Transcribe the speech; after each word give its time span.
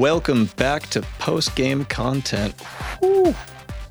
Welcome 0.00 0.46
back 0.56 0.86
to 0.90 1.02
post 1.18 1.54
game 1.56 1.84
content. 1.84 2.58
Whew. 3.00 3.34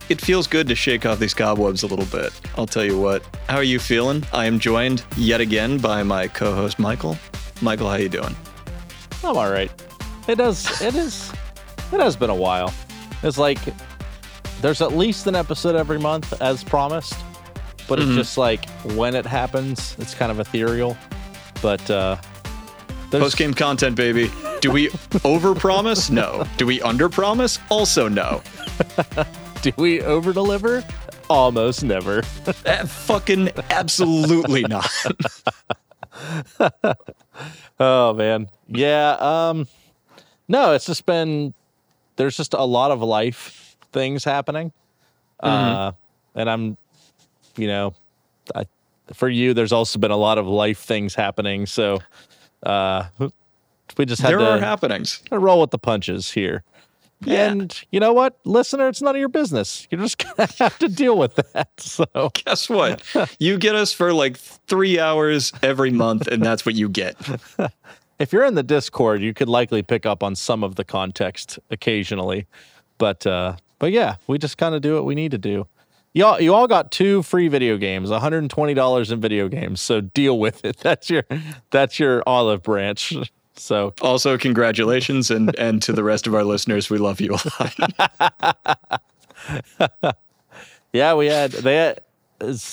It 0.09 0.19
feels 0.19 0.47
good 0.47 0.67
to 0.69 0.73
shake 0.73 1.05
off 1.05 1.19
these 1.19 1.35
cobwebs 1.35 1.83
a 1.83 1.87
little 1.87 2.07
bit. 2.07 2.33
I'll 2.57 2.65
tell 2.65 2.83
you 2.83 2.99
what. 2.99 3.21
How 3.47 3.57
are 3.57 3.63
you 3.63 3.77
feeling? 3.77 4.25
I 4.33 4.45
am 4.47 4.57
joined 4.57 5.03
yet 5.17 5.39
again 5.39 5.77
by 5.77 6.01
my 6.01 6.27
co-host 6.27 6.79
Michael. 6.79 7.15
Michael, 7.61 7.87
how 7.91 7.97
you 7.97 8.09
doing? 8.09 8.35
I'm 9.23 9.37
all 9.37 9.51
right. 9.51 9.69
It 10.27 10.39
does. 10.39 10.81
It 10.81 10.95
is. 10.95 11.31
It 11.93 11.99
has 11.99 12.15
been 12.15 12.31
a 12.31 12.35
while. 12.35 12.73
It's 13.21 13.37
like 13.37 13.59
there's 14.61 14.81
at 14.81 14.93
least 14.93 15.27
an 15.27 15.35
episode 15.35 15.75
every 15.75 15.99
month, 15.99 16.41
as 16.41 16.63
promised. 16.63 17.13
But 17.87 17.99
Mhm. 17.99 18.07
it's 18.07 18.15
just 18.15 18.35
like 18.39 18.67
when 18.95 19.13
it 19.13 19.27
happens, 19.27 19.95
it's 19.99 20.15
kind 20.15 20.31
of 20.31 20.39
ethereal. 20.39 20.97
But 21.61 21.87
uh, 21.91 22.15
Post 23.11 23.37
game 23.37 23.53
content, 23.53 23.95
baby. 23.95 24.31
Do 24.61 24.71
we 24.71 24.89
overpromise? 24.89 26.09
No. 26.11 26.45
Do 26.57 26.65
we 26.65 26.79
underpromise? 26.79 27.59
Also 27.69 28.07
no. 28.09 28.41
do 29.61 29.71
we 29.77 30.01
over 30.01 30.33
deliver? 30.33 30.83
Almost 31.29 31.83
never. 31.83 32.23
Eh, 32.65 32.83
fucking 32.85 33.51
absolutely 33.69 34.63
not. 34.63 34.89
Oh 37.79 38.13
man. 38.13 38.49
Yeah, 38.67 39.11
um 39.21 39.65
no, 40.49 40.73
it's 40.73 40.85
just 40.85 41.05
been 41.05 41.53
there's 42.17 42.35
just 42.35 42.53
a 42.53 42.63
lot 42.63 42.91
of 42.91 43.01
life 43.01 43.77
things 43.93 44.25
happening. 44.25 44.73
Uh 45.39 45.93
and 46.35 46.49
I'm 46.49 46.77
you 47.55 47.67
know, 47.67 47.93
I, 48.53 48.65
for 49.13 49.29
you 49.29 49.53
there's 49.53 49.71
also 49.71 49.97
been 49.99 50.11
a 50.11 50.17
lot 50.17 50.37
of 50.37 50.45
life 50.45 50.79
things 50.79 51.15
happening, 51.15 51.65
so 51.65 51.99
uh 52.63 53.05
we 53.99 54.05
just 54.05 54.21
had 54.21 54.31
there 54.31 54.39
to 54.39 54.51
are 54.51 54.59
happenings. 54.59 55.21
roll 55.29 55.59
with 55.59 55.71
the 55.71 55.77
punches 55.77 56.31
here. 56.31 56.63
Yeah. 57.21 57.51
And 57.51 57.83
you 57.91 57.99
know 57.99 58.13
what, 58.13 58.39
listener, 58.45 58.87
it's 58.87 59.01
none 59.01 59.13
of 59.13 59.19
your 59.19 59.27
business. 59.27 59.85
You're 59.91 59.99
just 59.99 60.17
gonna 60.37 60.49
have 60.57 60.79
to 60.79 60.87
deal 60.87 61.17
with 61.17 61.35
that. 61.35 61.69
So 61.79 62.31
Guess 62.45 62.69
what? 62.69 63.03
You 63.39 63.57
get 63.57 63.75
us 63.75 63.91
for 63.91 64.13
like 64.13 64.37
three 64.37 64.99
hours 64.99 65.51
every 65.61 65.91
month, 65.91 66.27
and 66.27 66.41
that's 66.41 66.65
what 66.65 66.75
you 66.75 66.87
get. 66.87 67.17
if 68.19 68.31
you're 68.31 68.45
in 68.45 68.55
the 68.55 68.63
Discord, 68.63 69.21
you 69.21 69.33
could 69.33 69.49
likely 69.49 69.83
pick 69.83 70.05
up 70.05 70.23
on 70.23 70.33
some 70.33 70.63
of 70.63 70.75
the 70.75 70.85
context 70.85 71.59
occasionally. 71.69 72.47
But 72.97 73.27
uh 73.27 73.57
but 73.79 73.91
yeah, 73.91 74.15
we 74.27 74.37
just 74.37 74.57
kind 74.57 74.75
of 74.75 74.81
do 74.81 74.95
what 74.95 75.03
we 75.03 75.13
need 75.13 75.31
to 75.31 75.37
do. 75.37 75.67
Y'all 76.13 76.39
you 76.39 76.53
all 76.53 76.69
got 76.69 76.89
two 76.91 77.21
free 77.21 77.49
video 77.49 77.75
games, 77.75 78.11
$120 78.11 79.11
in 79.11 79.19
video 79.19 79.49
games. 79.49 79.81
So 79.81 79.99
deal 79.99 80.39
with 80.39 80.63
it. 80.63 80.77
That's 80.77 81.09
your 81.09 81.23
that's 81.69 81.99
your 81.99 82.23
olive 82.25 82.63
branch. 82.63 83.13
So 83.59 83.93
Also, 84.01 84.37
congratulations, 84.37 85.29
and 85.29 85.55
and 85.59 85.81
to 85.83 85.91
the 85.93 86.03
rest 86.03 86.27
of 86.27 86.33
our 86.33 86.43
listeners, 86.43 86.89
we 86.89 86.97
love 86.97 87.19
you 87.21 87.35
a 87.35 87.39
lot. 89.79 90.15
yeah, 90.93 91.13
we 91.13 91.27
had 91.27 91.51
they 91.51 91.75
had 91.75 92.01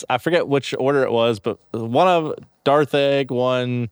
I 0.08 0.18
forget 0.18 0.48
which 0.48 0.74
order 0.78 1.02
it 1.02 1.10
was, 1.10 1.40
but 1.40 1.58
one 1.72 2.08
of 2.08 2.34
Darth 2.64 2.94
Egg 2.94 3.30
won 3.30 3.90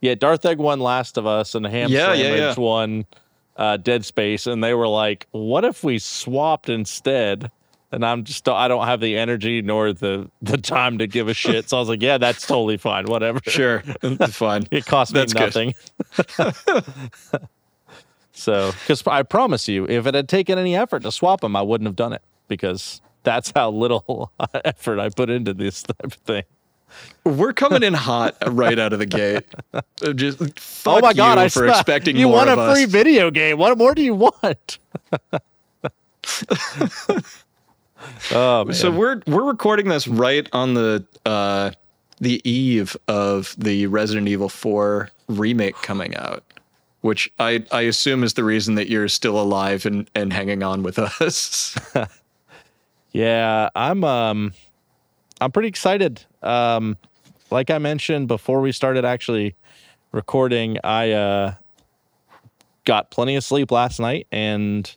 Yeah, 0.00 0.14
Darth 0.14 0.44
Egg 0.44 0.58
won 0.58 0.80
Last 0.80 1.18
of 1.18 1.26
Us 1.26 1.54
and 1.54 1.66
Ham 1.66 1.90
Yeah, 1.90 2.12
yeah, 2.14 2.22
Sandwich 2.22 2.56
yeah. 2.58 2.62
won 2.62 3.06
uh, 3.56 3.76
Dead 3.76 4.04
Space, 4.04 4.46
and 4.46 4.62
they 4.62 4.74
were 4.74 4.88
like, 4.88 5.26
"What 5.32 5.64
if 5.64 5.82
we 5.84 5.98
swapped 5.98 6.68
instead?" 6.68 7.50
And 7.94 8.04
I'm 8.04 8.24
just 8.24 8.48
I 8.48 8.66
don't 8.66 8.86
have 8.86 8.98
the 9.00 9.16
energy 9.16 9.62
nor 9.62 9.92
the 9.92 10.28
the 10.42 10.56
time 10.56 10.98
to 10.98 11.06
give 11.06 11.28
a 11.28 11.34
shit. 11.34 11.70
So 11.70 11.76
I 11.76 11.80
was 11.80 11.88
like, 11.88 12.02
"Yeah, 12.02 12.18
that's 12.18 12.44
totally 12.44 12.76
fine. 12.76 13.06
Whatever." 13.06 13.38
Sure, 13.46 13.84
it's 14.02 14.36
fine. 14.36 14.66
It 14.72 14.86
cost 14.86 15.14
me 15.14 15.20
That's 15.20 15.34
nothing. 15.34 15.74
so, 18.32 18.72
because 18.72 19.06
I 19.06 19.22
promise 19.22 19.68
you, 19.68 19.86
if 19.86 20.06
it 20.08 20.14
had 20.14 20.28
taken 20.28 20.58
any 20.58 20.74
effort 20.74 21.04
to 21.04 21.12
swap 21.12 21.42
them, 21.42 21.54
I 21.54 21.62
wouldn't 21.62 21.86
have 21.86 21.94
done 21.94 22.12
it 22.12 22.22
because 22.48 23.00
that's 23.22 23.52
how 23.54 23.70
little 23.70 24.32
effort 24.64 24.98
I 24.98 25.10
put 25.10 25.30
into 25.30 25.54
this 25.54 25.84
type 25.84 26.02
of 26.04 26.14
thing. 26.14 26.42
We're 27.22 27.52
coming 27.52 27.84
in 27.84 27.94
hot 27.94 28.36
right 28.48 28.78
out 28.78 28.92
of 28.92 28.98
the 28.98 29.06
gate. 29.06 29.44
Uh, 29.72 29.82
Just 30.12 30.38
fuck 30.58 30.98
oh 30.98 31.00
my 31.00 31.12
god! 31.12 31.38
you 31.38 31.44
I 31.44 31.48
for 31.48 31.68
expecting 31.68 32.16
you 32.16 32.28
want 32.28 32.50
a 32.50 32.54
free 32.54 32.84
us. 32.84 32.90
video 32.90 33.30
game. 33.30 33.58
What 33.58 33.78
more 33.78 33.94
do 33.94 34.02
you 34.02 34.14
want? 34.14 34.78
Oh 38.32 38.64
man! 38.66 38.74
So 38.74 38.90
we're 38.90 39.22
we're 39.26 39.44
recording 39.44 39.88
this 39.88 40.06
right 40.08 40.48
on 40.52 40.74
the 40.74 41.04
uh, 41.26 41.70
the 42.20 42.40
eve 42.48 42.96
of 43.08 43.54
the 43.58 43.86
Resident 43.86 44.28
Evil 44.28 44.48
4 44.48 45.10
remake 45.28 45.74
coming 45.76 46.16
out, 46.16 46.44
which 47.00 47.30
I 47.38 47.64
I 47.72 47.82
assume 47.82 48.24
is 48.24 48.34
the 48.34 48.44
reason 48.44 48.74
that 48.76 48.88
you're 48.88 49.08
still 49.08 49.40
alive 49.40 49.86
and 49.86 50.08
and 50.14 50.32
hanging 50.32 50.62
on 50.62 50.82
with 50.82 50.98
us. 50.98 51.76
Yeah, 53.14 53.70
I'm 53.76 54.02
um 54.02 54.52
I'm 55.40 55.52
pretty 55.52 55.68
excited. 55.68 56.24
Um 56.42 56.98
like 57.48 57.70
I 57.70 57.78
mentioned 57.78 58.26
before 58.26 58.60
we 58.60 58.72
started 58.72 59.04
actually 59.04 59.54
recording, 60.10 60.78
I 60.82 61.12
uh 61.12 61.54
got 62.84 63.12
plenty 63.12 63.36
of 63.36 63.44
sleep 63.44 63.70
last 63.70 64.00
night 64.00 64.26
and 64.32 64.94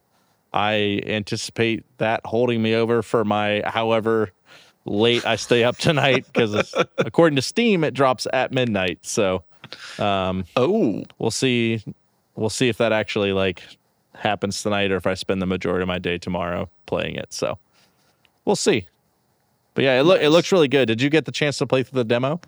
I 0.54 1.02
anticipate 1.06 1.84
that 1.98 2.22
holding 2.26 2.62
me 2.62 2.76
over 2.76 3.02
for 3.02 3.24
my 3.26 3.62
however 3.66 4.32
late 4.86 5.26
I 5.26 5.36
stay 5.36 5.64
up 5.64 5.78
tonight 5.78 6.26
because 6.32 6.74
according 6.98 7.36
to 7.36 7.42
Steam 7.42 7.84
it 7.84 7.94
drops 7.94 8.28
at 8.32 8.52
midnight. 8.52 9.00
So 9.02 9.44
um 10.00 10.46
oh, 10.56 11.04
we'll 11.20 11.32
see 11.32 11.84
we'll 12.36 12.50
see 12.50 12.70
if 12.70 12.78
that 12.78 12.94
actually 12.94 13.34
like 13.34 13.64
happens 14.16 14.64
tonight 14.64 14.92
or 14.92 14.96
if 14.96 15.06
I 15.06 15.14
spend 15.14 15.42
the 15.42 15.46
majority 15.46 15.84
of 15.84 15.88
my 15.88 16.00
day 16.00 16.18
tomorrow 16.18 16.70
playing 16.86 17.16
it. 17.16 17.34
So 17.34 17.58
we'll 18.46 18.56
see. 18.56 18.88
But 19.74 19.84
yeah, 19.84 20.00
it, 20.00 20.04
loo- 20.04 20.16
it 20.16 20.30
looks 20.30 20.52
really 20.52 20.68
good. 20.68 20.88
Did 20.88 21.02
you 21.02 21.10
get 21.10 21.26
the 21.26 21.32
chance 21.32 21.60
to 21.60 21.68
play 21.68 21.84
through 21.84 22.00
the 22.00 22.04
demo? 22.04 22.42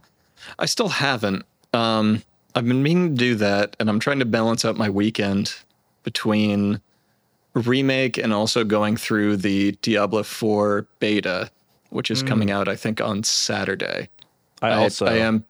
I 0.58 0.66
still 0.66 0.88
haven't. 0.88 1.46
Um, 1.74 2.24
I've 2.56 2.68
been 2.68 2.81
meaning 2.81 3.10
to 3.10 3.16
do 3.16 3.36
that, 3.36 3.76
and 3.80 3.88
I'm 3.90 4.00
trying 4.00 4.18
to 4.20 4.26
balance 4.26 4.66
out 4.66 4.76
my 4.78 4.90
weekend 4.90 5.54
between 6.04 6.81
remake 7.54 8.18
and 8.18 8.34
also 8.34 8.64
going 8.64 8.98
through 8.98 9.38
the 9.38 9.74
Diablo 9.82 10.24
4 10.24 10.88
beta, 11.00 11.50
which 11.90 12.12
is 12.12 12.22
coming 12.24 12.52
out, 12.52 12.68
I 12.68 12.76
think, 12.76 13.02
on 13.02 13.24
Saturday. 13.24 14.10
I, 14.62 14.74
also 14.74 15.06
I 15.06 15.18
am 15.18 15.46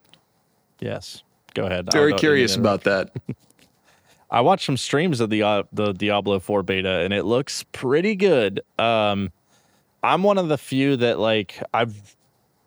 yes. 0.79 1.23
Go 1.55 1.65
ahead. 1.65 1.91
Very 1.91 2.13
curious 2.13 2.55
about 2.55 2.83
that. 2.83 3.11
I 4.31 4.41
watched 4.41 4.65
some 4.65 4.77
streams 4.77 5.19
of 5.19 5.29
the 5.31 5.41
uh, 5.41 5.63
the 5.73 5.93
Diablo 5.93 6.39
4 6.39 6.61
beta 6.63 6.99
and 6.99 7.13
it 7.13 7.23
looks 7.23 7.63
pretty 7.71 8.15
good. 8.15 8.61
Um 8.77 9.31
I'm 10.03 10.23
one 10.23 10.37
of 10.37 10.47
the 10.47 10.57
few 10.57 10.95
that 10.97 11.19
like 11.19 11.61
I've 11.73 12.15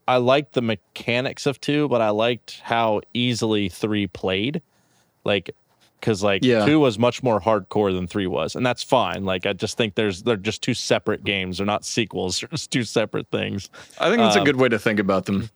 I 0.09 0.17
liked 0.17 0.55
the 0.55 0.63
mechanics 0.63 1.47
of 1.47 1.61
2, 1.61 1.89
but 1.89 2.03
I 2.03 2.11
liked 2.11 2.61
how 2.65 3.03
easily 3.15 3.69
3 3.69 4.09
played. 4.09 4.61
Like 5.25 5.55
cuz 6.03 6.23
like 6.23 6.45
Yeah. 6.45 6.67
2 6.67 6.79
was 6.79 6.99
much 6.99 7.23
more 7.23 7.41
hardcore 7.41 7.95
than 7.95 8.07
3 8.07 8.27
was, 8.27 8.55
and 8.55 8.67
that's 8.67 8.83
fine. 8.83 9.25
Like 9.25 9.47
I 9.47 9.55
just 9.55 9.79
think 9.79 9.95
there's 9.95 10.23
they're 10.25 10.37
just 10.37 10.61
two 10.61 10.75
separate 10.75 11.25
games. 11.25 11.57
They're 11.57 11.67
not 11.67 11.85
sequels. 11.87 12.41
They're 12.41 12.49
just 12.51 12.71
two 12.71 12.85
separate 12.85 13.29
things. 13.29 13.71
I 13.99 14.11
think 14.11 14.19
that's 14.19 14.37
a 14.37 14.41
Um, 14.41 14.45
good 14.45 14.57
way 14.57 14.69
to 14.69 14.79
think 14.79 14.99
about 15.01 15.25
them. 15.25 15.49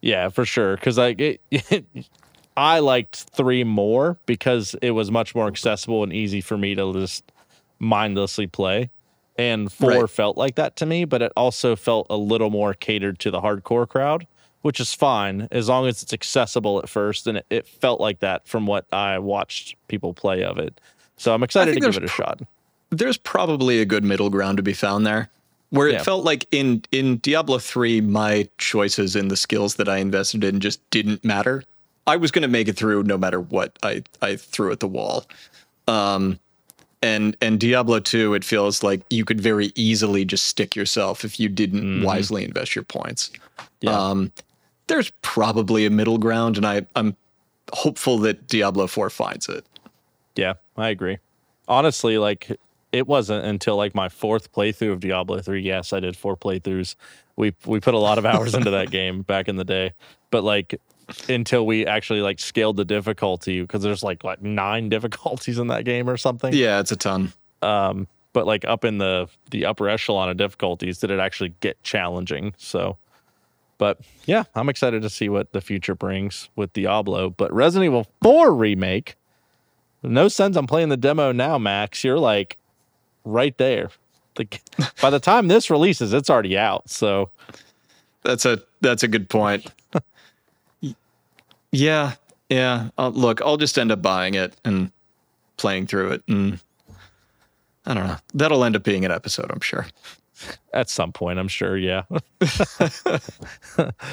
Yeah, 0.00 0.28
for 0.28 0.44
sure. 0.44 0.76
Because 0.76 0.96
like 0.98 1.20
it, 1.20 1.40
I 2.56 2.78
liked 2.78 3.16
three 3.32 3.64
more 3.64 4.16
because 4.26 4.76
it 4.80 4.92
was 4.92 5.10
much 5.10 5.34
more 5.34 5.48
accessible 5.48 6.04
and 6.04 6.12
easy 6.12 6.40
for 6.40 6.56
me 6.56 6.74
to 6.76 6.92
just 6.92 7.32
mindlessly 7.80 8.46
play. 8.46 8.90
And 9.36 9.72
four 9.72 9.88
Right. 10.02 10.10
felt 10.10 10.36
like 10.36 10.54
that 10.54 10.76
to 10.76 10.86
me, 10.86 11.04
but 11.04 11.20
it 11.20 11.32
also 11.36 11.74
felt 11.74 12.06
a 12.08 12.16
little 12.16 12.50
more 12.50 12.72
catered 12.72 13.18
to 13.20 13.32
the 13.32 13.40
hardcore 13.40 13.88
crowd, 13.88 14.28
which 14.64 14.80
is 14.80 14.94
fine 14.94 15.46
as 15.50 15.68
long 15.68 15.86
as 15.86 16.02
it's 16.02 16.14
accessible 16.14 16.78
at 16.78 16.88
first. 16.88 17.26
And 17.26 17.36
it, 17.36 17.44
it 17.50 17.66
felt 17.68 18.00
like 18.00 18.20
that 18.20 18.48
from 18.48 18.66
what 18.66 18.86
I 18.94 19.18
watched 19.18 19.76
people 19.88 20.14
play 20.14 20.42
of 20.42 20.56
it. 20.58 20.80
So 21.18 21.34
I'm 21.34 21.42
excited 21.42 21.74
to 21.74 21.80
give 21.80 21.98
it 21.98 22.02
a 22.02 22.08
shot. 22.08 22.40
There's 22.88 23.18
probably 23.18 23.80
a 23.80 23.84
good 23.84 24.04
middle 24.04 24.30
ground 24.30 24.56
to 24.56 24.62
be 24.62 24.72
found 24.72 25.06
there. 25.06 25.28
Where 25.68 25.88
it 25.88 25.92
Yeah. 25.94 26.02
felt 26.02 26.24
like 26.24 26.46
in 26.50 26.82
in 26.92 27.18
Diablo 27.18 27.58
3 27.58 28.00
my 28.00 28.48
choices 28.56 29.14
and 29.14 29.30
the 29.30 29.36
skills 29.36 29.74
that 29.74 29.86
I 29.86 29.98
invested 29.98 30.42
in 30.42 30.60
just 30.60 30.80
didn't 30.88 31.22
matter. 31.22 31.62
I 32.06 32.16
was 32.16 32.30
going 32.30 32.40
to 32.42 32.48
make 32.48 32.66
it 32.66 32.76
through 32.76 33.02
no 33.02 33.18
matter 33.18 33.40
what 33.40 33.78
I 33.82 34.02
I 34.22 34.36
threw 34.36 34.72
at 34.72 34.80
the 34.80 34.88
wall. 34.88 35.26
Um 35.88 36.38
and 37.02 37.36
and 37.42 37.60
Diablo 37.60 38.00
2 38.00 38.32
it 38.32 38.44
feels 38.44 38.82
like 38.82 39.02
you 39.10 39.26
could 39.26 39.42
very 39.42 39.72
easily 39.74 40.24
just 40.24 40.46
stick 40.46 40.74
yourself 40.74 41.22
if 41.22 41.38
you 41.38 41.50
didn't 41.50 42.02
wisely 42.02 42.44
invest 42.44 42.74
your 42.74 42.84
points. 42.84 43.30
Yeah. 43.82 43.90
Um 44.00 44.32
there's 44.86 45.10
probably 45.22 45.86
a 45.86 45.90
middle 45.90 46.18
ground 46.18 46.56
and 46.56 46.66
I 46.66 46.86
I'm 46.94 47.16
hopeful 47.72 48.18
that 48.18 48.46
Diablo 48.46 48.86
4 48.86 49.10
finds 49.10 49.48
it. 49.48 49.66
Yeah, 50.36 50.54
I 50.76 50.88
agree. 50.88 51.18
Honestly, 51.68 52.18
like 52.18 52.58
it 52.92 53.06
wasn't 53.06 53.44
until 53.44 53.76
like 53.76 53.94
my 53.94 54.08
fourth 54.08 54.52
playthrough 54.52 54.92
of 54.92 55.00
Diablo 55.00 55.40
3. 55.40 55.60
Yes, 55.62 55.92
I 55.92 56.00
did 56.00 56.16
four 56.16 56.36
playthroughs. 56.36 56.94
We 57.36 57.54
we 57.66 57.80
put 57.80 57.94
a 57.94 57.98
lot 57.98 58.18
of 58.18 58.26
hours 58.26 58.54
into 58.54 58.70
that 58.70 58.90
game 58.90 59.22
back 59.32 59.48
in 59.48 59.56
the 59.56 59.64
day. 59.64 59.92
But 60.30 60.44
like 60.44 60.80
until 61.28 61.66
we 61.66 61.86
actually 61.86 62.20
like 62.20 62.38
scaled 62.38 62.76
the 62.76 62.84
difficulty 62.84 63.60
because 63.60 63.82
there's 63.82 64.02
like 64.02 64.24
like 64.24 64.42
nine 64.42 64.88
difficulties 64.90 65.58
in 65.58 65.68
that 65.68 65.84
game 65.84 66.08
or 66.08 66.16
something. 66.16 66.52
Yeah, 66.52 66.80
it's 66.80 66.92
a 66.92 66.96
ton. 66.96 67.32
Um, 67.62 68.06
but 68.32 68.46
like 68.46 68.64
up 68.64 68.84
in 68.84 68.98
the 68.98 69.28
the 69.50 69.64
upper 69.64 69.88
echelon 69.88 70.28
of 70.28 70.36
difficulties, 70.36 70.98
did 70.98 71.10
it 71.10 71.20
actually 71.20 71.54
get 71.60 71.82
challenging? 71.82 72.54
So, 72.58 72.98
but 73.78 74.00
yeah, 74.26 74.44
I'm 74.54 74.68
excited 74.68 75.02
to 75.02 75.10
see 75.10 75.28
what 75.28 75.52
the 75.52 75.60
future 75.60 75.94
brings 75.94 76.48
with 76.56 76.72
Diablo. 76.72 77.30
But 77.30 77.52
Resident 77.52 77.86
Evil 77.90 78.06
4 78.22 78.54
remake, 78.54 79.16
no 80.02 80.28
sense 80.28 80.56
I'm 80.56 80.66
playing 80.66 80.88
the 80.90 80.96
demo 80.96 81.32
now, 81.32 81.58
Max. 81.58 82.04
You're 82.04 82.18
like 82.18 82.56
right 83.24 83.56
there. 83.58 83.90
Like 84.38 84.62
by 85.02 85.10
the 85.10 85.20
time 85.20 85.48
this 85.48 85.70
releases, 85.70 86.12
it's 86.12 86.28
already 86.30 86.56
out. 86.58 86.88
So 86.90 87.30
That's 88.22 88.44
a 88.44 88.62
that's 88.80 89.02
a 89.02 89.08
good 89.08 89.28
point. 89.28 89.66
Yeah, 91.72 92.12
yeah. 92.48 92.90
Uh, 92.96 93.08
look, 93.08 93.42
I'll 93.42 93.56
just 93.56 93.76
end 93.78 93.90
up 93.90 94.00
buying 94.00 94.34
it 94.34 94.54
and 94.64 94.92
playing 95.56 95.88
through 95.88 96.12
it, 96.12 96.22
and 96.28 96.60
I 97.84 97.94
don't 97.94 98.06
know. 98.06 98.16
That'll 98.32 98.62
end 98.62 98.76
up 98.76 98.84
being 98.84 99.04
an 99.04 99.10
episode, 99.10 99.50
I'm 99.50 99.58
sure. 99.60 99.84
At 100.72 100.90
some 100.90 101.12
point, 101.12 101.38
I'm 101.38 101.48
sure. 101.48 101.76
Yeah. 101.76 102.02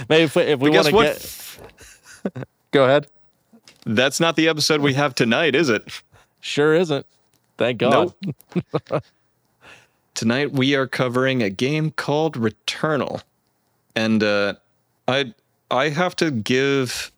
Maybe 0.09 0.23
if 0.23 0.35
we, 0.35 0.43
if 0.43 0.59
we 0.59 0.69
want 0.69 0.87
to 0.87 0.91
get, 0.91 2.47
go 2.71 2.85
ahead. 2.85 3.07
That's 3.85 4.19
not 4.19 4.35
the 4.35 4.47
episode 4.47 4.81
we 4.81 4.93
have 4.93 5.15
tonight, 5.15 5.55
is 5.55 5.69
it? 5.69 5.83
Sure 6.39 6.73
isn't. 6.73 7.05
Thank 7.57 7.79
God. 7.79 8.13
Nope. 8.21 9.03
Tonight 10.13 10.51
we 10.51 10.75
are 10.75 10.87
covering 10.87 11.41
a 11.41 11.49
game 11.49 11.91
called 11.91 12.35
Returnal, 12.35 13.23
and 13.95 14.21
uh, 14.23 14.55
I 15.07 15.33
I 15.69 15.89
have 15.89 16.15
to 16.17 16.31
give 16.31 17.11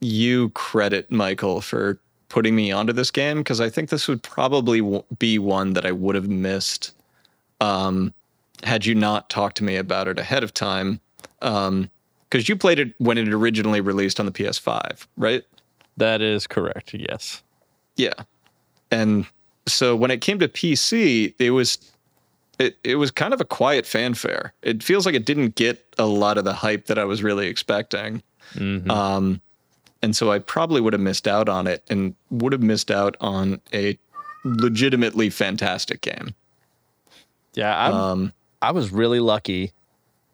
you 0.00 0.48
credit, 0.50 1.10
Michael, 1.10 1.60
for 1.60 1.98
putting 2.28 2.56
me 2.56 2.72
onto 2.72 2.92
this 2.92 3.10
game 3.10 3.38
because 3.38 3.60
I 3.60 3.68
think 3.68 3.90
this 3.90 4.08
would 4.08 4.22
probably 4.22 4.80
w- 4.80 5.04
be 5.18 5.38
one 5.38 5.74
that 5.74 5.84
I 5.84 5.92
would 5.92 6.14
have 6.14 6.28
missed 6.28 6.92
um, 7.60 8.14
had 8.62 8.86
you 8.86 8.94
not 8.94 9.30
talked 9.30 9.56
to 9.58 9.64
me 9.64 9.76
about 9.76 10.08
it 10.08 10.18
ahead 10.18 10.42
of 10.44 10.52
time. 10.54 11.00
Because 11.40 12.48
you 12.48 12.56
played 12.56 12.78
it 12.78 12.94
when 12.98 13.18
it 13.18 13.28
originally 13.28 13.80
released 13.80 14.20
on 14.20 14.26
the 14.26 14.32
PS5, 14.32 15.06
right? 15.16 15.42
That 15.96 16.20
is 16.22 16.46
correct. 16.46 16.94
Yes. 16.94 17.42
Yeah. 17.96 18.14
And 18.90 19.26
so 19.66 19.94
when 19.96 20.10
it 20.10 20.20
came 20.20 20.38
to 20.38 20.48
PC, 20.48 21.34
it 21.38 21.50
was 21.50 21.78
it, 22.58 22.76
it 22.84 22.96
was 22.96 23.10
kind 23.10 23.32
of 23.32 23.40
a 23.40 23.44
quiet 23.44 23.86
fanfare. 23.86 24.52
It 24.62 24.82
feels 24.82 25.06
like 25.06 25.14
it 25.14 25.24
didn't 25.24 25.54
get 25.54 25.82
a 25.98 26.04
lot 26.06 26.36
of 26.36 26.44
the 26.44 26.52
hype 26.52 26.86
that 26.86 26.98
I 26.98 27.04
was 27.04 27.22
really 27.22 27.46
expecting. 27.46 28.22
Um, 28.90 29.40
and 30.02 30.14
so 30.14 30.30
I 30.30 30.40
probably 30.40 30.80
would 30.80 30.92
have 30.92 31.00
missed 31.00 31.26
out 31.26 31.48
on 31.48 31.66
it 31.66 31.82
and 31.88 32.14
would 32.30 32.52
have 32.52 32.62
missed 32.62 32.90
out 32.90 33.16
on 33.20 33.60
a 33.72 33.98
legitimately 34.44 35.30
fantastic 35.30 36.00
game. 36.02 36.34
Yeah. 37.54 37.86
I'm, 37.86 37.94
Um, 37.94 38.32
I 38.62 38.72
was 38.72 38.92
really 38.92 39.20
lucky 39.20 39.72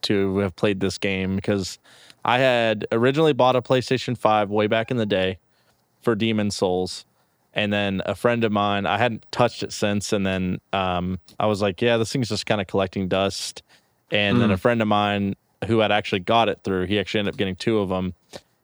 to 0.02 0.38
have 0.38 0.55
played 0.56 0.81
this 0.81 0.99
game 0.99 1.37
because 1.37 1.78
I 2.25 2.38
had 2.38 2.87
originally 2.93 3.32
bought 3.32 3.56
a 3.56 3.62
PlayStation 3.62 4.17
5 4.17 4.50
way 4.50 4.67
back 4.67 4.90
in 4.90 4.96
the 4.96 5.06
day 5.06 5.38
for 6.02 6.14
Demon's 6.14 6.56
Souls. 6.56 7.05
And 7.55 7.73
then 7.73 8.02
a 8.05 8.14
friend 8.14 8.44
of 8.44 8.52
mine, 8.52 8.84
I 8.84 8.99
hadn't 8.99 9.25
touched 9.32 9.62
it 9.62 9.73
since. 9.73 10.12
And 10.12 10.26
then 10.26 10.61
um, 10.73 11.19
I 11.40 11.46
was 11.46 11.62
like, 11.62 11.81
yeah, 11.81 11.96
this 11.96 12.12
thing's 12.12 12.28
just 12.28 12.44
kind 12.44 12.61
of 12.61 12.67
collecting 12.67 13.08
dust. 13.08 13.62
And 14.11 14.40
then 14.40 14.50
a 14.50 14.56
friend 14.56 14.82
of 14.82 14.88
mine 14.88 15.34
who 15.67 15.78
had 15.78 15.90
actually 15.90 16.20
got 16.20 16.49
it 16.49 16.61
through, 16.62 16.87
he 16.87 16.99
actually 16.99 17.20
ended 17.20 17.34
up 17.34 17.38
getting 17.38 17.56
two 17.56 17.78
of 17.78 17.88
them. 17.88 18.14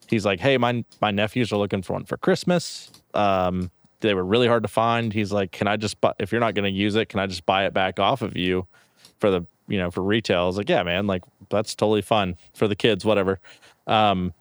He's 0.08 0.26
like, 0.26 0.40
hey, 0.40 0.58
my, 0.58 0.84
my 1.00 1.10
nephews 1.10 1.52
are 1.52 1.56
looking 1.56 1.82
for 1.82 1.94
one 1.94 2.04
for 2.04 2.16
Christmas. 2.16 2.90
Um, 3.14 3.70
they 4.00 4.14
were 4.14 4.24
really 4.24 4.46
hard 4.46 4.62
to 4.62 4.68
find. 4.68 5.12
He's 5.12 5.32
like, 5.32 5.52
can 5.52 5.66
I 5.66 5.76
just, 5.76 6.00
buy, 6.00 6.12
if 6.18 6.30
you're 6.30 6.40
not 6.40 6.54
going 6.54 6.70
to 6.70 6.78
use 6.78 6.94
it, 6.94 7.08
can 7.08 7.18
I 7.18 7.26
just 7.26 7.46
buy 7.46 7.64
it 7.64 7.72
back 7.72 7.98
off 7.98 8.20
of 8.20 8.36
you 8.36 8.66
for 9.18 9.30
the, 9.30 9.46
you 9.68 9.78
know, 9.78 9.90
for 9.90 10.02
retail? 10.02 10.42
I 10.42 10.46
was 10.46 10.56
like, 10.56 10.68
yeah, 10.68 10.82
man, 10.82 11.06
like 11.06 11.22
that's 11.48 11.74
totally 11.74 12.02
fun 12.02 12.36
for 12.54 12.68
the 12.68 12.76
kids, 12.76 13.04
whatever. 13.04 13.40
Um, 13.86 14.32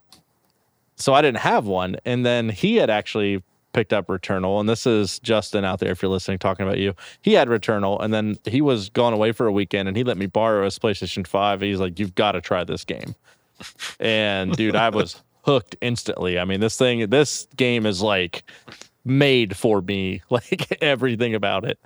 so 0.95 1.13
I 1.13 1.21
didn't 1.21 1.39
have 1.39 1.65
one. 1.65 1.97
And 2.05 2.25
then 2.25 2.49
he 2.49 2.75
had 2.75 2.89
actually 2.89 3.43
picked 3.73 3.93
up 3.93 4.07
Returnal. 4.07 4.59
And 4.59 4.67
this 4.67 4.85
is 4.85 5.19
Justin 5.19 5.65
out 5.65 5.79
there, 5.79 5.91
if 5.91 6.01
you're 6.01 6.11
listening, 6.11 6.37
talking 6.37 6.65
about 6.65 6.77
you. 6.77 6.93
He 7.21 7.33
had 7.33 7.47
Returnal 7.47 8.01
and 8.01 8.13
then 8.13 8.37
he 8.45 8.61
was 8.61 8.89
gone 8.89 9.13
away 9.13 9.31
for 9.31 9.47
a 9.47 9.51
weekend 9.51 9.87
and 9.87 9.97
he 9.97 10.03
let 10.03 10.17
me 10.17 10.25
borrow 10.25 10.65
his 10.65 10.77
PlayStation 10.77 11.25
5. 11.25 11.61
He's 11.61 11.79
like, 11.79 11.99
You've 11.99 12.15
got 12.15 12.33
to 12.33 12.41
try 12.41 12.63
this 12.63 12.83
game. 12.83 13.15
And 13.99 14.55
dude, 14.55 14.75
I 14.75 14.89
was 14.89 15.21
hooked 15.43 15.75
instantly. 15.81 16.39
I 16.39 16.45
mean, 16.45 16.59
this 16.59 16.77
thing, 16.77 17.09
this 17.09 17.47
game 17.55 17.85
is 17.85 18.01
like 18.01 18.43
made 19.05 19.55
for 19.55 19.81
me, 19.81 20.21
like 20.29 20.77
everything 20.81 21.35
about 21.35 21.65
it. 21.65 21.79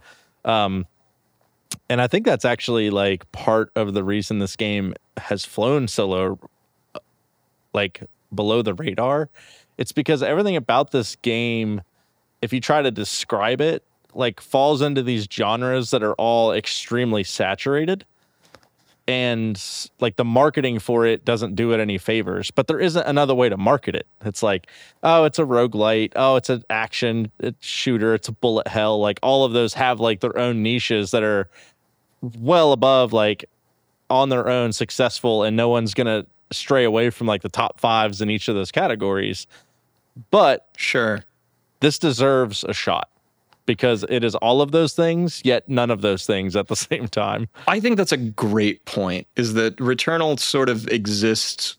Um, 0.43 0.85
and 1.89 2.01
I 2.01 2.07
think 2.07 2.25
that's 2.25 2.45
actually 2.45 2.89
like 2.89 3.29
part 3.31 3.71
of 3.75 3.93
the 3.93 4.03
reason 4.03 4.39
this 4.39 4.55
game 4.55 4.93
has 5.17 5.45
flown 5.45 5.87
so 5.87 6.07
low, 6.07 6.39
uh, 6.93 6.99
like 7.73 8.03
below 8.33 8.61
the 8.61 8.73
radar. 8.73 9.29
It's 9.77 9.91
because 9.91 10.23
everything 10.23 10.55
about 10.55 10.91
this 10.91 11.15
game, 11.17 11.81
if 12.41 12.53
you 12.53 12.61
try 12.61 12.81
to 12.81 12.91
describe 12.91 13.61
it, 13.61 13.83
like 14.13 14.39
falls 14.39 14.81
into 14.81 15.03
these 15.03 15.27
genres 15.31 15.91
that 15.91 16.03
are 16.03 16.13
all 16.13 16.53
extremely 16.53 17.23
saturated. 17.23 18.05
And 19.07 19.61
like 19.99 20.15
the 20.15 20.25
marketing 20.25 20.79
for 20.79 21.05
it 21.05 21.25
doesn't 21.25 21.55
do 21.55 21.73
it 21.73 21.79
any 21.79 21.99
favors, 21.99 22.49
but 22.49 22.65
there 22.65 22.79
isn't 22.79 23.05
another 23.05 23.35
way 23.35 23.49
to 23.49 23.57
market 23.57 23.95
it. 23.95 24.07
It's 24.21 24.41
like, 24.41 24.67
oh, 25.03 25.25
it's 25.25 25.37
a 25.37 25.43
roguelite. 25.43 26.13
Oh, 26.15 26.37
it's 26.37 26.49
an 26.49 26.63
action 26.71 27.31
shooter. 27.59 28.15
It's 28.15 28.27
a 28.27 28.31
bullet 28.31 28.67
hell. 28.67 28.99
Like 28.99 29.19
all 29.21 29.45
of 29.45 29.53
those 29.53 29.75
have 29.75 29.99
like 29.99 30.21
their 30.21 30.35
own 30.37 30.63
niches 30.63 31.11
that 31.11 31.21
are 31.21 31.47
well 32.39 32.71
above 32.71 33.13
like 33.13 33.45
on 34.09 34.29
their 34.29 34.49
own 34.49 34.73
successful 34.73 35.43
and 35.43 35.55
no 35.55 35.69
one's 35.69 35.93
going 35.93 36.07
to 36.07 36.25
stray 36.51 36.83
away 36.83 37.11
from 37.11 37.27
like 37.27 37.41
the 37.41 37.49
top 37.49 37.79
fives 37.79 38.21
in 38.21 38.29
each 38.29 38.47
of 38.47 38.55
those 38.55 38.71
categories. 38.71 39.45
But 40.31 40.67
sure. 40.77 41.25
this 41.79 41.99
deserves 41.99 42.63
a 42.63 42.73
shot 42.73 43.09
because 43.65 44.05
it 44.09 44.23
is 44.23 44.35
all 44.35 44.61
of 44.61 44.71
those 44.71 44.93
things, 44.93 45.41
yet 45.43 45.67
none 45.67 45.89
of 45.91 46.01
those 46.01 46.25
things 46.25 46.55
at 46.55 46.67
the 46.67 46.75
same 46.89 47.07
time. 47.07 47.47
I 47.67 47.79
think 47.79 47.97
that's 47.97 48.11
a 48.11 48.17
great 48.17 48.85
point. 48.85 49.27
Is 49.35 49.53
that 49.55 49.75
Returnal 49.77 50.39
sort 50.39 50.69
of 50.69 50.87
exists 50.89 51.77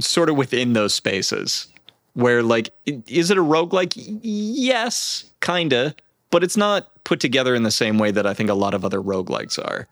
sort 0.00 0.28
of 0.28 0.36
within 0.36 0.72
those 0.72 0.92
spaces 0.94 1.68
where 2.14 2.42
like 2.42 2.70
is 2.86 3.30
it 3.30 3.38
a 3.38 3.42
roguelike? 3.42 3.96
Y- 3.96 4.18
Yes, 4.22 5.24
kinda, 5.40 5.94
but 6.30 6.42
it's 6.44 6.56
not 6.56 6.90
put 7.04 7.20
together 7.20 7.54
in 7.54 7.62
the 7.64 7.70
same 7.70 7.98
way 7.98 8.10
that 8.10 8.26
I 8.26 8.34
think 8.34 8.50
a 8.50 8.54
lot 8.54 8.74
of 8.74 8.84
other 8.84 9.00
roguelikes 9.00 9.58
are. 9.58 9.86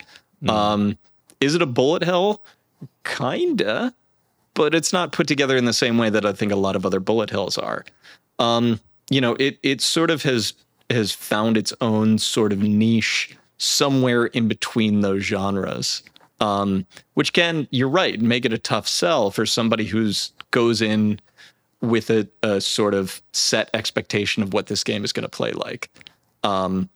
Um 0.49 0.97
is 1.41 1.55
it 1.57 1.63
a 1.63 1.67
bullet 1.67 2.03
hell? 2.05 2.43
Kinda, 3.05 3.93
but 4.55 4.75
it's 4.75 4.93
not 4.93 5.13
put 5.13 5.27
together 5.27 5.57
in 5.57 5.65
the 5.65 5.73
same 5.73 5.99
way 5.99 6.11
that 6.11 6.25
I 6.25 6.33
think 6.33 6.53
a 6.53 6.57
lot 6.57 6.77
of 6.77 6.87
other 6.87 7.01
bullet 7.01 7.31
hells 7.31 7.59
are. 7.59 7.85
Um, 8.39 8.81
you 9.11 9.21
know, 9.21 9.35
it 9.41 9.59
it 9.63 9.81
sort 9.81 10.11
of 10.11 10.23
has 10.23 10.55
has 10.93 11.13
found 11.13 11.57
its 11.57 11.73
own 11.81 12.19
sort 12.19 12.53
of 12.53 12.61
niche 12.61 13.37
somewhere 13.59 14.27
in 14.27 14.49
between 14.49 15.01
those 15.01 15.23
genres. 15.23 16.03
Um, 16.41 16.87
which 17.15 17.33
can, 17.33 17.69
you're 17.71 17.89
right, 17.89 18.21
make 18.21 18.45
it 18.45 18.53
a 18.53 18.59
tough 18.59 18.89
sell 18.89 19.31
for 19.31 19.47
somebody 19.47 19.85
who's 19.85 20.33
goes 20.51 20.83
in 20.83 21.21
with 21.81 22.11
a, 22.11 22.29
a 22.43 22.61
sort 22.61 22.95
of 22.95 23.23
set 23.33 23.71
expectation 23.75 24.43
of 24.43 24.53
what 24.53 24.67
this 24.67 24.83
game 24.83 25.05
is 25.05 25.13
going 25.13 25.23
to 25.23 25.29
play 25.29 25.53
like. 25.53 25.89
Um, 26.43 26.89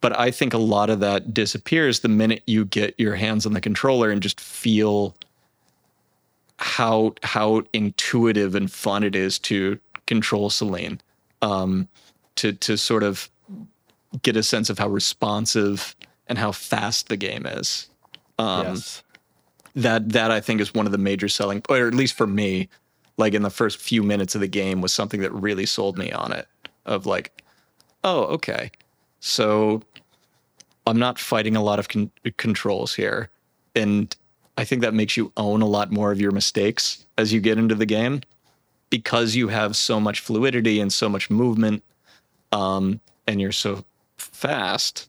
but 0.00 0.18
I 0.18 0.30
think 0.30 0.52
a 0.52 0.58
lot 0.58 0.90
of 0.90 1.00
that 1.00 1.32
disappears 1.32 2.00
the 2.00 2.08
minute 2.08 2.42
you 2.46 2.64
get 2.66 2.94
your 2.98 3.14
hands 3.14 3.46
on 3.46 3.54
the 3.54 3.60
controller 3.60 4.10
and 4.10 4.22
just 4.22 4.40
feel 4.40 5.16
how 6.58 7.14
how 7.22 7.62
intuitive 7.72 8.54
and 8.54 8.70
fun 8.70 9.02
it 9.02 9.16
is 9.16 9.38
to 9.40 9.78
control 10.06 10.50
Celine. 10.50 11.00
Um, 11.42 11.88
to 12.36 12.52
to 12.52 12.76
sort 12.76 13.02
of 13.02 13.30
get 14.22 14.36
a 14.36 14.42
sense 14.42 14.70
of 14.70 14.78
how 14.78 14.88
responsive 14.88 15.96
and 16.26 16.38
how 16.38 16.52
fast 16.52 17.08
the 17.08 17.16
game 17.16 17.46
is. 17.46 17.88
Um, 18.38 18.66
yes. 18.66 19.02
that 19.74 20.10
that 20.10 20.30
I 20.30 20.40
think 20.40 20.60
is 20.60 20.74
one 20.74 20.86
of 20.86 20.92
the 20.92 20.98
major 20.98 21.28
selling, 21.28 21.62
or 21.68 21.86
at 21.86 21.94
least 21.94 22.14
for 22.14 22.26
me, 22.26 22.68
like 23.16 23.34
in 23.34 23.42
the 23.42 23.50
first 23.50 23.78
few 23.78 24.02
minutes 24.02 24.34
of 24.34 24.40
the 24.40 24.48
game 24.48 24.80
was 24.80 24.92
something 24.92 25.20
that 25.20 25.32
really 25.32 25.66
sold 25.66 25.98
me 25.98 26.10
on 26.12 26.32
it. 26.32 26.48
Of 26.86 27.06
like, 27.06 27.32
oh, 28.02 28.24
okay, 28.24 28.70
so 29.20 29.82
I'm 30.86 30.98
not 30.98 31.18
fighting 31.18 31.56
a 31.56 31.62
lot 31.62 31.78
of 31.78 31.88
con- 31.88 32.10
controls 32.36 32.94
here, 32.94 33.30
and 33.74 34.14
I 34.58 34.64
think 34.64 34.82
that 34.82 34.94
makes 34.94 35.16
you 35.16 35.32
own 35.36 35.62
a 35.62 35.66
lot 35.66 35.90
more 35.90 36.12
of 36.12 36.20
your 36.20 36.30
mistakes 36.30 37.06
as 37.16 37.32
you 37.32 37.40
get 37.40 37.58
into 37.58 37.74
the 37.74 37.86
game 37.86 38.20
because 38.90 39.34
you 39.34 39.48
have 39.48 39.76
so 39.76 39.98
much 39.98 40.20
fluidity 40.20 40.78
and 40.78 40.92
so 40.92 41.08
much 41.08 41.30
movement, 41.30 41.82
um, 42.54 43.00
and 43.26 43.40
you're 43.40 43.52
so 43.52 43.84
fast. 44.16 45.08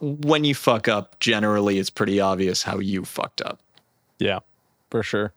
When 0.00 0.44
you 0.44 0.54
fuck 0.54 0.88
up, 0.88 1.18
generally 1.20 1.78
it's 1.78 1.90
pretty 1.90 2.20
obvious 2.20 2.62
how 2.62 2.80
you 2.80 3.04
fucked 3.04 3.40
up. 3.40 3.60
Yeah, 4.18 4.40
for 4.90 5.02
sure. 5.02 5.32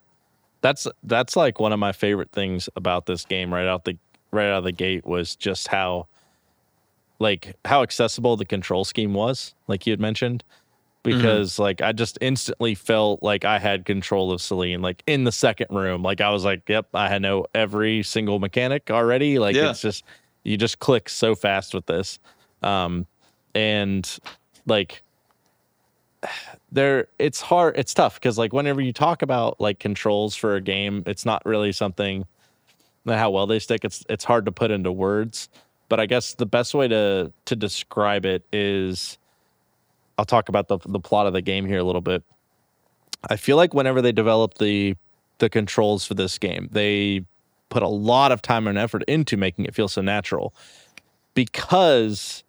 That's 0.60 0.86
that's 1.04 1.36
like 1.36 1.60
one 1.60 1.72
of 1.72 1.78
my 1.78 1.92
favorite 1.92 2.32
things 2.32 2.68
about 2.76 3.06
this 3.06 3.24
game 3.24 3.54
right 3.54 3.66
out 3.66 3.84
the 3.84 3.96
right 4.30 4.48
out 4.48 4.58
of 4.58 4.64
the 4.64 4.72
gate 4.72 5.06
was 5.06 5.34
just 5.36 5.68
how 5.68 6.08
like 7.18 7.56
how 7.64 7.82
accessible 7.82 8.36
the 8.36 8.44
control 8.44 8.84
scheme 8.84 9.14
was, 9.14 9.54
like 9.68 9.86
you 9.86 9.92
had 9.92 10.00
mentioned. 10.00 10.44
Because 11.02 11.54
mm-hmm. 11.54 11.62
like 11.62 11.80
I 11.80 11.92
just 11.92 12.18
instantly 12.20 12.74
felt 12.74 13.22
like 13.22 13.46
I 13.46 13.58
had 13.58 13.86
control 13.86 14.32
of 14.32 14.42
Celine, 14.42 14.82
like 14.82 15.02
in 15.06 15.24
the 15.24 15.32
second 15.32 15.68
room. 15.70 16.02
Like 16.02 16.20
I 16.20 16.28
was 16.28 16.44
like, 16.44 16.68
Yep, 16.68 16.88
I 16.92 17.18
know 17.18 17.46
every 17.54 18.02
single 18.02 18.38
mechanic 18.38 18.90
already. 18.90 19.38
Like 19.38 19.56
yeah. 19.56 19.70
it's 19.70 19.80
just 19.80 20.04
you 20.44 20.56
just 20.56 20.78
click 20.78 21.08
so 21.08 21.34
fast 21.34 21.74
with 21.74 21.86
this. 21.86 22.18
Um 22.62 23.06
and 23.54 24.18
like 24.66 25.02
there 26.70 27.06
it's 27.18 27.40
hard 27.40 27.76
it's 27.78 27.94
tough 27.94 28.14
because 28.14 28.36
like 28.36 28.52
whenever 28.52 28.80
you 28.80 28.92
talk 28.92 29.22
about 29.22 29.58
like 29.60 29.78
controls 29.78 30.36
for 30.36 30.54
a 30.54 30.60
game 30.60 31.02
it's 31.06 31.24
not 31.24 31.44
really 31.46 31.72
something 31.72 32.26
how 33.08 33.30
well 33.30 33.46
they 33.46 33.58
stick. 33.58 33.84
It's 33.84 34.04
it's 34.08 34.24
hard 34.24 34.44
to 34.46 34.52
put 34.52 34.70
into 34.70 34.92
words. 34.92 35.48
But 35.88 36.00
i 36.00 36.06
guess 36.06 36.34
the 36.34 36.46
best 36.46 36.74
way 36.74 36.88
to 36.88 37.32
to 37.46 37.56
describe 37.56 38.24
it 38.24 38.44
is 38.52 39.18
i'll 40.18 40.24
talk 40.24 40.48
about 40.48 40.68
the 40.68 40.78
the 40.86 41.00
plot 41.00 41.26
of 41.26 41.32
the 41.32 41.42
game 41.42 41.66
here 41.66 41.78
a 41.78 41.84
little 41.84 42.00
bit. 42.00 42.22
I 43.28 43.36
feel 43.36 43.56
like 43.56 43.74
whenever 43.74 44.00
they 44.00 44.12
develop 44.12 44.54
the 44.54 44.96
the 45.38 45.48
controls 45.48 46.04
for 46.04 46.14
this 46.14 46.38
game 46.38 46.68
they 46.70 47.24
put 47.70 47.82
a 47.82 47.88
lot 47.88 48.32
of 48.32 48.42
time 48.42 48.66
and 48.66 48.76
effort 48.76 49.02
into 49.08 49.36
making 49.36 49.64
it 49.64 49.74
feel 49.74 49.88
so 49.88 50.02
natural 50.02 50.52
because 51.34 52.44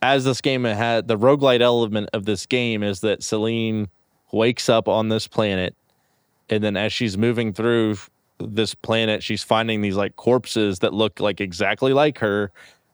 as 0.00 0.24
this 0.24 0.40
game 0.40 0.64
had 0.64 1.08
the 1.08 1.18
roguelite 1.18 1.60
element 1.60 2.08
of 2.12 2.24
this 2.24 2.46
game 2.46 2.82
is 2.82 3.00
that 3.00 3.22
Celine 3.22 3.88
wakes 4.32 4.68
up 4.68 4.88
on 4.88 5.08
this 5.08 5.26
planet 5.26 5.74
and 6.48 6.62
then 6.62 6.76
as 6.76 6.92
she's 6.92 7.18
moving 7.18 7.52
through 7.52 7.96
this 8.38 8.74
planet 8.74 9.22
she's 9.22 9.42
finding 9.42 9.80
these 9.80 9.96
like 9.96 10.16
corpses 10.16 10.80
that 10.80 10.92
look 10.92 11.20
like 11.20 11.40
exactly 11.40 11.92
like 11.92 12.18
her 12.18 12.50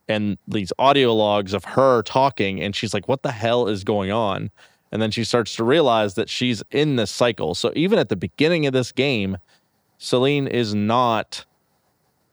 and 0.07 0.37
these 0.47 0.73
audio 0.77 1.13
logs 1.13 1.53
of 1.53 1.63
her 1.63 2.01
talking 2.03 2.61
and 2.61 2.75
she's 2.75 2.93
like 2.93 3.07
what 3.07 3.23
the 3.23 3.31
hell 3.31 3.67
is 3.67 3.83
going 3.83 4.11
on? 4.11 4.49
And 4.93 5.01
then 5.01 5.09
she 5.09 5.23
starts 5.23 5.55
to 5.55 5.63
realize 5.63 6.15
that 6.15 6.27
she's 6.27 6.61
in 6.69 6.97
this 6.97 7.09
cycle. 7.09 7.55
So 7.55 7.71
even 7.77 7.97
at 7.97 8.09
the 8.09 8.17
beginning 8.17 8.65
of 8.65 8.73
this 8.73 8.91
game 8.91 9.37
Celine 9.97 10.47
is 10.47 10.73
not 10.73 11.45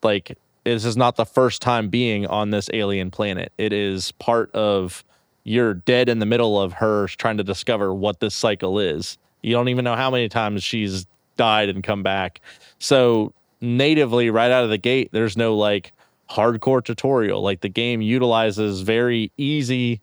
like 0.03 0.37
this 0.65 0.85
is 0.85 0.97
not 0.97 1.17
the 1.17 1.25
first 1.25 1.63
time 1.63 1.89
being 1.89 2.27
on 2.27 2.51
this 2.51 2.69
alien 2.73 3.11
planet. 3.11 3.53
It 3.59 3.73
is 3.73 4.13
part 4.13 4.51
of 4.53 5.05
you're 5.45 5.75
dead 5.75 6.09
in 6.09 6.19
the 6.19 6.27
middle 6.27 6.61
of 6.61 6.75
her 6.75 7.09
trying 7.09 7.39
to 7.39 7.45
discover 7.45 7.95
what 7.95 8.21
this 8.21 8.35
cycle 8.35 8.79
is. 8.79 9.17
You 9.43 9.53
don't 9.53 9.69
even 9.69 9.85
know 9.85 9.97
how 9.97 10.11
many 10.11 10.29
times 10.29 10.63
she's 10.63 11.07
died 11.37 11.69
and 11.69 11.83
come 11.83 12.03
back. 12.03 12.41
So 12.79 13.33
natively 13.61 14.31
right 14.31 14.51
out 14.51 14.65
of 14.65 14.71
the 14.71 14.79
gate, 14.79 15.09
there's 15.13 15.37
no 15.37 15.57
like 15.57 15.93
hardcore 16.31 16.85
tutorial. 16.85 17.41
Like 17.41 17.61
the 17.61 17.69
game 17.69 18.03
utilizes 18.03 18.83
very 18.83 19.33
easy 19.39 20.01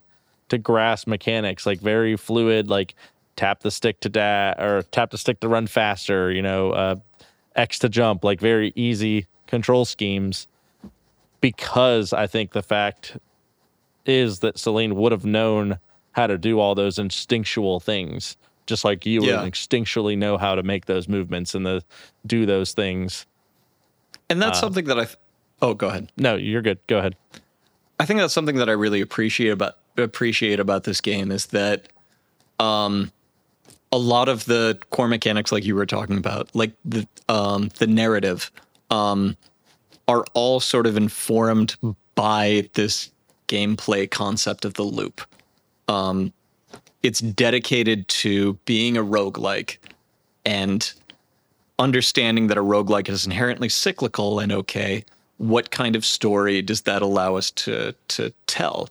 to 0.50 0.58
grasp 0.58 1.08
mechanics, 1.08 1.66
like 1.66 1.80
very 1.80 2.18
fluid, 2.18 2.70
like 2.70 2.96
tap 3.36 3.60
the 3.60 3.72
stick 3.72 4.00
to 4.00 4.10
da 4.10 4.54
or 4.58 4.84
tap 4.92 5.12
the 5.12 5.18
stick 5.18 5.40
to 5.42 5.48
run 5.48 5.68
faster, 5.68 6.32
you 6.32 6.42
know, 6.42 6.72
uh, 6.72 6.96
X 7.56 7.80
to 7.80 7.90
jump, 7.90 8.24
like 8.24 8.40
very 8.40 8.74
easy 8.75 9.28
control 9.48 9.86
schemes 9.86 10.48
because 11.42 12.14
I 12.14 12.28
think 12.28 12.54
the 12.54 12.64
fact 12.64 13.18
is 14.06 14.40
that 14.40 14.58
Celine 14.58 14.96
would 14.96 15.12
have 15.12 15.25
known 15.25 15.80
how 16.12 16.28
to 16.28 16.38
do 16.38 16.60
all 16.60 16.75
those 16.75 16.98
instinctual 16.98 17.80
things, 17.80 18.38
just 18.66 18.86
like 18.86 19.06
you 19.06 19.24
yeah. 19.24 19.42
would 19.42 19.52
instinctually 19.52 20.18
know 20.18 20.38
how 20.38 20.56
to 20.56 20.64
make 20.64 20.86
those 20.86 21.08
movements 21.08 21.54
and 21.54 21.66
the 21.66 21.84
do 22.25 22.46
those 22.46 22.74
things. 22.74 23.25
And 24.30 24.42
that's 24.42 24.58
uh, 24.58 24.62
something 24.62 24.86
that 24.86 24.98
I. 24.98 25.06
Th- 25.06 25.18
oh, 25.62 25.74
go 25.74 25.88
ahead. 25.90 26.12
No, 26.18 26.36
you're 26.36 26.62
good. 26.62 26.80
Go 26.88 27.00
ahead. 27.00 27.16
I 28.00 28.06
think 28.06 28.20
that's 28.20 28.34
something 28.34 28.56
that 28.58 28.70
I 28.70 28.74
really 28.74 29.02
appreciate 29.02 29.50
about 29.50 29.78
appreciate 29.98 30.60
about 30.60 30.84
this 30.84 31.00
game 31.00 31.32
is 31.32 31.48
that, 31.48 31.88
um, 32.60 33.12
a 33.92 33.98
lot 33.98 34.28
of 34.28 34.46
the 34.46 34.78
core 34.90 35.08
mechanics, 35.08 35.52
like 35.52 35.64
you 35.64 35.75
were 35.75 35.86
talking 35.86 36.18
about, 36.18 36.54
like 36.54 36.72
the 36.84 37.08
um 37.30 37.70
the 37.78 37.88
narrative, 37.88 38.52
um, 38.96 39.36
are 40.08 40.24
all 40.34 40.60
sort 40.60 40.88
of 40.88 40.96
informed 40.96 41.75
by 42.16 42.70
this 42.74 43.12
gameplay 43.48 44.10
concept 44.10 44.64
of 44.64 44.75
the 44.75 44.84
loop. 44.84 45.22
Um, 45.88 46.32
it's 47.04 47.20
dedicated 47.20 48.08
to 48.08 48.54
being 48.66 48.98
a 48.98 49.04
roguelike 49.04 49.78
and 50.46 50.92
understanding 51.78 52.48
that 52.48 52.58
a 52.58 52.64
roguelike 52.64 53.10
is 53.10 53.25
inherently 53.25 53.70
cyclical 53.70 54.40
and 54.40 54.52
okay. 54.52 55.04
What 55.38 55.72
kind 55.72 55.96
of 55.96 56.06
story 56.06 56.62
does 56.62 56.82
that 56.82 57.02
allow 57.02 57.36
us 57.36 57.52
to 57.52 57.94
to 58.08 58.32
tell? 58.48 58.90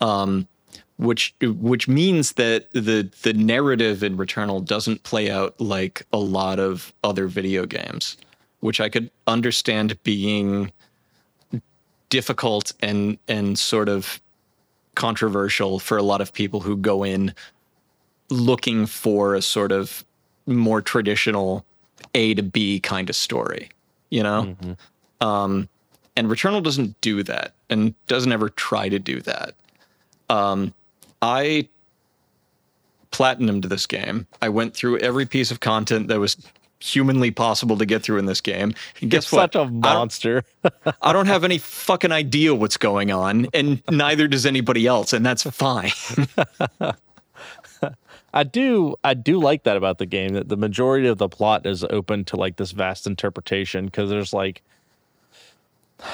Um, 0.00 0.48
which 0.96 1.34
which 1.42 1.86
means 1.86 2.32
that 2.32 2.70
the 2.72 3.10
the 3.22 3.34
narrative 3.34 4.02
in 4.02 4.16
Returnal 4.16 4.64
doesn't 4.64 5.02
play 5.02 5.30
out 5.30 5.60
like 5.60 6.06
a 6.12 6.18
lot 6.18 6.58
of 6.58 6.94
other 7.04 7.26
video 7.26 7.66
games 7.66 8.16
which 8.62 8.80
I 8.80 8.88
could 8.88 9.10
understand 9.26 10.02
being 10.02 10.72
difficult 12.08 12.72
and 12.80 13.18
and 13.28 13.58
sort 13.58 13.88
of 13.88 14.20
controversial 14.94 15.78
for 15.78 15.96
a 15.96 16.02
lot 16.02 16.20
of 16.20 16.32
people 16.32 16.60
who 16.60 16.76
go 16.76 17.02
in 17.02 17.34
looking 18.30 18.86
for 18.86 19.34
a 19.34 19.42
sort 19.42 19.72
of 19.72 20.04
more 20.46 20.80
traditional 20.80 21.64
A 22.14 22.34
to 22.34 22.42
B 22.42 22.80
kind 22.80 23.08
of 23.10 23.16
story, 23.16 23.70
you 24.10 24.22
know? 24.22 24.56
Mm-hmm. 24.60 25.26
Um, 25.26 25.68
and 26.16 26.28
Returnal 26.28 26.62
doesn't 26.62 27.00
do 27.00 27.22
that 27.22 27.54
and 27.70 27.94
doesn't 28.06 28.32
ever 28.32 28.48
try 28.50 28.88
to 28.88 28.98
do 28.98 29.20
that. 29.22 29.54
Um, 30.28 30.74
I 31.22 31.68
platinumed 33.12 33.68
this 33.68 33.86
game. 33.86 34.26
I 34.40 34.48
went 34.48 34.74
through 34.74 34.98
every 34.98 35.26
piece 35.26 35.50
of 35.50 35.60
content 35.60 36.08
that 36.08 36.18
was 36.18 36.36
humanly 36.82 37.30
possible 37.30 37.78
to 37.78 37.86
get 37.86 38.02
through 38.02 38.18
in 38.18 38.26
this 38.26 38.40
game. 38.40 38.74
And 39.00 39.10
guess 39.10 39.30
You're 39.30 39.42
what? 39.42 39.52
Such 39.52 39.66
a 39.66 39.70
monster. 39.70 40.44
I 40.64 40.70
don't, 40.84 40.96
I 41.02 41.12
don't 41.12 41.26
have 41.26 41.44
any 41.44 41.58
fucking 41.58 42.12
idea 42.12 42.54
what's 42.54 42.76
going 42.76 43.10
on, 43.10 43.46
and 43.54 43.82
neither 43.90 44.28
does 44.28 44.46
anybody 44.46 44.86
else, 44.86 45.12
and 45.12 45.24
that's 45.24 45.44
fine. 45.44 45.92
I 48.34 48.44
do 48.44 48.96
I 49.04 49.14
do 49.14 49.38
like 49.38 49.64
that 49.64 49.76
about 49.76 49.98
the 49.98 50.06
game 50.06 50.32
that 50.34 50.48
the 50.48 50.56
majority 50.56 51.06
of 51.06 51.18
the 51.18 51.28
plot 51.28 51.66
is 51.66 51.84
open 51.84 52.24
to 52.26 52.36
like 52.36 52.56
this 52.56 52.70
vast 52.70 53.06
interpretation 53.06 53.86
because 53.86 54.08
there's 54.08 54.32
like 54.32 54.62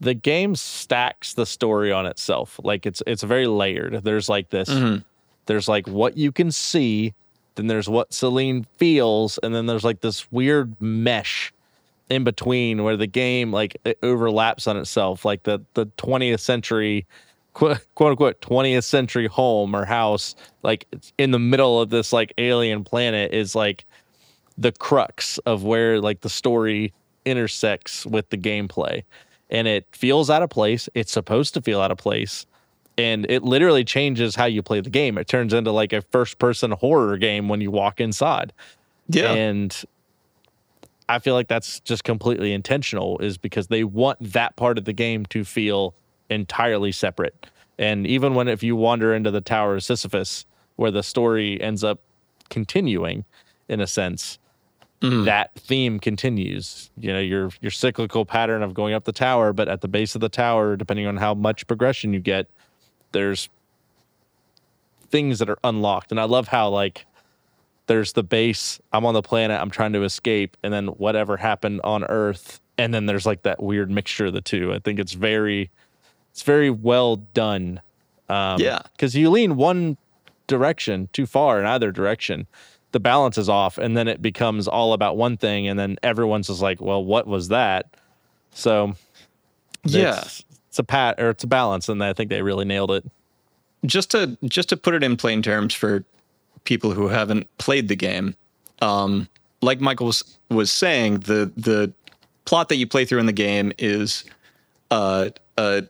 the 0.00 0.14
game 0.14 0.56
stacks 0.56 1.34
the 1.34 1.46
story 1.46 1.92
on 1.92 2.06
itself. 2.06 2.58
Like 2.62 2.86
it's 2.86 3.02
it's 3.06 3.22
very 3.22 3.46
layered. 3.46 4.02
There's 4.02 4.28
like 4.28 4.50
this 4.50 4.68
mm-hmm. 4.68 5.02
there's 5.46 5.68
like 5.68 5.86
what 5.86 6.16
you 6.16 6.32
can 6.32 6.50
see 6.50 7.14
then 7.58 7.66
there's 7.66 7.88
what 7.88 8.12
Celine 8.12 8.66
feels, 8.76 9.38
and 9.42 9.54
then 9.54 9.66
there's 9.66 9.84
like 9.84 10.00
this 10.00 10.30
weird 10.30 10.80
mesh 10.80 11.52
in 12.08 12.24
between 12.24 12.84
where 12.84 12.96
the 12.96 13.06
game 13.06 13.52
like 13.52 13.76
overlaps 14.02 14.66
on 14.66 14.76
itself, 14.76 15.24
like 15.24 15.42
the 15.42 15.60
the 15.74 15.86
20th 15.98 16.40
century 16.40 17.06
quote 17.52 17.80
unquote 17.98 18.40
20th 18.40 18.84
century 18.84 19.26
home 19.26 19.74
or 19.74 19.84
house, 19.84 20.36
like 20.62 20.86
in 21.18 21.32
the 21.32 21.38
middle 21.38 21.80
of 21.80 21.90
this 21.90 22.12
like 22.12 22.32
alien 22.38 22.84
planet 22.84 23.34
is 23.34 23.54
like 23.54 23.84
the 24.56 24.72
crux 24.72 25.38
of 25.38 25.64
where 25.64 26.00
like 26.00 26.20
the 26.20 26.28
story 26.28 26.92
intersects 27.24 28.06
with 28.06 28.28
the 28.30 28.38
gameplay. 28.38 29.02
And 29.50 29.66
it 29.66 29.86
feels 29.92 30.30
out 30.30 30.42
of 30.42 30.50
place. 30.50 30.88
It's 30.94 31.10
supposed 31.10 31.54
to 31.54 31.62
feel 31.62 31.80
out 31.80 31.90
of 31.90 31.98
place 31.98 32.46
and 32.98 33.26
it 33.30 33.44
literally 33.44 33.84
changes 33.84 34.34
how 34.34 34.44
you 34.44 34.62
play 34.62 34.80
the 34.80 34.90
game. 34.90 35.16
It 35.16 35.28
turns 35.28 35.54
into 35.54 35.70
like 35.70 35.92
a 35.92 36.02
first 36.02 36.38
person 36.38 36.72
horror 36.72 37.16
game 37.16 37.48
when 37.48 37.60
you 37.60 37.70
walk 37.70 38.00
inside. 38.00 38.52
Yeah. 39.08 39.32
And 39.32 39.84
I 41.08 41.20
feel 41.20 41.34
like 41.34 41.46
that's 41.46 41.80
just 41.80 42.02
completely 42.04 42.52
intentional 42.52 43.18
is 43.20 43.38
because 43.38 43.68
they 43.68 43.84
want 43.84 44.18
that 44.20 44.56
part 44.56 44.76
of 44.76 44.84
the 44.84 44.92
game 44.92 45.24
to 45.26 45.44
feel 45.44 45.94
entirely 46.28 46.92
separate. 46.92 47.46
And 47.78 48.06
even 48.06 48.34
when 48.34 48.48
if 48.48 48.62
you 48.64 48.74
wander 48.74 49.14
into 49.14 49.30
the 49.30 49.40
Tower 49.40 49.76
of 49.76 49.84
Sisyphus 49.84 50.44
where 50.74 50.90
the 50.90 51.02
story 51.02 51.60
ends 51.60 51.84
up 51.84 52.00
continuing 52.50 53.24
in 53.68 53.80
a 53.80 53.86
sense, 53.86 54.40
mm. 55.00 55.24
that 55.24 55.54
theme 55.54 56.00
continues. 56.00 56.90
You 56.98 57.12
know, 57.12 57.20
your 57.20 57.50
your 57.60 57.70
cyclical 57.70 58.26
pattern 58.26 58.64
of 58.64 58.74
going 58.74 58.92
up 58.92 59.04
the 59.04 59.12
tower, 59.12 59.52
but 59.52 59.68
at 59.68 59.82
the 59.82 59.88
base 59.88 60.16
of 60.16 60.20
the 60.20 60.28
tower, 60.28 60.76
depending 60.76 61.06
on 61.06 61.16
how 61.16 61.34
much 61.34 61.66
progression 61.68 62.12
you 62.12 62.20
get, 62.20 62.48
there's 63.12 63.48
things 65.10 65.38
that 65.38 65.48
are 65.48 65.58
unlocked. 65.64 66.10
And 66.10 66.20
I 66.20 66.24
love 66.24 66.48
how 66.48 66.68
like 66.68 67.06
there's 67.86 68.12
the 68.12 68.22
base, 68.22 68.80
I'm 68.92 69.06
on 69.06 69.14
the 69.14 69.22
planet, 69.22 69.60
I'm 69.60 69.70
trying 69.70 69.94
to 69.94 70.02
escape, 70.02 70.56
and 70.62 70.72
then 70.72 70.88
whatever 70.88 71.36
happened 71.38 71.80
on 71.84 72.04
Earth, 72.04 72.60
and 72.76 72.92
then 72.92 73.06
there's 73.06 73.24
like 73.26 73.42
that 73.42 73.62
weird 73.62 73.90
mixture 73.90 74.26
of 74.26 74.34
the 74.34 74.40
two. 74.42 74.72
I 74.74 74.78
think 74.78 74.98
it's 74.98 75.14
very 75.14 75.70
it's 76.32 76.42
very 76.42 76.70
well 76.70 77.16
done. 77.16 77.80
Um, 78.28 78.60
yeah. 78.60 78.80
Because 78.92 79.14
you 79.16 79.30
lean 79.30 79.56
one 79.56 79.96
direction 80.46 81.08
too 81.12 81.26
far 81.26 81.58
in 81.60 81.66
either 81.66 81.90
direction. 81.90 82.46
the 82.92 83.00
balance 83.00 83.36
is 83.36 83.48
off 83.50 83.76
and 83.76 83.96
then 83.96 84.08
it 84.08 84.22
becomes 84.22 84.66
all 84.66 84.92
about 84.94 85.14
one 85.16 85.36
thing 85.36 85.68
and 85.68 85.78
then 85.78 85.98
everyone's 86.02 86.46
just 86.46 86.62
like 86.62 86.80
well 86.80 87.04
what 87.04 87.26
was 87.26 87.48
that 87.48 87.84
so 88.52 88.94
Yeah. 89.84 90.20
it's, 90.20 90.42
it's 90.78 90.80
a 90.80 90.84
pat 90.84 91.20
or 91.20 91.30
it's 91.30 91.44
a 91.44 91.48
balance 91.48 91.88
and 91.88 92.02
i 92.02 92.12
think 92.12 92.30
they 92.30 92.42
really 92.42 92.64
nailed 92.64 92.90
it 92.90 93.04
just 93.86 94.10
to 94.10 94.36
just 94.44 94.68
to 94.70 94.76
put 94.76 94.94
it 94.94 95.02
in 95.02 95.16
plain 95.16 95.42
terms 95.42 95.74
for 95.74 96.04
people 96.64 96.92
who 96.92 97.08
haven't 97.08 97.48
played 97.58 97.88
the 97.88 97.96
game, 97.96 98.34
um, 98.82 99.28
like 99.62 99.80
Michael 99.80 100.06
was, 100.06 100.38
was 100.50 100.70
saying, 100.70 101.20
the 101.20 101.50
the 101.56 101.92
plot 102.44 102.68
that 102.68 102.76
you 102.76 102.86
play 102.86 103.04
through 103.04 103.20
in 103.20 103.26
the 103.26 103.32
game 103.32 103.72
is 103.78 104.24
uh, 104.90 105.30
uh, 105.56 105.82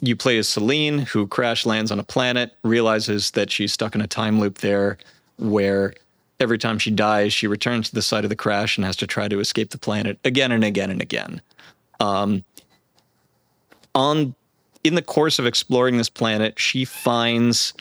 you 0.00 0.16
play 0.16 0.38
as 0.38 0.48
Celine, 0.48 1.00
who 1.00 1.26
crash 1.26 1.66
lands 1.66 1.90
on 1.90 1.98
a 1.98 2.04
planet, 2.04 2.52
realizes 2.62 3.32
that 3.32 3.50
she's 3.50 3.72
stuck 3.72 3.94
in 3.94 4.00
a 4.00 4.06
time 4.06 4.40
loop 4.40 4.58
there, 4.58 4.98
where 5.38 5.94
every 6.38 6.58
time 6.58 6.78
she 6.78 6.90
dies, 6.90 7.32
she 7.32 7.46
returns 7.46 7.90
to 7.90 7.94
the 7.94 8.02
site 8.02 8.24
of 8.24 8.30
the 8.30 8.36
crash 8.36 8.76
and 8.76 8.84
has 8.84 8.96
to 8.96 9.06
try 9.06 9.28
to 9.28 9.40
escape 9.40 9.70
the 9.70 9.78
planet 9.78 10.18
again 10.24 10.52
and 10.52 10.64
again 10.64 10.90
and 10.90 11.02
again. 11.02 11.42
Um, 12.00 12.44
on 14.00 14.34
in 14.82 14.94
the 14.94 15.02
course 15.02 15.38
of 15.38 15.46
exploring 15.46 15.98
this 15.98 16.08
planet, 16.08 16.58
she 16.58 16.84
finds 16.84 17.74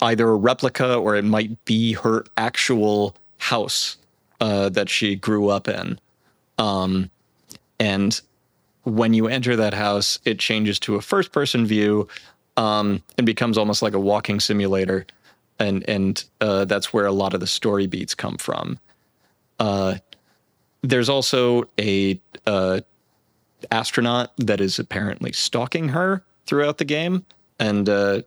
either 0.00 0.28
a 0.28 0.34
replica 0.34 0.96
or 0.96 1.14
it 1.14 1.24
might 1.24 1.64
be 1.64 1.92
her 1.92 2.24
actual 2.36 3.14
house 3.38 3.96
uh, 4.40 4.68
that 4.70 4.88
she 4.88 5.14
grew 5.14 5.48
up 5.48 5.68
in. 5.68 5.98
Um, 6.58 7.10
and 7.78 8.20
when 8.82 9.14
you 9.14 9.28
enter 9.28 9.54
that 9.56 9.74
house, 9.74 10.18
it 10.24 10.40
changes 10.40 10.80
to 10.80 10.96
a 10.96 11.00
first 11.00 11.30
person 11.30 11.66
view 11.66 12.08
um, 12.56 13.02
and 13.16 13.24
becomes 13.24 13.56
almost 13.56 13.82
like 13.82 13.94
a 13.94 14.00
walking 14.00 14.40
simulator. 14.40 15.06
And, 15.60 15.88
and 15.88 16.24
uh, 16.40 16.64
that's 16.64 16.92
where 16.92 17.06
a 17.06 17.12
lot 17.12 17.34
of 17.34 17.40
the 17.40 17.46
story 17.46 17.86
beats 17.86 18.14
come 18.14 18.38
from. 18.38 18.78
Uh, 19.60 19.96
there's 20.82 21.08
also 21.08 21.64
a 21.78 22.20
uh, 22.46 22.80
astronaut 23.70 24.32
that 24.36 24.60
is 24.60 24.78
apparently 24.78 25.32
stalking 25.32 25.88
her 25.88 26.22
throughout 26.46 26.78
the 26.78 26.84
game 26.84 27.24
and 27.58 27.88
uh, 27.88 28.22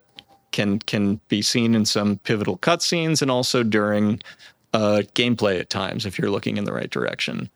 can 0.52 0.80
can 0.80 1.20
be 1.28 1.42
seen 1.42 1.74
in 1.76 1.86
some 1.86 2.18
pivotal 2.20 2.58
cutscenes 2.58 3.22
and 3.22 3.32
also 3.32 3.64
during 3.64 4.22
uh, 4.74 5.02
gameplay 5.16 5.60
at 5.60 5.70
times 5.70 6.06
if 6.06 6.18
you're 6.18 6.30
looking 6.30 6.58
in 6.58 6.66
the 6.66 6.74
right 6.74 6.90
direction. 6.90 7.50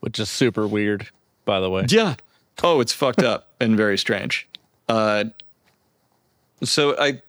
which 0.00 0.18
is 0.18 0.30
super 0.30 0.66
weird 0.66 1.08
by 1.44 1.60
the 1.60 1.70
way 1.70 1.84
Yeah. 1.88 2.14
Oh, 2.62 2.80
it's 2.80 2.92
fucked 2.92 3.22
up 3.22 3.48
and 3.60 3.76
very 3.76 3.98
strange. 3.98 4.48
Uh, 4.88 5.24
so 6.62 6.96
I 6.98 7.20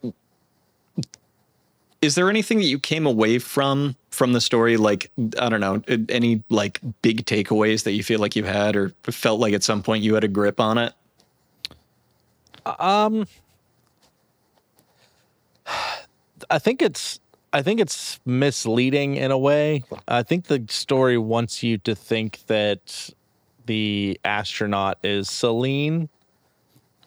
is 2.01 2.15
there 2.15 2.29
anything 2.29 2.57
that 2.57 2.65
you 2.65 2.79
came 2.79 3.05
away 3.05 3.39
from 3.39 3.95
from 4.11 4.33
the 4.33 4.41
story 4.41 4.77
like 4.77 5.09
I 5.39 5.49
don't 5.49 5.61
know 5.61 5.81
any 6.09 6.43
like 6.49 6.79
big 7.01 7.25
takeaways 7.25 7.83
that 7.83 7.93
you 7.93 8.03
feel 8.03 8.19
like 8.19 8.35
you 8.35 8.43
had 8.43 8.75
or 8.75 8.93
felt 9.03 9.39
like 9.39 9.53
at 9.53 9.63
some 9.63 9.81
point 9.81 10.03
you 10.03 10.13
had 10.13 10.23
a 10.23 10.27
grip 10.27 10.59
on 10.59 10.77
it? 10.77 10.93
Um, 12.65 13.25
I 16.49 16.59
think 16.59 16.81
it's 16.81 17.19
I 17.53 17.61
think 17.61 17.79
it's 17.79 18.19
misleading 18.25 19.15
in 19.15 19.31
a 19.31 19.37
way. 19.37 19.83
I 20.07 20.23
think 20.23 20.45
the 20.45 20.63
story 20.69 21.17
wants 21.17 21.63
you 21.63 21.77
to 21.79 21.95
think 21.95 22.39
that 22.47 23.09
the 23.65 24.19
astronaut 24.23 24.97
is 25.03 25.29
Celine, 25.29 26.09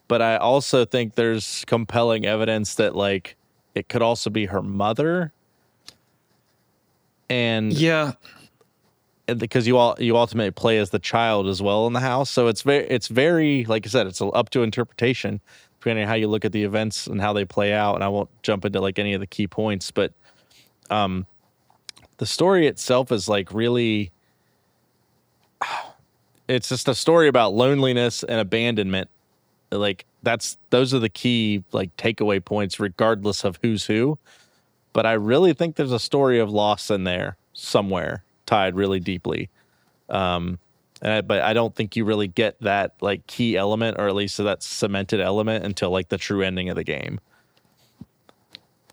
but 0.07 0.21
I 0.21 0.37
also 0.37 0.85
think 0.85 1.15
there's 1.15 1.65
compelling 1.67 2.27
evidence 2.27 2.75
that 2.77 2.95
like 2.95 3.37
it 3.75 3.89
could 3.89 4.03
also 4.03 4.31
be 4.31 4.47
her 4.47 4.63
mother. 4.63 5.33
And 7.31 7.73
Yeah. 7.73 8.13
and 9.27 9.39
because 9.39 9.67
you 9.67 9.77
all 9.79 9.97
you 9.99 10.17
ultimately 10.17 10.51
play 10.51 10.79
as 10.79 10.91
the 10.91 10.99
child 10.99 11.47
as 11.49 11.63
well 11.63 11.87
in 11.87 11.93
the 11.93 12.01
house. 12.01 12.31
So 12.31 12.49
it's 12.49 12.63
very 12.63 12.87
it's 12.89 13.09
very 13.09 13.65
like 13.65 13.87
i 13.87 13.89
said 13.89 14.07
it's 14.07 14.21
up 14.21 14.51
to 14.51 14.63
interpretation 14.63 15.41
depending 15.81 16.05
on 16.05 16.09
how 16.09 16.15
you 16.15 16.29
look 16.29 16.45
at 16.45 16.53
the 16.53 16.65
events 16.65 17.07
and 17.07 17.21
how 17.21 17.33
they 17.33 17.45
play 17.45 17.73
out. 17.73 17.95
And 17.95 18.05
i 18.05 18.09
won't 18.09 18.31
jump 18.43 18.65
into 18.65 18.81
like 18.81 18.99
any 18.99 19.15
of 19.15 19.21
the 19.21 19.27
key 19.27 19.47
points 19.47 19.91
but 19.91 20.13
um 20.91 21.27
the 22.19 22.27
story 22.27 22.67
itself 22.67 23.11
is 23.11 23.29
like 23.29 23.53
really 23.53 24.13
it's 26.49 26.69
just 26.69 26.89
a 26.89 26.95
story 26.95 27.29
about 27.29 27.55
loneliness 27.55 28.23
and 28.23 28.41
abandonment. 28.41 29.09
Like 29.71 30.05
that's 30.23 30.57
those 30.71 30.95
are 30.95 30.99
the 30.99 31.09
key 31.09 31.65
like 31.73 31.97
takeaway 31.97 32.45
points 32.45 32.79
regardless 32.79 33.45
of 33.45 33.59
who's 33.63 33.85
who 33.87 34.19
but 34.95 35.05
I 35.05 35.13
really 35.13 35.53
think 35.53 35.77
there's 35.77 35.93
a 35.93 35.99
story 35.99 36.39
of 36.39 36.51
loss 36.51 36.91
in 36.91 37.05
there 37.05 37.37
somewhere 37.53 38.25
tied 38.47 38.75
really 38.75 39.01
deeply. 39.01 39.51
Um, 40.09 40.59
and 41.03 41.13
I- 41.13 41.21
but 41.21 41.43
I 41.43 41.53
don't 41.53 41.75
think 41.75 41.97
you 41.97 42.07
really 42.07 42.29
get 42.29 42.59
that 42.61 42.95
like 43.03 43.27
key 43.27 43.57
element 43.59 43.99
or 43.99 44.09
at 44.09 44.15
least 44.15 44.39
that 44.39 44.63
cemented 44.63 45.21
element 45.21 45.65
until 45.67 45.91
like 45.91 46.09
the 46.09 46.17
true 46.17 46.43
ending 46.43 46.71
of 46.71 46.77
the 46.77 46.85
game. 46.85 47.21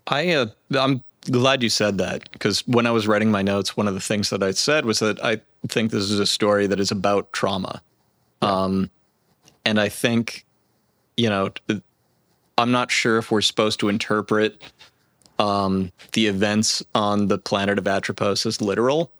I 0.08 0.32
uh, 0.32 0.46
I'm 0.74 1.02
glad 1.30 1.62
you 1.62 1.68
said 1.68 1.98
that 1.98 2.30
because 2.32 2.66
when 2.66 2.86
I 2.86 2.90
was 2.90 3.06
writing 3.06 3.30
my 3.30 3.42
notes, 3.42 3.76
one 3.76 3.86
of 3.86 3.94
the 3.94 4.00
things 4.00 4.30
that 4.30 4.42
I 4.42 4.50
said 4.50 4.84
was 4.84 4.98
that 4.98 5.24
I 5.24 5.40
think 5.68 5.92
this 5.92 6.10
is 6.10 6.18
a 6.18 6.26
story 6.26 6.66
that 6.66 6.80
is 6.80 6.90
about 6.90 7.32
trauma, 7.32 7.80
um, 8.42 8.90
and 9.64 9.78
I 9.80 9.88
think, 9.88 10.44
you 11.16 11.30
know, 11.30 11.50
I'm 12.58 12.72
not 12.72 12.90
sure 12.90 13.18
if 13.18 13.30
we're 13.30 13.42
supposed 13.42 13.78
to 13.80 13.88
interpret 13.88 14.60
um, 15.42 15.92
the 16.12 16.26
events 16.26 16.84
on 16.94 17.28
the 17.28 17.38
planet 17.38 17.78
of 17.78 17.86
Atropos 17.88 18.46
as 18.46 18.60
literal, 18.60 19.10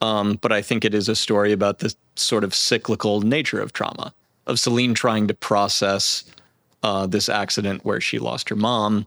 um, 0.00 0.38
but 0.40 0.52
I 0.52 0.62
think 0.62 0.84
it 0.84 0.94
is 0.94 1.08
a 1.08 1.16
story 1.16 1.52
about 1.52 1.80
the 1.80 1.94
sort 2.16 2.44
of 2.44 2.54
cyclical 2.54 3.20
nature 3.20 3.60
of 3.60 3.72
trauma 3.72 4.14
of 4.46 4.58
Celine 4.58 4.94
trying 4.94 5.28
to 5.28 5.34
process 5.34 6.24
uh, 6.82 7.06
this 7.06 7.28
accident 7.28 7.84
where 7.84 8.00
she 8.00 8.18
lost 8.18 8.48
her 8.48 8.56
mom 8.56 9.06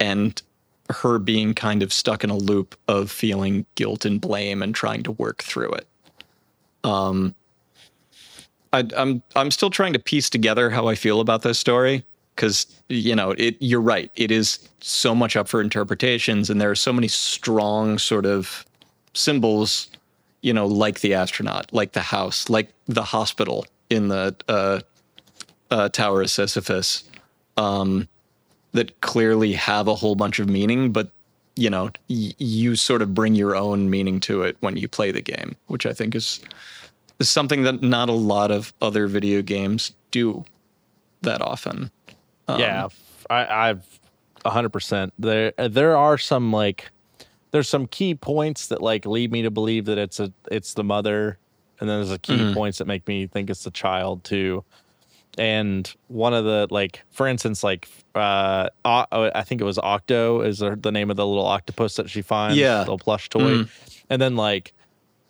and 0.00 0.42
her 0.90 1.18
being 1.18 1.54
kind 1.54 1.82
of 1.82 1.92
stuck 1.92 2.24
in 2.24 2.30
a 2.30 2.36
loop 2.36 2.76
of 2.88 3.10
feeling 3.10 3.64
guilt 3.76 4.04
and 4.04 4.20
blame 4.20 4.62
and 4.62 4.74
trying 4.74 5.02
to 5.04 5.12
work 5.12 5.42
through 5.42 5.72
it. 5.72 5.86
Um, 6.84 7.34
I, 8.72 8.84
I'm 8.96 9.22
I'm 9.36 9.50
still 9.50 9.70
trying 9.70 9.94
to 9.94 9.98
piece 9.98 10.28
together 10.28 10.70
how 10.70 10.88
I 10.88 10.94
feel 10.94 11.20
about 11.20 11.42
this 11.42 11.58
story 11.58 12.04
because 12.34 12.66
you 12.88 13.16
know 13.16 13.32
it. 13.32 13.56
You're 13.60 13.80
right. 13.80 14.10
It 14.16 14.30
is 14.30 14.68
so 14.80 15.14
much 15.14 15.36
up 15.36 15.48
for 15.48 15.60
interpretations, 15.60 16.50
and 16.50 16.60
there 16.60 16.70
are 16.70 16.76
so 16.76 16.92
many 16.92 17.08
strong 17.08 17.98
sort 17.98 18.26
of 18.26 18.66
symbols. 19.14 19.88
You 20.42 20.52
know, 20.52 20.66
like 20.66 21.00
the 21.00 21.14
astronaut, 21.14 21.72
like 21.72 21.92
the 21.92 22.00
house, 22.00 22.50
like 22.50 22.72
the 22.86 23.04
hospital 23.04 23.66
in 23.90 24.08
the 24.08 24.34
uh, 24.48 24.80
uh, 25.70 25.88
Tower 25.90 26.22
of 26.22 26.30
Sisyphus 26.30 27.04
that 28.72 29.00
clearly 29.00 29.52
have 29.52 29.88
a 29.88 29.94
whole 29.94 30.14
bunch 30.14 30.38
of 30.38 30.48
meaning, 30.48 30.92
but 30.92 31.10
you 31.56 31.70
know, 31.70 31.90
y- 32.08 32.32
you 32.38 32.76
sort 32.76 33.02
of 33.02 33.14
bring 33.14 33.34
your 33.34 33.54
own 33.54 33.90
meaning 33.90 34.20
to 34.20 34.42
it 34.42 34.56
when 34.60 34.76
you 34.76 34.88
play 34.88 35.10
the 35.12 35.20
game, 35.20 35.54
which 35.66 35.86
I 35.86 35.92
think 35.92 36.14
is 36.14 36.40
is 37.18 37.28
something 37.28 37.62
that 37.62 37.82
not 37.82 38.08
a 38.08 38.12
lot 38.12 38.50
of 38.50 38.72
other 38.82 39.06
video 39.06 39.42
games 39.42 39.92
do 40.10 40.44
that 41.22 41.40
often. 41.40 41.90
Yeah, 42.48 42.84
um, 42.84 42.90
I, 43.30 43.68
I've 43.70 44.00
a 44.44 44.50
hundred 44.50 44.70
percent. 44.70 45.12
There, 45.18 45.52
uh, 45.58 45.68
there 45.68 45.96
are 45.96 46.18
some 46.18 46.52
like, 46.52 46.90
there's 47.50 47.68
some 47.68 47.86
key 47.86 48.14
points 48.14 48.68
that 48.68 48.82
like 48.82 49.06
lead 49.06 49.32
me 49.32 49.42
to 49.42 49.50
believe 49.50 49.84
that 49.86 49.98
it's 49.98 50.20
a, 50.20 50.32
it's 50.50 50.74
the 50.74 50.84
mother, 50.84 51.38
and 51.80 51.88
then 51.88 51.98
there's 51.98 52.10
a 52.10 52.18
key 52.18 52.36
mm-hmm. 52.36 52.54
points 52.54 52.78
that 52.78 52.86
make 52.86 53.06
me 53.06 53.26
think 53.26 53.50
it's 53.50 53.64
the 53.64 53.70
child 53.70 54.24
too. 54.24 54.64
And 55.38 55.92
one 56.08 56.34
of 56.34 56.44
the 56.44 56.66
like, 56.70 57.02
for 57.10 57.26
instance, 57.26 57.64
like, 57.64 57.88
uh, 58.14 58.68
O- 58.84 59.06
oh, 59.12 59.30
I 59.34 59.42
think 59.42 59.60
it 59.60 59.64
was 59.64 59.78
Octo 59.78 60.42
is 60.42 60.58
the 60.58 60.76
the 60.76 60.92
name 60.92 61.10
of 61.10 61.16
the 61.16 61.26
little 61.26 61.46
octopus 61.46 61.96
that 61.96 62.10
she 62.10 62.20
finds, 62.22 62.58
Yeah. 62.58 62.80
little 62.80 62.98
plush 62.98 63.28
toy, 63.28 63.40
mm-hmm. 63.40 64.04
and 64.10 64.20
then 64.20 64.36
like 64.36 64.74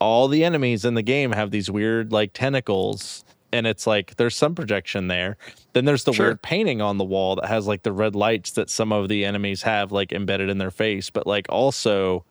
all 0.01 0.27
the 0.27 0.44
enemies 0.44 0.85
in 0.85 0.94
the 0.94 1.03
game 1.03 1.31
have 1.31 1.53
these 1.53 1.70
weird 1.70 2.11
like 2.11 2.33
tentacles 2.33 3.25
and 3.53 3.67
it's 3.67 3.87
like 3.87 4.17
there's 4.17 4.37
some 4.37 4.55
projection 4.55 5.09
there. 5.09 5.37
Then 5.73 5.85
there's 5.85 6.05
the 6.05 6.12
Sure. 6.12 6.27
weird 6.27 6.43
painting 6.43 6.81
on 6.81 6.99
the 6.99 7.05
wall 7.05 7.37
that 7.37 7.47
has 7.47 7.67
like 7.67 7.83
the 7.83 7.93
red 7.93 8.15
lights 8.15 8.53
that 8.53 8.71
some 8.71 8.93
of 8.93 9.09
the 9.09 9.25
enemies 9.25 9.62
have 9.62 9.93
like 9.93 10.12
embedded 10.12 10.49
in 10.49 10.59
their 10.59 10.71
face. 10.71 11.11
But 11.11 11.27
like 11.27 11.47
also 11.49 12.25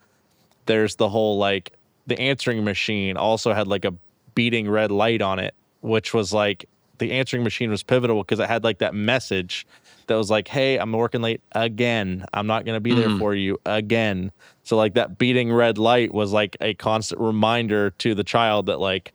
there's 0.65 0.95
the 0.95 1.09
whole 1.09 1.37
like 1.37 1.73
the 2.07 2.19
answering 2.19 2.63
machine 2.63 3.17
also 3.17 3.53
had 3.53 3.67
like 3.67 3.85
a 3.85 3.93
beating 4.35 4.69
red 4.69 4.91
light 4.91 5.21
on 5.21 5.39
it 5.39 5.53
which 5.81 6.13
was 6.13 6.31
like 6.31 6.65
the 6.99 7.11
answering 7.11 7.43
machine 7.43 7.69
was 7.69 7.83
pivotal 7.83 8.23
because 8.23 8.39
it 8.39 8.47
had 8.47 8.63
like 8.63 8.77
that 8.77 8.93
message 8.93 9.65
that 10.07 10.15
was 10.15 10.29
like 10.29 10.47
hey 10.47 10.77
i'm 10.77 10.91
working 10.91 11.21
late 11.21 11.41
again. 11.53 12.25
I'm 12.33 12.47
not 12.47 12.65
going 12.65 12.75
to 12.75 12.81
be 12.81 12.93
there 12.93 13.09
mm. 13.09 13.19
for 13.19 13.35
you 13.35 13.59
again. 13.65 14.31
So 14.63 14.77
like 14.77 14.93
that 14.93 15.17
beating 15.17 15.51
red 15.51 15.77
light 15.77 16.13
was 16.13 16.31
like 16.31 16.55
a 16.61 16.73
constant 16.75 17.21
reminder 17.21 17.91
to 17.91 18.15
the 18.15 18.23
child 18.23 18.67
that 18.67 18.79
like 18.79 19.13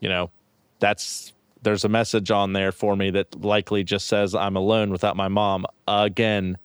you 0.00 0.08
know 0.08 0.30
that's 0.78 1.32
there's 1.64 1.84
a 1.84 1.88
message 1.88 2.30
on 2.30 2.52
there 2.52 2.70
for 2.70 2.94
me 2.94 3.10
that 3.10 3.42
likely 3.42 3.82
just 3.82 4.06
says 4.06 4.34
i'm 4.34 4.56
alone 4.56 4.90
without 4.90 5.16
my 5.16 5.28
mom 5.28 5.66
again. 5.88 6.56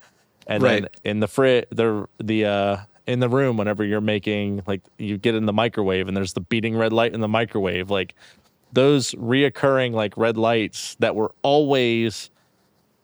And 0.47 0.63
then 0.63 0.89
in 1.03 1.19
the 1.19 1.27
fri 1.27 1.65
the 1.69 2.07
the 2.19 2.45
uh 2.45 2.77
in 3.07 3.19
the 3.19 3.29
room 3.29 3.57
whenever 3.57 3.83
you're 3.83 4.01
making 4.01 4.61
like 4.67 4.81
you 4.97 5.17
get 5.17 5.33
in 5.35 5.45
the 5.45 5.53
microwave 5.53 6.07
and 6.07 6.15
there's 6.15 6.33
the 6.33 6.41
beating 6.41 6.77
red 6.77 6.93
light 6.93 7.13
in 7.13 7.21
the 7.21 7.27
microwave 7.27 7.89
like 7.89 8.13
those 8.71 9.11
reoccurring 9.13 9.93
like 9.93 10.15
red 10.15 10.37
lights 10.37 10.95
that 10.99 11.15
were 11.15 11.31
always 11.41 12.29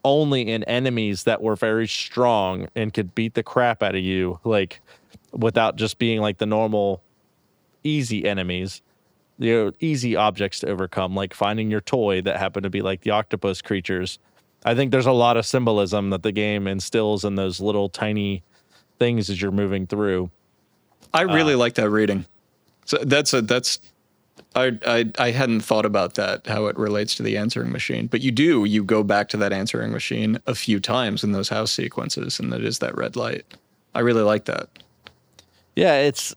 only 0.04 0.48
in 0.48 0.64
enemies 0.66 1.24
that 1.24 1.42
were 1.42 1.56
very 1.56 1.88
strong 1.88 2.68
and 2.76 2.94
could 2.94 3.16
beat 3.16 3.34
the 3.34 3.42
crap 3.42 3.82
out 3.82 3.96
of 3.96 4.02
you 4.02 4.40
like 4.44 4.82
without 5.32 5.76
just 5.76 5.98
being 5.98 6.22
like 6.22 6.38
the 6.38 6.46
normal 6.46 7.02
easy 7.84 8.26
enemies 8.26 8.82
you 9.38 9.54
know 9.54 9.72
easy 9.80 10.16
objects 10.16 10.60
to 10.60 10.68
overcome 10.68 11.16
like 11.16 11.34
finding 11.34 11.70
your 11.70 11.82
toy 11.82 12.22
that 12.22 12.38
happened 12.38 12.64
to 12.64 12.70
be 12.70 12.82
like 12.82 13.02
the 13.02 13.12
octopus 13.12 13.62
creatures 13.62 14.20
i 14.66 14.74
think 14.74 14.92
there's 14.92 15.06
a 15.06 15.12
lot 15.12 15.38
of 15.38 15.46
symbolism 15.46 16.10
that 16.10 16.24
the 16.24 16.32
game 16.32 16.68
instills 16.68 17.26
in 17.26 17.36
those 17.36 17.60
little 17.60 17.90
tiny 17.90 18.44
things 19.00 19.30
as 19.30 19.42
you're 19.42 19.52
moving 19.52 19.86
through 19.88 20.30
I 21.16 21.22
really 21.22 21.54
Uh, 21.54 21.60
like 21.60 21.76
that 21.76 21.90
reading. 21.90 22.26
So 22.84 22.98
that's 22.98 23.34
a 23.34 23.42
that's 23.42 23.80
I, 24.54 24.78
I 24.86 25.12
I 25.18 25.32
hadn't 25.32 25.62
thought 25.62 25.86
about 25.86 26.16
that 26.16 26.46
how 26.46 26.66
it 26.66 26.78
relates 26.78 27.16
to 27.16 27.24
the 27.24 27.38
answering 27.38 27.72
machine, 27.72 28.08
but 28.08 28.22
you 28.22 28.32
do 28.32 28.66
you 28.66 28.84
go 28.84 29.02
back 29.02 29.30
to 29.30 29.38
that 29.38 29.54
answering 29.54 29.92
machine 29.94 30.40
a 30.46 30.54
few 30.54 30.80
times 30.82 31.24
in 31.24 31.32
those 31.32 31.48
house 31.48 31.72
sequences, 31.72 32.38
and 32.40 32.52
that 32.52 32.64
is 32.64 32.80
that 32.80 32.98
red 32.98 33.16
light. 33.16 33.46
I 33.94 34.02
really 34.02 34.24
like 34.24 34.44
that. 34.46 34.68
yeah 35.76 35.96
it's 35.96 36.36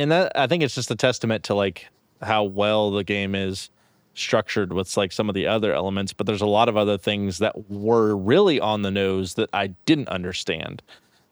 and 0.00 0.12
that 0.12 0.32
i 0.34 0.46
think 0.46 0.62
it's 0.62 0.74
just 0.74 0.90
a 0.90 0.96
testament 0.96 1.44
to 1.44 1.54
like 1.54 1.88
how 2.22 2.44
well 2.44 2.90
the 2.90 3.04
game 3.04 3.34
is 3.34 3.70
structured 4.14 4.72
with 4.72 4.96
like 4.96 5.12
some 5.12 5.28
of 5.28 5.34
the 5.34 5.46
other 5.46 5.72
elements 5.72 6.12
but 6.12 6.26
there's 6.26 6.40
a 6.40 6.46
lot 6.46 6.68
of 6.68 6.76
other 6.76 6.98
things 6.98 7.38
that 7.38 7.70
were 7.70 8.16
really 8.16 8.60
on 8.60 8.82
the 8.82 8.90
nose 8.90 9.34
that 9.34 9.48
i 9.52 9.68
didn't 9.86 10.08
understand 10.08 10.82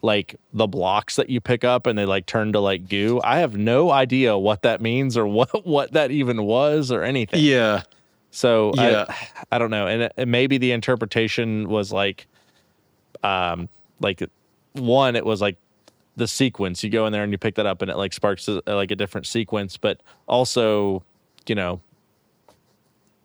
like 0.00 0.36
the 0.52 0.66
blocks 0.66 1.16
that 1.16 1.28
you 1.28 1.40
pick 1.40 1.64
up 1.64 1.86
and 1.86 1.98
they 1.98 2.04
like 2.04 2.24
turn 2.24 2.52
to 2.52 2.60
like 2.60 2.88
goo. 2.88 3.20
I 3.24 3.40
have 3.40 3.56
no 3.56 3.90
idea 3.90 4.38
what 4.38 4.62
that 4.62 4.80
means 4.80 5.16
or 5.16 5.26
what 5.26 5.66
what 5.66 5.92
that 5.92 6.12
even 6.12 6.44
was 6.44 6.92
or 6.92 7.02
anything. 7.02 7.42
Yeah, 7.42 7.82
so 8.30 8.72
Yeah. 8.74 9.06
I, 9.08 9.28
I 9.52 9.58
don't 9.58 9.70
know, 9.70 9.86
and, 9.86 10.10
and 10.16 10.30
maybe 10.30 10.58
the 10.58 10.72
interpretation 10.72 11.68
was 11.68 11.92
like, 11.92 12.26
um, 13.22 13.68
like 14.00 14.22
one, 14.72 15.16
it 15.16 15.24
was 15.24 15.40
like 15.40 15.56
the 16.18 16.28
sequence. 16.28 16.84
You 16.84 16.90
go 16.90 17.06
in 17.06 17.12
there 17.12 17.22
and 17.22 17.32
you 17.32 17.38
pick 17.38 17.54
that 17.56 17.66
up, 17.66 17.82
and 17.82 17.90
it 17.90 17.96
like 17.96 18.12
sparks 18.12 18.48
a, 18.48 18.62
like 18.66 18.90
a 18.90 18.96
different 18.96 19.26
sequence. 19.26 19.76
But 19.76 20.00
also, 20.26 21.02
you 21.46 21.54
know, 21.54 21.80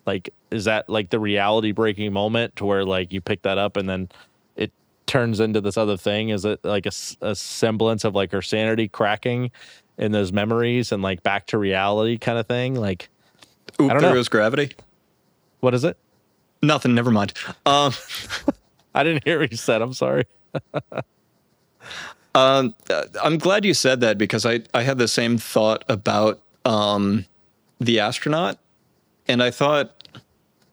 like 0.06 0.34
is 0.52 0.66
that 0.66 0.90
like 0.90 1.10
the 1.10 1.20
reality 1.20 1.72
breaking 1.72 2.14
moment 2.14 2.56
to 2.58 2.66
where 2.66 2.86
like 2.86 3.12
you 3.12 3.22
pick 3.22 3.42
that 3.42 3.58
up 3.58 3.76
and 3.76 3.90
then 3.90 4.10
it 4.56 4.72
turns 5.08 5.40
into 5.40 5.62
this 5.62 5.78
other 5.78 5.98
thing? 5.98 6.30
Is 6.30 6.46
it 6.46 6.64
like 6.64 6.86
a 6.86 7.36
semblance 7.36 8.04
of 8.04 8.16
like 8.16 8.32
her 8.32 8.42
sanity 8.42 8.88
cracking 8.88 9.52
in 9.98 10.12
those 10.12 10.32
memories 10.32 10.92
and 10.92 11.02
like 11.02 11.24
back 11.24 11.48
to 11.48 11.58
reality 11.58 12.18
kind 12.18 12.38
of 12.38 12.48
thing? 12.48 12.76
Like, 12.76 13.10
Oop, 13.82 13.90
don't 13.90 14.02
there 14.02 14.14
know. 14.14 14.24
gravity. 14.30 14.74
what 15.62 15.74
is 15.74 15.84
it? 15.84 15.98
Nothing. 16.62 16.94
Never 16.96 17.12
mind. 17.12 17.34
Um, 17.66 17.94
I 18.96 19.04
didn't 19.04 19.24
hear 19.24 19.40
what 19.40 19.52
you 19.52 19.58
said. 19.58 19.82
I'm 19.82 19.94
sorry. 19.94 20.26
Um, 22.36 22.74
uh, 22.90 23.04
I'm 23.24 23.38
glad 23.38 23.64
you 23.64 23.74
said 23.74 24.02
that 24.02 24.18
because 24.18 24.46
I, 24.46 24.62
I 24.74 24.84
had 24.84 24.98
the 24.98 25.08
same 25.08 25.38
thought 25.38 25.84
about 25.88 26.42
um, 26.66 27.26
the 27.80 28.00
astronaut, 28.00 28.58
and 29.28 29.44
I 29.44 29.52
thought 29.52 30.08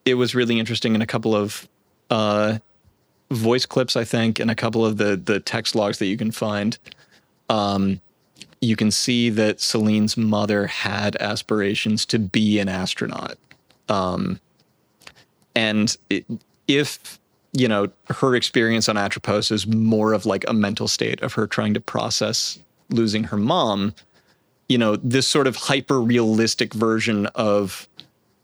it 0.04 0.14
was 0.14 0.34
really 0.34 0.58
interesting 0.58 0.94
in 0.94 1.02
a 1.02 1.06
couple 1.06 1.36
of 1.36 1.68
uh, 2.08 2.58
voice 3.30 3.66
clips, 3.66 3.96
I 3.96 4.04
think, 4.04 4.40
and 4.40 4.50
a 4.50 4.54
couple 4.54 4.84
of 4.84 4.96
the 4.96 5.16
the 5.16 5.40
text 5.40 5.74
logs 5.74 5.98
that 5.98 6.06
you 6.06 6.16
can 6.16 6.30
find. 6.30 6.78
Um, 7.48 8.00
you 8.60 8.76
can 8.76 8.90
see 8.90 9.30
that 9.30 9.60
Celine's 9.60 10.16
mother 10.16 10.66
had 10.66 11.16
aspirations 11.16 12.06
to 12.06 12.18
be 12.18 12.58
an 12.58 12.68
astronaut, 12.68 13.36
um, 13.88 14.40
and 15.54 15.96
it, 16.08 16.24
if 16.66 17.19
you 17.52 17.68
know, 17.68 17.88
her 18.08 18.34
experience 18.34 18.88
on 18.88 18.96
Atropos 18.96 19.50
is 19.50 19.66
more 19.66 20.12
of 20.12 20.26
like 20.26 20.44
a 20.48 20.52
mental 20.52 20.88
state 20.88 21.20
of 21.22 21.34
her 21.34 21.46
trying 21.46 21.74
to 21.74 21.80
process 21.80 22.58
losing 22.90 23.24
her 23.24 23.36
mom. 23.36 23.94
You 24.68 24.78
know, 24.78 24.96
this 24.96 25.26
sort 25.26 25.46
of 25.46 25.56
hyper 25.56 26.00
realistic 26.00 26.72
version 26.74 27.26
of 27.34 27.88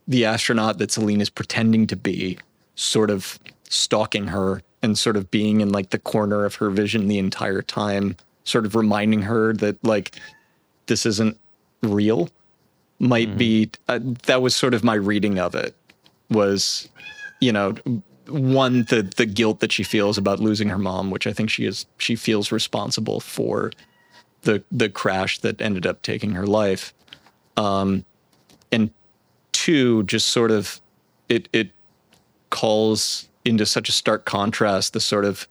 the 0.09 0.25
astronaut 0.25 0.79
that 0.79 0.91
Celine 0.93 1.21
is 1.21 1.31
pretending 1.31 1.87
to 1.89 1.97
be, 1.97 2.39
sort 2.75 3.11
of 3.11 3.39
stalking 3.69 4.29
her 4.29 4.63
and 4.83 4.99
sort 4.99 5.17
of 5.17 5.31
being 5.31 5.61
in 5.61 5.71
like 5.71 5.91
the 5.91 5.99
corner 5.99 6.45
of 6.45 6.57
her 6.57 6.71
vision 6.71 7.09
the 7.09 7.19
entire 7.19 7.63
time, 7.63 8.17
sort 8.45 8.67
of 8.67 8.75
reminding 8.75 9.23
her 9.23 9.53
that 9.55 9.83
like 9.85 10.17
this 10.87 11.07
isn't 11.07 11.39
real 11.83 12.29
might 12.99 13.37
be 13.37 13.71
uh, 13.89 13.99
that 14.25 14.41
was 14.41 14.57
sort 14.57 14.75
of 14.75 14.83
my 14.83 14.95
reading 14.95 15.39
of 15.39 15.55
it 15.55 15.75
was 16.31 16.89
you 17.41 17.53
know 17.53 17.75
one 18.29 18.85
the 18.85 19.03
the 19.03 19.27
guilt 19.27 19.61
that 19.61 19.73
she 19.73 19.83
feels 19.83 20.19
about 20.19 20.41
losing 20.41 20.69
her 20.69 20.79
mom 20.79 21.11
which 21.11 21.27
i 21.27 21.33
think 21.33 21.49
she 21.49 21.65
is 21.65 21.87
she 21.99 22.17
feels 22.17 22.51
responsible 22.51 23.21
for 23.21 23.71
the 24.47 24.63
the 24.73 24.89
crash 24.89 25.39
that 25.41 25.61
ended 25.61 25.87
up 25.87 26.01
taking 26.01 26.31
her 26.33 26.47
life. 26.47 26.95
Um 27.59 28.07
and 28.73 28.91
two 29.53 30.05
just 30.05 30.29
sort 30.29 30.51
of 30.51 30.81
it 31.29 31.49
it 31.53 31.71
calls 32.49 33.29
into 33.45 33.67
such 33.67 33.89
a 33.89 33.93
stark 33.93 34.25
contrast 34.25 34.95
the 34.95 35.01
sort 35.01 35.25
of 35.25 35.47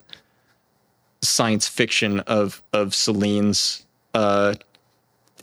science 1.22 1.68
fiction 1.68 2.20
of 2.20 2.62
of 2.72 2.94
Celine's 2.94 3.86
uh 4.14 4.54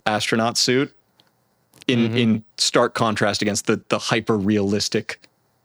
astronaut 0.06 0.58
suit 0.58 0.94
in 1.88 2.18
in 2.18 2.44
stark 2.58 2.94
contrast 2.94 3.42
against 3.42 3.68
the 3.68 3.82
the 3.90 4.00
hyper 4.00 4.38
realistic 4.38 5.22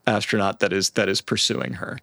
astronaut 0.09 0.61
that 0.61 0.73
is 0.73 0.91
that 0.91 1.09
is 1.09 1.21
pursuing 1.21 1.75
her. 1.75 1.99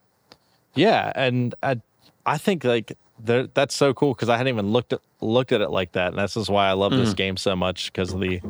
Yeah, 0.75 1.11
and 1.15 1.55
I 1.63 1.81
I 2.25 2.37
think 2.37 2.63
like 2.63 2.97
that's 3.23 3.73
so 3.75 3.93
cool 3.93 4.13
because 4.13 4.27
I 4.29 4.37
hadn't 4.37 4.53
even 4.53 4.71
looked 4.71 4.93
at 4.93 4.99
looked 5.21 5.51
at 5.51 5.61
it 5.61 5.69
like 5.71 5.93
that, 5.93 6.09
and 6.09 6.17
this 6.19 6.35
is 6.35 6.49
why 6.49 6.67
I 6.67 6.73
love 6.73 6.91
this 6.91 7.13
Mm. 7.13 7.17
game 7.17 7.37
so 7.37 7.55
much 7.55 7.91
because 7.91 8.13
of 8.13 8.19
the 8.19 8.41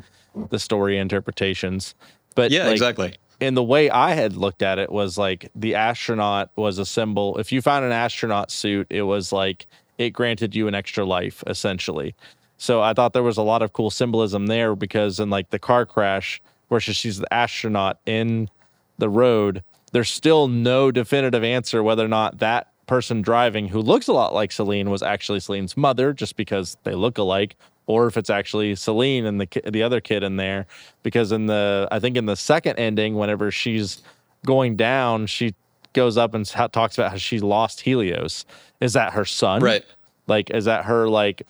the 0.49 0.59
story 0.59 0.97
interpretations. 0.97 1.95
But 2.35 2.51
Yeah, 2.51 2.63
like, 2.65 2.73
exactly. 2.73 3.15
And 3.41 3.55
the 3.55 3.63
way 3.63 3.89
I 3.89 4.11
had 4.13 4.35
looked 4.37 4.61
at 4.61 4.79
it 4.79 4.91
was 4.91 5.17
like 5.17 5.49
the 5.55 5.75
astronaut 5.75 6.49
was 6.55 6.77
a 6.79 6.85
symbol. 6.85 7.37
If 7.37 7.51
you 7.51 7.61
found 7.61 7.85
an 7.85 7.91
astronaut 7.91 8.49
suit, 8.51 8.87
it 8.89 9.03
was 9.03 9.31
like 9.31 9.67
it 9.97 10.09
granted 10.11 10.55
you 10.55 10.67
an 10.67 10.75
extra 10.75 11.05
life, 11.05 11.43
essentially. 11.47 12.15
So 12.57 12.81
I 12.81 12.93
thought 12.93 13.13
there 13.13 13.23
was 13.23 13.37
a 13.37 13.41
lot 13.43 13.61
of 13.61 13.73
cool 13.73 13.89
symbolism 13.89 14.47
there 14.47 14.75
because 14.75 15.19
in 15.19 15.29
like 15.29 15.49
the 15.51 15.59
car 15.59 15.85
crash, 15.85 16.41
where 16.69 16.79
she- 16.79 16.93
she's 16.93 17.17
the 17.19 17.33
astronaut 17.33 17.99
in 18.05 18.49
the 18.97 19.10
road, 19.10 19.63
there's 19.91 20.10
still 20.10 20.47
no 20.47 20.91
definitive 20.91 21.43
answer 21.43 21.84
whether 21.84 22.03
or 22.03 22.10
not 22.10 22.39
that 22.39 22.71
person 22.88 23.21
driving 23.21 23.67
who 23.67 23.81
looks 23.81 24.08
a 24.08 24.13
lot 24.13 24.34
like 24.34 24.51
Celine 24.51 24.89
was 24.89 25.01
actually 25.01 25.39
Celine's 25.39 25.75
mother, 25.75 26.13
just 26.13 26.36
because 26.36 26.77
they 26.84 26.93
look 26.93 27.17
alike, 27.17 27.55
or 27.88 28.08
if 28.08 28.17
it's 28.17 28.29
actually 28.29 28.75
Celine 28.75 29.25
and 29.25 29.39
the 29.39 29.45
ki- 29.45 29.62
the 29.69 29.84
other 29.84 30.01
kid 30.01 30.23
in 30.23 30.38
there. 30.38 30.67
Because 31.03 31.31
in 31.31 31.47
the 31.47 31.88
I 31.91 31.99
think 31.99 32.17
in 32.17 32.25
the 32.25 32.36
second 32.36 32.77
ending, 32.77 33.15
whenever 33.15 33.51
she's 33.51 34.01
going 34.45 34.75
down, 34.75 35.27
she 35.27 35.55
goes 35.93 36.17
up 36.17 36.34
and 36.34 36.45
talks 36.45 36.97
about 36.97 37.12
how 37.12 37.17
she 37.17 37.39
lost 37.39 37.81
Helios. 37.81 38.45
Is 38.81 38.93
that 38.93 39.13
her 39.13 39.25
son? 39.25 39.62
Right. 39.62 39.86
Like, 40.27 40.49
is 40.51 40.65
that 40.65 40.86
her 40.86 41.08
like 41.08 41.47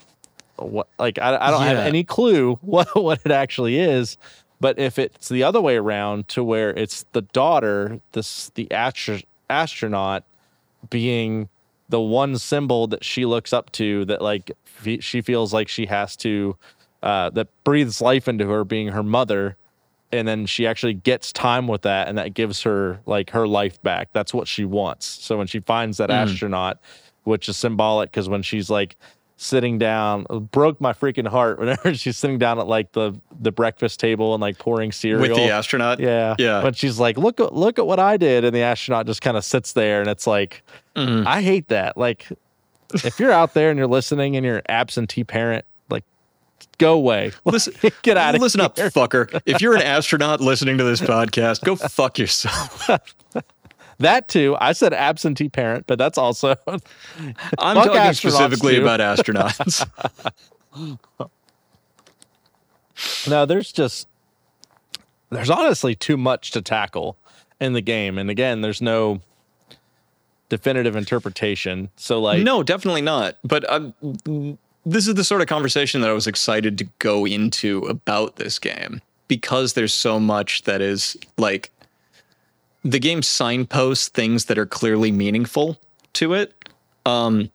what? 0.57 0.87
Like, 0.97 1.19
I, 1.19 1.35
I 1.35 1.51
don't 1.51 1.63
have 1.63 1.77
any 1.77 2.03
clue 2.03 2.55
what 2.61 2.95
what 2.95 3.19
it 3.25 3.31
actually 3.31 3.79
is. 3.79 4.17
But 4.59 4.79
if 4.79 4.97
it's 4.97 5.29
the 5.29 5.43
other 5.43 5.61
way 5.61 5.75
around, 5.75 6.27
to 6.29 6.43
where 6.43 6.71
it's 6.71 7.05
the 7.11 7.21
daughter, 7.21 7.99
this 8.13 8.49
the 8.55 8.71
astro- 8.71 9.19
astronaut 9.49 10.23
being 10.89 11.49
the 11.89 12.01
one 12.01 12.37
symbol 12.37 12.87
that 12.87 13.03
she 13.03 13.25
looks 13.25 13.53
up 13.53 13.71
to, 13.73 14.05
that 14.05 14.21
like 14.21 14.51
fe- 14.63 14.99
she 15.01 15.21
feels 15.21 15.53
like 15.53 15.67
she 15.67 15.85
has 15.85 16.15
to, 16.17 16.55
uh, 17.03 17.29
that 17.31 17.47
breathes 17.63 18.01
life 18.01 18.27
into 18.27 18.47
her, 18.47 18.63
being 18.63 18.87
her 18.87 19.03
mother, 19.03 19.55
and 20.11 20.27
then 20.27 20.45
she 20.45 20.65
actually 20.65 20.93
gets 20.93 21.31
time 21.33 21.67
with 21.67 21.81
that, 21.81 22.07
and 22.07 22.17
that 22.17 22.33
gives 22.33 22.61
her 22.63 22.99
like 23.05 23.31
her 23.31 23.47
life 23.47 23.81
back. 23.83 24.09
That's 24.13 24.33
what 24.33 24.47
she 24.47 24.65
wants. 24.65 25.05
So 25.05 25.37
when 25.37 25.47
she 25.47 25.59
finds 25.59 25.97
that 25.97 26.09
astronaut, 26.23 26.79
which 27.23 27.49
is 27.49 27.57
symbolic, 27.57 28.11
because 28.11 28.29
when 28.29 28.41
she's 28.41 28.69
like 28.69 28.95
sitting 29.37 29.77
down, 29.77 30.25
broke 30.51 30.79
my 30.79 30.93
freaking 30.93 31.27
heart 31.27 31.59
whenever 31.59 31.93
she's 31.93 32.17
sitting 32.17 32.37
down 32.37 32.57
at 32.59 32.67
like 32.67 32.91
the 32.93 33.19
the 33.39 33.51
breakfast 33.51 33.99
table 33.99 34.33
and 34.33 34.41
like 34.41 34.57
pouring 34.57 34.91
cereal 34.91 35.21
With 35.21 35.35
the 35.35 35.49
astronaut. 35.51 35.99
yeah. 35.99 36.35
Yeah. 36.39 36.61
But 36.61 36.77
she's 36.77 36.99
like, 36.99 37.17
look 37.17 37.39
at 37.39 37.53
look 37.53 37.77
at 37.79 37.85
what 37.85 37.99
I 37.99 38.17
did. 38.17 38.45
And 38.45 38.55
the 38.55 38.61
astronaut 38.61 39.05
just 39.07 39.21
kind 39.21 39.35
of 39.37 39.43
sits 39.43 39.73
there 39.73 39.99
and 40.01 40.09
it's 40.09 40.25
like, 40.27 40.63
Mhm. 40.95 41.25
I 41.25 41.41
hate 41.41 41.67
that. 41.67 41.97
Like, 41.97 42.27
if 42.93 43.19
you're 43.19 43.31
out 43.31 43.53
there 43.53 43.69
and 43.69 43.77
you're 43.77 43.87
listening 43.87 44.37
and 44.37 44.45
you're 44.45 44.61
absentee 44.69 45.25
parent, 45.25 45.65
like 45.89 46.05
go 46.77 46.93
away. 46.93 47.31
Listen, 47.45 47.73
Get 48.03 48.15
out 48.15 48.29
of 48.29 48.35
here. 48.35 48.41
listen 48.43 48.61
up, 48.61 48.77
fucker. 48.77 49.41
If 49.45 49.59
you're 49.61 49.75
an 49.75 49.81
astronaut 49.97 50.39
listening 50.39 50.77
to 50.77 50.85
this 50.85 51.01
podcast, 51.01 51.63
go 51.65 51.75
fuck 51.75 52.17
yourself. 52.17 52.89
That 53.99 54.27
too. 54.27 54.57
I 54.59 54.73
said 54.73 54.93
absentee 54.93 55.49
parent, 55.49 55.85
but 55.87 55.97
that's 55.97 56.17
also. 56.17 56.55
I'm 56.67 57.75
talking 57.75 58.13
specifically 58.13 58.77
about 58.77 58.99
astronauts. 58.99 59.87
no, 63.29 63.45
there's 63.45 63.71
just 63.71 64.07
there's 65.29 65.49
honestly 65.49 65.95
too 65.95 66.17
much 66.17 66.51
to 66.51 66.61
tackle 66.61 67.17
in 67.59 67.73
the 67.73 67.81
game, 67.81 68.17
and 68.17 68.29
again, 68.29 68.61
there's 68.61 68.81
no 68.81 69.21
definitive 70.49 70.95
interpretation. 70.95 71.89
So, 71.95 72.21
like, 72.21 72.43
no, 72.43 72.63
definitely 72.63 73.01
not. 73.01 73.37
But 73.43 73.69
um, 73.71 73.93
this 74.85 75.07
is 75.07 75.15
the 75.15 75.23
sort 75.23 75.41
of 75.41 75.47
conversation 75.47 76.01
that 76.01 76.09
I 76.09 76.13
was 76.13 76.27
excited 76.27 76.77
to 76.77 76.85
go 76.99 77.25
into 77.25 77.79
about 77.79 78.35
this 78.35 78.59
game 78.59 79.01
because 79.27 79.73
there's 79.73 79.93
so 79.93 80.19
much 80.19 80.63
that 80.63 80.81
is 80.81 81.17
like 81.37 81.71
the 82.85 82.99
game 82.99 83.23
signposts 83.23 84.09
things 84.09 84.45
that 84.45 84.59
are 84.59 84.67
clearly 84.67 85.11
meaningful 85.11 85.77
to 86.13 86.35
it, 86.35 86.53
um, 87.05 87.49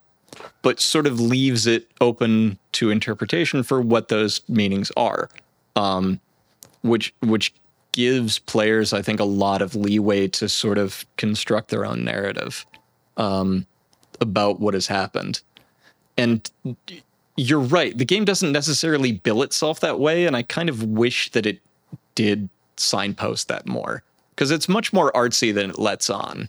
but 0.61 0.81
sort 0.81 1.07
of 1.07 1.21
leaves 1.21 1.69
it 1.69 1.89
open 2.01 2.59
to 2.73 2.91
interpretation 2.91 3.63
for 3.63 3.81
what 3.81 4.09
those 4.09 4.41
meanings 4.49 4.91
are, 4.97 5.31
um, 5.77 6.21
which 6.83 7.15
which 7.21 7.55
gives 7.93 8.41
players, 8.41 8.93
I 8.93 9.03
think, 9.03 9.21
a 9.21 9.25
lot 9.25 9.63
of 9.63 9.75
leeway 9.77 10.29
to 10.29 10.49
sort 10.49 10.79
of 10.79 11.05
construct 11.17 11.71
their 11.71 11.87
own 11.87 12.05
narrative 12.05 12.67
um, 13.17 13.67
about 14.21 14.61
what 14.61 14.75
has 14.75 14.89
happened. 14.89 15.43
And 16.17 16.49
you're 17.37 17.61
right. 17.61 17.97
The 17.97 18.05
game 18.05 18.25
doesn't 18.25 18.53
necessarily 18.53 19.13
bill 19.13 19.43
itself 19.43 19.79
that 19.81 20.01
way, 20.01 20.27
and 20.27 20.37
I 20.37 20.43
kind 20.43 20.69
of 20.69 20.83
wish 20.83 21.31
that 21.31 21.47
it 21.47 21.61
did 22.17 22.49
signpost 22.77 23.47
that 23.49 23.67
more 23.67 24.03
because 24.41 24.51
it's 24.51 24.71
much 24.71 24.91
more 24.91 25.13
artsy 25.13 25.53
than 25.53 25.69
it 25.69 25.79
lets 25.79 26.09
on. 26.09 26.49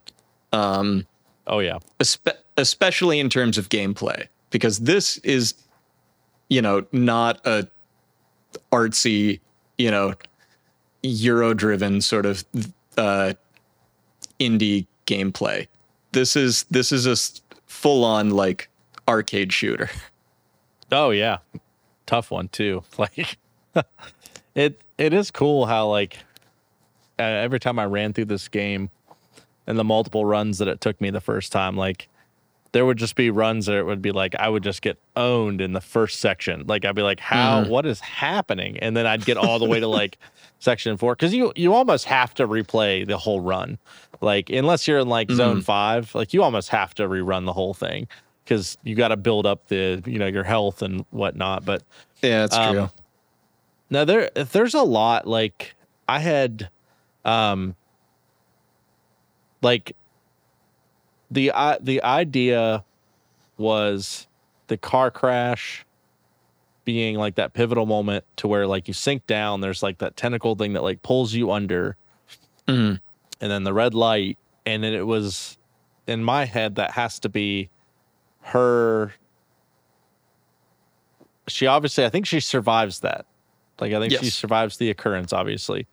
Um, 0.53 1.05
oh 1.45 1.59
yeah, 1.59 1.79
espe- 1.99 2.37
especially 2.55 3.19
in 3.19 3.29
terms 3.29 3.57
of 3.57 3.67
gameplay, 3.67 4.29
because 4.49 4.79
this 4.79 5.17
is, 5.17 5.55
you 6.47 6.61
know, 6.61 6.85
not 6.93 7.45
a 7.45 7.67
artsy, 8.71 9.41
you 9.77 9.91
know, 9.91 10.13
Euro-driven 11.03 11.99
sort 11.99 12.25
of 12.25 12.45
uh, 12.97 13.33
indie 14.39 14.87
gameplay. 15.05 15.67
This 16.13 16.37
is 16.37 16.63
this 16.71 16.93
is 16.93 17.05
a 17.05 17.17
full-on 17.67 18.29
like 18.29 18.69
arcade 19.07 19.51
shooter. 19.51 19.89
Oh 20.93 21.11
yeah, 21.11 21.37
tough 22.05 22.31
one 22.31 22.49
too. 22.49 22.83
Like 22.97 23.37
it 24.55 24.81
it 24.97 25.13
is 25.13 25.31
cool 25.31 25.65
how 25.65 25.87
like 25.87 26.17
uh, 27.21 27.43
every 27.43 27.59
time 27.59 27.79
I 27.79 27.85
ran 27.85 28.13
through 28.13 28.25
this 28.25 28.47
game 28.47 28.89
and 29.67 29.77
the 29.77 29.83
multiple 29.83 30.25
runs 30.25 30.57
that 30.57 30.67
it 30.67 30.81
took 30.81 30.99
me 30.99 31.09
the 31.09 31.21
first 31.21 31.51
time, 31.51 31.77
like 31.77 32.07
there 32.71 32.85
would 32.85 32.97
just 32.97 33.15
be 33.15 33.29
runs 33.29 33.65
that 33.65 33.75
it 33.75 33.85
would 33.85 34.01
be 34.01 34.11
like 34.11 34.35
I 34.35 34.47
would 34.47 34.63
just 34.63 34.81
get 34.81 34.97
owned 35.15 35.61
in 35.61 35.73
the 35.73 35.81
first 35.81 36.19
section. 36.19 36.65
Like 36.67 36.85
I'd 36.85 36.95
be 36.95 37.01
like, 37.01 37.19
"How? 37.19 37.63
Mm. 37.63 37.69
What 37.69 37.85
is 37.85 37.99
happening?" 37.99 38.77
And 38.79 38.95
then 38.95 39.05
I'd 39.05 39.25
get 39.25 39.37
all 39.37 39.59
the 39.59 39.65
way 39.65 39.79
to 39.79 39.87
like 39.87 40.17
section 40.59 40.97
four 40.97 41.15
because 41.15 41.33
you 41.33 41.51
you 41.55 41.73
almost 41.73 42.05
have 42.05 42.33
to 42.35 42.47
replay 42.47 43.05
the 43.05 43.17
whole 43.17 43.41
run. 43.41 43.77
Like 44.21 44.49
unless 44.49 44.87
you're 44.87 44.99
in 44.99 45.09
like 45.09 45.27
mm. 45.27 45.35
zone 45.35 45.61
five, 45.61 46.13
like 46.15 46.33
you 46.33 46.43
almost 46.43 46.69
have 46.69 46.93
to 46.95 47.03
rerun 47.03 47.45
the 47.45 47.53
whole 47.53 47.73
thing 47.73 48.07
because 48.45 48.77
you 48.83 48.95
got 48.95 49.09
to 49.09 49.17
build 49.17 49.45
up 49.45 49.67
the 49.67 50.01
you 50.05 50.19
know 50.19 50.27
your 50.27 50.43
health 50.43 50.81
and 50.81 51.05
whatnot. 51.11 51.65
But 51.65 51.83
yeah, 52.21 52.41
that's 52.41 52.55
um, 52.55 52.75
true. 52.75 52.89
Now 53.89 54.05
there 54.05 54.29
there's 54.33 54.73
a 54.73 54.83
lot 54.83 55.27
like 55.27 55.75
I 56.07 56.19
had 56.19 56.69
um 57.25 57.75
like 59.61 59.95
the 61.29 61.51
uh, 61.51 61.77
the 61.79 62.01
idea 62.03 62.83
was 63.57 64.27
the 64.67 64.77
car 64.77 65.11
crash 65.11 65.85
being 66.83 67.15
like 67.15 67.35
that 67.35 67.53
pivotal 67.53 67.85
moment 67.85 68.25
to 68.35 68.47
where 68.47 68.65
like 68.65 68.87
you 68.87 68.93
sink 68.93 69.25
down 69.27 69.61
there's 69.61 69.83
like 69.83 69.99
that 69.99 70.17
tentacle 70.17 70.55
thing 70.55 70.73
that 70.73 70.81
like 70.81 71.01
pulls 71.03 71.33
you 71.33 71.51
under 71.51 71.95
mm-hmm. 72.67 72.95
and 73.39 73.51
then 73.51 73.63
the 73.63 73.73
red 73.73 73.93
light 73.93 74.37
and 74.65 74.83
then 74.83 74.93
it 74.93 75.05
was 75.05 75.57
in 76.07 76.23
my 76.23 76.45
head 76.45 76.75
that 76.75 76.91
has 76.91 77.19
to 77.19 77.29
be 77.29 77.69
her 78.39 79.13
she 81.47 81.67
obviously 81.67 82.03
i 82.03 82.09
think 82.09 82.25
she 82.25 82.39
survives 82.39 83.01
that 83.01 83.27
like 83.81 83.93
I 83.93 83.99
think 83.99 84.13
yes. 84.13 84.23
she 84.23 84.29
survives 84.29 84.77
the 84.77 84.91
occurrence, 84.91 85.33
obviously, 85.33 85.87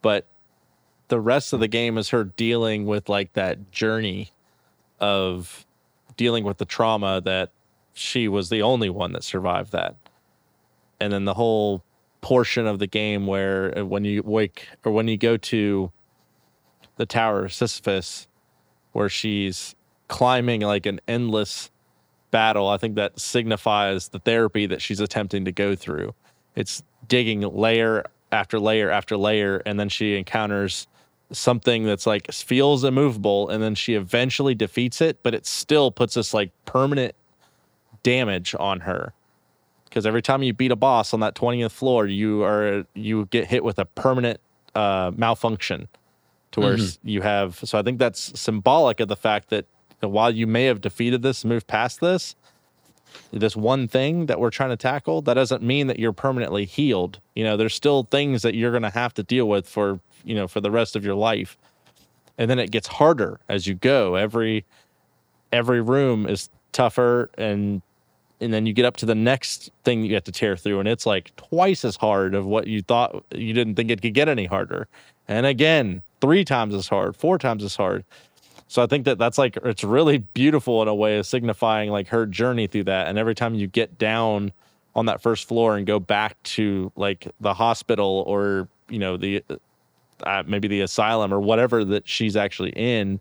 but 0.00 0.24
the 1.14 1.20
rest 1.20 1.52
of 1.52 1.60
the 1.60 1.68
game 1.68 1.96
is 1.96 2.08
her 2.08 2.24
dealing 2.24 2.86
with 2.86 3.08
like 3.08 3.34
that 3.34 3.70
journey 3.70 4.32
of 4.98 5.64
dealing 6.16 6.42
with 6.42 6.58
the 6.58 6.64
trauma 6.64 7.20
that 7.20 7.52
she 7.92 8.26
was 8.26 8.48
the 8.48 8.62
only 8.62 8.90
one 8.90 9.12
that 9.12 9.22
survived 9.22 9.70
that, 9.70 9.94
and 10.98 11.12
then 11.12 11.24
the 11.24 11.34
whole 11.34 11.84
portion 12.20 12.66
of 12.66 12.80
the 12.80 12.88
game 12.88 13.28
where 13.28 13.78
uh, 13.78 13.84
when 13.84 14.04
you 14.04 14.24
wake 14.24 14.66
or 14.84 14.90
when 14.90 15.06
you 15.06 15.16
go 15.16 15.36
to 15.36 15.92
the 16.96 17.06
tower 17.06 17.44
of 17.44 17.52
Sisyphus, 17.52 18.26
where 18.90 19.08
she's 19.08 19.76
climbing 20.08 20.62
like 20.62 20.84
an 20.84 21.00
endless 21.06 21.70
battle. 22.32 22.66
I 22.66 22.76
think 22.76 22.96
that 22.96 23.20
signifies 23.20 24.08
the 24.08 24.18
therapy 24.18 24.66
that 24.66 24.82
she's 24.82 24.98
attempting 24.98 25.44
to 25.44 25.52
go 25.52 25.76
through. 25.76 26.12
It's 26.56 26.82
digging 27.06 27.42
layer 27.42 28.04
after 28.32 28.58
layer 28.58 28.90
after 28.90 29.16
layer, 29.16 29.58
and 29.64 29.78
then 29.78 29.88
she 29.88 30.16
encounters 30.16 30.88
something 31.34 31.84
that's 31.84 32.06
like 32.06 32.30
feels 32.32 32.84
immovable, 32.84 33.48
and 33.48 33.62
then 33.62 33.74
she 33.74 33.94
eventually 33.94 34.54
defeats 34.54 35.00
it, 35.00 35.18
but 35.22 35.34
it 35.34 35.46
still 35.46 35.90
puts 35.90 36.14
this 36.14 36.32
like 36.32 36.50
permanent 36.64 37.14
damage 38.02 38.54
on 38.58 38.80
her. 38.80 39.12
Because 39.84 40.06
every 40.06 40.22
time 40.22 40.42
you 40.42 40.52
beat 40.52 40.72
a 40.72 40.76
boss 40.76 41.14
on 41.14 41.20
that 41.20 41.34
20th 41.34 41.70
floor, 41.70 42.06
you 42.06 42.42
are 42.42 42.84
you 42.94 43.26
get 43.26 43.46
hit 43.46 43.62
with 43.62 43.78
a 43.78 43.84
permanent 43.84 44.40
uh, 44.74 45.12
malfunction 45.14 45.88
to 46.52 46.60
where 46.60 46.76
mm-hmm. 46.76 47.08
you 47.08 47.22
have. 47.22 47.60
So 47.64 47.78
I 47.78 47.82
think 47.82 47.98
that's 47.98 48.38
symbolic 48.38 49.00
of 49.00 49.08
the 49.08 49.16
fact 49.16 49.50
that 49.50 49.66
while 50.00 50.30
you 50.30 50.46
may 50.46 50.64
have 50.64 50.80
defeated 50.80 51.22
this, 51.22 51.44
moved 51.44 51.66
past 51.66 52.00
this, 52.00 52.34
this 53.32 53.56
one 53.56 53.88
thing 53.88 54.26
that 54.26 54.40
we're 54.40 54.50
trying 54.50 54.70
to 54.70 54.76
tackle, 54.76 55.22
that 55.22 55.34
doesn't 55.34 55.62
mean 55.62 55.86
that 55.88 55.98
you're 55.98 56.12
permanently 56.12 56.64
healed. 56.64 57.20
You 57.34 57.44
know, 57.44 57.56
there's 57.56 57.74
still 57.74 58.04
things 58.04 58.42
that 58.42 58.54
you're 58.54 58.70
going 58.70 58.82
to 58.82 58.90
have 58.90 59.14
to 59.14 59.22
deal 59.22 59.48
with 59.48 59.68
for, 59.68 60.00
you 60.24 60.34
know, 60.34 60.48
for 60.48 60.60
the 60.60 60.70
rest 60.70 60.96
of 60.96 61.04
your 61.04 61.14
life. 61.14 61.56
And 62.38 62.50
then 62.50 62.58
it 62.58 62.70
gets 62.70 62.88
harder 62.88 63.40
as 63.48 63.66
you 63.66 63.74
go. 63.74 64.16
Every 64.16 64.64
every 65.52 65.80
room 65.80 66.26
is 66.26 66.50
tougher 66.72 67.30
and 67.38 67.80
and 68.40 68.52
then 68.52 68.66
you 68.66 68.72
get 68.72 68.84
up 68.84 68.96
to 68.96 69.06
the 69.06 69.14
next 69.14 69.70
thing 69.84 70.02
you 70.02 70.14
have 70.14 70.24
to 70.24 70.32
tear 70.32 70.56
through 70.56 70.80
and 70.80 70.88
it's 70.88 71.06
like 71.06 71.34
twice 71.36 71.84
as 71.84 71.94
hard 71.94 72.34
of 72.34 72.44
what 72.44 72.66
you 72.66 72.82
thought 72.82 73.24
you 73.32 73.52
didn't 73.52 73.76
think 73.76 73.90
it 73.90 74.02
could 74.02 74.14
get 74.14 74.28
any 74.28 74.46
harder. 74.46 74.88
And 75.28 75.46
again, 75.46 76.02
three 76.20 76.44
times 76.44 76.74
as 76.74 76.88
hard, 76.88 77.16
four 77.16 77.38
times 77.38 77.62
as 77.62 77.76
hard. 77.76 78.04
So 78.74 78.82
I 78.82 78.88
think 78.88 79.04
that 79.04 79.18
that's 79.18 79.38
like 79.38 79.56
it's 79.62 79.84
really 79.84 80.18
beautiful 80.18 80.82
in 80.82 80.88
a 80.88 80.94
way 80.96 81.18
of 81.18 81.26
signifying 81.26 81.90
like 81.90 82.08
her 82.08 82.26
journey 82.26 82.66
through 82.66 82.82
that. 82.84 83.06
And 83.06 83.16
every 83.16 83.36
time 83.36 83.54
you 83.54 83.68
get 83.68 83.98
down 83.98 84.52
on 84.96 85.06
that 85.06 85.22
first 85.22 85.46
floor 85.46 85.76
and 85.76 85.86
go 85.86 86.00
back 86.00 86.42
to 86.42 86.90
like 86.96 87.28
the 87.38 87.54
hospital 87.54 88.24
or 88.26 88.66
you 88.88 88.98
know 88.98 89.16
the 89.16 89.44
uh, 90.24 90.42
maybe 90.44 90.66
the 90.66 90.80
asylum 90.80 91.32
or 91.32 91.38
whatever 91.38 91.84
that 91.84 92.08
she's 92.08 92.34
actually 92.34 92.70
in, 92.70 93.20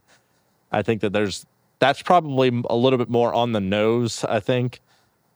I 0.71 0.81
think 0.81 1.01
that 1.01 1.13
there's 1.13 1.45
that's 1.77 2.01
probably 2.01 2.63
a 2.67 2.75
little 2.75 2.97
bit 2.97 3.11
more 3.11 3.31
on 3.31 3.51
the 3.51 3.61
nose. 3.61 4.25
I 4.27 4.39
think 4.39 4.79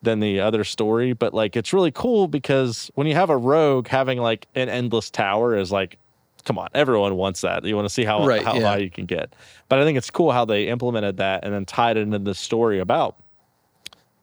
than 0.02 0.20
the 0.20 0.40
other 0.40 0.64
story, 0.64 1.14
but 1.14 1.36
like 1.36 1.56
it's 1.56 1.74
really 1.74 1.92
cool 1.92 2.28
because 2.28 2.90
when 2.96 3.06
you 3.06 3.14
have 3.14 3.30
a 3.30 3.38
rogue 3.38 3.88
having 3.88 4.18
like 4.18 4.48
an 4.56 4.68
endless 4.68 5.12
tower 5.12 5.56
is 5.56 5.72
like 5.72 6.00
come 6.48 6.58
on, 6.58 6.70
everyone 6.74 7.16
wants 7.18 7.42
that. 7.42 7.66
You 7.66 7.76
want 7.76 7.88
to 7.88 7.94
see 7.94 8.06
how 8.06 8.26
right, 8.26 8.42
how 8.42 8.56
yeah. 8.56 8.62
high 8.62 8.78
you 8.78 8.90
can 8.90 9.06
get. 9.06 9.36
But 9.68 9.80
I 9.80 9.84
think 9.84 9.98
it's 9.98 10.10
cool 10.10 10.32
how 10.32 10.46
they 10.46 10.70
implemented 10.70 11.18
that 11.18 11.44
and 11.44 11.54
then 11.54 11.66
tied 11.66 11.98
it 11.98 12.02
into 12.02 12.20
the 12.20 12.34
story 12.34 12.80
about 12.80 13.18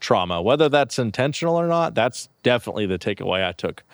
trauma. 0.01 0.41
Whether 0.41 0.71
that's 0.71 0.99
intentional 0.99 1.55
or 1.55 1.67
not, 1.67 1.95
that's 1.95 2.31
definitely 2.43 2.87
the 2.87 2.99
takeaway 2.99 3.47
I 3.47 3.53
took 3.53 3.85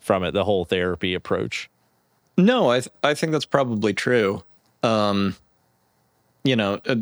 from 0.00 0.24
it. 0.24 0.32
The 0.32 0.44
whole 0.44 0.64
therapy 0.64 1.12
approach. 1.12 1.68
No, 2.38 2.70
I 2.70 2.80
th- 2.80 2.88
I 3.02 3.12
think 3.12 3.32
that's 3.32 3.44
probably 3.44 3.92
true. 3.92 4.42
Um, 4.82 5.36
you 6.42 6.56
know, 6.56 6.80
uh, 6.86 6.96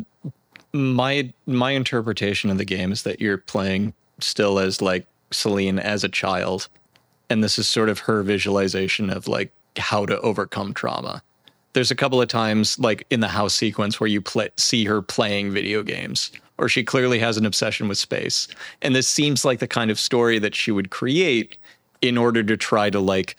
my 0.73 1.33
my 1.45 1.71
interpretation 1.71 2.49
of 2.49 2.57
the 2.57 2.65
game 2.65 2.91
is 2.91 3.03
that 3.03 3.21
you're 3.21 3.37
playing 3.37 3.93
still 4.19 4.59
as 4.59 4.81
like 4.81 5.07
Celine 5.31 5.79
as 5.79 6.03
a 6.03 6.09
child, 6.09 6.67
and 7.29 7.41
this 7.41 7.57
is 7.57 7.69
sort 7.69 7.87
of 7.87 7.99
her 7.99 8.21
visualization 8.21 9.09
of 9.09 9.29
like 9.29 9.51
how 9.77 10.05
to 10.05 10.19
overcome 10.21 10.73
trauma. 10.73 11.21
There's 11.73 11.91
a 11.91 11.95
couple 11.95 12.21
of 12.21 12.27
times, 12.27 12.77
like 12.79 13.05
in 13.09 13.19
the 13.19 13.27
house 13.27 13.53
sequence, 13.53 13.99
where 13.99 14.07
you 14.07 14.21
play, 14.21 14.49
see 14.57 14.85
her 14.85 15.01
playing 15.01 15.51
video 15.51 15.81
games, 15.81 16.31
or 16.57 16.69
she 16.69 16.83
clearly 16.83 17.19
has 17.19 17.37
an 17.37 17.45
obsession 17.45 17.87
with 17.87 17.97
space. 17.97 18.47
And 18.81 18.95
this 18.95 19.07
seems 19.07 19.43
like 19.43 19.59
the 19.59 19.67
kind 19.67 19.89
of 19.89 19.99
story 19.99 20.37
that 20.39 20.53
she 20.53 20.71
would 20.71 20.91
create 20.91 21.57
in 22.01 22.17
order 22.17 22.43
to 22.43 22.57
try 22.57 22.89
to 22.89 22.99
like 22.99 23.37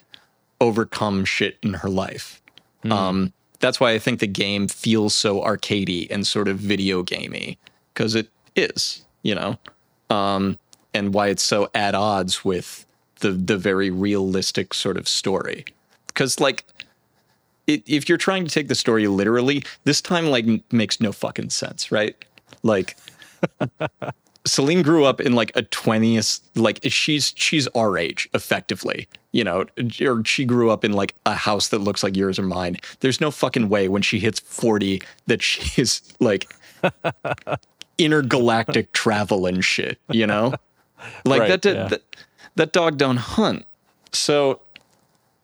overcome 0.60 1.24
shit 1.24 1.58
in 1.62 1.74
her 1.74 1.88
life. 1.88 2.42
Mm. 2.84 2.92
Um, 2.92 3.32
that's 3.60 3.80
why 3.80 3.92
I 3.92 3.98
think 3.98 4.20
the 4.20 4.26
game 4.26 4.68
feels 4.68 5.14
so 5.14 5.40
arcadey 5.40 6.10
and 6.10 6.26
sort 6.26 6.48
of 6.48 6.58
video 6.58 7.02
gamey 7.02 7.58
because 7.92 8.14
it 8.14 8.28
is, 8.56 9.04
you 9.22 9.34
know, 9.34 9.58
um, 10.10 10.58
and 10.92 11.14
why 11.14 11.28
it's 11.28 11.42
so 11.42 11.70
at 11.74 11.94
odds 11.94 12.44
with 12.44 12.84
the 13.20 13.30
the 13.30 13.56
very 13.56 13.90
realistic 13.90 14.74
sort 14.74 14.96
of 14.96 15.08
story. 15.08 15.64
Because 16.14 16.40
like, 16.40 16.64
it, 17.66 17.82
if 17.86 18.08
you're 18.08 18.18
trying 18.18 18.44
to 18.44 18.50
take 18.50 18.68
the 18.68 18.74
story 18.74 19.06
literally, 19.06 19.64
this 19.84 20.00
time 20.00 20.26
like 20.26 20.46
m- 20.46 20.62
makes 20.70 21.00
no 21.00 21.12
fucking 21.12 21.50
sense, 21.50 21.90
right? 21.92 22.16
Like. 22.62 22.96
Selene 24.46 24.82
grew 24.82 25.06
up 25.06 25.22
in 25.22 25.32
like 25.32 25.52
a 25.56 25.62
20th 25.62 26.40
like 26.54 26.78
she's 26.84 27.32
she's 27.34 27.66
our 27.68 27.96
age 27.96 28.28
effectively 28.34 29.08
you 29.32 29.42
know 29.42 29.64
or 30.02 30.22
she 30.26 30.44
grew 30.44 30.68
up 30.70 30.84
in 30.84 30.92
like 30.92 31.14
a 31.24 31.34
house 31.34 31.68
that 31.68 31.78
looks 31.78 32.02
like 32.02 32.14
yours 32.14 32.38
or 32.38 32.42
mine 32.42 32.76
there's 33.00 33.22
no 33.22 33.30
fucking 33.30 33.70
way 33.70 33.88
when 33.88 34.02
she 34.02 34.18
hits 34.18 34.40
40 34.40 35.00
that 35.28 35.40
she 35.50 35.80
is 35.80 36.02
like 36.20 36.54
intergalactic 37.96 38.92
travel 38.92 39.46
and 39.46 39.64
shit 39.64 39.98
you 40.10 40.26
know 40.26 40.52
like 41.24 41.40
Right, 41.40 41.62
that, 41.62 41.64
yeah. 41.64 41.88
that 41.88 42.02
that 42.56 42.72
dog 42.72 42.98
don't 42.98 43.16
hunt 43.16 43.64
so 44.12 44.60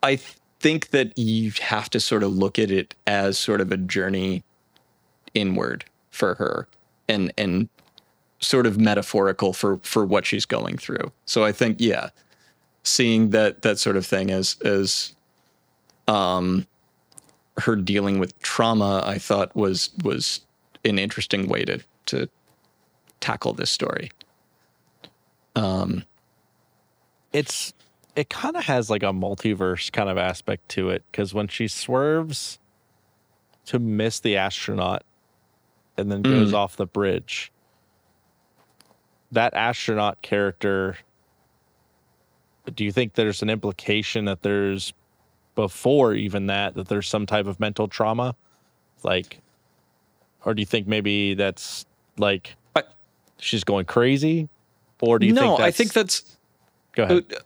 i 0.02 0.18
think 0.60 0.90
that 0.90 1.16
you 1.18 1.52
have 1.62 1.90
to 1.90 1.98
sort 1.98 2.22
of 2.22 2.32
look 2.32 2.58
at 2.58 2.70
it 2.70 2.94
as 3.06 3.38
sort 3.38 3.60
of 3.60 3.72
a 3.72 3.76
journey 3.76 4.44
inward 5.34 5.84
for 6.10 6.34
her 6.34 6.68
and 7.08 7.32
and 7.36 7.68
sort 8.40 8.66
of 8.66 8.78
metaphorical 8.78 9.52
for 9.52 9.78
for 9.82 10.04
what 10.04 10.26
she's 10.26 10.46
going 10.46 10.76
through. 10.76 11.10
So 11.24 11.44
I 11.44 11.52
think 11.52 11.78
yeah, 11.80 12.10
seeing 12.84 13.30
that 13.30 13.62
that 13.62 13.78
sort 13.78 13.96
of 13.96 14.06
thing 14.06 14.30
as 14.30 14.56
as 14.62 15.14
um 16.06 16.66
her 17.58 17.76
dealing 17.76 18.18
with 18.18 18.38
trauma, 18.40 19.02
I 19.04 19.18
thought 19.18 19.54
was 19.56 19.90
was 20.04 20.40
an 20.84 20.98
interesting 20.98 21.48
way 21.48 21.64
to 21.64 21.80
to 22.06 22.28
tackle 23.20 23.54
this 23.54 23.70
story. 23.70 24.10
Um 25.56 26.04
it's 27.32 27.72
it 28.20 28.28
kind 28.28 28.56
of 28.56 28.64
has 28.64 28.90
like 28.90 29.02
a 29.02 29.06
multiverse 29.06 29.90
kind 29.90 30.08
of 30.08 30.18
aspect 30.18 30.68
to 30.68 30.90
it 30.90 31.02
because 31.10 31.34
when 31.34 31.48
she 31.48 31.66
swerves 31.68 32.58
to 33.66 33.78
miss 33.78 34.20
the 34.20 34.36
astronaut 34.36 35.02
and 35.96 36.10
then 36.10 36.22
mm. 36.22 36.30
goes 36.30 36.52
off 36.52 36.76
the 36.76 36.86
bridge 36.86 37.52
that 39.32 39.54
astronaut 39.54 40.20
character 40.22 40.96
do 42.74 42.84
you 42.84 42.92
think 42.92 43.14
there's 43.14 43.42
an 43.42 43.50
implication 43.50 44.26
that 44.26 44.42
there's 44.42 44.92
before 45.54 46.14
even 46.14 46.46
that 46.46 46.74
that 46.74 46.88
there's 46.88 47.08
some 47.08 47.26
type 47.26 47.46
of 47.46 47.58
mental 47.58 47.88
trauma? 47.88 48.34
Like 49.02 49.40
or 50.44 50.54
do 50.54 50.60
you 50.60 50.66
think 50.66 50.86
maybe 50.86 51.34
that's 51.34 51.86
like 52.18 52.56
I- 52.76 52.84
she's 53.38 53.64
going 53.64 53.86
crazy? 53.86 54.48
Or 55.00 55.18
do 55.18 55.26
you 55.26 55.32
no, 55.32 55.40
think 55.40 55.58
that's, 55.58 55.66
I 55.66 55.70
think 55.70 55.92
that's 55.92 56.36
go 56.92 57.02
ahead 57.04 57.24
uh, 57.34 57.38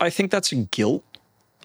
I 0.00 0.10
think 0.10 0.30
that's 0.30 0.52
guilt. 0.52 1.04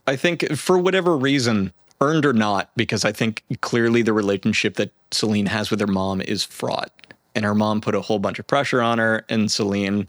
I 0.08 0.16
think 0.16 0.56
for 0.56 0.78
whatever 0.78 1.18
reason, 1.18 1.74
earned 2.02 2.26
or 2.26 2.34
not, 2.34 2.70
because 2.76 3.06
I 3.06 3.12
think 3.12 3.44
clearly 3.62 4.02
the 4.02 4.14
relationship 4.14 4.76
that 4.76 4.92
Selene 5.12 5.48
has 5.48 5.72
with 5.72 5.80
her 5.80 5.88
mom 5.88 6.22
is 6.22 6.44
fraught. 6.44 6.92
And 7.34 7.44
her 7.44 7.56
mom 7.56 7.82
put 7.82 7.96
a 7.96 8.02
whole 8.02 8.20
bunch 8.20 8.40
of 8.40 8.48
pressure 8.48 8.82
on 8.82 8.98
her, 8.98 9.26
and 9.30 9.52
Selene 9.52 10.08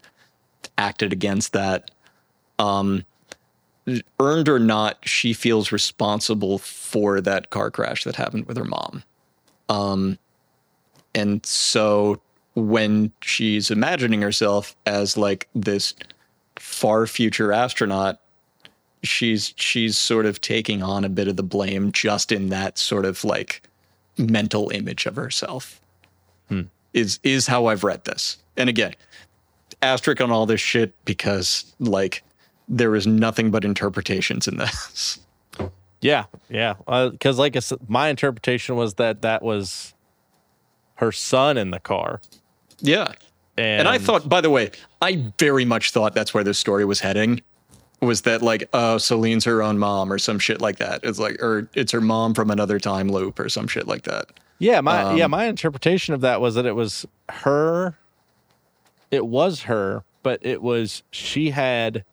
acted 0.79 1.13
against 1.13 1.53
that. 1.53 1.91
Um, 2.59 3.05
earned 4.21 4.49
or 4.49 4.59
not, 4.59 4.99
she 5.09 5.33
feels 5.33 5.73
responsible 5.73 6.59
for 6.59 7.21
that 7.21 7.51
car 7.51 7.71
crash 7.71 8.05
that 8.05 8.17
happened 8.17 8.47
with 8.47 8.57
her 8.57 8.65
mom. 8.65 9.03
Um, 9.69 10.19
and 11.15 11.45
so 11.45 12.21
when 12.55 13.13
she's 13.21 13.71
imagining 13.71 14.23
herself 14.23 14.75
as 14.87 15.17
like 15.17 15.49
this 15.55 15.95
far 16.59 17.07
future 17.07 17.53
astronaut 17.53 18.21
she's 19.03 19.55
she's 19.57 19.97
sort 19.97 20.27
of 20.27 20.41
taking 20.41 20.83
on 20.83 21.05
a 21.05 21.09
bit 21.09 21.29
of 21.29 21.37
the 21.37 21.43
blame 21.43 21.93
just 21.93 22.33
in 22.33 22.49
that 22.49 22.79
sort 22.79 23.05
of 23.05 23.25
like 23.25 23.63
mental 24.19 24.71
image 24.71 25.07
of 25.07 25.17
herself. 25.17 25.81
Hmm. 26.49 26.63
Is 26.93 27.21
is 27.23 27.47
how 27.47 27.67
i've 27.67 27.85
read 27.85 28.05
this. 28.05 28.39
And 28.57 28.69
again 28.69 28.95
asterisk 29.83 30.21
on 30.21 30.31
all 30.31 30.47
this 30.47 30.61
shit 30.61 30.95
because 31.05 31.73
like 31.79 32.23
there 32.69 32.95
is 32.97 33.07
nothing 33.07 33.51
but 33.51 33.65
interpretations 33.65 34.49
in 34.49 34.57
this. 34.57 35.21
Yeah, 36.03 36.25
yeah. 36.51 36.75
Uh, 36.87 37.09
because 37.09 37.39
like 37.39 37.57
I 37.57 37.61
said, 37.61 37.79
my 37.89 38.09
interpretation 38.09 38.77
was 38.77 38.95
that 38.95 39.23
that 39.23 39.43
was 39.43 39.95
her 40.97 41.11
son 41.11 41.57
in 41.57 41.71
the 41.71 41.81
car, 41.81 42.21
yeah 42.81 43.13
and, 43.57 43.81
and 43.81 43.89
i 43.89 43.99
thought 43.99 44.29
by 44.29 44.41
the 44.41 44.51
way 44.51 44.71
i 45.03 45.23
very 45.39 45.65
much 45.65 45.91
thought 45.91 46.15
that's 46.15 46.33
where 46.33 46.45
this 46.45 46.59
story 46.59 46.85
was 46.85 47.01
heading 47.01 47.41
was 48.01 48.23
that 48.23 48.43
like 48.43 48.69
oh 48.73 48.99
selene's 48.99 49.45
her 49.45 49.63
own 49.63 49.79
mom 49.79 50.13
or 50.13 50.19
some 50.19 50.39
shit 50.39 50.61
like 50.61 50.77
that 50.77 51.01
it's 51.03 51.19
like 51.19 51.41
or 51.43 51.69
it's 51.75 51.93
her 51.93 52.01
mom 52.01 52.35
from 52.35 52.51
another 52.51 52.79
time 52.79 53.09
loop 53.09 53.39
or 53.39 53.49
some 53.49 53.67
shit 53.67 53.87
like 53.87 54.03
that 54.03 54.31
yeah, 54.59 54.81
my 54.81 55.03
um, 55.03 55.17
yeah, 55.17 55.27
my 55.27 55.47
interpretation 55.47 56.15
of 56.15 56.23
that 56.23 56.41
was 56.41 56.55
that 56.55 56.67
it 56.67 56.75
was 56.75 57.07
her. 57.29 57.97
It 59.11 59.27
was 59.27 59.63
her, 59.63 60.05
but 60.23 60.45
it 60.45 60.63
was 60.63 61.03
she 61.11 61.51
had 61.51 62.05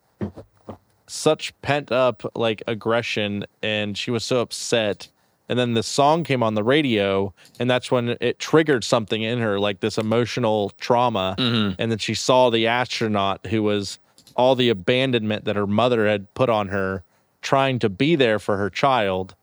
such 1.08 1.60
pent 1.62 1.92
up 1.92 2.24
like 2.36 2.62
aggression, 2.68 3.46
and 3.62 3.98
she 3.98 4.12
was 4.12 4.26
so 4.26 4.42
upset. 4.42 5.08
And 5.50 5.60
then 5.60 5.74
the 5.74 5.84
song 5.84 6.24
came 6.24 6.42
on 6.42 6.54
the 6.54 6.64
radio, 6.64 7.34
and 7.60 7.70
that's 7.70 7.92
when 7.92 8.18
it 8.22 8.40
triggered 8.40 8.84
something 8.84 9.22
in 9.22 9.40
her, 9.40 9.60
like 9.60 9.82
this 9.82 9.98
emotional 9.98 10.72
trauma. 10.80 11.36
Mm-hmm. 11.38 11.82
And 11.82 11.92
then 11.92 12.00
she 12.00 12.14
saw 12.14 12.50
the 12.50 12.68
astronaut 12.68 13.46
who 13.48 13.62
was 13.62 14.00
all 14.36 14.56
the 14.56 14.70
abandonment 14.70 15.46
that 15.46 15.56
her 15.56 15.68
mother 15.68 16.08
had 16.08 16.34
put 16.34 16.50
on 16.50 16.70
her, 16.70 17.04
trying 17.42 17.78
to 17.80 17.90
be 17.90 18.16
there 18.16 18.40
for 18.40 18.58
her 18.58 18.70
child. 18.70 19.36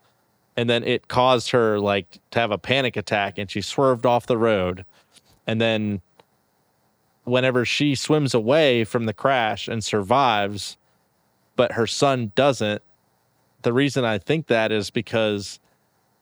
And 0.57 0.69
then 0.69 0.83
it 0.85 1.09
caused 1.09 1.51
her 1.51 1.79
like 1.79 2.19
to 2.31 2.41
have 2.41 2.51
a 2.51 2.59
panic 2.59 2.97
attack, 2.97 3.39
and 3.39 3.51
she 3.51 3.61
swerved 3.61 4.07
off 4.07 4.27
the 4.27 4.39
road. 4.39 4.85
And 5.47 5.61
then, 5.61 6.01
whenever 7.25 7.65
she 7.65 7.95
swims 7.95 8.35
away 8.35 8.85
from 8.85 9.05
the 9.05 9.13
crash 9.13 9.69
and 9.69 9.85
survives, 9.85 10.79
but 11.57 11.73
her 11.73 11.87
son 11.87 12.33
doesn't, 12.35 12.83
the 13.63 13.73
reason 13.73 14.05
I 14.05 14.19
think 14.19 14.47
that 14.47 14.73
is 14.73 14.91
because 14.91 15.61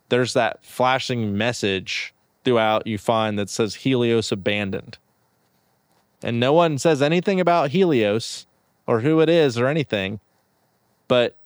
there's 0.09 0.33
that 0.35 0.65
flashing 0.65 1.37
message 1.37 2.15
throughout 2.45 2.87
you 2.87 2.99
find 2.99 3.39
that 3.39 3.51
says 3.51 3.75
Helios 3.75 4.33
abandoned. 4.33 4.99
And 6.23 6.41
no 6.41 6.53
one 6.53 6.79
says 6.79 7.03
anything 7.03 7.41
about 7.41 7.71
Helios 7.71 8.47
or 8.87 9.01
who 9.01 9.21
it 9.21 9.29
is 9.29 9.59
or 9.59 9.69
anything. 9.69 10.21
But 11.07 11.37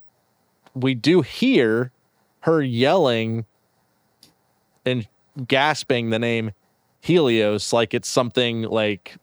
we 0.75 0.95
do 0.95 1.23
hear 1.23 1.93
her 2.41 2.63
yelling 2.63 3.45
and 4.85 5.07
gasping 5.47 6.11
the 6.11 6.19
name 6.19 6.53
Helios 7.01 7.73
like 7.73 7.95
it's 7.95 8.09
something 8.09 8.63
like 8.63 9.17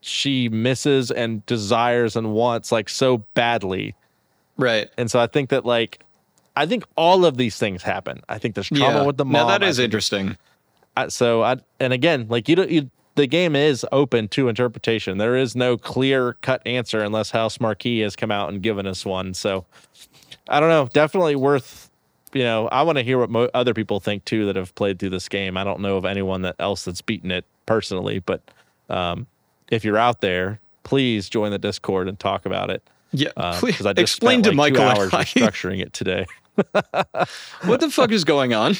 she 0.00 0.48
misses 0.48 1.10
and 1.10 1.44
desires 1.46 2.14
and 2.14 2.32
wants 2.32 2.70
like 2.70 2.88
so 2.88 3.18
badly. 3.34 3.94
right 4.56 4.88
And 4.96 5.10
so 5.10 5.18
I 5.18 5.26
think 5.26 5.50
that 5.50 5.64
like 5.64 6.00
I 6.56 6.66
think 6.66 6.84
all 6.96 7.24
of 7.26 7.36
these 7.36 7.58
things 7.58 7.82
happen. 7.82 8.22
I 8.28 8.38
think 8.38 8.54
there's 8.54 8.68
trauma 8.68 9.04
with 9.04 9.18
the 9.18 9.24
mom. 9.24 9.32
now 9.32 9.58
that 9.58 9.62
I 9.62 9.82
interesting 9.82 10.36
I, 10.96 11.08
so 11.08 11.42
I 11.42 11.56
and 11.78 11.92
again, 11.92 12.26
like 12.28 12.48
you 12.48 12.56
don't 12.56 12.70
you 12.70 12.90
the 13.14 13.26
game 13.26 13.56
is 13.56 13.84
open 13.92 14.28
to 14.28 14.48
interpretation. 14.48 15.18
There 15.18 15.36
is 15.36 15.56
no 15.56 15.76
clear 15.76 16.34
cut 16.42 16.62
answer 16.66 17.00
unless 17.00 17.32
Housemarque 17.32 18.02
has 18.02 18.14
come 18.16 18.30
out 18.30 18.50
and 18.50 18.62
given 18.62 18.86
us 18.86 19.04
one. 19.04 19.34
So 19.34 19.64
I 20.48 20.60
don't 20.60 20.68
know. 20.68 20.88
Definitely 20.92 21.36
worth. 21.36 21.90
You 22.32 22.42
know, 22.42 22.68
I 22.68 22.82
want 22.82 22.98
to 22.98 23.04
hear 23.04 23.18
what 23.18 23.30
mo- 23.30 23.50
other 23.54 23.72
people 23.72 24.00
think 24.00 24.24
too 24.24 24.46
that 24.46 24.56
have 24.56 24.74
played 24.74 24.98
through 24.98 25.10
this 25.10 25.28
game. 25.28 25.56
I 25.56 25.64
don't 25.64 25.80
know 25.80 25.96
of 25.96 26.04
anyone 26.04 26.42
that 26.42 26.56
else 26.58 26.84
that's 26.84 27.00
beaten 27.00 27.30
it 27.30 27.46
personally, 27.64 28.18
but 28.18 28.42
um, 28.90 29.26
if 29.70 29.84
you're 29.84 29.96
out 29.96 30.20
there, 30.20 30.60
please 30.84 31.30
join 31.30 31.50
the 31.50 31.58
Discord 31.58 32.08
and 32.08 32.18
talk 32.18 32.44
about 32.44 32.68
it. 32.70 32.82
yeah 33.12 33.30
Uh, 33.36 33.58
please 33.58 33.86
I 33.86 33.92
explain 33.96 34.42
spent, 34.42 34.44
to 34.44 34.60
like, 34.60 34.74
two 34.74 34.80
michael 34.80 35.00
hours 35.00 35.12
and 35.12 35.14
I, 35.20 35.24
restructuring 35.24 35.80
it 35.80 35.92
today. 35.94 36.26
what 37.64 37.80
the 37.80 37.90
fuck 37.90 38.10
is 38.10 38.24
going 38.24 38.54
on? 38.54 38.74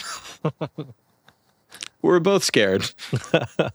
We're 2.02 2.20
both 2.20 2.44
scared. 2.44 2.90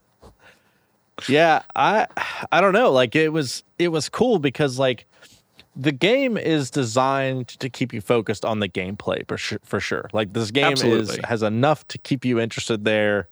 Yeah 1.28 1.62
i 1.76 2.08
i 2.52 2.62
don't 2.62 2.74
know. 2.74 2.91
Like 2.91 3.16
it 3.16 3.30
was 3.30 3.64
it 3.78 3.89
was 3.89 4.10
cool 4.10 4.39
because 4.39 4.80
like 4.80 5.06
the 5.76 5.91
game 5.91 6.38
is 6.38 6.70
designed 6.70 7.47
to 7.47 7.70
keep 7.70 7.93
you 7.93 8.02
focused 8.02 8.43
on 8.43 8.60
the 8.60 8.68
gameplay 8.68 9.26
for 9.28 9.38
sure, 9.38 9.60
for 9.64 9.80
sure. 9.80 10.10
like 10.14 10.34
this 10.34 10.52
game 10.52 10.74
is 10.74 11.18
has 11.24 11.43
enough 11.43 11.88
to 11.89 11.97
keep 11.97 12.26
you 12.26 12.39
interested 12.39 12.84
there 12.84 13.28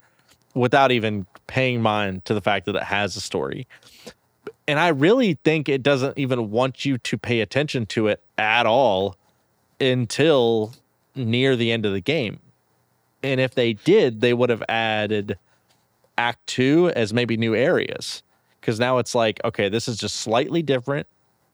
without 0.55 0.91
even 0.91 1.25
paying 1.47 1.81
mind 1.81 2.23
to 2.25 2.33
the 2.33 2.41
fact 2.41 2.65
that 2.65 2.75
it 2.75 2.83
has 2.83 3.15
a 3.15 3.21
story. 3.21 3.67
And 4.67 4.79
i 4.79 4.89
really 4.89 5.33
think 5.43 5.67
it 5.67 5.83
doesn't 5.83 6.17
even 6.17 6.51
want 6.51 6.85
you 6.85 6.97
to 6.99 7.17
pay 7.17 7.41
attention 7.41 7.85
to 7.87 8.07
it 8.07 8.21
at 8.37 8.65
all 8.65 9.15
until 9.81 10.73
near 11.15 11.55
the 11.55 11.71
end 11.71 11.85
of 11.85 11.93
the 11.93 12.01
game 12.01 12.39
And 13.23 13.39
if 13.41 13.55
they 13.55 13.73
did, 13.73 14.21
they 14.21 14.33
would 14.33 14.49
have 14.49 14.63
added 14.69 15.37
Act 16.17 16.45
Two 16.47 16.89
as 16.95 17.13
maybe 17.13 17.37
new 17.37 17.55
areas. 17.55 18.23
Because 18.61 18.79
now 18.79 18.97
it's 18.99 19.15
like, 19.15 19.41
okay, 19.45 19.69
this 19.69 19.87
is 19.87 19.97
just 19.97 20.17
slightly 20.17 20.61
different. 20.61 21.07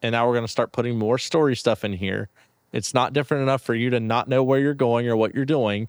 And 0.03 0.13
now 0.13 0.27
we're 0.27 0.33
going 0.33 0.45
to 0.45 0.51
start 0.51 0.71
putting 0.73 0.97
more 0.99 1.17
story 1.17 1.55
stuff 1.55 1.83
in 1.83 1.93
here. 1.93 2.29
It's 2.73 2.93
not 2.93 3.13
different 3.13 3.43
enough 3.43 3.61
for 3.63 3.75
you 3.75 3.89
to 3.91 3.99
not 3.99 4.27
know 4.27 4.43
where 4.43 4.59
you're 4.59 4.73
going 4.75 5.07
or 5.07 5.15
what 5.17 5.33
you're 5.35 5.45
doing, 5.45 5.87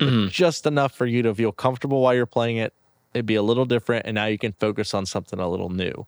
Mhm. 0.00 0.30
just 0.30 0.66
enough 0.66 0.92
for 0.94 1.06
you 1.06 1.22
to 1.22 1.34
feel 1.34 1.52
comfortable 1.52 2.00
while 2.02 2.14
you're 2.14 2.26
playing 2.26 2.56
it. 2.58 2.74
It'd 3.14 3.26
be 3.26 3.36
a 3.36 3.42
little 3.42 3.64
different. 3.66 4.06
And 4.06 4.14
now 4.16 4.26
you 4.26 4.38
can 4.38 4.52
focus 4.52 4.94
on 4.94 5.06
something 5.06 5.38
a 5.40 5.48
little 5.48 5.70
new. 5.70 6.06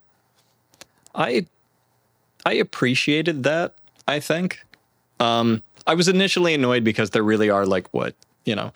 I 1.14 1.46
I 2.46 2.54
appreciated 2.54 3.42
that, 3.44 3.74
I 4.08 4.20
think. 4.20 4.65
Um 5.20 5.62
I 5.86 5.94
was 5.94 6.08
initially 6.08 6.54
annoyed 6.54 6.82
because 6.84 7.10
there 7.10 7.22
really 7.22 7.48
are 7.48 7.64
like 7.64 7.92
what, 7.94 8.14
you 8.44 8.54
know, 8.56 8.72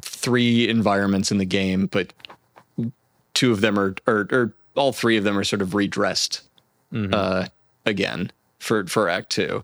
three 0.00 0.68
environments 0.68 1.30
in 1.30 1.38
the 1.38 1.44
game, 1.44 1.86
but 1.86 2.12
two 3.34 3.52
of 3.52 3.60
them 3.60 3.78
are 3.78 3.94
or, 4.06 4.26
or 4.30 4.54
all 4.74 4.92
three 4.92 5.16
of 5.16 5.24
them 5.24 5.38
are 5.38 5.44
sort 5.44 5.62
of 5.62 5.74
redressed 5.74 6.42
uh 7.12 7.46
again 7.84 8.30
for 8.58 8.86
for 8.86 9.08
act 9.08 9.30
2. 9.30 9.62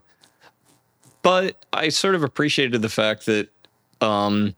But 1.23 1.65
I 1.71 1.89
sort 1.89 2.15
of 2.15 2.23
appreciated 2.23 2.81
the 2.81 2.89
fact 2.89 3.25
that 3.25 3.49
um 4.01 4.55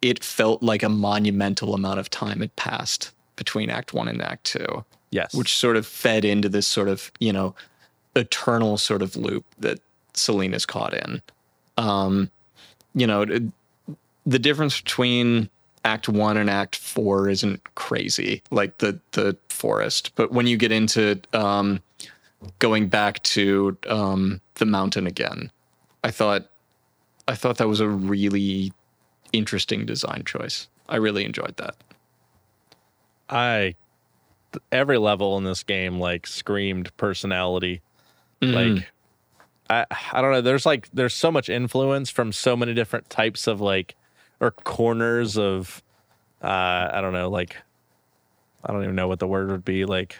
it 0.00 0.24
felt 0.24 0.62
like 0.62 0.82
a 0.82 0.88
monumental 0.88 1.74
amount 1.74 2.00
of 2.00 2.10
time 2.10 2.40
had 2.40 2.54
passed 2.56 3.12
between 3.36 3.70
act 3.70 3.92
1 3.94 4.08
and 4.08 4.20
act 4.22 4.44
2 4.44 4.84
Yes. 5.10 5.34
which 5.34 5.56
sort 5.56 5.76
of 5.76 5.86
fed 5.86 6.24
into 6.24 6.48
this 6.48 6.66
sort 6.66 6.88
of 6.88 7.12
you 7.20 7.32
know 7.32 7.54
eternal 8.16 8.78
sort 8.78 9.02
of 9.02 9.14
loop 9.14 9.44
that 9.58 9.78
Selena's 10.14 10.66
caught 10.66 10.94
in. 10.94 11.22
Um, 11.76 12.30
you 12.94 13.06
know, 13.06 13.24
the 14.26 14.38
difference 14.38 14.80
between 14.80 15.48
Act 15.84 16.08
One 16.08 16.36
and 16.36 16.48
Act 16.48 16.76
Four 16.76 17.28
isn't 17.28 17.62
crazy, 17.74 18.42
like 18.50 18.78
the 18.78 19.00
the 19.12 19.36
forest. 19.48 20.12
But 20.14 20.32
when 20.32 20.46
you 20.46 20.56
get 20.56 20.72
into 20.72 21.20
um, 21.32 21.80
going 22.58 22.88
back 22.88 23.22
to 23.24 23.76
um, 23.88 24.40
the 24.54 24.66
mountain 24.66 25.06
again, 25.06 25.50
I 26.04 26.10
thought 26.10 26.48
I 27.26 27.34
thought 27.34 27.58
that 27.58 27.68
was 27.68 27.80
a 27.80 27.88
really 27.88 28.72
interesting 29.32 29.86
design 29.86 30.22
choice. 30.24 30.68
I 30.88 30.96
really 30.96 31.24
enjoyed 31.24 31.56
that. 31.56 31.76
I 33.28 33.74
every 34.70 34.98
level 34.98 35.38
in 35.38 35.44
this 35.44 35.62
game 35.62 35.98
like 35.98 36.26
screamed 36.26 36.94
personality. 36.96 37.80
Like 38.76 38.91
I 39.70 39.86
I 40.12 40.20
don't 40.20 40.32
know, 40.32 40.40
there's 40.40 40.66
like 40.66 40.88
there's 40.92 41.14
so 41.14 41.30
much 41.30 41.48
influence 41.48 42.10
from 42.10 42.32
so 42.32 42.56
many 42.56 42.74
different 42.74 43.08
types 43.10 43.46
of 43.46 43.60
like 43.60 43.94
or 44.40 44.50
corners 44.50 45.36
of 45.38 45.82
uh 46.42 46.90
I 46.92 47.00
don't 47.00 47.12
know, 47.12 47.30
like 47.30 47.56
I 48.64 48.72
don't 48.72 48.82
even 48.82 48.94
know 48.94 49.08
what 49.08 49.18
the 49.18 49.26
word 49.26 49.50
would 49.50 49.64
be, 49.64 49.84
like 49.84 50.18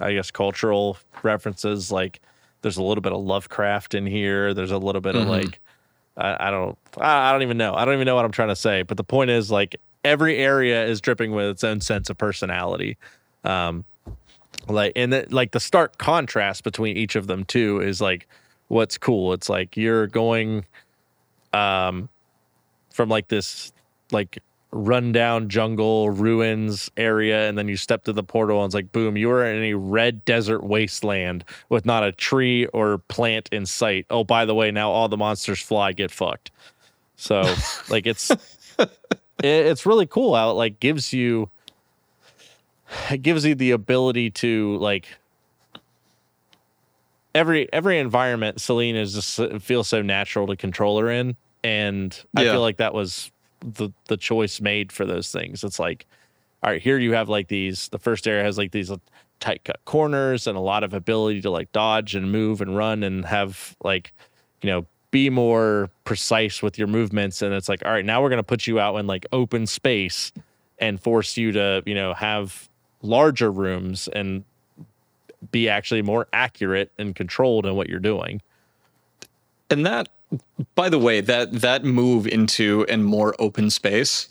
I 0.00 0.12
guess 0.12 0.30
cultural 0.30 0.98
references 1.22 1.90
like 1.90 2.20
there's 2.62 2.76
a 2.76 2.82
little 2.82 3.02
bit 3.02 3.12
of 3.12 3.20
Lovecraft 3.20 3.94
in 3.94 4.04
here. 4.06 4.52
There's 4.54 4.72
a 4.72 4.78
little 4.78 5.00
bit 5.00 5.14
of 5.16 5.26
Mhm. 5.26 5.28
like 5.28 5.60
I, 6.16 6.48
I 6.48 6.50
don't 6.50 6.76
I, 6.98 7.28
I 7.28 7.32
don't 7.32 7.42
even 7.42 7.56
know. 7.56 7.74
I 7.74 7.84
don't 7.84 7.94
even 7.94 8.06
know 8.06 8.16
what 8.16 8.24
I'm 8.24 8.32
trying 8.32 8.48
to 8.48 8.56
say. 8.56 8.82
But 8.82 8.96
the 8.96 9.04
point 9.04 9.30
is 9.30 9.50
like 9.50 9.80
every 10.04 10.36
area 10.38 10.84
is 10.84 11.00
dripping 11.00 11.32
with 11.32 11.46
its 11.46 11.64
own 11.64 11.80
sense 11.80 12.10
of 12.10 12.18
personality. 12.18 12.96
Um 13.44 13.84
like 14.68 14.92
and 14.96 15.12
the, 15.12 15.26
like 15.30 15.52
the 15.52 15.60
stark 15.60 15.98
contrast 15.98 16.64
between 16.64 16.96
each 16.96 17.14
of 17.16 17.26
them 17.28 17.44
too 17.44 17.80
is 17.80 18.00
like 18.00 18.28
what's 18.68 18.96
cool. 18.98 19.32
It's 19.32 19.48
like 19.48 19.76
you're 19.76 20.06
going 20.06 20.64
um 21.52 22.08
from 22.90 23.08
like 23.08 23.28
this 23.28 23.72
like 24.12 24.42
rundown 24.70 25.48
jungle 25.48 26.10
ruins 26.10 26.90
area 26.96 27.48
and 27.48 27.56
then 27.56 27.68
you 27.68 27.76
step 27.76 28.04
to 28.04 28.12
the 28.12 28.22
portal 28.22 28.58
and 28.58 28.66
it's 28.66 28.74
like 28.74 28.92
boom 28.92 29.16
you 29.16 29.30
are 29.30 29.46
in 29.46 29.62
a 29.62 29.72
red 29.72 30.22
desert 30.26 30.62
wasteland 30.62 31.42
with 31.70 31.86
not 31.86 32.04
a 32.04 32.12
tree 32.12 32.66
or 32.66 32.98
plant 33.08 33.48
in 33.50 33.64
sight 33.64 34.04
oh 34.10 34.22
by 34.22 34.44
the 34.44 34.54
way 34.54 34.70
now 34.70 34.90
all 34.90 35.08
the 35.08 35.16
monsters 35.16 35.58
fly 35.62 35.90
get 35.92 36.10
fucked 36.10 36.50
so 37.16 37.42
like 37.88 38.06
it's 38.06 38.30
it, 38.30 38.90
it's 39.42 39.86
really 39.86 40.06
cool 40.06 40.34
how 40.34 40.50
it 40.50 40.54
like 40.54 40.78
gives 40.80 41.14
you 41.14 41.48
it 43.10 43.22
gives 43.22 43.46
you 43.46 43.54
the 43.54 43.70
ability 43.70 44.30
to 44.30 44.76
like 44.76 45.08
every 47.34 47.72
every 47.72 47.98
environment 47.98 48.60
Selene 48.60 48.96
is 48.96 49.14
just 49.14 49.38
uh, 49.38 49.58
feels 49.58 49.88
so 49.88 50.02
natural 50.02 50.46
to 50.46 50.56
control 50.56 50.98
her 51.00 51.10
in 51.10 51.36
and 51.64 52.24
I 52.36 52.44
Yeah. 52.44 52.52
feel 52.52 52.60
like 52.60 52.76
that 52.78 52.94
was 52.94 53.30
the 53.60 53.90
the 54.06 54.16
choice 54.16 54.60
made 54.60 54.92
for 54.92 55.04
those 55.04 55.32
things. 55.32 55.64
It's 55.64 55.78
like 55.78 56.06
all 56.62 56.70
right, 56.70 56.82
here 56.82 56.98
you 56.98 57.12
have 57.12 57.28
like 57.28 57.48
these 57.48 57.88
the 57.90 57.98
first 57.98 58.26
area 58.26 58.42
has 58.42 58.58
like 58.58 58.72
these 58.72 58.90
uh, 58.90 58.96
tight 59.40 59.62
cut 59.64 59.80
corners 59.84 60.46
and 60.46 60.56
a 60.56 60.60
lot 60.60 60.82
of 60.82 60.92
ability 60.94 61.40
to 61.42 61.50
like 61.50 61.70
dodge 61.72 62.14
and 62.14 62.32
move 62.32 62.60
and 62.60 62.76
run 62.76 63.02
and 63.04 63.24
have 63.24 63.76
like 63.84 64.12
you 64.62 64.70
know 64.70 64.86
be 65.10 65.30
more 65.30 65.88
precise 66.04 66.62
with 66.62 66.76
your 66.78 66.88
movements 66.88 67.40
and 67.40 67.54
it's 67.54 67.68
like 67.68 67.82
all 67.84 67.92
right 67.92 68.04
now 68.04 68.20
we're 68.20 68.28
going 68.28 68.38
to 68.38 68.42
put 68.42 68.66
you 68.66 68.78
out 68.80 68.96
in 68.96 69.06
like 69.06 69.24
open 69.32 69.66
space 69.66 70.32
and 70.78 71.00
force 71.00 71.36
you 71.36 71.52
to 71.52 71.82
you 71.86 71.94
know 71.94 72.12
have 72.14 72.68
larger 73.02 73.50
rooms 73.50 74.08
and 74.08 74.44
be 75.50 75.68
actually 75.68 76.02
more 76.02 76.26
accurate 76.32 76.92
and 76.98 77.14
controlled 77.14 77.66
in 77.66 77.74
what 77.76 77.88
you're 77.88 78.00
doing 78.00 78.40
And 79.70 79.84
that, 79.86 80.08
by 80.74 80.88
the 80.88 80.98
way, 80.98 81.20
that 81.20 81.52
that 81.52 81.84
move 81.84 82.26
into 82.26 82.86
and 82.88 83.04
more 83.04 83.34
open 83.38 83.70
space 83.70 84.28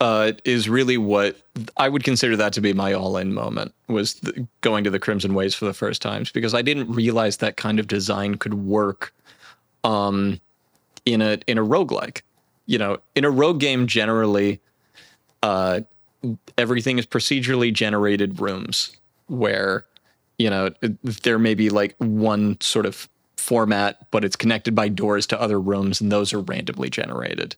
uh, 0.00 0.32
is 0.44 0.68
really 0.68 0.98
what 0.98 1.36
I 1.76 1.88
would 1.88 2.04
consider 2.04 2.36
that 2.36 2.52
to 2.54 2.60
be 2.60 2.72
my 2.72 2.92
all-in 2.92 3.32
moment. 3.32 3.72
Was 3.88 4.14
the, 4.14 4.46
going 4.60 4.84
to 4.84 4.90
the 4.90 4.98
Crimson 4.98 5.34
Waste 5.34 5.56
for 5.56 5.64
the 5.64 5.74
first 5.74 6.02
times 6.02 6.30
because 6.30 6.54
I 6.54 6.62
didn't 6.62 6.90
realize 6.92 7.38
that 7.38 7.56
kind 7.56 7.80
of 7.80 7.86
design 7.86 8.36
could 8.36 8.54
work 8.54 9.14
um, 9.84 10.40
in 11.04 11.22
a 11.22 11.38
in 11.46 11.58
a 11.58 11.64
roguelike. 11.64 12.22
You 12.66 12.78
know, 12.78 12.98
in 13.14 13.24
a 13.24 13.30
rogue 13.30 13.60
game, 13.60 13.86
generally, 13.86 14.60
uh, 15.42 15.80
everything 16.58 16.98
is 16.98 17.06
procedurally 17.06 17.72
generated 17.72 18.40
rooms 18.40 18.96
where 19.28 19.86
you 20.38 20.50
know 20.50 20.70
there 21.02 21.38
may 21.38 21.54
be 21.54 21.70
like 21.70 21.94
one 21.98 22.60
sort 22.60 22.86
of 22.86 23.08
format 23.36 24.10
but 24.10 24.24
it's 24.24 24.36
connected 24.36 24.74
by 24.74 24.88
doors 24.88 25.26
to 25.26 25.40
other 25.40 25.60
rooms 25.60 26.00
and 26.00 26.10
those 26.10 26.32
are 26.32 26.40
randomly 26.40 26.90
generated. 26.90 27.56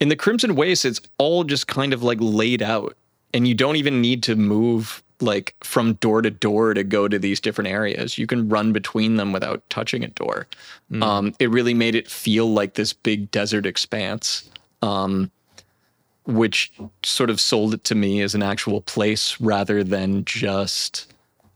In 0.00 0.08
the 0.08 0.16
crimson 0.16 0.56
waste 0.56 0.84
it's 0.84 1.00
all 1.18 1.44
just 1.44 1.66
kind 1.66 1.92
of 1.92 2.02
like 2.02 2.18
laid 2.20 2.62
out 2.62 2.96
and 3.34 3.46
you 3.46 3.54
don't 3.54 3.76
even 3.76 4.00
need 4.00 4.22
to 4.24 4.36
move 4.36 5.02
like 5.20 5.54
from 5.62 5.94
door 5.94 6.20
to 6.20 6.30
door 6.30 6.74
to 6.74 6.82
go 6.82 7.06
to 7.06 7.16
these 7.16 7.38
different 7.38 7.70
areas. 7.70 8.18
You 8.18 8.26
can 8.26 8.48
run 8.48 8.72
between 8.72 9.16
them 9.16 9.32
without 9.32 9.62
touching 9.70 10.02
a 10.02 10.08
door. 10.08 10.48
Um, 11.00 11.32
it 11.38 11.48
really 11.48 11.74
made 11.74 11.94
it 11.94 12.10
feel 12.10 12.52
like 12.52 12.74
this 12.74 12.92
big 12.92 13.30
desert 13.30 13.64
expanse 13.64 14.50
um, 14.82 15.30
which 16.24 16.72
sort 17.02 17.30
of 17.30 17.40
sold 17.40 17.74
it 17.74 17.84
to 17.84 17.94
me 17.94 18.20
as 18.20 18.34
an 18.34 18.42
actual 18.42 18.80
place 18.82 19.40
rather 19.40 19.82
than 19.82 20.24
just 20.24 21.11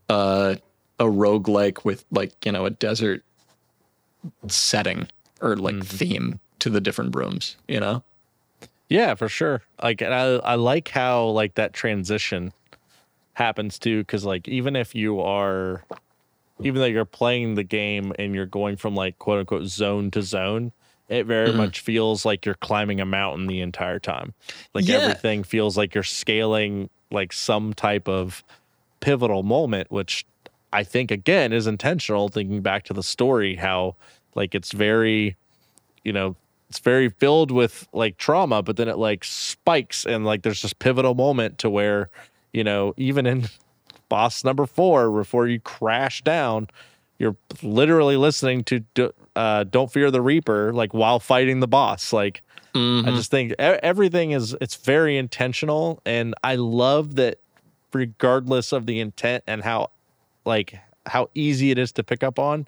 uh, 0.09 0.55
a 0.99 1.03
roguelike 1.05 1.85
with 1.85 2.05
like, 2.11 2.45
you 2.45 2.51
know, 2.51 2.65
a 2.65 2.69
desert 2.69 3.23
setting 4.47 5.07
or 5.41 5.55
like 5.55 5.83
theme 5.83 6.39
to 6.59 6.69
the 6.69 6.81
different 6.81 7.15
rooms, 7.15 7.55
you 7.67 7.79
know? 7.79 8.03
Yeah, 8.89 9.15
for 9.15 9.27
sure. 9.29 9.61
Like, 9.83 10.01
and 10.01 10.13
I 10.13 10.35
I 10.37 10.55
like 10.55 10.87
how 10.89 11.25
like 11.27 11.55
that 11.55 11.73
transition 11.73 12.53
happens 13.33 13.77
too, 13.77 13.99
because 13.99 14.25
like 14.25 14.47
even 14.47 14.75
if 14.75 14.95
you 14.95 15.19
are, 15.19 15.83
even 16.63 16.81
though 16.81 16.87
you're 16.87 17.05
playing 17.05 17.55
the 17.55 17.63
game 17.63 18.13
and 18.17 18.33
you're 18.33 18.45
going 18.45 18.77
from 18.77 18.95
like 18.95 19.19
quote 19.19 19.39
unquote 19.39 19.65
zone 19.65 20.09
to 20.11 20.21
zone, 20.21 20.71
it 21.09 21.25
very 21.25 21.51
Mhm. 21.51 21.57
much 21.57 21.81
feels 21.81 22.25
like 22.25 22.45
you're 22.45 22.55
climbing 22.55 22.99
a 23.01 23.05
mountain 23.05 23.47
the 23.47 23.59
entire 23.61 23.99
time. 23.99 24.33
Like 24.73 24.87
Yeah. 24.87 24.95
everything 24.95 25.43
feels 25.43 25.77
like 25.77 25.93
you're 25.93 26.03
scaling 26.03 26.89
like 27.11 27.33
some 27.33 27.73
type 27.73 28.07
of 28.07 28.43
pivotal 28.99 29.43
moment, 29.43 29.91
which 29.91 30.25
I 30.73 30.83
think 30.83 31.11
again 31.11 31.53
is 31.53 31.67
intentional. 31.67 32.29
Thinking 32.29 32.61
back 32.61 32.83
to 32.85 32.93
the 32.93 33.03
story, 33.03 33.55
how 33.55 33.95
like 34.35 34.53
it's 34.55 34.71
very, 34.71 35.35
you 36.03 36.13
know, 36.13 36.35
it's 36.69 36.79
very 36.79 37.09
filled 37.09 37.51
with 37.51 37.87
like 37.93 38.17
trauma, 38.17 38.61
but 38.61 38.77
then 38.77 38.87
it 38.87 38.97
like 38.97 39.23
spikes 39.23 40.05
and 40.05 40.25
like 40.25 40.43
there's 40.43 40.61
this 40.61 40.73
pivotal 40.73 41.15
moment 41.15 41.57
to 41.59 41.69
where, 41.69 42.09
you 42.53 42.63
know, 42.63 42.93
even 42.97 43.25
in 43.25 43.47
boss 44.09 44.43
number 44.43 44.65
four, 44.65 45.11
before 45.11 45.47
you 45.47 45.59
crash 45.59 46.21
down, 46.21 46.67
you're 47.19 47.35
literally 47.63 48.17
listening 48.17 48.63
to 48.65 48.83
uh, 49.35 49.63
"Don't 49.63 49.91
Fear 49.91 50.11
the 50.11 50.21
Reaper" 50.21 50.73
like 50.73 50.93
while 50.93 51.19
fighting 51.19 51.59
the 51.61 51.67
boss. 51.67 52.13
Like 52.13 52.43
I 53.07 53.11
just 53.15 53.31
think 53.31 53.53
everything 53.57 54.31
is 54.31 54.55
it's 54.61 54.75
very 54.75 55.17
intentional, 55.17 56.01
and 56.05 56.35
I 56.43 56.55
love 56.55 57.15
that 57.15 57.39
regardless 57.93 58.71
of 58.71 58.85
the 58.85 58.99
intent 58.99 59.43
and 59.47 59.63
how 59.63 59.91
like 60.45 60.79
how 61.05 61.29
easy 61.35 61.71
it 61.71 61.77
is 61.77 61.91
to 61.93 62.03
pick 62.03 62.23
up 62.23 62.39
on, 62.39 62.67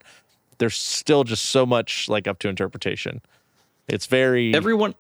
there's 0.58 0.76
still 0.76 1.24
just 1.24 1.46
so 1.46 1.66
much 1.66 2.08
like 2.10 2.28
up 2.28 2.40
to 2.40 2.50
interpretation. 2.50 3.22
It's 3.88 4.06
very 4.06 4.54
Everyone 4.54 4.94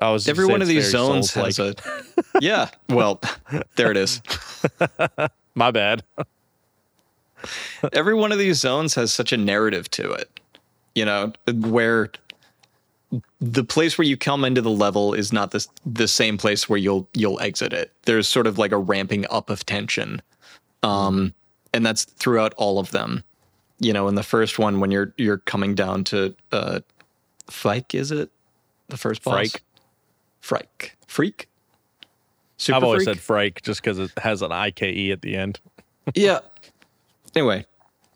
I 0.00 0.10
was 0.10 0.28
every 0.28 0.46
one 0.46 0.60
of 0.60 0.68
these 0.68 0.90
zones 0.90 1.32
has 1.34 1.58
a 1.58 1.74
yeah. 2.40 2.68
Well, 2.88 3.20
there 3.76 3.90
it 3.90 3.96
is. 3.96 4.20
my 5.54 5.70
bad. 5.70 6.02
every 7.92 8.14
one 8.14 8.32
of 8.32 8.38
these 8.38 8.58
zones 8.58 8.94
has 8.94 9.12
such 9.12 9.32
a 9.32 9.36
narrative 9.36 9.90
to 9.92 10.10
it. 10.10 10.40
You 10.94 11.04
know, 11.04 11.32
where 11.52 12.10
the 13.40 13.64
place 13.64 13.98
where 13.98 14.06
you 14.06 14.16
come 14.16 14.44
into 14.44 14.60
the 14.60 14.70
level 14.70 15.14
is 15.14 15.32
not 15.32 15.50
the 15.50 15.66
the 15.84 16.08
same 16.08 16.38
place 16.38 16.68
where 16.68 16.78
you'll 16.78 17.08
you'll 17.14 17.40
exit 17.40 17.72
it. 17.72 17.92
There's 18.02 18.28
sort 18.28 18.46
of 18.46 18.58
like 18.58 18.72
a 18.72 18.78
ramping 18.78 19.26
up 19.30 19.50
of 19.50 19.64
tension, 19.66 20.22
um, 20.82 21.34
and 21.72 21.84
that's 21.84 22.04
throughout 22.04 22.54
all 22.56 22.78
of 22.78 22.90
them. 22.90 23.22
You 23.80 23.92
know, 23.92 24.08
in 24.08 24.14
the 24.14 24.22
first 24.22 24.58
one, 24.58 24.80
when 24.80 24.90
you're 24.90 25.12
you're 25.16 25.38
coming 25.38 25.74
down 25.74 26.04
to 26.04 26.34
uh, 26.52 26.80
Fike, 27.48 27.94
is 27.94 28.10
it 28.10 28.30
the 28.88 28.96
first 28.96 29.22
boss? 29.22 29.34
Phrike. 29.34 29.62
Phrike, 30.40 30.96
freak. 31.06 31.48
Super 32.58 32.76
I've 32.76 32.84
always 32.84 33.04
Freak? 33.04 33.16
said 33.16 33.22
Phrike 33.22 33.62
just 33.62 33.82
because 33.82 33.98
it 33.98 34.10
has 34.18 34.42
an 34.42 34.52
IKE 34.52 35.10
at 35.10 35.22
the 35.22 35.36
end. 35.36 35.58
yeah. 36.14 36.40
Anyway, 37.34 37.66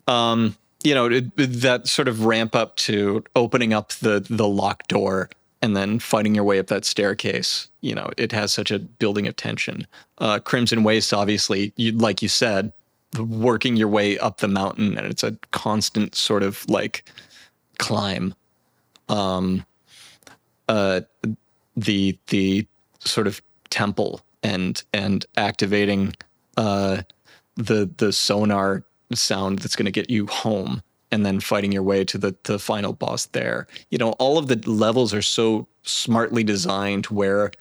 um, 0.07 0.55
you 0.83 0.93
know 0.93 1.07
it, 1.07 1.35
that 1.35 1.87
sort 1.87 2.07
of 2.07 2.25
ramp 2.25 2.55
up 2.55 2.75
to 2.77 3.23
opening 3.35 3.73
up 3.73 3.91
the 3.93 4.25
the 4.29 4.47
locked 4.47 4.89
door 4.89 5.29
and 5.61 5.75
then 5.75 5.99
fighting 5.99 6.35
your 6.35 6.43
way 6.43 6.59
up 6.59 6.67
that 6.67 6.85
staircase. 6.85 7.67
You 7.81 7.93
know, 7.93 8.11
it 8.17 8.31
has 8.31 8.53
such 8.53 8.71
a 8.71 8.79
building 8.79 9.27
of 9.27 9.35
tension. 9.35 9.85
Uh, 10.17 10.39
Crimson 10.39 10.83
Waste, 10.83 11.13
obviously, 11.13 11.73
you, 11.75 11.91
like 11.91 12.21
you 12.21 12.29
said, 12.29 12.71
working 13.17 13.75
your 13.75 13.89
way 13.89 14.17
up 14.19 14.37
the 14.37 14.47
mountain, 14.47 14.97
and 14.97 15.05
it's 15.05 15.23
a 15.23 15.37
constant 15.51 16.15
sort 16.15 16.43
of 16.43 16.67
like 16.69 17.09
climb. 17.77 18.33
Um, 19.09 19.65
uh, 20.67 21.01
the 21.75 22.17
the 22.27 22.67
sort 22.99 23.27
of 23.27 23.41
temple 23.69 24.21
and 24.43 24.83
and 24.93 25.25
activating 25.37 26.13
uh 26.57 27.01
the 27.55 27.89
the 27.97 28.11
sonar 28.11 28.83
sound 29.15 29.59
that's 29.59 29.75
going 29.75 29.85
to 29.85 29.91
get 29.91 30.09
you 30.09 30.27
home 30.27 30.81
and 31.11 31.25
then 31.25 31.39
fighting 31.39 31.71
your 31.71 31.83
way 31.83 32.05
to 32.05 32.17
the 32.17 32.35
the 32.43 32.59
final 32.59 32.93
boss 32.93 33.27
there. 33.27 33.67
You 33.89 33.97
know 33.97 34.11
all 34.13 34.37
of 34.37 34.47
the 34.47 34.57
levels 34.69 35.13
are 35.13 35.21
so 35.21 35.67
smartly 35.83 36.43
designed 36.43 37.07
where 37.07 37.51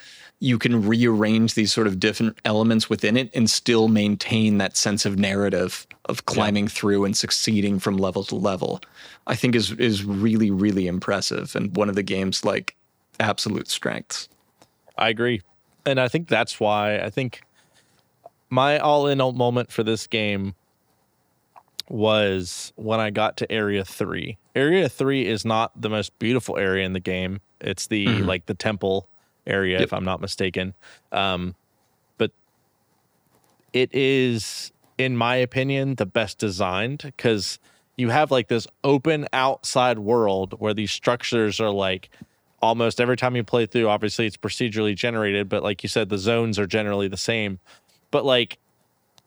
you 0.41 0.59
can 0.59 0.87
rearrange 0.87 1.55
these 1.55 1.73
sort 1.73 1.87
of 1.87 1.99
different 1.99 2.39
elements 2.45 2.89
within 2.89 3.17
it 3.17 3.31
and 3.35 3.51
still 3.51 3.89
maintain 3.89 4.59
that 4.59 4.77
sense 4.77 5.05
of 5.05 5.19
narrative 5.19 5.87
of 6.05 6.27
climbing 6.27 6.69
through 6.69 7.05
and 7.05 7.17
succeeding 7.17 7.79
from 7.79 7.97
level 7.97 8.23
to 8.23 8.35
level 8.35 8.81
i 9.27 9.35
think 9.35 9.55
is 9.55 9.73
is 9.73 10.05
really 10.05 10.51
really 10.51 10.87
impressive 10.87 11.57
and 11.57 11.75
one 11.77 11.89
of 11.89 11.97
the 11.97 12.03
game's 12.03 12.45
like 12.45 12.77
absolute 13.21 13.69
strengths. 13.69 14.29
I 14.97 15.09
agree. 15.09 15.43
And 15.87 16.01
I 16.01 16.09
think 16.09 16.29
that's 16.29 16.61
why 16.61 16.99
I 16.99 17.11
think 17.11 17.43
my 18.51 18.79
all 18.79 19.07
in 19.07 19.19
moment 19.19 19.71
for 19.71 19.83
this 19.83 20.07
game 20.07 20.55
was 21.91 22.73
when 22.77 23.01
I 23.01 23.11
got 23.11 23.37
to 23.39 23.51
area 23.51 23.85
3. 23.85 24.37
Area 24.55 24.89
3 24.89 25.27
is 25.27 25.45
not 25.45 25.81
the 25.81 25.89
most 25.89 26.19
beautiful 26.19 26.57
area 26.57 26.85
in 26.85 26.93
the 26.93 27.01
game. 27.01 27.41
It's 27.61 27.87
the 27.87 28.07
like 28.23 28.47
the 28.47 28.55
temple 28.55 29.09
area 29.47 29.81
if 29.81 29.93
I'm 29.93 30.05
not 30.05 30.21
mistaken. 30.21 30.75
Um 31.13 31.55
but 32.19 32.33
it 33.73 33.95
is 33.95 34.73
in 34.99 35.17
my 35.17 35.37
opinion 35.37 35.95
the 35.95 36.07
best 36.07 36.39
designed 36.39 37.13
cuz 37.17 37.59
you 37.97 38.11
have 38.11 38.31
like 38.31 38.49
this 38.49 38.67
open 38.85 39.27
outside 39.33 39.99
world 39.99 40.55
where 40.59 40.75
these 40.75 40.93
structures 40.93 41.61
are 41.61 41.71
like 41.71 42.11
almost 42.61 43.01
every 43.01 43.17
time 43.17 43.37
you 43.37 43.45
play 43.45 43.67
through 43.67 43.89
obviously 43.89 44.27
it's 44.27 44.37
procedurally 44.37 44.95
generated 44.95 45.49
but 45.49 45.63
like 45.63 45.83
you 45.83 45.89
said 45.89 46.09
the 46.09 46.19
zones 46.19 46.59
are 46.59 46.67
generally 46.67 47.09
the 47.09 47.17
same 47.17 47.61
but 48.11 48.25
like 48.25 48.59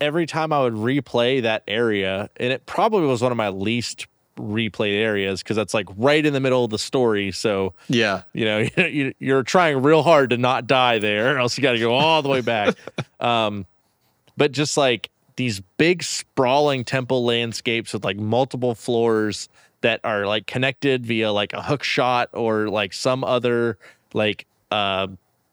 every 0.01 0.25
time 0.25 0.51
i 0.51 0.59
would 0.59 0.73
replay 0.73 1.41
that 1.41 1.63
area 1.67 2.29
and 2.37 2.51
it 2.51 2.65
probably 2.65 3.07
was 3.07 3.21
one 3.21 3.31
of 3.31 3.37
my 3.37 3.47
least 3.49 4.07
replayed 4.37 4.95
areas 4.99 5.43
because 5.43 5.55
that's 5.55 5.73
like 5.73 5.87
right 5.97 6.25
in 6.25 6.33
the 6.33 6.39
middle 6.39 6.63
of 6.63 6.71
the 6.71 6.79
story 6.79 7.31
so 7.31 7.73
yeah. 7.89 8.23
you 8.33 8.43
know 8.45 8.57
you- 8.77 9.13
you're 9.19 9.43
trying 9.43 9.81
real 9.81 10.01
hard 10.03 10.31
to 10.31 10.37
not 10.37 10.65
die 10.67 10.97
there 10.99 11.35
or 11.35 11.39
else 11.39 11.57
you 11.57 11.61
got 11.61 11.73
to 11.73 11.79
go 11.79 11.93
all 11.93 12.21
the 12.21 12.29
way 12.29 12.41
back. 12.41 12.75
Um 13.19 13.65
but 14.37 14.51
just 14.51 14.77
like 14.77 15.11
these 15.35 15.59
big 15.77 16.01
sprawling 16.01 16.83
temple 16.83 17.23
landscapes 17.23 17.93
with 17.93 18.03
like 18.03 18.17
multiple 18.17 18.73
floors 18.73 19.47
that 19.81 19.99
are 20.03 20.25
like 20.25 20.47
connected 20.47 21.05
via 21.05 21.31
like 21.31 21.53
a 21.53 21.61
hook 21.61 21.83
shot 21.83 22.29
or 22.33 22.67
like 22.69 22.93
some 22.93 23.23
other 23.23 23.77
like 24.13 24.47
uh 24.71 25.07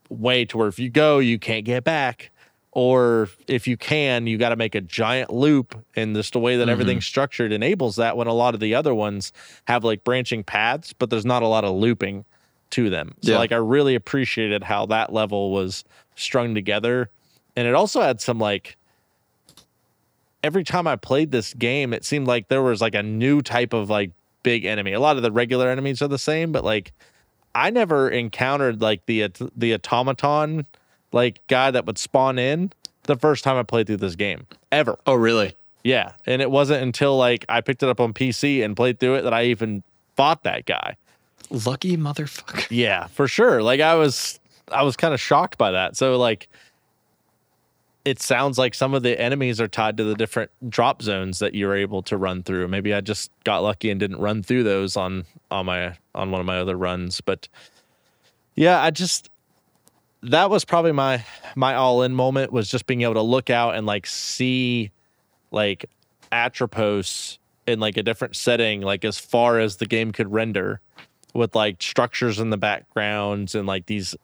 way 0.09 0.47
to 0.47 0.57
where 0.57 0.69
if 0.69 0.79
you 0.79 0.89
go 0.89 1.19
you 1.19 1.39
can't 1.39 1.67
get 1.67 1.85
back 1.85 2.31
or 2.79 3.29
if 3.49 3.67
you 3.67 3.77
can 3.77 4.27
you 4.29 4.39
got 4.39 4.51
to 4.51 4.57
make 4.57 4.75
a 4.77 4.81
giant 4.81 5.33
loop 5.33 5.77
and 5.97 6.15
just 6.15 6.33
the 6.33 6.39
way 6.39 6.57
that 6.57 6.63
mm-hmm. 6.63 6.71
everything's 6.71 7.05
structured 7.05 7.51
enables 7.51 7.97
that 7.97 8.17
when 8.17 8.29
a 8.29 8.33
lot 8.33 8.55
of 8.55 8.61
the 8.61 8.75
other 8.75 8.95
ones 8.95 9.33
have 9.67 9.83
like 9.83 10.05
branching 10.05 10.45
paths 10.45 10.93
but 10.93 11.11
there's 11.11 11.27
not 11.27 11.43
a 11.43 11.49
lot 11.49 11.65
of 11.65 11.75
looping 11.75 12.25
to 12.71 12.89
them 12.89 13.15
so 13.21 13.33
Yeah. 13.33 13.39
like 13.39 13.51
i 13.51 13.57
really 13.57 13.95
appreciated 13.95 14.63
how 14.63 14.87
that 14.87 15.13
level 15.13 15.51
was 15.51 15.85
strung 16.15 16.55
together 16.55 17.11
and 17.57 17.67
it 17.67 17.75
also 17.75 18.01
had 18.01 18.21
some 18.21 18.39
like 18.39 18.77
every 20.43 20.65
time 20.65 20.87
I 20.87 20.97
played 20.97 21.33
this 21.33 21.55
game, 21.55 21.93
it 21.93 22.05
seemed 22.05 22.27
like 22.27 22.49
there 22.49 22.63
was 22.63 22.81
like 22.81 22.95
a 22.95 23.03
new 23.03 23.43
type 23.43 23.73
of 23.73 23.91
like 23.91 24.13
big 24.43 24.65
enemy. 24.65 24.93
A 24.93 25.01
lot 25.01 25.17
of 25.17 25.23
the 25.23 25.33
regular 25.33 25.69
enemies 25.69 26.01
are 26.01 26.09
the 26.09 26.19
same, 26.19 26.53
but 26.53 26.65
like 26.65 26.93
I 27.55 27.71
never 27.71 28.09
encountered 28.09 28.81
like 28.81 29.05
the 29.07 29.29
the 29.57 29.75
automaton 29.75 30.67
like 31.13 31.41
guy 31.47 31.71
that 31.71 31.87
would 31.87 31.99
spawn 31.99 32.39
in 32.39 32.73
the 33.05 33.17
first 33.17 33.45
time 33.45 33.57
I 33.57 33.63
played 33.63 33.87
through 33.87 33.97
this 33.99 34.17
game 34.17 34.47
ever. 34.71 34.99
oh 35.07 35.15
really 35.15 35.55
Yeah, 35.85 36.13
and 36.27 36.43
it 36.43 36.51
wasn't 36.51 36.83
until 36.83 37.17
like 37.17 37.45
I 37.49 37.61
picked 37.61 37.83
it 37.83 37.89
up 37.89 38.01
on 38.01 38.13
PC 38.13 38.65
and 38.65 38.77
played 38.77 39.01
through 39.01 39.17
it 39.17 39.23
that 39.23 39.35
I 39.35 39.45
even 39.45 39.83
fought 40.17 40.43
that 40.45 40.67
guy. 40.67 40.97
lucky 41.51 41.97
motherfucker 41.97 42.67
Yeah, 42.71 43.07
for 43.07 43.29
sure. 43.29 43.63
Like 43.63 43.81
I 43.81 43.95
was 43.95 44.39
I 44.73 44.83
was 44.83 44.97
kind 44.97 45.15
of 45.15 45.21
shocked 45.21 45.59
by 45.59 45.71
that. 45.73 45.97
So 45.97 46.17
like 46.19 46.49
it 48.05 48.23
sounds 48.23 48.57
like 48.57 48.75
some 48.75 48.95
of 48.95 49.03
the 49.03 49.21
enemies 49.21 49.61
are 49.61 49.69
tied 49.69 49.97
to 49.99 50.05
the 50.05 50.15
different 50.15 50.51
drop 50.69 51.03
zones 51.03 51.41
that 51.41 51.55
you're 51.55 51.77
able 51.77 52.03
to 52.03 52.17
run 52.17 52.43
through. 52.43 52.67
Maybe 52.69 52.95
I 52.95 53.01
just 53.03 53.31
got 53.45 53.63
lucky 53.63 53.91
and 53.91 54.01
didn't 54.01 54.19
run 54.19 54.43
through 54.43 54.63
those 54.63 54.97
on 54.97 55.25
on 55.51 55.67
my 55.67 55.97
on 56.15 56.31
one 56.31 56.41
of 56.41 56.47
my 56.47 56.59
other 56.59 56.77
runs, 56.77 57.21
but 57.21 57.49
yeah, 58.55 58.83
I 58.83 58.91
just 58.91 59.29
that 60.23 60.51
was 60.51 60.65
probably 60.65 60.93
my 60.93 61.25
my 61.55 61.75
all 61.75 62.03
in 62.03 62.15
moment 62.15 62.53
was 62.53 62.69
just 62.69 62.87
being 62.87 63.03
able 63.03 63.15
to 63.15 63.23
look 63.23 63.51
out 63.51 63.75
and 63.75 63.87
like 63.87 64.07
see 64.07 64.91
like 65.51 65.87
Atropos 66.33 67.39
in 67.67 67.81
like 67.81 67.97
a 67.97 68.03
different 68.03 68.37
setting, 68.37 68.81
like 68.83 69.05
as 69.05 69.19
far 69.19 69.59
as 69.59 69.77
the 69.77 69.87
game 69.87 70.13
could 70.13 70.31
render 70.33 70.81
with 71.35 71.55
like 71.55 71.81
structures 71.83 72.39
in 72.41 72.51
the 72.51 72.57
backgrounds 72.57 73.55
and 73.55 73.67
like 73.67 73.87
these 73.87 74.15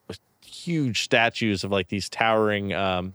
huge 0.45 1.03
statues 1.03 1.62
of 1.64 1.70
like 1.70 1.88
these 1.88 2.09
towering 2.09 2.72
um 2.72 3.12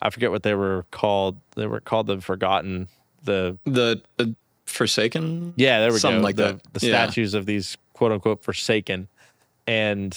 I 0.00 0.10
forget 0.10 0.32
what 0.32 0.42
they 0.42 0.54
were 0.54 0.84
called. 0.90 1.36
They 1.54 1.66
were 1.68 1.78
called 1.78 2.08
the 2.08 2.20
Forgotten. 2.20 2.88
The 3.24 3.56
the 3.64 4.02
uh, 4.18 4.24
forsaken 4.66 5.54
yeah, 5.56 5.78
there 5.80 5.92
we 5.92 5.98
Something 5.98 6.20
go. 6.20 6.24
like 6.24 6.36
the, 6.36 6.58
that. 6.72 6.80
The 6.80 6.86
Yeah. 6.86 7.04
statues 7.06 7.34
of 7.34 7.46
these 7.46 7.76
quote 7.92 8.10
unquote 8.10 8.42
forsaken, 8.42 9.06
and 9.66 10.16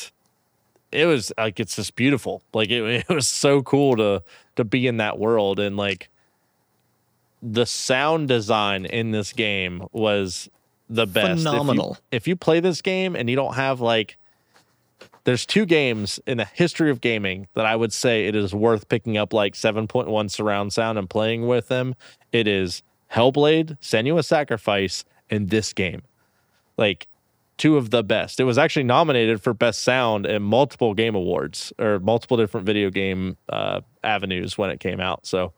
it 0.95 1.05
was 1.05 1.31
like 1.37 1.59
it's 1.59 1.75
just 1.75 1.95
beautiful. 1.95 2.41
Like 2.53 2.69
it, 2.69 2.83
it 3.09 3.13
was 3.13 3.27
so 3.27 3.61
cool 3.61 3.95
to 3.97 4.23
to 4.55 4.63
be 4.63 4.87
in 4.87 4.97
that 4.97 5.19
world 5.19 5.59
and 5.59 5.75
like 5.77 6.09
the 7.41 7.65
sound 7.65 8.27
design 8.27 8.85
in 8.85 9.11
this 9.11 9.33
game 9.33 9.83
was 9.91 10.49
the 10.89 11.05
best. 11.05 11.25
If 11.31 11.37
you- 11.37 11.43
Phenomenal. 11.51 11.97
if 12.11 12.27
you 12.27 12.35
play 12.35 12.59
this 12.59 12.81
game 12.81 13.15
and 13.15 13.29
you 13.29 13.35
don't 13.35 13.55
have 13.55 13.81
like 13.81 14.17
there's 15.25 15.45
two 15.45 15.65
games 15.65 16.19
in 16.27 16.37
the 16.37 16.45
history 16.45 16.91
of 16.91 17.01
gaming 17.01 17.47
that 17.55 17.65
I 17.65 17.75
would 17.75 17.91
say 17.91 18.27
it 18.27 18.35
is 18.35 18.53
worth 18.53 18.87
picking 18.89 19.17
up 19.17 19.33
like 19.33 19.55
7.1 19.55 20.29
surround 20.31 20.71
sound 20.71 20.99
and 20.99 21.09
playing 21.09 21.47
with 21.47 21.67
them. 21.67 21.95
It 22.31 22.47
is 22.47 22.83
Hellblade, 23.11 23.79
Senua's 23.81 24.27
Sacrifice, 24.27 25.03
and 25.31 25.49
this 25.49 25.73
game. 25.73 26.03
Like 26.77 27.07
two 27.57 27.77
of 27.77 27.89
the 27.89 28.03
best. 28.03 28.39
It 28.39 28.43
was 28.43 28.57
actually 28.57 28.83
nominated 28.83 29.41
for 29.41 29.53
best 29.53 29.83
sound 29.83 30.25
in 30.25 30.41
multiple 30.41 30.93
game 30.93 31.15
awards 31.15 31.71
or 31.79 31.99
multiple 31.99 32.37
different 32.37 32.65
video 32.65 32.89
game 32.89 33.37
uh, 33.49 33.81
avenues 34.03 34.57
when 34.57 34.69
it 34.69 34.79
came 34.79 34.99
out. 34.99 35.25
So 35.25 35.53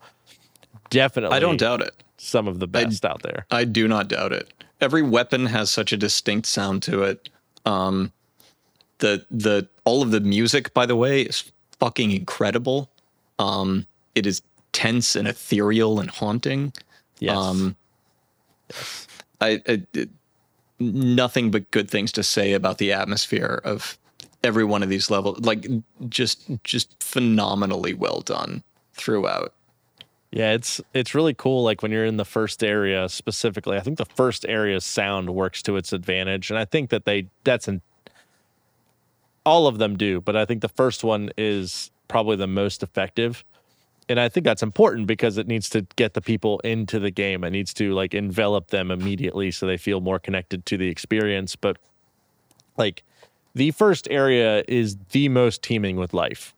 definitely 0.90 1.36
i 1.36 1.40
don't 1.40 1.58
doubt 1.58 1.82
it 1.82 1.94
some 2.18 2.48
of 2.48 2.60
the 2.60 2.68
best 2.68 3.06
out 3.06 3.22
there. 3.24 3.46
I 3.52 3.64
do 3.64 3.88
not 3.88 4.08
doubt 4.08 4.32
it. 4.32 4.52
Every 4.82 5.02
weapon 5.02 5.46
has 5.48 5.70
such 5.70 5.92
a 5.92 5.98
distinct 5.98 6.48
sound 6.48 6.84
to 6.84 7.04
it. 7.04 7.30
Um, 7.66 8.12
the 9.00 9.26
the 9.30 9.68
all 9.86 10.02
of 10.02 10.12
the 10.12 10.20
music, 10.20 10.74
by 10.74 10.86
the 10.86 10.96
way, 10.96 11.22
is 11.22 11.52
fucking 11.80 12.12
incredible. 12.12 12.90
Um, 13.40 13.86
it 14.16 14.26
is 14.26 14.42
tense 14.72 15.16
and 15.16 15.28
ethereal 15.28 16.00
and 16.00 16.10
haunting. 16.10 16.74
Yes. 17.20 17.38
Um, 17.38 17.76
I, 19.42 19.62
I 19.68 19.84
it- 19.94 20.10
nothing 20.80 21.52
but 21.52 21.70
good 21.72 21.90
things 21.90 22.12
to 22.14 22.24
say 22.24 22.54
about 22.54 22.78
the 22.78 22.92
atmosphere 22.92 23.62
of 23.64 23.98
every 24.44 24.64
one 24.64 24.84
of 24.84 24.90
these 24.90 25.10
levels 25.10 25.40
like 25.40 25.68
just 26.10 26.50
just 26.64 27.02
phenomenally 27.04 27.94
well 27.94 28.22
done 28.22 28.64
throughout. 28.94 29.54
Yeah, 30.32 30.54
it's 30.54 30.82
it's 30.94 31.16
really 31.16 31.34
cool. 31.34 31.64
Like 31.64 31.82
when 31.82 31.92
you're 31.92 32.06
in 32.06 32.18
the 32.18 32.26
first 32.26 32.64
area 32.64 33.08
specifically, 33.10 33.78
I 33.78 33.80
think 33.80 33.98
the 33.98 34.06
first 34.06 34.46
area's 34.48 34.86
sound 34.86 35.34
works 35.34 35.62
to 35.64 35.78
its 35.78 35.94
advantage, 35.94 36.50
and 36.50 36.60
I 36.60 36.66
think 36.66 36.90
that 36.90 37.06
they 37.06 37.28
that's 37.44 37.68
an 37.68 37.82
all 39.46 39.68
of 39.68 39.78
them 39.78 39.98
do, 39.98 40.20
but 40.20 40.36
I 40.36 40.44
think 40.44 40.62
the 40.62 40.68
first 40.68 41.06
one 41.06 41.32
is 41.38 41.90
probably 42.10 42.36
the 42.36 42.48
most 42.48 42.84
effective. 42.84 43.46
And 44.10 44.20
I 44.20 44.30
think 44.30 44.46
that's 44.46 44.64
important 44.64 45.08
because 45.08 45.38
it 45.38 45.48
needs 45.48 45.70
to 45.72 45.82
get 45.98 46.14
the 46.14 46.22
people 46.22 46.60
into 46.60 47.00
the 47.00 47.12
game. 47.12 47.44
It 47.44 47.50
needs 47.50 47.74
to 47.76 47.94
like 47.94 48.14
envelop 48.14 48.68
them 48.68 48.90
immediately 48.90 49.52
so 49.52 49.68
they 49.68 49.78
feel 49.78 50.00
more 50.00 50.18
connected 50.18 50.66
to 50.68 50.78
the 50.78 50.88
experience. 50.88 51.56
But 51.56 51.78
like 52.78 53.04
the 53.54 53.72
first 53.72 54.08
area 54.10 54.64
is 54.68 54.98
the 55.12 55.28
most 55.30 55.62
teeming 55.62 55.98
with 55.98 56.14
life. 56.14 56.56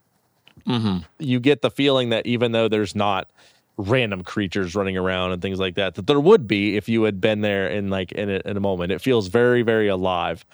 Mm-hmm. 0.66 0.98
You 1.18 1.40
get 1.40 1.62
the 1.62 1.70
feeling 1.70 2.10
that 2.10 2.26
even 2.26 2.52
though 2.52 2.68
there's 2.68 2.94
not 2.94 3.30
random 3.76 4.22
creatures 4.22 4.74
running 4.74 4.96
around 4.96 5.32
and 5.32 5.42
things 5.42 5.58
like 5.58 5.74
that, 5.74 5.94
that 5.94 6.06
there 6.06 6.20
would 6.20 6.46
be 6.46 6.76
if 6.76 6.88
you 6.88 7.02
had 7.04 7.20
been 7.20 7.40
there 7.40 7.66
in 7.68 7.90
like 7.90 8.12
in 8.12 8.30
a, 8.30 8.40
in 8.44 8.56
a 8.56 8.60
moment. 8.60 8.92
It 8.92 9.00
feels 9.00 9.28
very, 9.28 9.62
very 9.62 9.88
alive. 9.88 10.44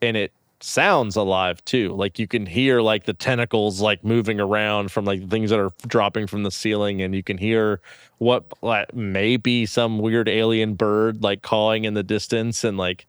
And 0.00 0.16
it 0.16 0.32
sounds 0.62 1.16
alive 1.16 1.64
too. 1.64 1.92
Like 1.94 2.18
you 2.18 2.26
can 2.26 2.46
hear 2.46 2.80
like 2.80 3.04
the 3.04 3.12
tentacles 3.12 3.80
like 3.80 4.04
moving 4.04 4.40
around 4.40 4.92
from 4.92 5.04
like 5.04 5.28
things 5.28 5.50
that 5.50 5.58
are 5.58 5.72
dropping 5.86 6.26
from 6.26 6.42
the 6.42 6.50
ceiling, 6.50 7.02
and 7.02 7.14
you 7.14 7.22
can 7.22 7.38
hear 7.38 7.80
what 8.18 8.44
like 8.62 8.94
maybe 8.94 9.66
some 9.66 9.98
weird 9.98 10.28
alien 10.28 10.74
bird 10.74 11.22
like 11.22 11.42
calling 11.42 11.84
in 11.84 11.94
the 11.94 12.02
distance, 12.02 12.64
and 12.64 12.76
like 12.76 13.06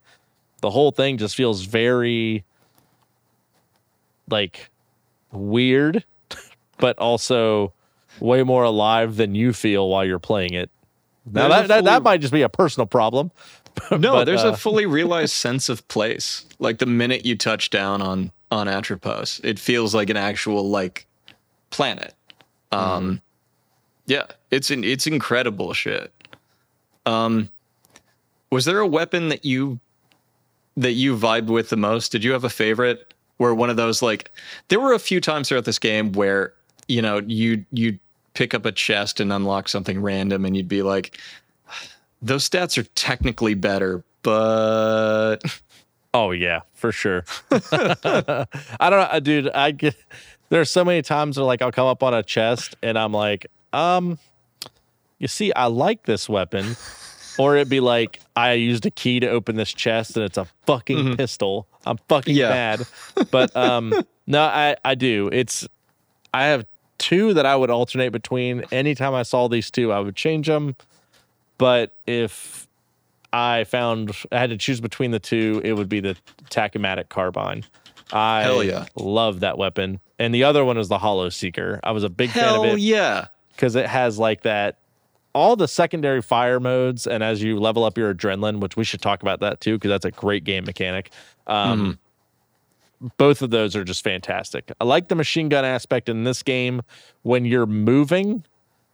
the 0.60 0.70
whole 0.70 0.90
thing 0.90 1.18
just 1.18 1.36
feels 1.36 1.62
very 1.62 2.44
like 4.28 4.70
weird, 5.32 6.04
but 6.78 6.98
also 6.98 7.72
way 8.20 8.42
more 8.42 8.64
alive 8.64 9.16
than 9.16 9.34
you 9.34 9.52
feel 9.52 9.88
while 9.88 10.04
you're 10.04 10.18
playing 10.18 10.54
it. 10.54 10.70
Now 11.30 11.48
that, 11.48 11.68
that, 11.68 11.84
that 11.84 12.02
might 12.02 12.20
just 12.20 12.32
be 12.32 12.42
a 12.42 12.48
personal 12.48 12.86
problem. 12.86 13.30
No, 13.90 14.12
but, 14.12 14.24
there's 14.24 14.44
uh, 14.44 14.52
a 14.52 14.56
fully 14.56 14.86
realized 15.00 15.34
sense 15.34 15.68
of 15.68 15.86
place. 15.88 16.46
Like 16.58 16.78
the 16.78 16.86
minute 16.86 17.26
you 17.26 17.36
touch 17.36 17.70
down 17.70 18.02
on 18.02 18.30
on 18.50 18.68
Atropos, 18.68 19.40
it 19.44 19.58
feels 19.58 19.94
like 19.94 20.10
an 20.10 20.16
actual 20.16 20.68
like 20.68 21.06
planet. 21.70 22.14
Um 22.70 23.20
yeah, 24.06 24.26
it's 24.50 24.70
an 24.70 24.84
it's 24.84 25.06
incredible 25.06 25.72
shit. 25.72 26.12
Um 27.06 27.50
was 28.50 28.64
there 28.66 28.78
a 28.80 28.86
weapon 28.86 29.30
that 29.30 29.44
you 29.44 29.80
that 30.76 30.92
you 30.92 31.16
vibed 31.16 31.46
with 31.46 31.70
the 31.70 31.76
most? 31.76 32.12
Did 32.12 32.24
you 32.24 32.32
have 32.32 32.44
a 32.44 32.50
favorite? 32.50 33.14
Where 33.38 33.54
one 33.54 33.70
of 33.70 33.76
those 33.76 34.02
like 34.02 34.30
there 34.68 34.78
were 34.78 34.92
a 34.92 34.98
few 34.98 35.20
times 35.20 35.48
throughout 35.48 35.64
this 35.64 35.78
game 35.78 36.12
where, 36.12 36.52
you 36.86 37.02
know, 37.02 37.18
you 37.26 37.64
you 37.72 37.98
pick 38.34 38.54
up 38.54 38.64
a 38.64 38.72
chest 38.72 39.20
and 39.20 39.32
unlock 39.32 39.68
something 39.68 40.00
random 40.00 40.44
and 40.44 40.56
you'd 40.56 40.68
be 40.68 40.82
like 40.82 41.18
those 42.22 42.48
stats 42.48 42.78
are 42.78 42.84
technically 42.94 43.54
better, 43.54 44.04
but 44.22 45.38
Oh 46.14 46.30
yeah, 46.30 46.60
for 46.74 46.92
sure. 46.92 47.24
I 47.50 48.46
don't 48.80 48.90
know, 48.90 49.08
uh, 49.10 49.20
dude. 49.20 49.48
I 49.50 49.70
get 49.72 49.96
there's 50.50 50.70
so 50.70 50.84
many 50.84 51.00
times 51.02 51.36
where 51.38 51.46
like 51.46 51.62
I'll 51.62 51.72
come 51.72 51.86
up 51.86 52.02
on 52.02 52.12
a 52.14 52.22
chest 52.22 52.76
and 52.82 52.98
I'm 52.98 53.12
like, 53.12 53.46
um, 53.72 54.18
you 55.18 55.28
see, 55.28 55.52
I 55.54 55.66
like 55.66 56.04
this 56.04 56.28
weapon, 56.28 56.76
or 57.38 57.56
it'd 57.56 57.70
be 57.70 57.80
like 57.80 58.20
I 58.36 58.52
used 58.52 58.84
a 58.84 58.90
key 58.90 59.20
to 59.20 59.28
open 59.28 59.56
this 59.56 59.72
chest 59.72 60.16
and 60.16 60.24
it's 60.26 60.36
a 60.36 60.46
fucking 60.66 61.16
pistol. 61.16 61.66
I'm 61.86 61.96
fucking 62.08 62.36
Yeah. 62.36 62.48
mad. 62.50 62.86
But 63.30 63.56
um, 63.56 63.94
no, 64.26 64.42
I 64.42 64.76
I 64.84 64.94
do. 64.94 65.30
It's 65.32 65.66
I 66.34 66.44
have 66.44 66.66
two 66.98 67.32
that 67.34 67.46
I 67.46 67.56
would 67.56 67.70
alternate 67.70 68.10
between. 68.12 68.64
Anytime 68.70 69.14
I 69.14 69.22
saw 69.22 69.48
these 69.48 69.70
two, 69.70 69.92
I 69.92 70.00
would 70.00 70.14
change 70.16 70.46
them. 70.46 70.76
But 71.62 71.94
if 72.08 72.66
I 73.32 73.62
found 73.64 74.10
I 74.32 74.38
had 74.40 74.50
to 74.50 74.56
choose 74.56 74.80
between 74.80 75.12
the 75.12 75.20
two, 75.20 75.60
it 75.64 75.74
would 75.74 75.88
be 75.88 76.00
the 76.00 76.16
Tachomatic 76.50 77.08
carbine. 77.08 77.62
I 78.12 78.42
Hell 78.42 78.64
yeah. 78.64 78.86
love 78.96 79.40
that 79.40 79.58
weapon. 79.58 80.00
And 80.18 80.34
the 80.34 80.42
other 80.42 80.64
one 80.64 80.76
is 80.76 80.88
the 80.88 80.98
Hollow 80.98 81.28
Seeker. 81.28 81.78
I 81.84 81.92
was 81.92 82.02
a 82.02 82.08
big 82.10 82.30
fan 82.30 82.56
of 82.56 82.64
it 82.64 82.72
Oh, 82.72 82.74
yeah. 82.74 83.28
because 83.52 83.76
it 83.76 83.86
has 83.86 84.18
like 84.18 84.42
that 84.42 84.78
all 85.34 85.54
the 85.56 85.68
secondary 85.68 86.20
fire 86.20 86.58
modes 86.58 87.06
and 87.06 87.22
as 87.22 87.40
you 87.42 87.58
level 87.60 87.84
up 87.84 87.96
your 87.96 88.12
adrenaline 88.12 88.58
which 88.60 88.76
we 88.76 88.82
should 88.84 89.00
talk 89.00 89.22
about 89.22 89.38
that 89.40 89.60
too 89.62 89.76
because 89.76 89.88
that's 89.88 90.04
a 90.04 90.10
great 90.10 90.44
game 90.44 90.64
mechanic 90.66 91.10
um, 91.46 91.98
both 93.16 93.40
of 93.40 93.48
those 93.48 93.74
are 93.74 93.82
just 93.82 94.04
fantastic 94.04 94.70
i 94.78 94.84
like 94.84 95.08
the 95.08 95.14
machine 95.14 95.48
gun 95.48 95.64
aspect 95.64 96.10
in 96.10 96.24
this 96.24 96.42
game 96.42 96.82
when 97.22 97.46
you're 97.46 97.64
moving 97.64 98.44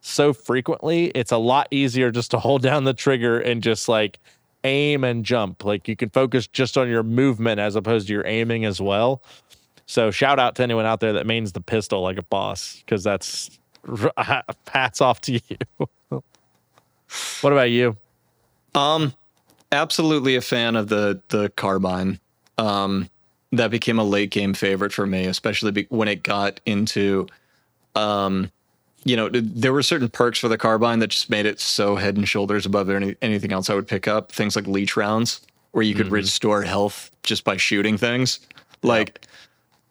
so 0.00 0.32
frequently 0.32 1.06
it's 1.06 1.32
a 1.32 1.38
lot 1.38 1.68
easier 1.70 2.10
just 2.10 2.30
to 2.30 2.38
hold 2.38 2.62
down 2.62 2.84
the 2.84 2.94
trigger 2.94 3.40
and 3.40 3.62
just 3.62 3.88
like 3.88 4.18
aim 4.64 5.04
and 5.04 5.24
jump 5.24 5.64
like 5.64 5.86
you 5.86 5.96
can 5.96 6.10
focus 6.10 6.46
just 6.46 6.76
on 6.76 6.88
your 6.88 7.02
movement 7.02 7.60
as 7.60 7.76
opposed 7.76 8.06
to 8.06 8.12
your 8.12 8.26
aiming 8.26 8.64
as 8.64 8.80
well 8.80 9.22
so 9.86 10.10
shout 10.10 10.38
out 10.38 10.56
to 10.56 10.62
anyone 10.62 10.84
out 10.84 11.00
there 11.00 11.14
that 11.14 11.26
mains 11.26 11.52
the 11.52 11.60
pistol 11.60 12.02
like 12.02 12.18
a 12.18 12.22
boss 12.22 12.82
because 12.84 13.02
that's 13.02 13.58
hats 14.68 15.00
off 15.00 15.20
to 15.22 15.32
you. 15.32 15.56
what 17.40 17.52
about 17.52 17.70
you? 17.70 17.96
Um, 18.74 19.14
absolutely 19.72 20.36
a 20.36 20.40
fan 20.40 20.76
of 20.76 20.88
the 20.88 21.20
the 21.28 21.48
carbine. 21.50 22.20
Um, 22.58 23.08
that 23.52 23.70
became 23.70 23.98
a 23.98 24.04
late 24.04 24.30
game 24.30 24.52
favorite 24.52 24.92
for 24.92 25.06
me, 25.06 25.24
especially 25.24 25.70
be- 25.70 25.86
when 25.88 26.06
it 26.06 26.22
got 26.22 26.60
into, 26.66 27.26
um, 27.94 28.50
you 29.08 29.16
know, 29.16 29.28
there 29.32 29.72
were 29.72 29.82
certain 29.82 30.08
perks 30.08 30.38
for 30.38 30.48
the 30.48 30.58
carbine 30.58 30.98
that 30.98 31.08
just 31.08 31.30
made 31.30 31.46
it 31.46 31.60
so 31.60 31.96
head 31.96 32.16
and 32.16 32.28
shoulders 32.28 32.66
above 32.66 32.90
any, 32.90 33.16
anything 33.22 33.52
else 33.52 33.70
I 33.70 33.74
would 33.74 33.88
pick 33.88 34.06
up. 34.06 34.30
Things 34.30 34.54
like 34.54 34.66
leech 34.66 34.96
rounds, 34.96 35.40
where 35.72 35.82
you 35.82 35.94
could 35.94 36.10
restore 36.10 36.62
health 36.62 37.10
just 37.22 37.44
by 37.44 37.56
shooting 37.56 37.96
things. 37.96 38.40
Like 38.82 39.24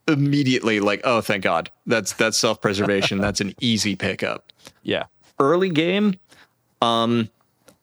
immediately, 0.07 0.79
like, 0.79 1.01
oh, 1.03 1.21
thank 1.21 1.43
God, 1.43 1.69
that's 1.85 2.13
that's 2.13 2.37
self 2.37 2.61
preservation. 2.61 3.17
that's 3.21 3.41
an 3.41 3.53
easy 3.59 3.95
pickup 3.95 4.51
Yeah. 4.83 5.05
early 5.39 5.69
game, 5.69 6.19
um, 6.81 7.29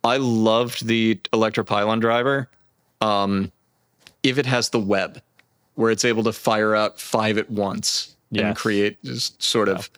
I 0.04 0.18
loved 0.18 0.86
the 0.86 1.16
Electropylon 1.32 2.00
driver. 2.00 2.48
Um, 3.00 3.50
if 4.22 4.38
it 4.38 4.46
has 4.46 4.70
the 4.70 4.80
web, 4.80 5.20
where 5.74 5.90
it's 5.90 6.04
able 6.04 6.22
to 6.24 6.32
fire 6.32 6.74
out 6.74 7.00
five 7.00 7.36
at 7.38 7.50
once 7.50 8.14
Yes. 8.30 8.44
and 8.44 8.56
create 8.56 9.02
just 9.04 9.40
sort 9.42 9.68
of, 9.68 9.90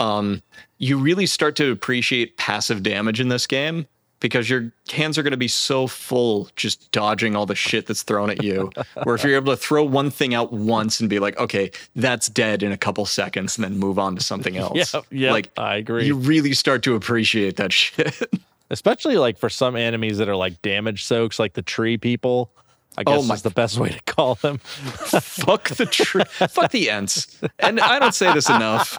um, 0.00 0.42
you 0.78 0.98
really 0.98 1.26
start 1.26 1.56
to 1.56 1.70
appreciate 1.70 2.36
passive 2.36 2.82
damage 2.82 3.20
in 3.20 3.28
this 3.28 3.46
game 3.46 3.86
because 4.20 4.50
your 4.50 4.72
hands 4.90 5.16
are 5.16 5.22
going 5.22 5.30
to 5.32 5.36
be 5.36 5.48
so 5.48 5.86
full 5.86 6.48
just 6.56 6.90
dodging 6.90 7.36
all 7.36 7.46
the 7.46 7.54
shit 7.54 7.86
that's 7.86 8.02
thrown 8.02 8.30
at 8.30 8.42
you. 8.42 8.70
Where 9.04 9.14
if 9.14 9.22
you're 9.22 9.36
able 9.36 9.52
to 9.52 9.56
throw 9.56 9.84
one 9.84 10.10
thing 10.10 10.34
out 10.34 10.52
once 10.52 11.00
and 11.00 11.08
be 11.08 11.18
like, 11.18 11.38
okay, 11.38 11.70
that's 11.94 12.28
dead 12.28 12.62
in 12.62 12.72
a 12.72 12.76
couple 12.76 13.06
seconds, 13.06 13.56
and 13.56 13.64
then 13.64 13.78
move 13.78 13.98
on 13.98 14.16
to 14.16 14.22
something 14.22 14.56
else. 14.58 14.94
Yeah. 14.94 15.00
Yeah. 15.10 15.32
Like 15.32 15.50
I 15.56 15.76
agree. 15.76 16.06
you 16.06 16.16
really 16.16 16.52
start 16.52 16.82
to 16.84 16.94
appreciate 16.94 17.56
that 17.56 17.72
shit. 17.72 18.28
Especially 18.70 19.16
like 19.16 19.38
for 19.38 19.48
some 19.48 19.76
enemies 19.76 20.18
that 20.18 20.28
are 20.28 20.36
like 20.36 20.60
damage 20.62 21.04
soaks, 21.04 21.38
like 21.38 21.54
the 21.54 21.62
tree 21.62 21.96
people. 21.96 22.50
I 22.98 23.04
guess 23.04 23.20
Oh 23.20 23.22
my- 23.22 23.34
is 23.34 23.42
the 23.42 23.50
best 23.50 23.78
way 23.78 23.90
to 23.90 24.00
call 24.12 24.34
them. 24.36 24.58
fuck 24.64 25.68
the 25.70 25.86
tree. 25.86 26.24
fuck 26.48 26.70
the 26.72 26.90
ents. 26.90 27.40
And 27.60 27.78
I 27.80 27.98
don't 27.98 28.14
say 28.14 28.32
this 28.34 28.48
enough. 28.50 28.98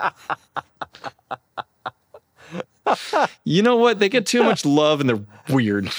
You 3.43 3.61
know 3.61 3.75
what? 3.75 3.99
They 3.99 4.09
get 4.09 4.25
too 4.25 4.43
much 4.43 4.65
love 4.65 5.01
and 5.01 5.09
they're 5.09 5.23
weird. 5.49 5.89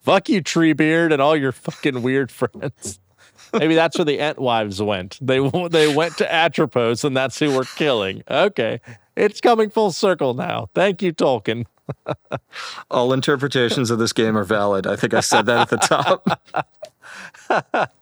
Fuck 0.00 0.28
you, 0.28 0.42
Treebeard, 0.42 1.12
and 1.12 1.22
all 1.22 1.36
your 1.36 1.52
fucking 1.52 2.02
weird 2.02 2.30
friends. 2.30 2.98
Maybe 3.52 3.74
that's 3.74 3.96
where 3.96 4.04
the 4.04 4.18
Ent 4.18 4.38
wives 4.38 4.82
went. 4.82 5.18
They 5.22 5.38
they 5.70 5.94
went 5.94 6.18
to 6.18 6.30
Atropos, 6.30 7.04
and 7.04 7.16
that's 7.16 7.38
who 7.38 7.54
we're 7.54 7.64
killing. 7.64 8.22
Okay, 8.28 8.80
it's 9.16 9.40
coming 9.40 9.70
full 9.70 9.92
circle 9.92 10.34
now. 10.34 10.68
Thank 10.74 11.00
you, 11.00 11.12
Tolkien. 11.12 11.64
All 12.90 13.12
interpretations 13.12 13.90
of 13.90 13.98
this 13.98 14.12
game 14.12 14.36
are 14.36 14.44
valid. 14.44 14.86
I 14.86 14.96
think 14.96 15.14
I 15.14 15.20
said 15.20 15.46
that 15.46 15.72
at 15.72 15.78
the 15.78 15.78
top. 15.78 17.90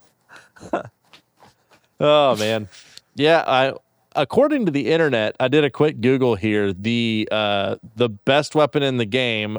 Oh 2.01 2.37
man, 2.37 2.68
yeah. 3.14 3.45
I 3.47 3.72
according 4.16 4.66
to 4.66 4.72
the 4.72 4.91
internet, 4.91 5.37
I 5.39 5.49
did 5.49 5.64
a 5.64 5.70
quick 5.70 6.01
Google 6.01 6.35
here. 6.35 6.72
The 6.72 7.28
uh, 7.30 7.76
the 7.97 8.09
best 8.09 8.55
weapon 8.55 8.82
in 8.82 8.97
the 8.97 9.05
game 9.05 9.59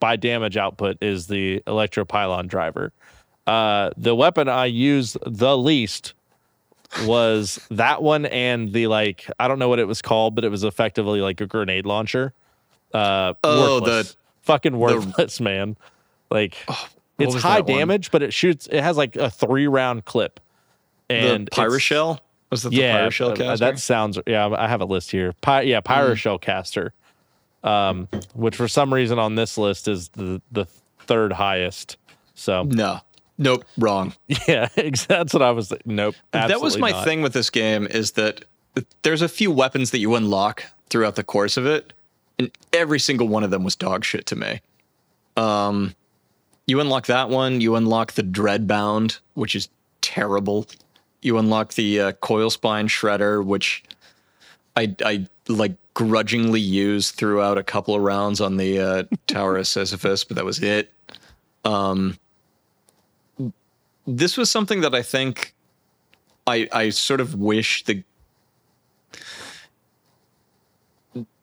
by 0.00 0.16
damage 0.16 0.56
output 0.56 0.98
is 1.00 1.28
the 1.28 1.62
Electropylon 1.66 2.48
driver. 2.48 2.92
Uh, 3.46 3.90
the 3.96 4.14
weapon 4.14 4.48
I 4.48 4.66
used 4.66 5.16
the 5.24 5.56
least 5.56 6.14
was 7.04 7.60
that 7.70 8.02
one 8.02 8.26
and 8.26 8.72
the 8.72 8.88
like. 8.88 9.30
I 9.38 9.48
don't 9.48 9.58
know 9.58 9.68
what 9.68 9.78
it 9.78 9.86
was 9.86 10.02
called, 10.02 10.34
but 10.34 10.44
it 10.44 10.50
was 10.50 10.64
effectively 10.64 11.20
like 11.20 11.40
a 11.40 11.46
grenade 11.46 11.86
launcher. 11.86 12.32
Uh, 12.92 13.34
Oh, 13.44 13.80
worthless. 13.80 14.16
fucking 14.42 14.76
worthless, 14.76 15.40
man. 15.40 15.76
Like 16.30 16.56
it's 17.18 17.34
high 17.34 17.56
that 17.56 17.66
one? 17.66 17.78
damage, 17.78 18.10
but 18.10 18.22
it 18.22 18.32
shoots. 18.32 18.66
It 18.70 18.82
has 18.82 18.96
like 18.96 19.16
a 19.16 19.30
three 19.30 19.66
round 19.66 20.04
clip 20.04 20.40
and 21.10 21.46
the 21.46 21.50
Pyro 21.50 21.78
Shell 21.78 22.20
was 22.50 22.62
that 22.62 22.70
the 22.70 22.76
yeah, 22.76 22.98
Pyro 22.98 23.10
Shell 23.10 23.30
uh, 23.32 23.36
caster? 23.36 23.64
that 23.64 23.78
sounds. 23.78 24.18
Yeah, 24.26 24.48
I 24.48 24.68
have 24.68 24.80
a 24.80 24.84
list 24.84 25.10
here. 25.10 25.34
Py, 25.42 25.62
yeah, 25.62 25.80
Pyro 25.80 26.14
Shell 26.14 26.38
caster, 26.38 26.92
um, 27.62 28.08
which 28.34 28.56
for 28.56 28.68
some 28.68 28.92
reason 28.92 29.18
on 29.18 29.34
this 29.34 29.58
list 29.58 29.88
is 29.88 30.08
the 30.10 30.40
the 30.50 30.66
third 31.00 31.32
highest. 31.32 31.96
So 32.34 32.62
no, 32.64 33.00
nope, 33.38 33.64
wrong. 33.76 34.14
yeah, 34.48 34.68
that's 34.74 35.34
what 35.34 35.42
I 35.42 35.50
was. 35.50 35.72
Nope. 35.84 36.14
that 36.32 36.60
was 36.60 36.78
my 36.78 36.90
not. 36.90 37.04
thing 37.04 37.22
with 37.22 37.32
this 37.32 37.50
game 37.50 37.86
is 37.86 38.12
that 38.12 38.44
there's 39.02 39.22
a 39.22 39.28
few 39.28 39.50
weapons 39.50 39.90
that 39.90 39.98
you 39.98 40.14
unlock 40.14 40.64
throughout 40.88 41.16
the 41.16 41.24
course 41.24 41.56
of 41.56 41.66
it, 41.66 41.92
and 42.40 42.50
every 42.72 42.98
single 42.98 43.28
one 43.28 43.44
of 43.44 43.50
them 43.50 43.64
was 43.64 43.76
dog 43.76 44.02
shit 44.02 44.24
to 44.24 44.34
me. 44.34 44.62
Um, 45.36 45.94
you 46.66 46.80
unlock 46.80 47.04
that 47.06 47.28
one. 47.28 47.60
You 47.60 47.76
unlock 47.76 48.12
the 48.12 48.22
Dreadbound, 48.22 49.18
which 49.34 49.54
is 49.54 49.68
terrible. 50.00 50.66
You 51.20 51.36
unlock 51.36 51.74
the 51.74 52.00
uh, 52.00 52.12
Coil 52.12 52.48
Spine 52.48 52.88
Shredder, 52.88 53.44
which 53.44 53.84
I 54.74 54.96
I 55.04 55.26
like 55.48 55.72
grudgingly 55.92 56.60
used 56.60 57.14
throughout 57.16 57.58
a 57.58 57.62
couple 57.62 57.94
of 57.94 58.00
rounds 58.00 58.40
on 58.40 58.56
the 58.56 58.78
uh, 58.78 59.02
Tower 59.26 59.58
of 59.58 59.66
Sisyphus, 59.66 60.24
but 60.24 60.36
that 60.36 60.44
was 60.46 60.62
it. 60.62 60.90
Um, 61.66 62.16
this 64.06 64.38
was 64.38 64.50
something 64.50 64.80
that 64.80 64.94
I 64.94 65.02
think 65.02 65.54
I 66.46 66.70
I 66.72 66.88
sort 66.88 67.20
of 67.20 67.34
wish 67.34 67.84
the 67.84 68.02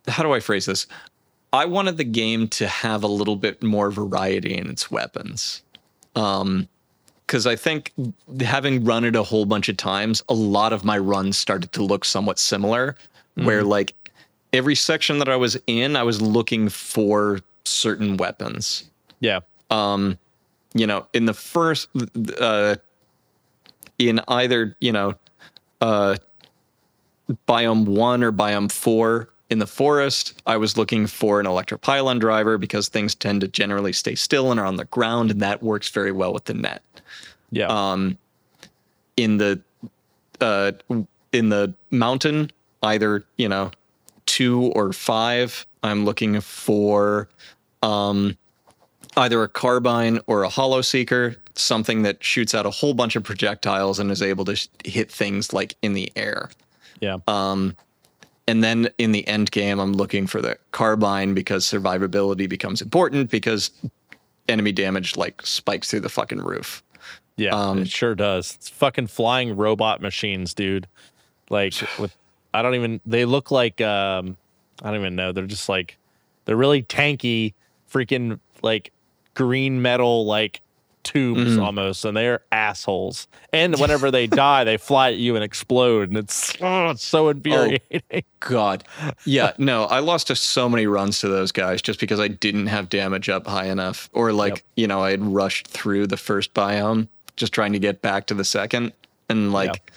how 0.08 0.24
do 0.24 0.34
I 0.34 0.40
phrase 0.40 0.66
this? 0.66 0.88
I 1.54 1.66
wanted 1.66 1.98
the 1.98 2.04
game 2.04 2.48
to 2.50 2.68
have 2.68 3.04
a 3.04 3.08
little 3.08 3.36
bit 3.36 3.64
more 3.64 3.90
variety 3.92 4.56
in 4.58 4.70
its 4.70 4.90
weapons. 4.92 5.62
Um 6.16 6.68
because 7.26 7.46
I 7.46 7.58
think 7.58 7.92
having 8.40 8.86
run 8.86 9.04
it 9.04 9.14
a 9.14 9.22
whole 9.22 9.44
bunch 9.44 9.68
of 9.68 9.76
times, 9.76 10.24
a 10.30 10.34
lot 10.34 10.72
of 10.72 10.86
my 10.86 10.98
runs 10.98 11.38
started 11.38 11.74
to 11.74 11.84
look 11.84 12.06
somewhat 12.06 12.40
similar, 12.40 12.96
where 13.36 13.66
like 13.66 13.94
every 14.54 14.76
section 14.76 15.20
that 15.20 15.28
I 15.28 15.36
was 15.36 15.58
in, 15.68 15.98
I 15.98 16.04
was 16.04 16.22
looking 16.22 16.70
for 16.70 17.42
certain 17.66 18.16
weapons 18.16 18.86
Yeah. 19.20 19.42
you 20.74 20.88
know, 20.88 21.06
in 21.14 21.26
the 21.26 21.34
first, 21.34 21.90
uh, 22.40 22.76
in 24.00 24.22
either, 24.30 24.78
you 24.80 24.94
know, 24.94 25.16
uh, 25.82 26.16
biome 27.48 27.86
one 27.86 28.24
or 28.24 28.32
biome 28.32 28.72
four 28.72 29.30
in 29.50 29.60
the 29.60 29.68
forest, 29.68 30.42
I 30.46 30.58
was 30.58 30.78
looking 30.78 31.08
for 31.08 31.40
an 31.40 31.46
electropylon 31.46 32.20
driver 32.20 32.58
because 32.58 32.90
things 32.90 33.16
tend 33.16 33.42
to 33.42 33.48
generally 33.48 33.94
stay 33.94 34.16
still 34.16 34.52
and 34.52 34.60
are 34.60 34.66
on 34.66 34.76
the 34.76 34.86
ground, 34.86 35.32
and 35.32 35.42
that 35.42 35.64
works 35.64 35.90
very 35.90 36.12
well 36.12 36.34
with 36.34 36.46
the 36.46 36.54
net. 36.54 36.84
Yeah. 37.52 37.68
Um, 37.68 38.18
in 39.16 39.38
the, 39.38 39.62
uh, 40.42 40.74
in 41.32 41.50
the 41.50 41.74
mountain, 41.92 42.52
either, 42.84 43.26
you 43.38 43.48
know, 43.48 43.72
two 44.26 44.64
or 44.76 44.92
five, 44.92 45.66
I'm 45.82 46.04
looking 46.04 46.42
for, 46.42 47.30
um, 47.82 48.38
either 49.16 49.42
a 49.42 49.48
carbine 49.48 50.20
or 50.28 50.44
a 50.44 50.50
hollow 50.50 50.82
seeker, 50.82 51.38
something 51.56 52.04
that 52.04 52.24
shoots 52.24 52.54
out 52.54 52.66
a 52.66 52.70
whole 52.70 52.94
bunch 52.94 53.16
of 53.16 53.24
projectiles 53.24 53.98
and 53.98 54.12
is 54.12 54.22
able 54.22 54.46
to 54.46 54.56
sh- 54.56 54.68
hit 54.84 55.12
things 55.12 55.54
like 55.54 55.76
in 55.82 55.94
the 55.94 56.12
air. 56.16 56.50
yeah. 57.00 57.18
Um, 57.28 57.76
and 58.48 58.64
then 58.64 58.90
in 58.98 59.12
the 59.12 59.28
end 59.28 59.52
game, 59.52 59.80
I'm 59.80 59.94
looking 59.94 60.28
for 60.28 60.42
the 60.42 60.58
carbine 60.72 61.34
because 61.34 61.66
survivability 61.66 62.48
becomes 62.48 62.82
important 62.82 63.30
because 63.30 63.72
enemy 64.48 64.72
damage 64.72 65.18
like 65.18 65.46
spikes 65.46 65.90
through 65.92 66.00
the 66.02 66.10
fucking 66.10 66.40
roof. 66.40 66.84
Yeah, 67.36 67.54
Um, 67.54 67.80
it 67.80 67.90
sure 67.90 68.16
does. 68.16 68.56
It's 68.56 68.70
fucking 68.70 69.08
flying 69.08 69.56
robot 69.56 70.02
machines, 70.02 70.54
dude. 70.54 70.88
Like 71.50 71.74
with 72.00 72.16
I 72.54 72.62
don't 72.62 72.76
even 72.76 73.00
they 73.06 73.26
look 73.26 73.52
like 73.52 73.80
um 73.82 74.38
I 74.82 74.92
don't 74.92 75.00
even 75.00 75.16
know. 75.16 75.32
They're 75.32 75.46
just 75.46 75.70
like 75.70 75.98
they're 76.46 76.56
really 76.56 76.84
tanky, 76.84 77.54
freaking 77.92 78.40
like 78.64 78.92
green 79.34 79.82
metal 79.82 80.26
like 80.26 80.62
tubes 81.08 81.42
Mm-hmm. 81.54 81.64
almost, 81.64 82.06
and 82.06 82.16
they're 82.16 82.42
assholes. 82.52 83.28
And 83.54 83.80
whenever 83.80 84.12
they 84.12 84.28
die, 84.28 84.64
they 84.64 84.78
fly 84.78 85.10
at 85.10 85.18
you 85.18 85.36
and 85.36 85.44
explode, 85.44 86.10
and 86.10 86.18
it's 86.18 86.54
oh, 86.62 86.90
it's 86.92 87.04
so 87.04 87.30
infuriating. 87.30 88.24
God. 88.40 88.84
Yeah, 89.26 89.54
no, 89.58 89.86
I 89.86 90.00
lost 90.00 90.28
to 90.28 90.36
so 90.36 90.68
many 90.70 90.86
runs 90.86 91.20
to 91.22 91.28
those 91.30 91.52
guys 91.52 91.82
just 91.82 92.00
because 92.00 92.20
I 92.20 92.28
didn't 92.28 92.68
have 92.68 92.90
damage 92.90 93.30
up 93.30 93.48
high 93.48 93.66
enough. 93.68 94.10
Or 94.14 94.32
like, 94.34 94.56
Yep. 94.56 94.62
you 94.76 94.88
know, 94.88 95.02
I 95.02 95.12
had 95.12 95.24
rushed 95.24 95.68
through 95.68 96.08
the 96.08 96.18
first 96.18 96.54
biome 96.54 97.08
just 97.36 97.54
trying 97.54 97.74
to 97.74 97.80
get 97.80 98.02
back 98.02 98.26
to 98.28 98.34
the 98.34 98.44
second 98.46 98.94
and 99.30 99.52
like 99.54 99.68
Yep. 99.70 99.92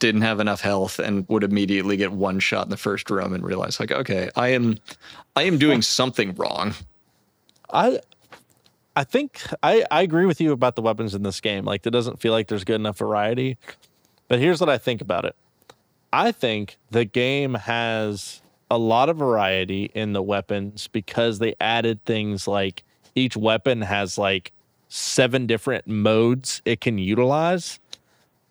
didn't 0.00 0.22
have 0.22 0.40
enough 0.40 0.60
health 0.60 0.98
and 0.98 1.28
would 1.28 1.44
immediately 1.44 1.96
get 1.96 2.12
one 2.12 2.40
shot 2.40 2.64
in 2.66 2.70
the 2.70 2.76
first 2.76 3.10
room 3.10 3.32
and 3.32 3.44
realize 3.44 3.78
like, 3.80 3.92
okay, 3.92 4.30
I 4.36 4.48
am 4.48 4.78
I 5.36 5.42
am 5.42 5.58
doing 5.58 5.82
something 5.82 6.34
wrong. 6.34 6.74
I 7.70 8.00
I 8.98 9.04
think 9.04 9.42
I, 9.62 9.84
I 9.92 10.02
agree 10.02 10.26
with 10.26 10.40
you 10.40 10.50
about 10.50 10.74
the 10.74 10.82
weapons 10.82 11.14
in 11.14 11.22
this 11.22 11.40
game. 11.40 11.64
Like 11.64 11.86
it 11.86 11.90
doesn't 11.90 12.18
feel 12.18 12.32
like 12.32 12.48
there's 12.48 12.64
good 12.64 12.80
enough 12.80 12.98
variety. 12.98 13.56
But 14.26 14.40
here's 14.40 14.58
what 14.58 14.68
I 14.68 14.76
think 14.76 15.00
about 15.00 15.24
it. 15.24 15.36
I 16.12 16.32
think 16.32 16.78
the 16.90 17.04
game 17.04 17.54
has 17.54 18.42
a 18.68 18.76
lot 18.76 19.08
of 19.08 19.16
variety 19.16 19.92
in 19.94 20.14
the 20.14 20.22
weapons 20.22 20.88
because 20.88 21.38
they 21.38 21.54
added 21.60 22.04
things 22.06 22.48
like 22.48 22.82
each 23.14 23.36
weapon 23.36 23.82
has 23.82 24.18
like 24.18 24.50
seven 24.88 25.46
different 25.46 25.86
modes 25.86 26.60
it 26.64 26.80
can 26.80 26.98
utilize. 26.98 27.78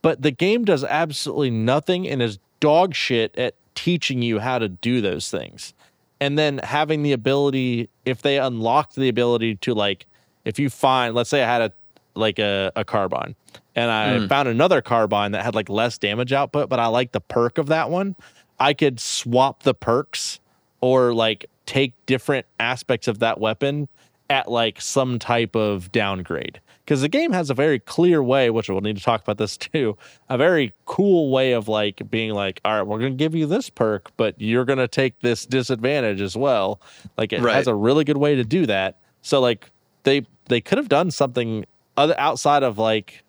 But 0.01 0.21
the 0.21 0.31
game 0.31 0.63
does 0.63 0.85
absolutely 0.85 1.51
nothing 1.51 2.07
and 2.07 2.21
is 2.21 2.39
dog 2.61 2.95
shit 2.95 3.37
at 3.37 3.55
teaching 3.75 4.21
you 4.21 4.39
how 4.39 4.59
to 4.59 4.69
do 4.69 5.01
those 5.01 5.29
things. 5.29 5.73
And 6.21 6.39
then 6.39 6.59
having 6.59 7.03
the 7.03 7.11
ability, 7.11 7.89
if 8.05 8.21
they 8.21 8.39
unlocked 8.39 8.95
the 8.95 9.09
ability 9.09 9.55
to 9.55 9.73
like, 9.73 10.05
if 10.47 10.57
you 10.59 10.69
find, 10.69 11.13
let's 11.13 11.29
say 11.29 11.43
I 11.43 11.47
had 11.47 11.61
a 11.61 11.71
like 12.15 12.39
a, 12.39 12.71
a 12.75 12.83
carbine 12.83 13.35
and 13.75 13.91
I 13.91 14.17
hmm. 14.17 14.27
found 14.27 14.47
another 14.47 14.81
carbine 14.81 15.33
that 15.33 15.43
had 15.43 15.53
like 15.53 15.69
less 15.69 15.97
damage 15.97 16.33
output, 16.33 16.69
but 16.69 16.79
I 16.79 16.87
like 16.87 17.11
the 17.11 17.21
perk 17.21 17.57
of 17.57 17.67
that 17.67 17.89
one, 17.89 18.15
I 18.59 18.73
could 18.73 18.99
swap 18.99 19.63
the 19.63 19.73
perks 19.73 20.39
or 20.81 21.13
like 21.13 21.45
take 21.65 21.93
different 22.05 22.45
aspects 22.59 23.07
of 23.07 23.19
that 23.19 23.39
weapon 23.39 23.87
at 24.29 24.49
like 24.49 24.81
some 24.81 25.19
type 25.19 25.55
of 25.55 25.91
downgrade. 25.91 26.59
Because 26.83 27.01
the 27.01 27.09
game 27.09 27.33
has 27.33 27.49
a 27.49 27.53
very 27.53 27.79
clear 27.79 28.23
way, 28.23 28.49
which 28.49 28.69
we'll 28.69 28.79
need 28.79 28.95
to 28.95 29.03
talk 29.03 29.21
about 29.21 29.37
this 29.37 29.57
too, 29.57 29.97
a 30.29 30.37
very 30.37 30.73
cool 30.85 31.29
way 31.29 31.51
of 31.51 31.67
like 31.67 32.09
being 32.09 32.31
like, 32.31 32.61
all 32.63 32.75
right, 32.75 32.87
we're 32.87 32.99
going 32.99 33.11
to 33.11 33.17
give 33.17 33.35
you 33.35 33.45
this 33.45 33.69
perk, 33.69 34.09
but 34.15 34.39
you're 34.39 34.65
going 34.65 34.79
to 34.79 34.87
take 34.87 35.19
this 35.19 35.45
disadvantage 35.45 36.21
as 36.21 36.37
well. 36.37 36.81
Like 37.17 37.33
it 37.33 37.41
Right. 37.41 37.55
has 37.55 37.67
a 37.67 37.75
really 37.75 38.05
good 38.05 38.17
way 38.17 38.35
to 38.35 38.45
do 38.45 38.65
that. 38.67 38.99
So 39.21 39.41
like 39.41 39.69
they 40.03 40.25
they 40.49 40.61
could 40.61 40.77
have 40.77 40.89
done 40.89 41.11
something 41.11 41.65
other 41.95 42.15
outside 42.19 42.63
of 42.63 42.77
like 42.77 43.23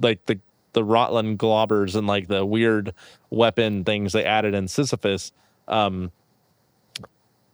like 0.00 0.24
the 0.26 0.38
the 0.72 0.82
Rotgland 0.82 1.42
Lobbers 1.42 1.94
and 1.96 2.06
like 2.06 2.28
the 2.28 2.44
weird 2.44 2.92
weapon 3.30 3.82
things 3.84 4.12
they 4.12 4.24
added 4.24 4.54
in 4.54 4.68
Sisyphus. 4.68 5.32
Um, 5.68 6.12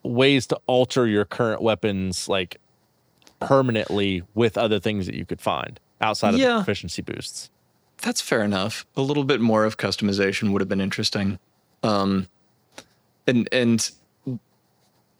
ways 0.03 0.47
to 0.49 0.59
alter 0.67 1.07
your 1.07 1.25
current 1.25 1.63
weapons 1.63 2.29
like 2.29 2.59
permanently 3.41 4.23
with 4.35 4.59
other 4.59 4.81
things 4.81 5.07
that 5.07 5.15
you 5.15 5.25
could 5.25 5.41
find 5.41 5.79
outside 6.01 6.35
of 6.35 6.41
Yeah. 6.41 6.55
the 6.55 6.61
efficiency 6.61 7.03
boosts. 7.03 7.51
That's 8.03 8.21
fair 8.21 8.43
enough. 8.43 8.85
A 8.97 9.01
little 9.03 9.23
bit 9.25 9.41
more 9.41 9.65
of 9.65 9.77
customization 9.77 10.51
would 10.53 10.61
have 10.61 10.69
been 10.69 10.81
interesting. 10.81 11.39
Um, 11.85 12.27
and 13.27 13.49
and 13.53 13.89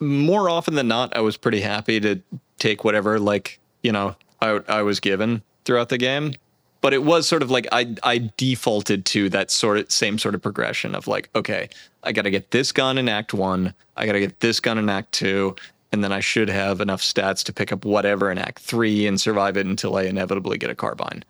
more 0.01 0.51
often 0.51 0.75
than 0.75 0.89
not, 0.89 1.17
I 1.17 1.21
was 1.21 1.37
pretty 1.37 1.61
happy 1.61 2.01
to 2.01 2.21
take 2.59 2.83
whatever 2.83 3.21
like 3.21 3.61
you 3.83 3.93
know 3.93 4.17
I 4.41 4.61
I 4.69 4.83
was 4.83 5.01
given 5.01 5.43
throughout 5.65 5.89
the 5.89 5.99
game. 5.99 6.35
But 6.81 6.93
it 6.93 7.05
was 7.05 7.29
sort 7.29 7.43
of 7.43 7.51
like 7.51 7.69
I 7.71 7.95
I 8.03 8.31
defaulted 8.37 9.05
to 9.07 9.29
that 9.29 9.53
sort 9.53 9.79
of 9.79 9.91
same 9.91 10.19
sort 10.19 10.35
of 10.35 10.43
progression 10.43 10.97
of 10.97 11.07
like 11.07 11.31
okay 11.37 11.69
I 12.03 12.11
got 12.11 12.23
to 12.23 12.31
get 12.31 12.51
this 12.51 12.73
gun 12.73 12.99
in 12.99 13.09
Act 13.09 13.33
One, 13.33 13.73
I 13.97 14.05
got 14.07 14.13
to 14.13 14.21
get 14.21 14.41
this 14.41 14.59
gun 14.59 14.79
in 14.79 14.89
Act 14.89 15.13
Two, 15.13 15.55
and 15.93 16.03
then 16.03 16.11
I 16.11 16.19
should 16.19 16.49
have 16.49 16.81
enough 16.81 17.01
stats 17.01 17.45
to 17.45 17.53
pick 17.53 17.71
up 17.71 17.85
whatever 17.85 18.33
in 18.33 18.39
Act 18.39 18.59
Three 18.59 19.07
and 19.07 19.21
survive 19.21 19.57
it 19.57 19.67
until 19.67 19.95
I 19.97 20.03
inevitably 20.03 20.59
get 20.59 20.71
a 20.71 20.75
carbine. 20.75 21.25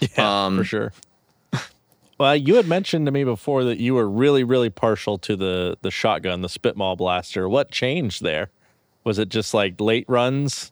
Yeah, 0.00 0.46
Um, 0.46 0.56
for 0.56 0.64
sure. 0.64 0.92
Well, 2.16 2.36
you 2.36 2.54
had 2.54 2.68
mentioned 2.68 3.06
to 3.06 3.12
me 3.12 3.24
before 3.24 3.64
that 3.64 3.78
you 3.78 3.94
were 3.94 4.08
really, 4.08 4.44
really 4.44 4.70
partial 4.70 5.18
to 5.18 5.34
the 5.36 5.76
the 5.82 5.90
shotgun, 5.90 6.42
the 6.42 6.48
Spitmaw 6.48 6.96
blaster. 6.96 7.48
What 7.48 7.70
changed 7.70 8.22
there? 8.22 8.50
Was 9.02 9.18
it 9.18 9.28
just 9.28 9.52
like 9.52 9.80
late 9.80 10.06
runs? 10.08 10.70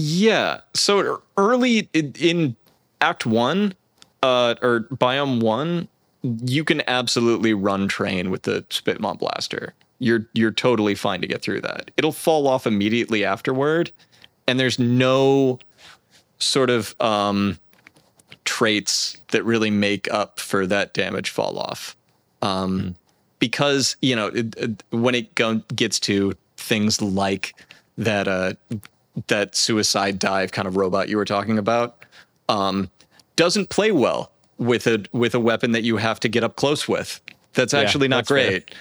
Yeah. 0.00 0.60
So 0.74 1.22
early 1.36 1.88
in, 1.92 2.14
in 2.18 2.56
Act 3.00 3.26
One, 3.26 3.74
uh, 4.22 4.54
or 4.62 4.86
Biome 4.92 5.42
One, 5.42 5.88
you 6.22 6.64
can 6.64 6.82
absolutely 6.88 7.54
run 7.54 7.86
train 7.88 8.30
with 8.30 8.42
the 8.42 8.62
Spitmaw 8.70 9.18
Blaster. 9.18 9.74
You're 9.98 10.26
you're 10.32 10.50
totally 10.50 10.94
fine 10.94 11.20
to 11.20 11.26
get 11.26 11.42
through 11.42 11.60
that. 11.62 11.90
It'll 11.96 12.12
fall 12.12 12.48
off 12.48 12.66
immediately 12.66 13.24
afterward, 13.24 13.92
and 14.46 14.58
there's 14.58 14.78
no 14.78 15.58
sort 16.38 16.70
of 16.70 16.94
um, 17.00 17.58
traits 18.46 19.18
that 19.32 19.44
really 19.44 19.70
make 19.70 20.10
up 20.12 20.40
for 20.40 20.66
that 20.66 20.94
damage 20.94 21.28
fall 21.28 21.58
off. 21.58 21.94
Um, 22.40 22.80
mm. 22.80 22.94
Because 23.38 23.96
you 24.00 24.16
know 24.16 24.28
it, 24.28 24.56
it, 24.56 24.82
when 24.90 25.14
it 25.14 25.34
go, 25.34 25.56
gets 25.74 26.00
to 26.00 26.32
things 26.56 27.02
like 27.02 27.54
that 27.98 28.28
uh, 28.28 28.54
that 29.26 29.54
suicide 29.56 30.18
dive 30.18 30.52
kind 30.52 30.68
of 30.68 30.76
robot 30.76 31.08
you 31.08 31.16
were 31.16 31.24
talking 31.24 31.58
about, 31.58 32.04
um, 32.48 32.90
doesn't 33.36 33.68
play 33.68 33.92
well 33.92 34.32
with 34.58 34.86
a 34.86 35.04
with 35.12 35.34
a 35.34 35.40
weapon 35.40 35.72
that 35.72 35.82
you 35.82 35.96
have 35.96 36.20
to 36.20 36.28
get 36.28 36.44
up 36.44 36.56
close 36.56 36.86
with. 36.86 37.20
That's 37.54 37.74
actually 37.74 38.06
yeah, 38.06 38.16
not 38.16 38.26
that's 38.26 38.28
great. 38.28 38.74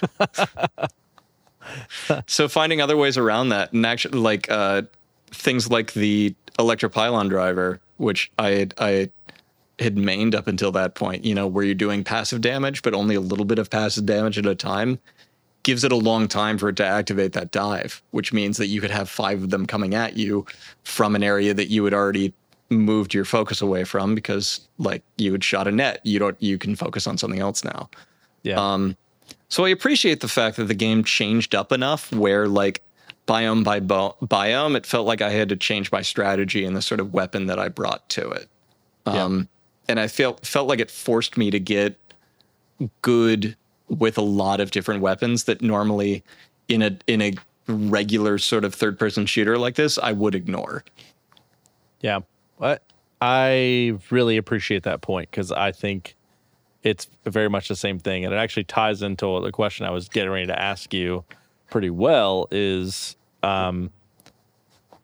so 2.28 2.48
finding 2.48 2.82
other 2.82 2.98
ways 2.98 3.18
around 3.18 3.50
that, 3.50 3.74
and 3.74 3.86
actually 3.86 4.20
like 4.20 4.50
uh, 4.50 4.84
things 5.32 5.70
like 5.70 5.94
the 5.94 6.36
electropylon 6.58 7.30
driver, 7.30 7.80
which 7.98 8.32
I 8.38 8.50
had, 8.50 8.74
I 8.78 9.10
had 9.80 9.96
mained 9.96 10.36
up 10.36 10.48
until 10.48 10.72
that 10.74 10.96
point, 10.96 11.24
you 11.24 11.34
know, 11.34 11.48
where 11.48 11.64
you're 11.64 11.74
doing 11.74 12.04
passive 12.04 12.42
damage, 12.42 12.82
but 12.82 12.94
only 12.94 13.16
a 13.16 13.22
little 13.22 13.46
bit 13.46 13.60
of 13.60 13.70
passive 13.70 14.06
damage 14.06 14.38
at 14.38 14.46
a 14.46 14.56
time, 14.56 15.00
gives 15.64 15.84
it 15.84 15.92
a 15.92 15.96
long 15.96 16.28
time 16.28 16.58
for 16.58 16.70
it 16.70 16.76
to 16.78 16.86
activate 16.86 17.34
that 17.34 17.52
dive, 17.52 18.02
which 18.12 18.32
means 18.32 18.58
that 18.58 18.68
you 18.68 18.82
could 18.82 18.92
have 18.92 19.10
five 19.10 19.44
of 19.44 19.50
them 19.50 19.66
coming 19.66 19.94
at 19.94 20.16
you 20.16 20.46
from 20.84 21.16
an 21.16 21.24
area 21.24 21.54
that 21.54 21.68
you 21.68 21.84
had 21.84 21.94
already 21.94 22.34
moved 22.70 23.14
your 23.14 23.26
focus 23.26 23.62
away 23.62 23.84
from 23.84 24.16
because 24.16 24.62
like 24.78 25.04
you 25.18 25.32
had 25.32 25.44
shot 25.44 25.68
a 25.68 25.72
net. 25.72 26.02
You 26.04 26.20
don't 26.20 26.42
you 26.42 26.58
can 26.58 26.76
focus 26.76 27.08
on 27.08 27.18
something 27.18 27.40
else 27.40 27.64
now. 27.64 27.90
Yeah. 28.44 28.60
Um 28.60 28.96
so 29.48 29.66
I 29.66 29.70
appreciate 29.70 30.22
the 30.22 30.28
fact 30.28 30.58
that 30.58 30.66
the 30.66 30.76
game 30.76 31.04
changed 31.04 31.56
up 31.56 31.72
enough 31.72 32.12
where 32.12 32.48
like 32.48 32.84
biome 33.28 33.64
by 33.64 33.80
bo- 33.80 34.16
biome, 34.24 34.76
it 34.76 34.86
felt 34.86 35.08
like 35.08 35.22
I 35.22 35.30
had 35.32 35.50
to 35.50 35.56
change 35.56 35.92
my 35.92 36.02
strategy 36.02 36.66
and 36.66 36.76
the 36.76 36.82
sort 36.82 37.00
of 37.00 37.14
weapon 37.14 37.48
that 37.48 37.60
I 37.60 37.68
brought 37.68 38.08
to 38.10 38.30
it. 38.30 38.48
Um, 39.06 39.38
yeah. 39.38 39.46
and 39.90 40.00
I 40.00 40.08
felt 40.08 40.46
felt 40.46 40.68
like 40.68 40.80
it 40.80 40.92
forced 40.92 41.38
me 41.38 41.52
to 41.52 41.60
get 41.60 41.98
good 43.02 43.56
with 43.90 44.18
a 44.18 44.22
lot 44.22 44.60
of 44.60 44.72
different 44.72 45.02
weapons 45.02 45.46
that 45.46 45.62
normally 45.62 46.24
in 46.68 46.82
a 46.82 46.98
in 47.08 47.22
a 47.22 47.34
regular 47.68 48.38
sort 48.38 48.66
of 48.66 48.74
third 48.74 48.98
person 48.98 49.26
shooter 49.26 49.58
like 49.58 49.76
this 49.76 49.98
I 49.98 50.12
would 50.12 50.36
ignore. 50.36 50.84
Yeah. 52.02 52.22
I 53.22 53.98
really 54.10 54.38
appreciate 54.38 54.84
that 54.84 55.02
point 55.02 55.30
because 55.30 55.52
I 55.52 55.72
think 55.72 56.16
it's 56.84 57.08
very 57.26 57.50
much 57.50 57.68
the 57.68 57.76
same 57.76 58.00
thing. 58.00 58.24
And 58.24 58.34
it 58.34 58.38
actually 58.38 58.64
ties 58.64 59.02
into 59.02 59.42
the 59.42 59.52
question 59.52 59.86
I 59.86 59.92
was 59.92 60.08
getting 60.08 60.32
ready 60.32 60.48
to 60.48 60.60
ask 60.60 60.94
you 60.94 61.26
pretty 61.70 61.90
well 61.90 62.48
is 62.52 63.18
um, 63.44 63.92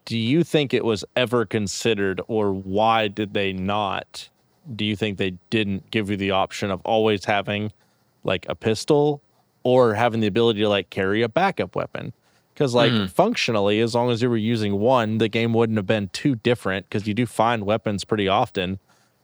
do 0.06 0.16
you 0.16 0.44
think 0.44 0.72
it 0.72 0.84
was 0.84 1.04
ever 1.14 1.44
considered 1.44 2.20
or 2.26 2.52
why 2.52 3.08
did 3.08 3.34
they 3.34 3.52
not? 3.52 4.28
Do 4.74 4.84
you 4.84 4.96
think 4.96 5.18
they 5.18 5.36
didn't 5.50 5.90
give 5.90 6.10
you 6.10 6.16
the 6.16 6.30
option 6.30 6.70
of 6.70 6.80
always 6.84 7.24
having 7.24 7.72
like 8.26 8.46
a 8.48 8.54
pistol 8.54 9.22
or 9.62 9.94
having 9.94 10.20
the 10.20 10.26
ability 10.26 10.60
to 10.60 10.68
like 10.68 10.90
carry 10.90 11.22
a 11.22 11.28
backup 11.28 11.74
weapon? 11.74 12.12
Because 12.52 12.74
like 12.74 12.92
mm. 12.92 13.10
functionally, 13.10 13.80
as 13.80 13.94
long 13.94 14.10
as 14.10 14.22
you 14.22 14.30
were 14.30 14.36
using 14.36 14.78
one, 14.78 15.18
the 15.18 15.28
game 15.28 15.52
wouldn't 15.52 15.76
have 15.76 15.86
been 15.86 16.08
too 16.08 16.36
different 16.36 16.88
because 16.88 17.06
you 17.06 17.14
do 17.14 17.26
find 17.26 17.64
weapons 17.64 18.04
pretty 18.04 18.28
often. 18.28 18.78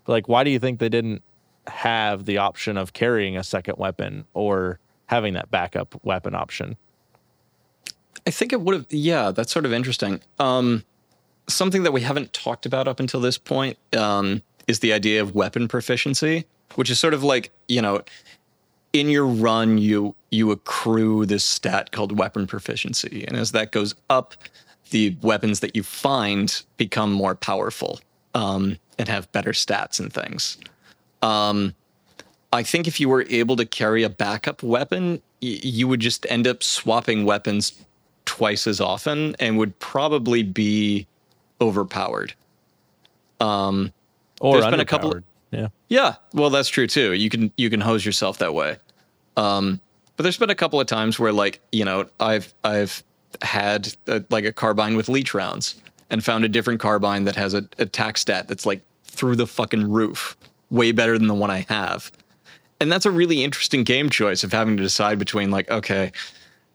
But 0.05 0.13
like, 0.13 0.29
why 0.29 0.45
do 0.45 0.51
you 0.51 0.59
think 0.59 0.81
they 0.81 0.89
didn't 0.89 1.23
have 1.67 2.25
the 2.27 2.39
option 2.39 2.77
of 2.77 2.93
carrying 2.93 3.37
a 3.37 3.43
second 3.43 3.79
weapon 3.79 4.25
or 4.35 4.79
having 5.07 5.35
that 5.35 5.51
backup 5.51 5.99
weapon 6.05 6.35
option? 6.35 6.77
I 8.27 8.31
think 8.31 8.53
it 8.53 8.61
would 8.61 8.75
have. 8.75 8.87
Yeah, 8.91 9.31
that's 9.31 9.53
sort 9.53 9.65
of 9.65 9.73
interesting. 9.73 10.21
Um, 10.39 10.85
something 11.49 11.83
that 11.83 11.93
we 11.93 12.03
haven't 12.03 12.33
talked 12.33 12.67
about 12.67 12.89
up 12.89 13.01
until 13.01 13.21
this 13.21 13.39
point 13.39 13.79
um, 13.97 14.43
is 14.69 14.81
the 14.81 14.93
idea 14.93 15.21
of 15.23 15.35
weapon 15.35 15.69
proficiency, 15.69 16.45
which 16.75 16.91
is 16.91 17.01
sort 17.01 17.15
of 17.15 17.25
like 17.25 17.51
you 17.69 17.83
know 17.83 18.03
in 18.93 19.09
your 19.09 19.27
run 19.27 19.79
you 19.79 20.15
you 20.31 20.51
accrue 20.51 21.27
this 21.27 21.45
stat 21.45 21.93
called 21.93 22.19
weapon 22.19 22.47
proficiency. 22.47 23.25
And 23.27 23.37
as 23.37 23.53
that 23.53 23.73
goes 23.73 23.95
up 24.11 24.35
the 24.91 25.17
weapons 25.23 25.61
that 25.61 25.75
you 25.75 25.83
find 25.83 26.63
become 26.77 27.13
more 27.13 27.35
powerful 27.35 28.01
um, 28.35 28.79
and 28.99 29.09
have 29.09 29.31
better 29.33 29.53
stats 29.53 29.99
and 29.99 30.13
things. 30.13 30.59
Um, 31.23 31.75
i 32.53 32.63
think 32.63 32.87
if 32.87 33.01
you 33.01 33.09
were 33.09 33.25
able 33.31 33.57
to 33.57 33.65
carry 33.65 34.03
a 34.03 34.11
backup 34.11 34.63
weapon 34.63 35.23
y- 35.41 35.61
you 35.63 35.89
would 35.89 36.01
just 36.01 36.27
end 36.29 36.47
up 36.47 36.63
swapping 36.63 37.25
weapons 37.25 37.73
twice 38.25 38.67
as 38.67 38.81
often 38.81 39.35
and 39.39 39.59
would 39.59 39.79
probably 39.79 40.43
be 40.43 41.07
overpowered. 41.61 42.35
Um, 43.41 43.93
or 44.41 44.61
there's 44.61 44.71
been 44.71 44.81
a 44.81 44.85
couple 44.85 45.15
yeah. 45.93 46.15
Well, 46.33 46.49
that's 46.49 46.71
true 46.71 46.87
too. 46.87 47.13
You 47.13 47.29
can 47.29 47.53
you 47.59 47.69
can 47.69 47.83
hose 47.83 48.05
yourself 48.05 48.39
that 48.39 48.55
way. 48.55 48.79
Um, 49.37 49.79
but 50.17 50.23
there's 50.23 50.39
been 50.39 50.49
a 50.49 50.55
couple 50.55 50.81
of 50.81 50.87
times 50.87 51.19
where 51.19 51.33
like 51.33 51.61
you 51.71 51.85
know 51.85 52.07
I've 52.19 52.53
I've 52.65 53.03
had 53.43 53.95
a, 54.07 54.25
like 54.31 54.47
a 54.47 54.53
carbine 54.53 54.97
with 54.97 55.11
leech 55.11 55.35
rounds 55.35 55.75
and 56.09 56.25
found 56.25 56.47
a 56.47 56.49
different 56.49 56.81
carbine 56.81 57.25
that 57.25 57.37
has 57.37 57.53
a 57.53 57.69
attack 57.79 58.17
stat 58.17 58.49
that's 58.49 58.65
like 58.65 58.81
through 59.05 59.37
the 59.37 59.47
fucking 59.47 59.91
roof, 59.91 60.35
way 60.71 60.93
better 60.93 61.19
than 61.19 61.29
the 61.29 61.35
one 61.35 61.51
I 61.51 61.67
have. 61.69 62.11
And 62.81 62.91
that's 62.91 63.05
a 63.05 63.11
really 63.11 63.45
interesting 63.45 63.85
game 63.85 64.09
choice 64.09 64.43
of 64.43 64.53
having 64.53 64.79
to 64.79 64.83
decide 64.83 65.19
between 65.19 65.51
like, 65.51 65.71
okay, 65.71 66.11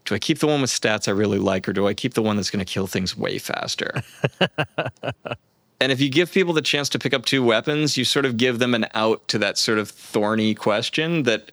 do 0.06 0.14
I 0.14 0.20
keep 0.20 0.38
the 0.40 0.48
one 0.48 0.62
with 0.62 0.70
stats 0.70 1.08
I 1.08 1.12
really 1.12 1.40
like, 1.40 1.68
or 1.68 1.74
do 1.74 1.88
I 1.88 1.96
keep 1.96 2.14
the 2.14 2.22
one 2.22 2.36
that's 2.36 2.52
going 2.52 2.64
to 2.64 2.72
kill 2.72 2.86
things 2.86 3.18
way 3.18 3.40
faster? 3.40 4.04
And 5.80 5.92
if 5.92 6.02
you 6.02 6.10
give 6.10 6.32
people 6.32 6.54
the 6.54 6.62
chance 6.62 6.90
to 6.90 7.00
pick 7.00 7.14
up 7.14 7.26
two 7.26 7.44
weapons, 7.44 7.98
you 7.98 8.06
sort 8.06 8.26
of 8.26 8.38
give 8.38 8.60
them 8.60 8.74
an 8.74 8.88
out 8.94 9.28
to 9.28 9.38
that 9.40 9.58
sort 9.58 9.78
of 9.78 9.90
thorny 9.90 10.56
question 10.56 11.24
that 11.24 11.52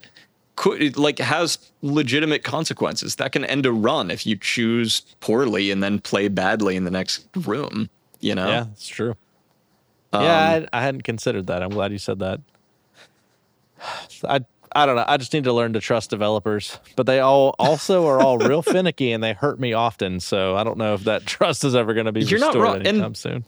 could 0.56 0.96
like 0.96 1.18
has 1.18 1.58
legitimate 1.82 2.42
consequences. 2.42 3.16
That 3.16 3.32
can 3.32 3.44
end 3.44 3.66
a 3.66 3.72
run 3.72 4.10
if 4.10 4.24
you 4.24 4.36
choose 4.36 5.00
poorly 5.20 5.70
and 5.70 5.82
then 5.82 5.98
play 5.98 6.28
badly 6.28 6.76
in 6.76 6.84
the 6.84 6.90
next 6.90 7.26
room. 7.36 7.90
You 8.20 8.34
know? 8.34 8.48
Yeah, 8.48 8.66
it's 8.72 8.88
true. 8.88 9.14
Um, 10.12 10.22
yeah, 10.22 10.66
I, 10.72 10.78
I 10.78 10.82
hadn't 10.82 11.02
considered 11.02 11.48
that. 11.48 11.62
I'm 11.62 11.70
glad 11.70 11.92
you 11.92 11.98
said 11.98 12.20
that. 12.20 12.40
I 14.26 14.40
I 14.76 14.86
don't 14.86 14.96
know. 14.96 15.04
I 15.06 15.18
just 15.18 15.32
need 15.32 15.44
to 15.44 15.52
learn 15.52 15.74
to 15.74 15.80
trust 15.80 16.10
developers, 16.10 16.78
but 16.96 17.06
they 17.06 17.20
all 17.20 17.54
also 17.58 18.06
are 18.06 18.20
all 18.20 18.38
real 18.38 18.62
finicky 18.62 19.12
and 19.12 19.22
they 19.22 19.34
hurt 19.34 19.60
me 19.60 19.72
often. 19.72 20.18
So 20.18 20.56
I 20.56 20.64
don't 20.64 20.78
know 20.78 20.94
if 20.94 21.04
that 21.04 21.26
trust 21.26 21.62
is 21.64 21.74
ever 21.74 21.92
going 21.92 22.06
to 22.06 22.12
be 22.12 22.22
You're 22.22 22.40
restored 22.40 22.54
not 22.54 22.62
wrong. 22.62 22.86
anytime 22.86 23.04
and 23.06 23.16
soon 23.16 23.44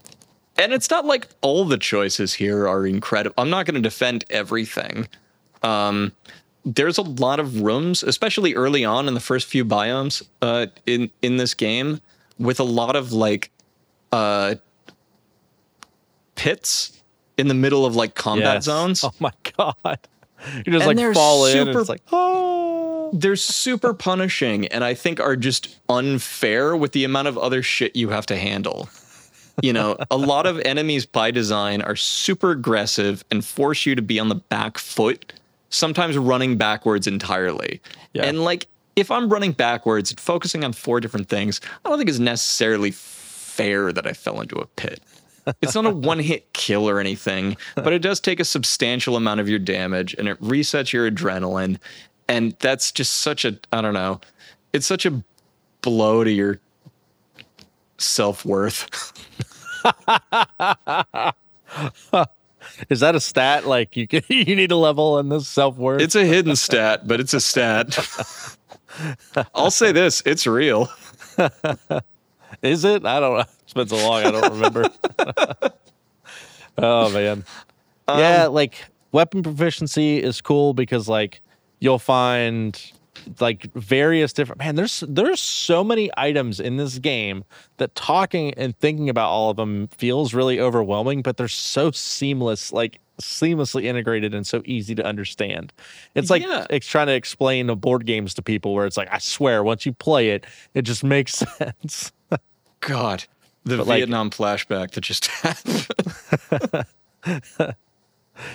and 0.57 0.73
it's 0.73 0.89
not 0.89 1.05
like 1.05 1.27
all 1.41 1.65
the 1.65 1.77
choices 1.77 2.33
here 2.33 2.67
are 2.67 2.85
incredible. 2.85 3.35
I'm 3.37 3.49
not 3.49 3.65
going 3.65 3.75
to 3.75 3.81
defend 3.81 4.25
everything. 4.29 5.07
Um, 5.63 6.13
there's 6.65 6.97
a 6.97 7.03
lot 7.03 7.39
of 7.39 7.61
rooms, 7.61 8.03
especially 8.03 8.55
early 8.55 8.83
on 8.83 9.07
in 9.07 9.13
the 9.13 9.19
first 9.19 9.47
few 9.47 9.63
biomes 9.63 10.23
uh, 10.41 10.67
in 10.85 11.09
in 11.21 11.37
this 11.37 11.53
game, 11.53 12.01
with 12.37 12.59
a 12.59 12.63
lot 12.63 12.95
of 12.95 13.13
like 13.13 13.51
uh, 14.11 14.55
pits 16.35 17.01
in 17.37 17.47
the 17.47 17.53
middle 17.53 17.85
of 17.85 17.95
like 17.95 18.15
combat 18.15 18.55
yes. 18.55 18.65
zones. 18.65 19.03
Oh 19.03 19.13
my 19.19 19.31
god! 19.57 19.99
You 20.65 20.73
just 20.73 20.87
and 20.87 20.99
like 20.99 21.15
fall 21.15 21.45
super, 21.45 21.61
in. 21.61 21.67
And 21.69 21.79
it's 21.79 21.89
like 21.89 22.01
oh. 22.11 23.11
They're 23.13 23.37
super 23.37 23.93
punishing, 23.93 24.67
and 24.67 24.83
I 24.83 24.93
think 24.93 25.21
are 25.21 25.37
just 25.37 25.79
unfair 25.87 26.75
with 26.75 26.91
the 26.91 27.05
amount 27.05 27.29
of 27.29 27.37
other 27.37 27.63
shit 27.63 27.95
you 27.95 28.09
have 28.09 28.25
to 28.25 28.35
handle 28.35 28.89
you 29.61 29.73
know, 29.73 29.97
a 30.11 30.17
lot 30.17 30.45
of 30.45 30.59
enemies 30.59 31.05
by 31.05 31.31
design 31.31 31.81
are 31.81 31.95
super 31.95 32.51
aggressive 32.51 33.23
and 33.31 33.43
force 33.43 33.85
you 33.85 33.95
to 33.95 34.01
be 34.01 34.19
on 34.19 34.29
the 34.29 34.35
back 34.35 34.77
foot, 34.77 35.33
sometimes 35.69 36.17
running 36.17 36.57
backwards 36.57 37.07
entirely. 37.07 37.81
Yeah. 38.13 38.25
And 38.25 38.43
like, 38.43 38.67
if 38.95 39.11
I'm 39.11 39.29
running 39.29 39.51
backwards 39.51 40.11
and 40.11 40.19
focusing 40.19 40.63
on 40.63 40.73
four 40.73 40.99
different 40.99 41.29
things, 41.29 41.61
I 41.85 41.89
don't 41.89 41.97
think 41.97 42.09
it's 42.09 42.19
necessarily 42.19 42.91
fair 42.91 43.91
that 43.91 44.07
I 44.07 44.13
fell 44.13 44.41
into 44.41 44.57
a 44.57 44.65
pit. 44.65 45.01
It's 45.61 45.75
not 45.75 45.85
a 45.85 45.89
one 45.93 46.19
hit 46.19 46.51
kill 46.53 46.89
or 46.89 46.99
anything, 46.99 47.57
but 47.75 47.93
it 47.93 48.01
does 48.01 48.19
take 48.19 48.39
a 48.39 48.45
substantial 48.45 49.15
amount 49.15 49.39
of 49.39 49.49
your 49.49 49.59
damage 49.59 50.15
and 50.15 50.27
it 50.27 50.41
resets 50.41 50.91
your 50.91 51.09
adrenaline. 51.09 51.79
And 52.27 52.55
that's 52.59 52.91
just 52.91 53.15
such 53.15 53.45
a, 53.45 53.57
I 53.71 53.81
don't 53.81 53.93
know, 53.93 54.19
it's 54.73 54.85
such 54.85 55.05
a 55.05 55.23
blow 55.81 56.23
to 56.23 56.31
your 56.31 56.59
self 57.97 58.45
worth. 58.45 59.13
Is 62.89 62.99
that 62.99 63.15
a 63.15 63.19
stat? 63.19 63.65
Like 63.65 63.95
you 63.95 64.07
can, 64.07 64.21
you 64.29 64.55
need 64.55 64.71
a 64.71 64.75
level 64.75 65.19
in 65.19 65.29
this 65.29 65.47
self 65.47 65.77
worth? 65.77 66.01
It's 66.01 66.15
a 66.15 66.25
hidden 66.25 66.55
stat, 66.55 67.07
but 67.07 67.19
it's 67.19 67.33
a 67.33 67.39
stat. 67.39 67.97
I'll 69.55 69.71
say 69.71 69.91
this: 69.91 70.21
it's 70.25 70.47
real. 70.47 70.89
Is 72.61 72.85
it? 72.85 73.05
I 73.05 73.19
don't 73.19 73.37
know. 73.37 73.45
It's 73.63 73.73
been 73.73 73.87
so 73.87 73.97
long, 73.97 74.23
I 74.23 74.31
don't 74.31 74.53
remember. 74.53 74.89
oh 76.77 77.11
man, 77.11 77.45
um, 78.07 78.19
yeah. 78.19 78.47
Like 78.47 78.85
weapon 79.11 79.43
proficiency 79.43 80.21
is 80.21 80.41
cool 80.41 80.73
because 80.73 81.07
like 81.07 81.41
you'll 81.79 81.99
find 81.99 82.91
like 83.39 83.71
various 83.73 84.33
different 84.33 84.59
man 84.59 84.75
there's 84.75 85.03
there's 85.07 85.39
so 85.39 85.83
many 85.83 86.09
items 86.17 86.59
in 86.59 86.77
this 86.77 86.97
game 86.99 87.43
that 87.77 87.93
talking 87.95 88.53
and 88.55 88.77
thinking 88.79 89.09
about 89.09 89.29
all 89.29 89.49
of 89.49 89.57
them 89.57 89.87
feels 89.97 90.33
really 90.33 90.59
overwhelming 90.59 91.21
but 91.21 91.37
they're 91.37 91.47
so 91.47 91.91
seamless 91.91 92.71
like 92.73 92.99
seamlessly 93.21 93.83
integrated 93.83 94.35
and 94.35 94.45
so 94.45 94.61
easy 94.65 94.93
to 94.93 95.03
understand. 95.03 95.73
It's 96.13 96.29
like 96.29 96.43
Yeah. 96.43 96.67
it's 96.69 96.85
trying 96.85 97.07
to 97.07 97.13
explain 97.15 97.65
the 97.65 97.75
board 97.75 98.05
games 98.05 98.35
to 98.35 98.43
people 98.43 98.75
where 98.75 98.85
it's 98.85 98.95
like, 98.95 99.11
I 99.11 99.17
swear, 99.17 99.63
once 99.63 99.87
you 99.87 99.93
play 99.93 100.29
it, 100.29 100.45
it 100.75 100.83
just 100.83 101.03
makes 101.03 101.33
sense. 101.57 102.11
God, 102.79 103.23
the 103.63 103.77
But, 103.77 103.87
like- 103.87 103.97
Vietnam 104.01 104.29
flashback 104.29 104.91
that 104.91 105.01
just 105.01 105.25
happened. 105.41 105.87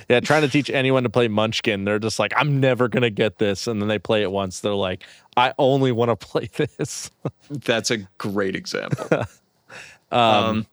yeah, 0.09 0.20
trying 0.20 0.43
to 0.43 0.49
teach 0.49 0.70
anyone 0.70 1.03
to 1.03 1.11
play 1.11 1.28
Munchkin, 1.28 1.85
they're 1.85 1.99
just 1.99 2.18
like, 2.18 2.33
I'm 2.37 2.61
never 2.61 2.89
gonna 2.89 3.11
get 3.11 3.39
this. 3.39 3.66
And 3.66 3.80
then 3.80 3.89
they 3.89 3.99
play 3.99 4.22
it 4.22 4.30
once, 4.30 4.61
they're 4.61 4.74
like, 4.74 5.05
I 5.37 5.55
only 5.59 5.93
want 5.93 6.09
to 6.11 6.16
play 6.26 6.49
this. 6.57 7.11
That's 7.51 7.91
a 7.91 7.99
great 8.18 8.57
example. 8.57 9.07
um, 10.12 10.66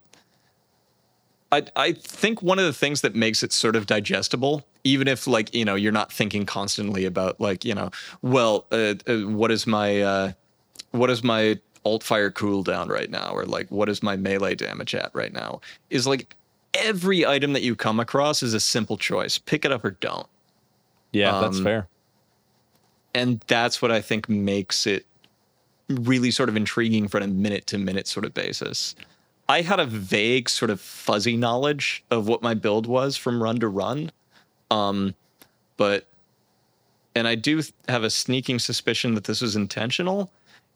I 1.52 1.64
I 1.76 1.92
think 1.94 2.42
one 2.42 2.60
of 2.60 2.66
the 2.66 2.74
things 2.74 3.02
that 3.02 3.16
makes 3.16 3.44
it 3.44 3.52
sort 3.52 3.76
of 3.76 3.86
digestible, 3.86 4.66
even 4.84 5.08
if 5.08 5.28
like 5.28 5.54
you 5.54 5.66
know 5.66 5.76
you're 5.76 5.92
not 5.92 6.12
thinking 6.12 6.46
constantly 6.46 7.06
about 7.06 7.40
like 7.40 7.66
you 7.66 7.74
know, 7.74 7.90
well, 8.22 8.66
uh, 8.72 8.96
uh, 9.08 9.18
what 9.22 9.52
is 9.52 9.66
my 9.66 10.02
uh, 10.02 10.32
what 10.92 11.10
is 11.10 11.24
my 11.24 11.60
alt 11.86 12.04
fire 12.04 12.30
cooldown 12.30 12.90
right 12.90 13.10
now, 13.10 13.32
or 13.32 13.46
like 13.46 13.70
what 13.72 13.90
is 13.90 14.04
my 14.04 14.16
melee 14.16 14.56
damage 14.56 14.94
at 14.94 15.12
right 15.14 15.34
now, 15.34 15.62
is 15.90 16.06
like 16.06 16.36
every 16.74 17.26
item 17.26 17.54
that 17.54 17.62
you 17.62 17.76
come 17.76 18.00
across 18.00 18.42
is 18.44 18.54
a 18.54 18.60
simple 18.60 18.98
choice: 18.98 19.38
pick 19.38 19.66
it 19.66 19.72
up 19.72 19.84
or 19.86 19.92
don't. 19.92 20.28
yeah, 21.12 21.40
that's 21.42 21.58
Um, 21.58 21.64
fair. 21.64 21.88
and 23.14 23.44
that's 23.48 23.82
what 23.82 23.92
I 23.92 24.02
think 24.02 24.30
makes 24.30 24.86
it 24.86 25.06
really 25.90 26.30
sort 26.32 26.50
of 26.50 26.56
intriguing 26.56 27.08
for 27.08 27.20
a 27.20 27.28
minute 27.28 27.66
to 27.68 27.78
minute 27.80 28.08
sort 28.08 28.26
of 28.26 28.34
basis. 28.34 28.96
I 29.48 29.62
had 29.62 29.80
a 29.80 29.86
vague 29.88 30.48
sort 30.48 30.70
of 30.70 30.80
fuzzy 30.80 31.36
knowledge 31.36 32.04
of 32.12 32.28
what 32.28 32.44
my 32.44 32.54
build 32.54 32.86
was 32.86 33.18
from 33.18 33.42
run 33.42 33.60
to 33.62 33.68
run. 33.68 34.12
Um, 34.70 35.16
but 35.78 36.06
and 37.16 37.28
I 37.28 37.34
do 37.34 37.64
have 37.88 38.04
a 38.04 38.12
sneaking 38.12 38.60
suspicion 38.60 39.16
that 39.16 39.24
this 39.24 39.42
was 39.42 39.56
intentional. 39.56 40.30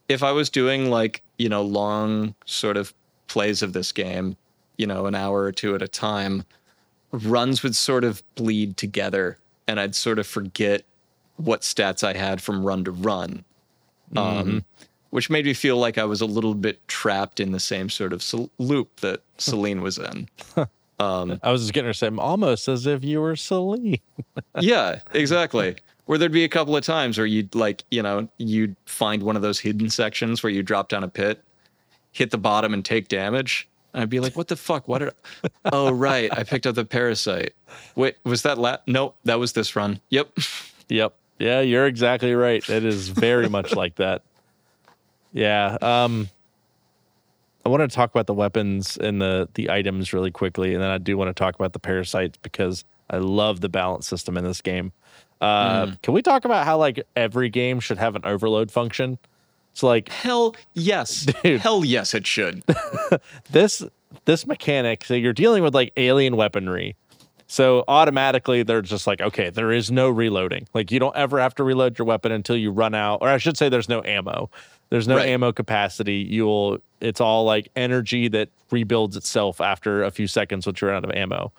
If 0.10 0.24
I 0.24 0.32
was 0.32 0.50
doing 0.50 0.90
like, 0.90 1.22
you 1.38 1.48
know, 1.48 1.62
long 1.62 2.34
sort 2.46 2.76
of 2.76 2.92
plays 3.28 3.62
of 3.62 3.74
this 3.74 3.92
game, 3.92 4.36
you 4.78 4.88
know, 4.88 5.06
an 5.06 5.16
hour 5.16 5.44
or 5.44 5.52
two 5.52 5.76
at 5.76 5.82
a 5.82 5.88
time, 5.88 6.44
runs 7.12 7.64
would 7.64 7.76
sort 7.76 8.04
of 8.04 8.24
bleed 8.36 8.78
together 8.78 9.38
and 9.68 9.80
I'd 9.80 9.96
sort 9.96 10.20
of 10.20 10.28
forget 10.28 10.84
what 11.38 11.62
stats 11.62 12.04
I 12.04 12.18
had 12.18 12.42
from 12.42 12.64
run 12.66 12.84
to 12.86 12.92
run. 12.92 13.44
Um, 14.16 14.64
which 15.10 15.30
made 15.30 15.46
me 15.46 15.54
feel 15.54 15.78
like 15.78 15.98
I 15.98 16.06
was 16.06 16.22
a 16.22 16.26
little 16.26 16.54
bit 16.54 16.88
trapped 16.88 17.40
in 17.40 17.52
the 17.52 17.60
same 17.60 17.90
sort 17.90 18.14
of 18.14 18.22
sol- 18.22 18.50
loop 18.58 19.00
that 19.02 19.22
Selene 19.38 19.82
was 19.82 19.98
in. 19.98 20.28
Um, 21.00 21.40
I 21.44 21.52
was 21.52 21.62
just 21.62 21.74
getting 21.74 21.88
her 21.88 21.94
same, 21.94 22.20
almost 22.20 22.68
as 22.68 22.86
if 22.86 23.04
you 23.04 23.20
were 23.20 23.36
Selene. 23.36 24.00
yeah, 24.60 25.00
exactly. 25.12 25.76
Where 26.06 26.18
there'd 26.18 26.32
be 26.32 26.44
a 26.44 26.50
couple 26.50 26.78
of 26.78 26.84
times 26.86 27.18
where 27.18 27.28
you'd 27.28 27.56
like, 27.56 27.84
you 27.90 28.02
know, 28.02 28.30
you'd 28.38 28.76
find 28.86 29.24
one 29.24 29.36
of 29.36 29.42
those 29.42 29.60
hidden 29.60 29.90
sections 29.90 30.44
where 30.44 30.52
you 30.52 30.62
drop 30.64 30.90
down 30.90 31.04
a 31.04 31.08
pit, 31.08 31.44
hit 32.12 32.32
the 32.32 32.38
bottom 32.38 32.74
and 32.74 32.86
take 32.86 33.08
damage. 33.08 33.68
And 33.94 34.02
I'd 34.02 34.10
be 34.10 34.20
like, 34.20 34.36
what 34.36 34.48
the 34.48 34.56
fuck? 34.56 34.88
What 34.88 35.00
did 35.00 35.10
I... 35.10 35.50
Oh, 35.72 35.92
right. 35.92 36.36
I 36.36 36.44
picked 36.44 36.66
up 36.66 36.76
the 36.76 36.86
parasite. 36.86 37.54
Wait, 37.96 38.16
was 38.24 38.42
that 38.42 38.58
la 38.58 38.78
Nope, 38.88 39.16
that 39.24 39.40
was 39.40 39.54
this 39.54 39.76
run. 39.76 40.00
Yep. 40.10 40.38
Yep. 40.90 41.16
Yeah, 41.40 41.62
you're 41.62 41.88
exactly 41.88 42.34
right. 42.36 42.68
It 42.70 42.84
is 42.84 43.08
very 43.08 43.48
much 43.48 43.74
like 43.76 43.96
that. 43.96 44.22
Yeah. 45.32 45.78
Um 45.82 46.30
I 47.66 47.70
want 47.70 47.90
to 47.90 47.96
talk 47.96 48.12
about 48.12 48.28
the 48.28 48.34
weapons 48.34 48.98
and 48.98 49.22
the 49.22 49.48
the 49.54 49.70
items 49.72 50.12
really 50.12 50.30
quickly, 50.30 50.74
and 50.74 50.84
then 50.84 50.90
I 50.90 50.98
do 50.98 51.18
want 51.18 51.30
to 51.30 51.34
talk 51.34 51.56
about 51.56 51.72
the 51.72 51.80
parasites 51.80 52.38
because 52.44 52.84
I 53.10 53.18
love 53.18 53.62
the 53.62 53.70
balance 53.70 54.08
system 54.08 54.38
in 54.38 54.44
this 54.44 54.62
game. 54.62 54.92
Uh, 55.40 55.92
Can 56.02 56.14
we 56.14 56.22
talk 56.22 56.46
about 56.46 56.66
how 56.66 56.78
like 56.78 57.02
every 57.16 57.50
game 57.50 57.80
should 57.80 57.98
have 57.98 58.16
an 58.16 58.24
overload 58.26 58.72
function? 58.72 59.18
So 59.74 59.88
like 59.88 60.10
Hell 60.10 60.56
yes. 60.74 61.26
Dude. 61.44 61.60
Hell 61.62 61.84
yes, 61.86 62.14
it 62.14 62.26
should. 62.28 62.64
this 63.52 63.84
this 64.26 64.46
mechanic 64.46 65.04
so 65.04 65.14
you're 65.16 65.34
dealing 65.34 65.64
with 65.64 65.74
like 65.74 65.92
alien 65.98 66.36
weaponry 66.38 66.96
so 67.48 67.84
automatically 67.88 68.62
they're 68.64 68.82
just 68.82 69.08
like 69.08 69.20
okay 69.22 69.50
there 69.50 69.72
is 69.72 69.92
no 69.92 70.08
reloading 70.10 70.68
like 70.76 70.92
you 70.92 71.00
don't 71.00 71.16
ever 71.16 71.40
have 71.40 71.54
to 71.56 71.64
reload 71.64 71.98
your 71.98 72.06
weapon 72.06 72.32
until 72.32 72.56
you 72.56 72.70
run 72.72 72.94
out 72.94 73.18
or 73.22 73.28
i 73.28 73.38
should 73.38 73.58
say 73.58 73.70
there's 73.70 73.90
no 73.90 74.04
ammo 74.04 74.50
there's 74.92 75.08
no 75.08 75.16
Right. 75.18 75.30
ammo 75.30 75.52
capacity 75.52 76.18
you'll 76.30 76.78
it's 77.02 77.20
all 77.20 77.44
like 77.44 77.70
energy 77.76 78.28
that 78.30 78.50
rebuilds 78.70 79.18
itself 79.18 79.60
after 79.60 80.04
a 80.04 80.12
few 80.12 80.28
seconds 80.28 80.66
once 80.68 80.80
you're 80.80 80.94
out 80.94 81.04
of 81.04 81.12
ammo 81.12 81.52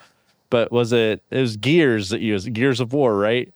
but 0.49 0.71
was 0.71 0.93
it 0.93 1.23
it 1.33 1.41
was 1.41 1.57
gears 1.57 2.11
that 2.11 2.21
used 2.21 2.51
gears 2.53 2.79
of 2.79 2.93
war 2.93 3.17
right 3.19 3.53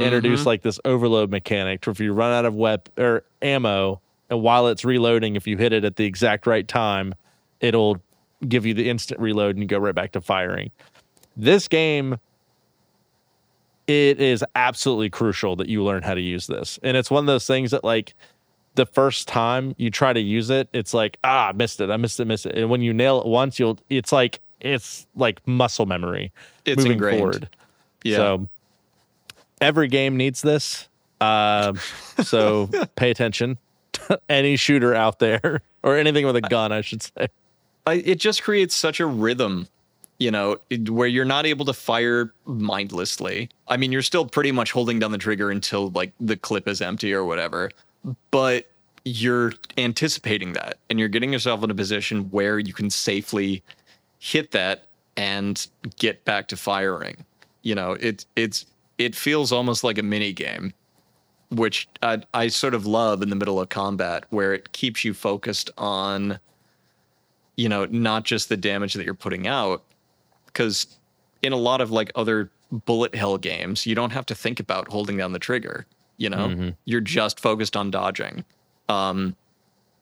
that 0.00 0.02
introduced 0.02 0.46
like 0.46 0.62
this 0.62 0.78
overload 0.84 1.30
mechanic 1.30 1.84
where 1.86 1.92
if 1.92 2.00
you 2.00 2.12
run 2.12 2.32
out 2.32 2.44
of 2.44 2.54
web 2.54 2.88
or 2.98 3.24
ammo 3.40 4.00
and 4.30 4.42
while 4.42 4.66
it's 4.68 4.84
reloading 4.84 5.36
if 5.36 5.46
you 5.46 5.56
hit 5.56 5.72
it 5.72 5.84
at 5.84 5.96
the 5.96 6.04
exact 6.04 6.46
right 6.46 6.66
time 6.68 7.14
it'll 7.60 8.00
give 8.48 8.66
you 8.66 8.74
the 8.74 8.88
instant 8.90 9.20
reload 9.20 9.54
and 9.54 9.62
you 9.62 9.68
go 9.68 9.78
right 9.78 9.94
back 9.94 10.12
to 10.12 10.20
firing. 10.20 10.70
This 11.36 11.68
game 11.68 12.18
it 13.86 14.20
is 14.20 14.44
absolutely 14.54 15.10
crucial 15.10 15.56
that 15.56 15.68
you 15.68 15.82
learn 15.82 16.02
how 16.02 16.14
to 16.14 16.20
use 16.20 16.46
this. 16.46 16.78
And 16.82 16.96
it's 16.96 17.10
one 17.10 17.22
of 17.24 17.26
those 17.26 17.46
things 17.46 17.72
that 17.72 17.84
like 17.84 18.14
the 18.74 18.86
first 18.86 19.28
time 19.28 19.74
you 19.76 19.90
try 19.90 20.12
to 20.12 20.20
use 20.20 20.48
it 20.50 20.68
it's 20.72 20.94
like 20.94 21.18
ah 21.24 21.48
I 21.48 21.52
missed 21.52 21.80
it. 21.80 21.90
I 21.90 21.96
missed 21.96 22.18
it 22.20 22.24
missed 22.26 22.46
it. 22.46 22.56
And 22.56 22.70
when 22.70 22.80
you 22.80 22.92
nail 22.92 23.20
it 23.20 23.26
once 23.26 23.58
you'll 23.58 23.78
it's 23.90 24.12
like 24.12 24.40
it's 24.60 25.06
like 25.16 25.46
muscle 25.46 25.86
memory 25.86 26.32
It's 26.64 26.78
moving 26.78 26.92
ingrained. 26.92 27.18
forward. 27.18 27.48
Yeah. 28.04 28.16
so 28.16 28.48
every 29.62 29.88
game 29.88 30.16
needs 30.16 30.42
this. 30.42 30.88
Um, 31.20 31.78
so 32.22 32.68
pay 32.96 33.10
attention. 33.10 33.58
Any 34.28 34.56
shooter 34.56 34.94
out 34.94 35.20
there 35.20 35.62
or 35.82 35.96
anything 35.96 36.26
with 36.26 36.36
a 36.36 36.40
gun, 36.40 36.72
I 36.72 36.80
should 36.80 37.02
say. 37.02 37.28
I, 37.86 37.94
it 37.94 38.16
just 38.16 38.42
creates 38.42 38.74
such 38.74 39.00
a 39.00 39.06
rhythm, 39.06 39.68
you 40.18 40.30
know, 40.30 40.58
where 40.88 41.08
you're 41.08 41.24
not 41.24 41.46
able 41.46 41.64
to 41.66 41.72
fire 41.72 42.32
mindlessly. 42.44 43.48
I 43.68 43.76
mean, 43.76 43.92
you're 43.92 44.02
still 44.02 44.26
pretty 44.26 44.52
much 44.52 44.72
holding 44.72 44.98
down 44.98 45.12
the 45.12 45.18
trigger 45.18 45.50
until 45.50 45.90
like 45.90 46.12
the 46.20 46.36
clip 46.36 46.68
is 46.68 46.80
empty 46.80 47.12
or 47.12 47.24
whatever, 47.24 47.70
but 48.30 48.66
you're 49.04 49.52
anticipating 49.78 50.52
that 50.52 50.78
and 50.88 50.98
you're 50.98 51.08
getting 51.08 51.32
yourself 51.32 51.62
in 51.64 51.70
a 51.70 51.74
position 51.74 52.24
where 52.30 52.58
you 52.58 52.72
can 52.72 52.88
safely 52.88 53.62
hit 54.18 54.52
that 54.52 54.84
and 55.16 55.66
get 55.98 56.24
back 56.24 56.48
to 56.48 56.56
firing. 56.56 57.24
You 57.62 57.74
know, 57.74 57.92
it 57.92 58.24
it's 58.36 58.66
it 59.04 59.14
feels 59.14 59.52
almost 59.52 59.84
like 59.84 59.98
a 59.98 60.02
mini 60.02 60.32
game 60.32 60.72
which 61.52 61.86
I, 62.02 62.22
I 62.32 62.48
sort 62.48 62.74
of 62.74 62.86
love 62.86 63.22
in 63.22 63.28
the 63.28 63.36
middle 63.36 63.60
of 63.60 63.68
combat, 63.68 64.24
where 64.30 64.54
it 64.54 64.72
keeps 64.72 65.04
you 65.04 65.12
focused 65.12 65.70
on, 65.76 66.40
you 67.56 67.68
know, 67.68 67.84
not 67.86 68.24
just 68.24 68.48
the 68.48 68.56
damage 68.56 68.94
that 68.94 69.04
you're 69.04 69.14
putting 69.14 69.46
out, 69.46 69.82
because 70.46 70.98
in 71.42 71.52
a 71.52 71.56
lot 71.56 71.80
of 71.80 71.90
like 71.90 72.10
other 72.14 72.50
bullet 72.86 73.14
hell 73.14 73.36
games, 73.36 73.84
you 73.84 73.94
don't 73.94 74.12
have 74.12 74.24
to 74.26 74.34
think 74.34 74.60
about 74.60 74.88
holding 74.88 75.18
down 75.18 75.32
the 75.32 75.38
trigger. 75.38 75.86
You 76.16 76.30
know, 76.30 76.72
you're 76.84 77.00
just 77.00 77.40
focused 77.40 77.76
on 77.76 77.90
dodging. 77.90 78.44
Um, 78.88 79.36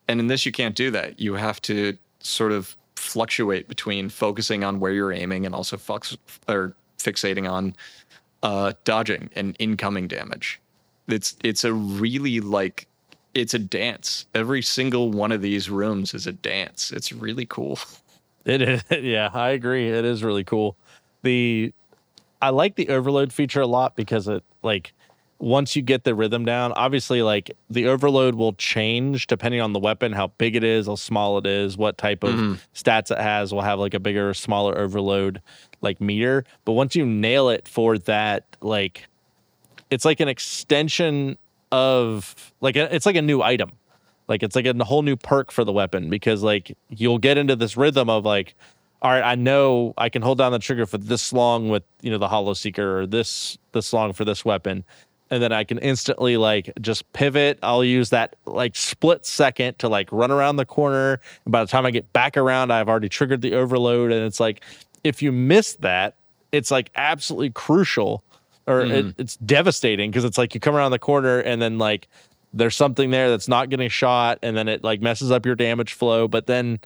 and 0.07 0.21
in 0.21 0.27
this, 0.27 0.45
you 0.47 0.53
can't 0.53 0.77
do 0.77 0.91
that. 0.91 1.19
You 1.19 1.35
have 1.35 1.61
to 1.63 1.97
sort 2.21 2.53
of 2.53 2.77
fluctuate 2.95 3.69
between 3.69 4.09
focusing 4.09 4.63
on 4.63 4.79
where 4.79 4.93
you're 4.93 5.13
aiming 5.13 5.47
and 5.47 5.55
also 5.55 5.77
fux- 5.77 6.17
or 6.49 6.75
fixating 6.99 7.51
on 7.51 7.75
uh, 8.43 8.72
dodging 8.84 9.30
and 9.34 9.57
incoming 9.59 10.09
damage. 10.09 10.61
It's 11.09 11.36
it's 11.43 11.64
a 11.64 11.72
really 11.72 12.41
like 12.41 12.86
it's 13.34 13.55
a 13.55 13.59
dance. 13.59 14.26
Every 14.34 14.62
single 14.62 15.11
one 15.11 15.32
of 15.32 15.43
these 15.43 15.70
rooms 15.70 16.14
is 16.14 16.26
a 16.26 16.32
dance. 16.32 16.93
It's 16.93 17.12
really 17.12 17.47
cool. 17.47 17.78
It 18.47 18.62
is, 18.62 18.82
yeah, 19.03 19.28
I 19.34 19.51
agree. 19.51 19.91
It 19.91 20.07
is 20.07 20.24
really 20.24 20.45
cool. 20.45 20.74
The 21.22 21.74
I 22.41 22.49
like 22.49 22.74
the 22.74 22.88
overload 22.88 23.34
feature 23.34 23.61
a 23.61 23.66
lot 23.66 23.97
because 23.97 24.28
it 24.28 24.43
like 24.62 24.95
once 25.41 25.74
you 25.74 25.80
get 25.80 26.05
the 26.05 26.14
rhythm 26.14 26.45
down, 26.45 26.72
obviously 26.72 27.22
like 27.22 27.51
the 27.70 27.86
overload 27.86 28.34
will 28.34 28.53
change 28.53 29.26
depending 29.26 29.61
on 29.61 29.72
the 29.72 29.78
weapon, 29.78 30.12
how 30.12 30.26
big 30.38 30.55
it 30.55 30.62
is, 30.62 30.86
how 30.86 30.95
small 30.95 31.38
it 31.38 31.47
is, 31.47 31.78
what 31.78 31.97
type 31.97 32.22
of 32.22 32.34
mm-hmm. 32.34 32.55
stats 32.74 33.11
it 33.11 33.18
has 33.18 33.53
will 33.53 33.62
have 33.62 33.78
like 33.78 33.95
a 33.95 34.01
bigger 34.01 34.34
smaller 34.34 34.76
overload 34.76 35.41
like 35.80 35.99
meter. 35.99 36.45
But 36.66 36.72
once 36.72 36.95
you 36.95 37.07
nail 37.07 37.49
it 37.49 37.66
for 37.66 37.97
that, 37.99 38.45
like 38.61 39.09
it's 39.91 40.05
like 40.05 40.20
an 40.20 40.28
extension 40.28 41.38
of 41.72 42.53
like 42.61 42.76
a, 42.76 42.95
it's 42.95 43.07
like 43.07 43.16
a 43.16 43.22
new 43.22 43.41
item. 43.41 43.72
Like 44.28 44.43
it's 44.43 44.55
like 44.55 44.66
a 44.66 44.84
whole 44.84 45.03
new 45.03 45.16
perk 45.16 45.51
for 45.51 45.64
the 45.64 45.72
weapon 45.72 46.11
because 46.11 46.43
like 46.43 46.76
you'll 46.91 47.18
get 47.18 47.38
into 47.38 47.57
this 47.57 47.78
rhythm 47.78 48.11
of 48.11 48.26
like, 48.26 48.55
all 49.03 49.11
right, 49.11 49.24
I 49.24 49.34
know 49.36 49.95
I 49.97 50.11
can 50.11 50.20
hold 50.20 50.36
down 50.36 50.53
the 50.53 50.59
trigger 50.59 50.84
for 50.84 50.99
this 50.99 51.32
long 51.32 51.70
with 51.70 51.82
you 52.03 52.11
know 52.11 52.18
the 52.18 52.28
Hollow 52.28 52.53
Seeker 52.53 53.01
or 53.01 53.07
this 53.07 53.57
this 53.72 53.93
long 53.95 54.12
for 54.12 54.26
this 54.26 54.45
weapon, 54.45 54.84
and 55.31 55.43
then 55.43 55.53
I 55.53 55.64
can 55.64 55.78
instantly 55.78 56.37
like 56.37 56.72
just 56.81 57.11
pivot. 57.12 57.59
I'll 57.62 57.85
use 57.85 58.11
that 58.11 58.37
like 58.47 58.76
split 58.76 59.24
second 59.24 59.78
to 59.78 59.89
like 59.89 60.11
run 60.12 60.31
around 60.31 60.57
the 60.57 60.64
corner. 60.64 61.20
And 61.45 61.53
by 61.53 61.62
the 61.62 61.68
time 61.68 61.87
I 61.87 61.91
get 61.91 62.12
back 62.12 62.37
around, 62.37 62.72
I've 62.72 62.89
already 62.89 63.09
triggered 63.09 63.41
the 63.43 63.55
overload, 63.55 64.12
and 64.12 64.24
it's 64.24 64.41
like 64.41 64.62
if 65.05 65.22
you 65.22 65.33
miss 65.33 65.74
that, 65.76 66.14
it's 66.53 66.70
like 66.70 66.91
absolutely 66.97 67.51
crucial 67.51 68.22
or 68.66 68.83
Mm. 68.83 68.91
it, 68.93 69.14
it's 69.18 69.37
devastating 69.37 70.11
because 70.11 70.24
it's 70.24 70.37
like 70.37 70.55
you 70.55 70.61
come 70.61 70.74
around 70.74 70.91
the 70.91 70.99
corner 70.99 71.39
and 71.41 71.62
then 71.62 71.78
like 71.78 72.09
there's 72.53 72.76
something 72.76 73.11
there 73.11 73.31
that's 73.31 73.49
not 73.49 73.70
getting 73.70 73.89
shot 73.89 74.39
and 74.43 74.57
then 74.57 74.68
it 74.68 74.85
like 74.85 75.01
messes 75.01 75.31
up 75.31 75.47
your 75.47 75.55
damage 75.55 75.95
flow 75.95 76.28
but 76.28 76.47
then 76.47 76.78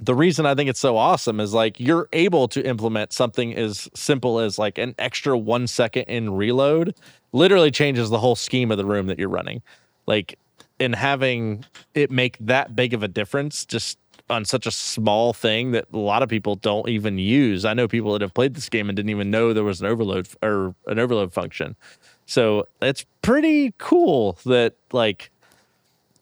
the 0.00 0.14
reason 0.14 0.46
I 0.46 0.54
think 0.54 0.68
it's 0.68 0.80
so 0.80 0.96
awesome 0.96 1.38
is 1.38 1.54
like 1.54 1.78
you're 1.78 2.08
able 2.12 2.48
to 2.48 2.66
implement 2.66 3.12
something 3.12 3.54
as 3.54 3.88
simple 3.94 4.40
as 4.40 4.58
like 4.58 4.78
an 4.78 4.94
extra 4.98 5.38
one 5.38 5.66
second 5.66 6.04
in 6.04 6.34
reload 6.34 6.94
literally 7.32 7.70
changes 7.70 8.10
the 8.10 8.18
whole 8.18 8.34
scheme 8.34 8.70
of 8.70 8.78
the 8.78 8.84
room 8.84 9.06
that 9.06 9.18
you're 9.18 9.28
running. 9.28 9.62
Like 10.06 10.38
in 10.78 10.92
having 10.92 11.64
it 11.94 12.10
make 12.10 12.36
that 12.40 12.74
big 12.74 12.94
of 12.94 13.02
a 13.02 13.08
difference 13.08 13.64
just 13.64 13.98
on 14.28 14.44
such 14.44 14.66
a 14.66 14.70
small 14.70 15.32
thing 15.32 15.72
that 15.72 15.86
a 15.92 15.98
lot 15.98 16.22
of 16.22 16.28
people 16.28 16.56
don't 16.56 16.88
even 16.88 17.18
use. 17.18 17.64
I 17.64 17.74
know 17.74 17.86
people 17.86 18.12
that 18.12 18.22
have 18.22 18.34
played 18.34 18.54
this 18.54 18.68
game 18.68 18.88
and 18.88 18.96
didn't 18.96 19.10
even 19.10 19.30
know 19.30 19.52
there 19.52 19.62
was 19.62 19.80
an 19.80 19.86
overload 19.86 20.28
or 20.42 20.74
an 20.86 20.98
overload 20.98 21.32
function. 21.32 21.76
So 22.26 22.66
it's 22.80 23.04
pretty 23.20 23.74
cool 23.78 24.38
that 24.46 24.74
like 24.92 25.30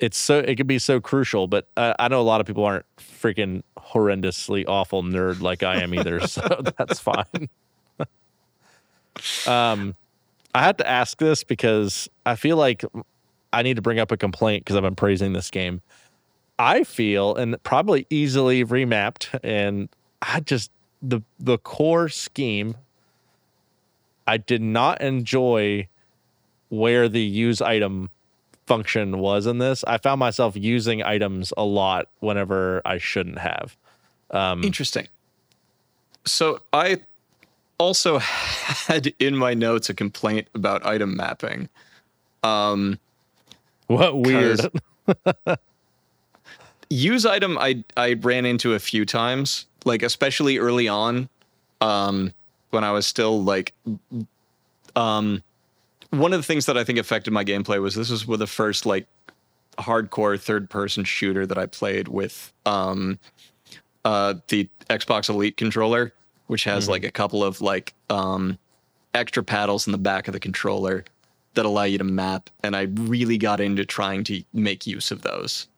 it's 0.01 0.19
so 0.19 0.39
it 0.39 0.57
can 0.57 0.67
be 0.67 0.79
so 0.79 1.01
crucial, 1.01 1.47
but 1.47 1.69
uh, 1.77 1.95
I 1.99 2.09
know 2.09 2.21
a 2.21 2.23
lot 2.23 2.41
of 2.41 2.47
people 2.47 2.65
aren't 2.65 2.87
freaking 2.97 3.63
horrendously 3.79 4.65
awful 4.67 5.03
nerd 5.03 5.41
like 5.41 5.63
I 5.63 5.83
am 5.83 5.95
either, 5.95 6.21
so 6.27 6.43
that's 6.79 6.99
fine. 6.99 7.49
um, 9.47 9.95
I 10.55 10.63
had 10.63 10.79
to 10.79 10.89
ask 10.89 11.19
this 11.19 11.45
because 11.45 12.09
I 12.25 12.35
feel 12.35 12.57
like 12.57 12.85
I 13.53 13.63
need 13.63 13.77
to 13.77 13.83
bring 13.83 13.99
up 13.99 14.11
a 14.11 14.17
complaint 14.17 14.65
because 14.65 14.77
I've 14.77 14.83
been 14.83 14.97
praising 14.97 15.35
this 15.35 15.51
game. 15.51 15.83
I 16.59 16.85
feel 16.85 17.37
and 17.37 17.63
probably 17.63 18.07
easily 18.11 18.65
remapped, 18.65 19.39
and 19.43 19.89
I 20.23 20.41
just 20.41 20.71
the 21.03 21.21
the 21.39 21.59
core 21.59 22.09
scheme. 22.09 22.77
I 24.27 24.37
did 24.37 24.63
not 24.63 25.01
enjoy 25.01 25.89
where 26.69 27.09
the 27.09 27.23
use 27.23 27.61
item 27.61 28.11
function 28.71 29.19
was 29.19 29.49
in 29.49 29.59
this. 29.59 29.83
I 29.83 29.99
found 29.99 30.21
myself 30.21 30.55
using 30.57 31.03
items 31.03 31.53
a 31.57 31.65
lot 31.65 32.07
whenever 32.21 32.81
I 32.85 32.99
shouldn't 32.99 33.41
have. 33.41 33.77
Um, 34.31 34.63
Interesting. 34.63 35.09
So 36.25 36.61
I 36.73 36.99
also 37.79 38.19
had 38.19 39.13
in 39.19 39.37
my 39.37 39.55
notes 39.55 39.91
a 39.91 39.95
complaint 39.95 40.47
about 40.55 40.87
item 40.87 41.17
mapping. 41.17 41.69
Um, 42.45 43.01
what 43.89 44.17
weird. 44.17 44.61
use 46.91 47.27
item 47.27 47.59
I 47.59 47.83
I 47.97 48.13
ran 48.13 48.47
into 48.47 48.75
a 48.75 48.79
few 48.79 49.05
times, 49.05 49.67
like 49.85 50.05
especially 50.05 50.59
early 50.59 50.87
on, 50.87 51.29
um, 51.81 52.33
when 52.71 52.85
I 52.85 52.93
was 52.93 53.05
still 53.05 53.43
like, 53.43 53.75
um, 54.95 55.43
one 56.11 56.33
of 56.33 56.39
the 56.39 56.45
things 56.45 56.67
that 56.67 56.77
I 56.77 56.85
think 56.85 56.99
affected 56.99 57.33
my 57.33 57.45
gameplay 57.45 57.81
was 57.81 57.95
this 57.95 58.11
was 58.27 58.39
the 58.39 58.47
first 58.47 58.87
like 58.87 59.07
hardcore 59.79 60.39
third 60.39 60.69
person 60.69 61.05
shooter 61.05 61.47
that 61.47 61.59
I 61.59 61.67
played 61.67 62.09
with 62.09 62.53
um, 62.67 63.19
uh, 64.05 64.35
the 64.49 64.69
Xbox 64.89 65.29
Elite 65.29 65.57
controller, 65.57 66.13
which 66.49 66.65
has 66.65 66.89
like 66.89 67.05
a 67.05 67.11
couple 67.11 67.45
of 67.45 67.61
like 67.61 67.95
um, 68.09 68.59
extra 69.15 69.43
paddles 69.43 69.87
in 69.87 69.93
the 69.93 69.99
back 69.99 70.29
of 70.29 70.33
the 70.33 70.41
controller 70.41 71.05
that 71.55 71.65
allow 71.65 71.83
you 71.83 71.99
to 71.99 72.05
map, 72.05 72.51
and 72.63 72.77
I 72.77 72.83
really 72.83 73.39
got 73.39 73.61
into 73.61 73.85
trying 73.85 74.25
to 74.25 74.43
make 74.53 74.87
use 74.87 75.11
of 75.11 75.23
those. 75.23 75.69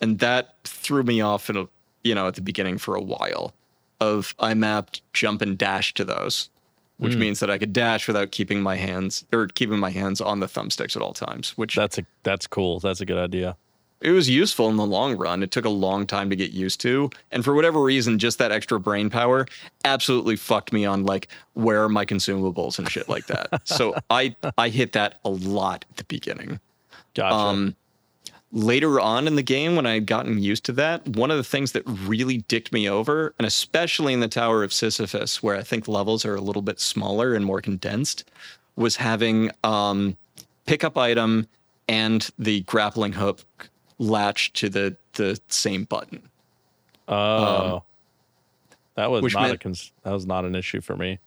And 0.00 0.18
that 0.18 0.56
threw 0.64 1.02
me 1.04 1.20
off 1.20 1.48
in 1.48 1.56
a 1.56 1.68
you 2.04 2.14
know 2.14 2.26
at 2.26 2.34
the 2.34 2.40
beginning 2.40 2.78
for 2.78 2.94
a 2.94 3.00
while 3.00 3.54
of 4.00 4.34
i 4.38 4.54
mapped 4.54 5.02
jump 5.12 5.42
and 5.42 5.56
dash 5.56 5.94
to 5.94 6.04
those 6.04 6.50
which 7.02 7.16
means 7.16 7.40
that 7.40 7.50
i 7.50 7.58
could 7.58 7.72
dash 7.72 8.06
without 8.06 8.30
keeping 8.30 8.62
my 8.62 8.76
hands 8.76 9.24
or 9.32 9.46
keeping 9.48 9.78
my 9.78 9.90
hands 9.90 10.20
on 10.20 10.40
the 10.40 10.46
thumbsticks 10.46 10.96
at 10.96 11.02
all 11.02 11.12
times 11.12 11.50
which 11.58 11.74
That's 11.76 11.98
a 11.98 12.04
that's 12.22 12.46
cool. 12.46 12.80
That's 12.80 13.00
a 13.00 13.04
good 13.06 13.18
idea. 13.18 13.56
it 14.00 14.10
was 14.12 14.28
useful 14.28 14.68
in 14.68 14.76
the 14.76 14.86
long 14.86 15.16
run 15.16 15.42
it 15.42 15.50
took 15.50 15.64
a 15.64 15.68
long 15.86 16.06
time 16.06 16.30
to 16.30 16.36
get 16.36 16.50
used 16.52 16.80
to 16.80 17.10
and 17.30 17.44
for 17.44 17.54
whatever 17.54 17.80
reason 17.82 18.18
just 18.18 18.38
that 18.38 18.50
extra 18.52 18.80
brain 18.80 19.10
power 19.10 19.46
absolutely 19.84 20.36
fucked 20.36 20.72
me 20.72 20.84
on 20.84 21.04
like 21.04 21.28
where 21.54 21.82
are 21.84 21.88
my 21.88 22.04
consumables 22.04 22.78
and 22.78 22.90
shit 22.90 23.08
like 23.08 23.26
that 23.26 23.60
so 23.64 23.94
i 24.10 24.34
i 24.58 24.68
hit 24.68 24.92
that 24.92 25.18
a 25.24 25.30
lot 25.30 25.84
at 25.90 25.96
the 25.98 26.04
beginning 26.04 26.58
Gotcha. 27.14 27.34
um, 27.36 27.76
later 28.52 29.00
on 29.00 29.26
in 29.26 29.36
the 29.36 29.42
game, 29.42 29.74
when 29.74 29.86
I 29.86 29.94
had 29.94 30.06
gotten 30.06 30.38
used 30.38 30.64
to 30.64 30.72
that, 30.72 31.06
one 31.08 31.30
of 31.30 31.38
the 31.38 31.44
things 31.44 31.72
that 31.72 31.82
really 31.86 32.38
dicked 32.38 32.72
me 32.72 32.88
over, 32.88 33.34
and 33.38 33.46
especially 33.46 34.12
in 34.12 34.20
the 34.20 34.28
Tower 34.28 34.62
of 34.62 34.72
Sisyphus, 34.72 35.42
where 35.42 35.56
I 35.56 35.62
think 35.62 35.88
levels 35.88 36.24
are 36.24 36.34
a 36.34 36.40
little 36.40 36.62
bit 36.62 36.78
smaller 36.78 37.34
and 37.34 37.44
more 37.44 37.60
condensed, 37.60 38.24
was 38.76 38.96
having 38.96 39.50
um, 39.64 40.16
pickup 40.66 40.96
item 40.96 41.48
and 41.88 42.30
the 42.38 42.60
grappling 42.62 43.12
hook 43.12 43.40
latched 43.98 44.54
to 44.56 44.68
the 44.68 44.96
the 45.14 45.38
same 45.48 45.84
button. 45.84 46.22
oh, 47.08 47.82
that 48.94 49.10
was 49.10 49.34
um, 49.34 49.42
not 49.42 49.50
a 49.50 49.58
cons- 49.58 49.92
that 50.02 50.12
was 50.12 50.26
not 50.26 50.44
an 50.44 50.54
issue 50.54 50.80
for 50.80 50.96
me. 50.96 51.18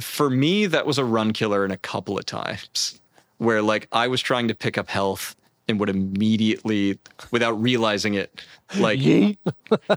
For 0.00 0.30
me, 0.30 0.66
that 0.66 0.86
was 0.86 0.98
a 0.98 1.04
run 1.04 1.32
killer 1.32 1.64
in 1.64 1.70
a 1.70 1.76
couple 1.76 2.16
of 2.18 2.24
times, 2.24 3.00
where 3.38 3.62
like 3.62 3.88
I 3.92 4.08
was 4.08 4.20
trying 4.20 4.48
to 4.48 4.54
pick 4.54 4.78
up 4.78 4.88
health 4.88 5.36
and 5.68 5.78
would 5.80 5.88
immediately, 5.90 6.98
without 7.30 7.52
realizing 7.60 8.14
it, 8.14 8.42
like 8.78 8.98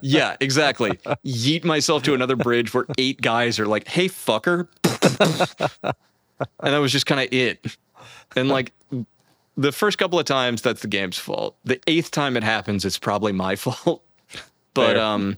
Yeah, 0.02 0.36
exactly. 0.40 0.92
Yeet 1.26 1.64
myself 1.64 2.04
to 2.04 2.14
another 2.14 2.36
bridge 2.36 2.74
where 2.74 2.86
eight 2.98 3.22
guys 3.22 3.60
are 3.60 3.66
like, 3.68 3.88
"Hey, 3.88 4.08
fucker," 4.08 4.68
and 6.60 6.74
that 6.74 6.78
was 6.78 6.92
just 6.92 7.06
kind 7.06 7.22
of 7.22 7.28
it. 7.34 7.78
And 8.36 8.50
like 8.50 8.74
the 9.58 9.72
first 9.72 9.98
couple 9.98 10.20
of 10.20 10.26
times, 10.26 10.62
that's 10.62 10.82
the 10.82 10.88
game's 10.88 11.18
fault. 11.18 11.56
The 11.64 11.80
eighth 11.88 12.12
time 12.12 12.38
it 12.38 12.44
happens, 12.44 12.86
it's 12.86 12.98
probably 13.00 13.32
my 13.32 13.56
fault. 13.58 14.04
But 14.74 14.96
Fair. 14.96 15.02
um, 15.04 15.38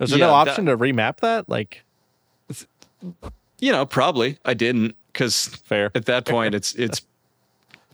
Is 0.00 0.10
there 0.10 0.18
yeah, 0.18 0.26
no 0.26 0.32
that- 0.32 0.48
option 0.48 0.66
to 0.66 0.76
remap 0.76 1.18
that? 1.18 1.48
Like 1.48 1.84
you 3.60 3.72
know, 3.72 3.84
probably 3.86 4.38
I 4.44 4.54
didn't 4.54 4.94
because 5.12 5.46
fair. 5.46 5.90
at 5.94 6.06
that 6.06 6.24
point, 6.26 6.54
it's 6.54 6.72
it's 6.74 7.02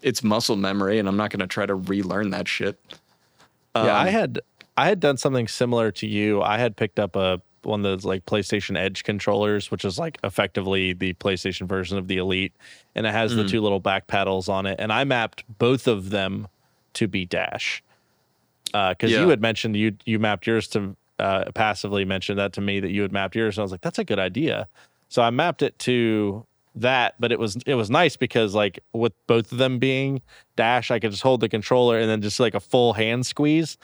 it's 0.03 0.23
muscle 0.23 0.57
memory, 0.57 0.99
and 0.99 1.09
I'm 1.09 1.17
not 1.17 1.31
going 1.31 1.41
to 1.41 1.47
try 1.47 1.67
to 1.67 1.75
relearn 1.75 2.31
that 2.31 2.49
shit. 2.49 2.79
yeah, 3.75 3.95
I 3.97 4.07
Um, 4.07 4.13
had 4.13 4.41
I 4.77 4.87
had 4.89 5.01
done 5.01 5.17
something 5.17 5.49
similar 5.49 5.91
to 5.93 6.07
you. 6.07 6.43
I 6.43 6.59
had 6.59 6.77
picked 6.77 6.99
up 6.99 7.17
a 7.17 7.41
one 7.63 7.81
of 7.81 7.85
those 7.85 8.05
like 8.05 8.25
PlayStation 8.27 8.79
Edge 8.79 9.03
controllers, 9.03 9.71
which 9.73 9.85
is 9.85 9.99
like 9.99 10.19
effectively 10.23 10.93
the 10.93 11.15
PlayStation 11.15 11.67
version 11.67 11.99
of 11.99 12.07
the 12.09 12.17
Elite, 12.19 12.53
and 12.95 13.07
it 13.07 13.13
has 13.13 13.35
the 13.35 13.43
Mm. 13.43 13.49
two 13.51 13.61
little 13.61 13.81
back 13.81 14.07
paddles 14.07 14.49
on 14.49 14.67
it. 14.67 14.77
And 14.79 14.93
I 14.93 15.03
mapped 15.05 15.43
both 15.59 15.89
of 15.89 16.11
them 16.11 16.47
to 16.95 17.09
be 17.09 17.25
dash 17.27 17.83
because 18.67 19.11
Yeah. 19.13 19.23
you 19.23 19.29
had 19.31 19.41
mentioned 19.41 19.77
you 19.77 19.97
you 20.05 20.19
mapped 20.19 20.47
yours 20.47 20.69
to 20.69 20.95
uh, 21.19 21.51
passively 21.55 22.05
mentioned 22.05 22.39
that 22.39 22.53
to 22.53 22.61
me 22.61 22.79
that 22.79 22.91
you 22.91 23.01
had 23.03 23.11
mapped 23.13 23.35
yours, 23.35 23.57
and 23.57 23.63
I 23.63 23.65
was 23.65 23.73
like, 23.73 23.81
that's 23.81 23.99
a 23.99 24.05
good 24.05 24.19
idea. 24.19 24.69
So 25.09 25.23
I 25.23 25.31
mapped 25.31 25.63
it 25.63 25.79
to 25.81 26.45
that, 26.77 27.15
but 27.19 27.33
it 27.33 27.39
was 27.39 27.57
it 27.67 27.75
was 27.75 27.91
nice 27.91 28.17
because 28.17 28.55
like 28.55 28.79
with 28.93 29.13
both 29.27 29.53
of 29.53 29.59
them 29.59 29.79
being 29.79 30.23
dash, 30.57 30.91
I 30.91 30.99
could 30.99 31.11
just 31.11 31.23
hold 31.23 31.41
the 31.41 31.49
controller 31.49 31.99
and 31.99 32.09
then 32.09 32.23
just 32.23 32.39
like 32.41 32.55
a 32.55 32.61
full 32.61 32.93
hand 32.93 33.27
squeeze, 33.27 33.79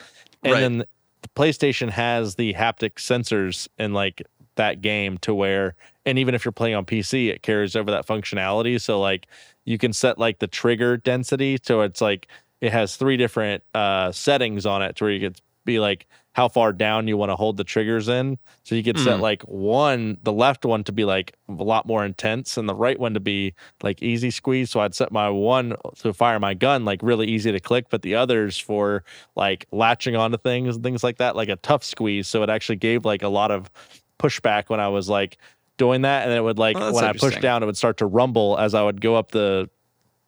and 0.44 0.52
Right. 0.52 0.60
then 0.60 0.78
the 0.78 1.28
PlayStation 1.36 1.90
has 1.90 2.34
the 2.34 2.52
haptic 2.54 2.94
sensors 2.94 3.68
in 3.78 3.92
like 3.92 4.22
that 4.56 4.82
game 4.82 5.16
to 5.18 5.34
where 5.34 5.74
and 6.04 6.18
even 6.18 6.34
if 6.34 6.44
you're 6.44 6.52
playing 6.52 6.74
on 6.74 6.84
PC 6.84 7.28
it 7.30 7.42
carries 7.42 7.74
over 7.74 7.90
that 7.90 8.06
functionality 8.06 8.78
so 8.80 9.00
like 9.00 9.26
you 9.64 9.78
can 9.78 9.92
set 9.94 10.18
like 10.18 10.40
the 10.40 10.46
trigger 10.46 10.96
density 10.98 11.58
so 11.62 11.80
it's 11.80 12.02
like 12.02 12.28
it 12.60 12.70
has 12.70 12.96
three 12.96 13.16
different 13.16 13.62
uh 13.74 14.12
settings 14.12 14.66
on 14.66 14.82
it 14.82 14.94
to 14.96 15.04
where 15.04 15.12
you 15.12 15.20
could 15.20 15.40
be 15.64 15.78
like 15.80 16.06
how 16.34 16.48
far 16.48 16.72
down 16.72 17.06
you 17.08 17.16
want 17.16 17.30
to 17.30 17.36
hold 17.36 17.56
the 17.58 17.64
triggers 17.64 18.08
in 18.08 18.38
so 18.64 18.74
you 18.74 18.82
could 18.82 18.98
set 18.98 19.18
Mhm. 19.18 19.20
like 19.20 19.42
one 19.42 20.16
the 20.22 20.32
left 20.32 20.64
one 20.64 20.82
to 20.84 20.92
be 20.92 21.04
like 21.04 21.34
a 21.48 21.62
lot 21.62 21.84
more 21.86 22.04
intense 22.04 22.56
and 22.56 22.66
the 22.68 22.74
right 22.74 22.98
one 22.98 23.12
to 23.14 23.20
be 23.20 23.52
like 23.82 24.02
easy 24.02 24.30
squeeze 24.30 24.70
so 24.70 24.80
I'd 24.80 24.94
set 24.94 25.12
my 25.12 25.28
one 25.28 25.74
to 25.98 26.12
fire 26.14 26.40
my 26.40 26.54
gun 26.54 26.84
like 26.86 27.00
really 27.02 27.26
easy 27.26 27.52
to 27.52 27.60
click 27.60 27.86
but 27.90 28.00
the 28.02 28.14
others 28.14 28.56
for 28.58 29.04
like 29.36 29.66
latching 29.72 30.16
onto 30.16 30.38
things 30.38 30.76
and 30.76 30.82
things 30.84 31.04
like 31.04 31.18
that, 31.18 31.36
like 31.36 31.50
a 31.50 31.56
tough 31.56 31.84
squeeze. 31.84 32.28
So 32.28 32.42
it 32.42 32.48
actually 32.48 32.76
gave 32.76 33.04
like 33.04 33.22
a 33.22 33.28
lot 33.28 33.50
of 33.50 33.70
pushback 34.18 34.70
when 34.70 34.80
I 34.80 34.88
was 34.88 35.08
like 35.08 35.36
doing 35.76 36.02
that, 36.02 36.22
and 36.22 36.30
then 36.30 36.38
it 36.38 36.42
would 36.42 36.58
like 36.58 36.76
Oh, 36.78 36.92
when 36.94 37.04
I 37.04 37.12
pushed 37.12 37.40
down, 37.40 37.62
it 37.62 37.66
would 37.66 37.76
start 37.76 37.96
to 37.98 38.06
rumble 38.06 38.56
as 38.58 38.72
I 38.74 38.82
would 38.82 39.00
go 39.00 39.16
up 39.16 39.32
the 39.32 39.68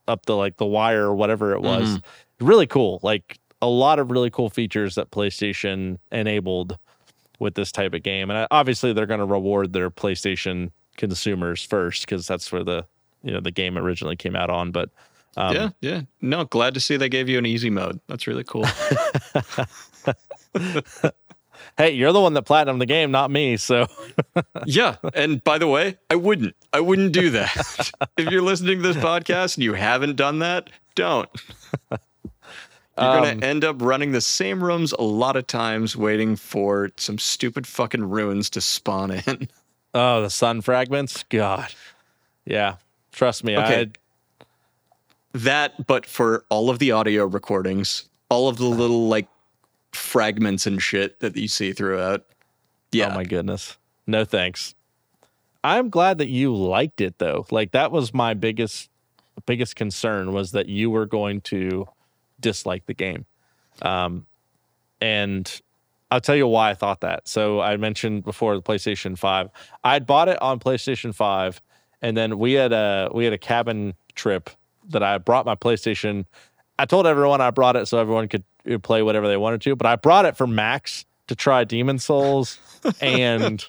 up 0.06 0.26
the 0.26 0.36
like 0.36 0.56
the 0.58 0.66
wire 0.66 1.04
or 1.04 1.14
whatever 1.14 1.52
it 1.54 1.62
was. 1.62 1.88
Mm-hmm. 1.98 2.46
Really 2.46 2.66
cool, 2.66 2.98
like 3.02 3.38
a 3.64 3.66
lot 3.66 3.98
of 3.98 4.10
really 4.10 4.28
cool 4.30 4.50
features 4.50 4.94
that 4.96 5.10
PlayStation 5.10 5.98
enabled 6.12 6.78
with 7.38 7.54
this 7.54 7.72
type 7.72 7.94
of 7.94 8.02
game, 8.02 8.30
and 8.30 8.46
obviously 8.50 8.92
they're 8.92 9.06
going 9.06 9.20
to 9.20 9.26
reward 9.26 9.72
their 9.72 9.90
PlayStation 9.90 10.70
consumers 10.98 11.62
first 11.62 12.02
because 12.02 12.26
that's 12.26 12.52
where 12.52 12.62
the 12.62 12.84
you 13.22 13.32
know 13.32 13.40
the 13.40 13.50
game 13.50 13.78
originally 13.78 14.16
came 14.16 14.36
out 14.36 14.50
on, 14.50 14.70
but. 14.70 14.90
Um, 15.36 15.52
yeah, 15.52 15.70
yeah. 15.80 16.02
No, 16.20 16.44
glad 16.44 16.74
to 16.74 16.80
see 16.80 16.96
they 16.96 17.08
gave 17.08 17.28
you 17.28 17.38
an 17.38 17.46
easy 17.46 17.68
mode. 17.68 17.98
That's 18.06 18.28
really 18.28 18.44
cool. 18.44 18.66
hey, 21.76 21.90
you're 21.90 22.12
the 22.12 22.20
one 22.20 22.34
that 22.34 22.42
platinum 22.42 22.78
the 22.78 22.86
game, 22.86 23.10
not 23.10 23.32
me. 23.32 23.56
So 23.56 23.86
yeah. 24.64 24.94
And 25.12 25.42
by 25.42 25.58
the 25.58 25.66
way, 25.66 25.98
I 26.08 26.14
wouldn't. 26.14 26.54
I 26.72 26.78
wouldn't 26.78 27.10
do 27.12 27.30
that. 27.30 27.90
if 28.16 28.30
you're 28.30 28.42
listening 28.42 28.80
to 28.80 28.92
this 28.92 28.96
podcast 28.96 29.56
and 29.56 29.64
you 29.64 29.72
haven't 29.72 30.14
done 30.14 30.38
that, 30.38 30.70
don't. 30.94 31.28
You're 32.96 33.06
Um, 33.10 33.22
going 33.24 33.40
to 33.40 33.46
end 33.46 33.64
up 33.64 33.82
running 33.82 34.12
the 34.12 34.20
same 34.20 34.62
rooms 34.62 34.92
a 34.92 35.02
lot 35.02 35.36
of 35.36 35.46
times 35.46 35.96
waiting 35.96 36.36
for 36.36 36.90
some 36.96 37.18
stupid 37.18 37.66
fucking 37.66 38.08
ruins 38.08 38.50
to 38.50 38.60
spawn 38.60 39.10
in. 39.10 39.48
Oh, 39.96 40.22
the 40.22 40.28
sun 40.30 40.60
fragments. 40.60 41.24
God. 41.28 41.72
Yeah. 42.44 42.78
Trust 43.12 43.44
me. 43.44 43.56
Okay. 43.56 43.82
I 43.82 44.44
That, 45.34 45.86
but 45.86 46.04
for 46.04 46.44
all 46.48 46.68
of 46.68 46.80
the 46.80 46.90
audio 46.90 47.26
recordings, 47.26 48.08
all 48.28 48.48
of 48.48 48.56
the 48.56 48.64
little 48.66 49.06
like 49.06 49.28
fragments 49.92 50.66
and 50.66 50.82
shit 50.82 51.20
that 51.20 51.36
you 51.36 51.46
see 51.46 51.72
throughout. 51.72 52.24
Yeah. 52.90 53.12
Oh 53.12 53.14
my 53.14 53.22
goodness. 53.22 53.76
No 54.04 54.24
thanks. 54.24 54.74
I'm 55.62 55.90
glad 55.90 56.18
that 56.18 56.28
you 56.28 56.52
liked 56.52 57.00
it 57.00 57.18
though. 57.18 57.46
Like 57.52 57.70
that 57.70 57.92
was 57.92 58.12
my 58.12 58.34
biggest 58.34 58.90
biggest 59.46 59.76
concern 59.76 60.32
was 60.32 60.50
that 60.50 60.68
you 60.68 60.90
were 60.90 61.06
going 61.06 61.40
to 61.42 61.86
dislike 62.44 62.86
the 62.86 62.94
game. 62.94 63.24
Um 63.82 64.26
and 65.00 65.60
I'll 66.10 66.20
tell 66.20 66.36
you 66.36 66.46
why 66.46 66.70
I 66.70 66.74
thought 66.74 67.00
that. 67.00 67.26
So 67.26 67.60
I 67.60 67.76
mentioned 67.76 68.24
before 68.24 68.54
the 68.54 68.62
PlayStation 68.62 69.18
5. 69.18 69.48
I'd 69.82 70.06
bought 70.06 70.28
it 70.28 70.40
on 70.40 70.60
PlayStation 70.60 71.14
5 71.14 71.60
and 72.02 72.16
then 72.16 72.38
we 72.38 72.52
had 72.52 72.72
a 72.72 73.10
we 73.14 73.24
had 73.24 73.32
a 73.32 73.38
cabin 73.38 73.94
trip 74.14 74.50
that 74.90 75.02
I 75.02 75.18
brought 75.18 75.46
my 75.46 75.54
PlayStation. 75.54 76.26
I 76.78 76.84
told 76.84 77.06
everyone 77.06 77.40
I 77.40 77.50
brought 77.50 77.76
it 77.76 77.86
so 77.86 77.98
everyone 77.98 78.28
could 78.28 78.44
play 78.82 79.02
whatever 79.02 79.26
they 79.26 79.38
wanted 79.38 79.62
to, 79.62 79.74
but 79.74 79.86
I 79.86 79.96
brought 79.96 80.26
it 80.26 80.36
for 80.36 80.46
Max 80.46 81.06
to 81.28 81.34
try 81.34 81.64
Demon's 81.64 82.04
Souls 82.04 82.58
and 83.00 83.64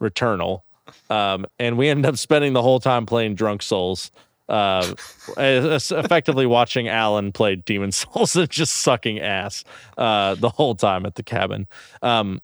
Returnal. 0.00 0.62
Um, 1.10 1.46
and 1.58 1.76
we 1.76 1.88
ended 1.88 2.06
up 2.06 2.16
spending 2.16 2.54
the 2.54 2.62
whole 2.62 2.80
time 2.80 3.06
playing 3.06 3.34
Drunk 3.34 3.62
Souls, 3.62 4.10
uh, 4.48 4.94
effectively 5.36 6.46
watching 6.46 6.88
Alan 6.88 7.32
play 7.32 7.56
Demon 7.56 7.92
Souls 7.92 8.36
and 8.36 8.48
just 8.50 8.76
sucking 8.76 9.20
ass 9.20 9.64
uh, 9.98 10.34
the 10.34 10.50
whole 10.50 10.74
time 10.74 11.06
at 11.06 11.14
the 11.14 11.22
cabin. 11.22 11.66
Um, 12.02 12.40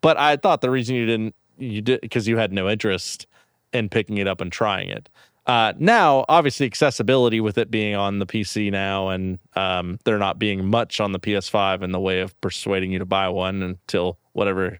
but 0.00 0.16
I 0.16 0.36
thought 0.36 0.60
the 0.60 0.70
reason 0.70 0.94
you 0.94 1.06
didn't, 1.06 1.34
you 1.58 1.82
did 1.82 2.00
because 2.00 2.28
you 2.28 2.36
had 2.36 2.52
no 2.52 2.68
interest 2.68 3.26
in 3.72 3.88
picking 3.88 4.18
it 4.18 4.26
up 4.26 4.40
and 4.40 4.50
trying 4.50 4.88
it. 4.88 5.08
Uh, 5.46 5.72
now, 5.78 6.24
obviously, 6.28 6.66
accessibility 6.66 7.40
with 7.40 7.58
it 7.58 7.70
being 7.70 7.96
on 7.96 8.18
the 8.18 8.26
PC 8.26 8.70
now, 8.70 9.08
and 9.08 9.38
um, 9.56 9.98
there 10.04 10.16
not 10.18 10.38
being 10.38 10.64
much 10.66 11.00
on 11.00 11.12
the 11.12 11.18
PS5 11.18 11.82
in 11.82 11.90
the 11.92 11.98
way 11.98 12.20
of 12.20 12.38
persuading 12.40 12.92
you 12.92 12.98
to 12.98 13.04
buy 13.04 13.28
one 13.28 13.62
until 13.62 14.18
whatever 14.32 14.78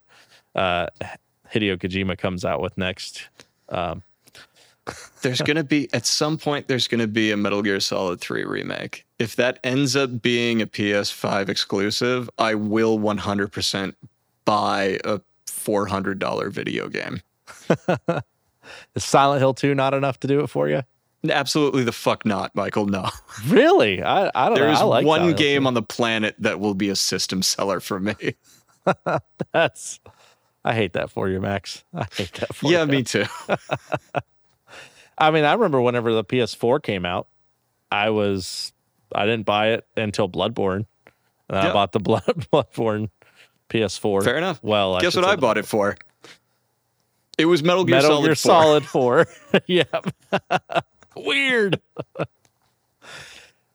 uh, 0.55 0.86
Hideo 1.52 1.76
Kojima 1.76 2.16
comes 2.16 2.44
out 2.44 2.60
with 2.60 2.76
next. 2.78 3.28
Um, 3.68 4.02
There's 5.22 5.40
going 5.42 5.56
to 5.56 5.64
be, 5.64 5.88
at 5.92 6.06
some 6.06 6.38
point, 6.38 6.68
there's 6.68 6.88
going 6.88 7.00
to 7.00 7.06
be 7.06 7.30
a 7.30 7.36
Metal 7.36 7.62
Gear 7.62 7.80
Solid 7.80 8.20
3 8.20 8.44
remake. 8.44 9.04
If 9.18 9.36
that 9.36 9.58
ends 9.62 9.96
up 9.96 10.22
being 10.22 10.62
a 10.62 10.66
PS5 10.66 11.48
exclusive, 11.48 12.30
I 12.38 12.54
will 12.54 12.98
100% 12.98 13.94
buy 14.44 14.98
a 15.04 15.20
$400 15.46 16.50
video 16.52 16.88
game. 16.88 17.20
is 18.94 19.04
Silent 19.04 19.40
Hill 19.40 19.54
2 19.54 19.74
not 19.74 19.94
enough 19.94 20.18
to 20.20 20.26
do 20.26 20.40
it 20.40 20.46
for 20.48 20.68
you? 20.68 20.82
Absolutely 21.28 21.84
the 21.84 21.92
fuck 21.92 22.24
not, 22.24 22.54
Michael. 22.54 22.86
No. 22.86 23.08
Really? 23.46 24.02
I, 24.02 24.30
I 24.34 24.46
don't 24.46 24.54
There 24.54 24.66
know. 24.68 24.72
is 24.72 24.80
I 24.80 24.84
like 24.84 25.04
one 25.06 25.20
Silent 25.20 25.36
game 25.36 25.62
2. 25.62 25.66
on 25.68 25.74
the 25.74 25.82
planet 25.82 26.34
that 26.38 26.60
will 26.60 26.74
be 26.74 26.88
a 26.88 26.96
system 26.96 27.42
seller 27.42 27.80
for 27.80 28.00
me. 28.00 28.14
That's. 29.52 30.00
I 30.64 30.74
hate 30.74 30.94
that 30.94 31.10
for 31.10 31.28
you, 31.28 31.40
Max. 31.40 31.84
I 31.94 32.06
hate 32.14 32.32
that 32.34 32.54
for 32.54 32.70
yeah, 32.70 32.84
you. 32.84 32.92
Yeah, 32.92 32.98
me 32.98 33.02
too. 33.02 33.24
I 35.20 35.30
mean, 35.30 35.44
I 35.44 35.52
remember 35.52 35.80
whenever 35.82 36.14
the 36.14 36.24
PS4 36.24 36.82
came 36.82 37.05
out, 37.05 37.28
I 37.92 38.10
was 38.10 38.72
I 39.14 39.26
didn't 39.26 39.44
buy 39.44 39.72
it 39.72 39.86
until 39.97 40.28
Bloodborne, 40.28 40.86
and 41.48 41.59
I 41.59 41.72
bought 41.72 41.92
the 41.92 41.98
Blood 42.01 42.24
Bloodborne 42.52 43.10
PS4. 43.68 44.24
Fair 44.24 44.36
enough. 44.36 44.60
Well, 44.62 44.98
Guess 45.01 45.12
should 45.12 45.24
what 45.24 45.30
I 45.30 45.36
bought 45.36 45.59
it 45.59 45.66
for? 45.66 45.97
It 47.36 47.44
was 47.47 47.62
Metal 47.62 47.84
Gear 47.84 47.97
Metal 47.97 48.10
Solid 48.10 48.26
Gear 48.26 48.34
4. 48.34 48.36
Solid 48.36 48.84
Four. 48.86 49.26
yeah, 49.66 49.84
weird. 51.16 51.80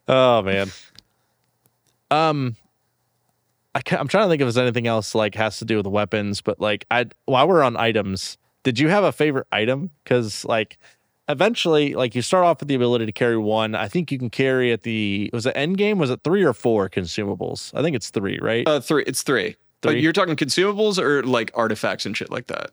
oh 0.07 0.41
man. 0.41 0.71
Um, 2.11 2.55
I 3.73 3.81
I'm 3.91 4.07
trying 4.07 4.25
to 4.25 4.29
think 4.29 4.41
if 4.41 4.45
there's 4.45 4.57
anything 4.57 4.87
else 4.87 5.13
like 5.15 5.35
has 5.35 5.59
to 5.59 5.65
do 5.65 5.77
with 5.77 5.87
weapons, 5.87 6.41
but 6.41 6.59
like 6.59 6.85
I 6.89 7.05
while 7.25 7.47
we're 7.47 7.63
on 7.63 7.75
items, 7.77 8.37
did 8.63 8.79
you 8.79 8.87
have 8.89 9.03
a 9.03 9.11
favorite 9.11 9.47
item? 9.51 9.89
Because 10.03 10.45
like 10.45 10.77
eventually, 11.29 11.93
like 11.95 12.15
you 12.15 12.21
start 12.21 12.45
off 12.45 12.59
with 12.59 12.67
the 12.69 12.75
ability 12.75 13.05
to 13.05 13.11
carry 13.11 13.37
one. 13.37 13.75
I 13.75 13.87
think 13.87 14.11
you 14.11 14.19
can 14.19 14.29
carry 14.29 14.71
at 14.71 14.83
the 14.83 15.29
was 15.33 15.45
it 15.45 15.53
end 15.55 15.77
game? 15.77 15.97
Was 15.97 16.09
it 16.09 16.21
three 16.23 16.43
or 16.43 16.53
four 16.53 16.89
consumables? 16.89 17.73
I 17.77 17.81
think 17.81 17.95
it's 17.95 18.09
three, 18.09 18.39
right? 18.41 18.67
Uh, 18.67 18.79
three. 18.79 19.03
It's 19.07 19.23
three. 19.23 19.55
Three? 19.81 19.99
you're 19.99 20.13
talking 20.13 20.35
consumables 20.35 20.97
or 20.97 21.21
like 21.23 21.51
artifacts 21.53 22.07
and 22.07 22.17
shit 22.17 22.31
like 22.31 22.47
that. 22.47 22.71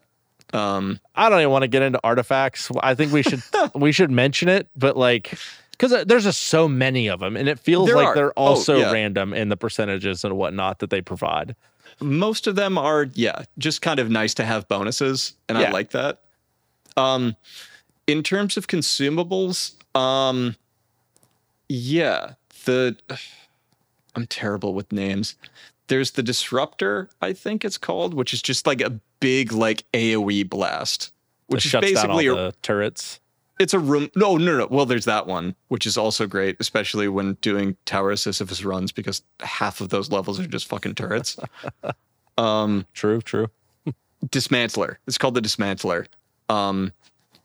Um, 0.54 0.98
I 1.14 1.28
don't 1.28 1.40
even 1.40 1.50
want 1.50 1.62
to 1.62 1.68
get 1.68 1.82
into 1.82 2.00
artifacts. 2.02 2.70
I 2.82 2.94
think 2.94 3.12
we 3.12 3.22
should 3.22 3.42
we 3.74 3.92
should 3.92 4.10
mention 4.10 4.48
it, 4.48 4.68
but 4.76 4.96
like 4.96 5.34
because 5.72 6.04
there's 6.06 6.24
just 6.24 6.44
so 6.44 6.68
many 6.68 7.08
of 7.08 7.20
them, 7.20 7.36
and 7.36 7.48
it 7.48 7.58
feels 7.58 7.90
like 7.92 8.06
are. 8.08 8.14
they're 8.14 8.32
Oh, 8.38 8.44
also 8.46 8.78
yeah. 8.78 8.92
random 8.92 9.34
in 9.34 9.48
the 9.48 9.56
percentages 9.56 10.24
and 10.24 10.36
whatnot 10.36 10.78
that 10.78 10.90
they 10.90 11.00
provide. 11.02 11.54
most 12.00 12.46
of 12.46 12.54
them 12.54 12.78
are, 12.78 13.04
yeah, 13.14 13.44
just 13.58 13.82
kind 13.82 13.98
of 13.98 14.08
nice 14.10 14.32
to 14.34 14.44
have 14.44 14.66
bonuses, 14.68 15.34
and 15.48 15.58
Yeah. 15.58 15.68
I 15.68 15.70
like 15.70 15.90
that. 15.90 16.20
Um, 16.96 17.34
in 18.12 18.22
terms 18.22 18.56
of 18.58 18.66
consumables, 18.66 19.72
um, 19.96 20.54
yeah, 21.68 22.34
the 22.66 22.94
I'm 24.14 24.26
terrible 24.26 24.74
with 24.74 24.92
names. 24.92 25.34
There's 25.88 26.12
the 26.12 26.22
disruptor, 26.22 27.08
I 27.22 27.32
think 27.32 27.64
it's 27.64 27.78
called, 27.78 28.12
which 28.14 28.34
is 28.34 28.42
just 28.42 28.66
like 28.66 28.80
a 28.82 28.90
big 29.20 29.52
like 29.52 29.84
AOE 29.94 30.48
blast, 30.48 31.12
which 31.46 31.64
is 31.64 31.70
shuts 31.70 31.90
basically 31.90 32.26
a, 32.26 32.30
all 32.30 32.36
the 32.36 32.54
turrets. 32.62 33.18
it's 33.58 33.72
a 33.72 33.78
room. 33.78 34.10
No, 34.14 34.36
no, 34.36 34.58
no. 34.58 34.68
Well, 34.70 34.84
there's 34.86 35.06
that 35.06 35.26
one, 35.26 35.54
which 35.68 35.86
is 35.86 35.96
also 35.96 36.26
great, 36.26 36.56
especially 36.60 37.08
when 37.08 37.34
doing 37.40 37.76
Tower 37.86 38.12
of 38.12 38.20
Sisyphus 38.20 38.62
runs 38.62 38.92
because 38.92 39.22
half 39.40 39.80
of 39.80 39.88
those 39.88 40.10
levels 40.10 40.38
are 40.38 40.46
just 40.46 40.66
fucking 40.66 40.94
turrets. 40.94 41.38
um, 42.36 42.86
True, 42.94 43.22
true. 43.22 43.48
dismantler. 44.26 44.96
It's 45.06 45.16
called 45.18 45.34
the 45.34 45.40
dismantler. 45.40 46.06
Um, 46.50 46.92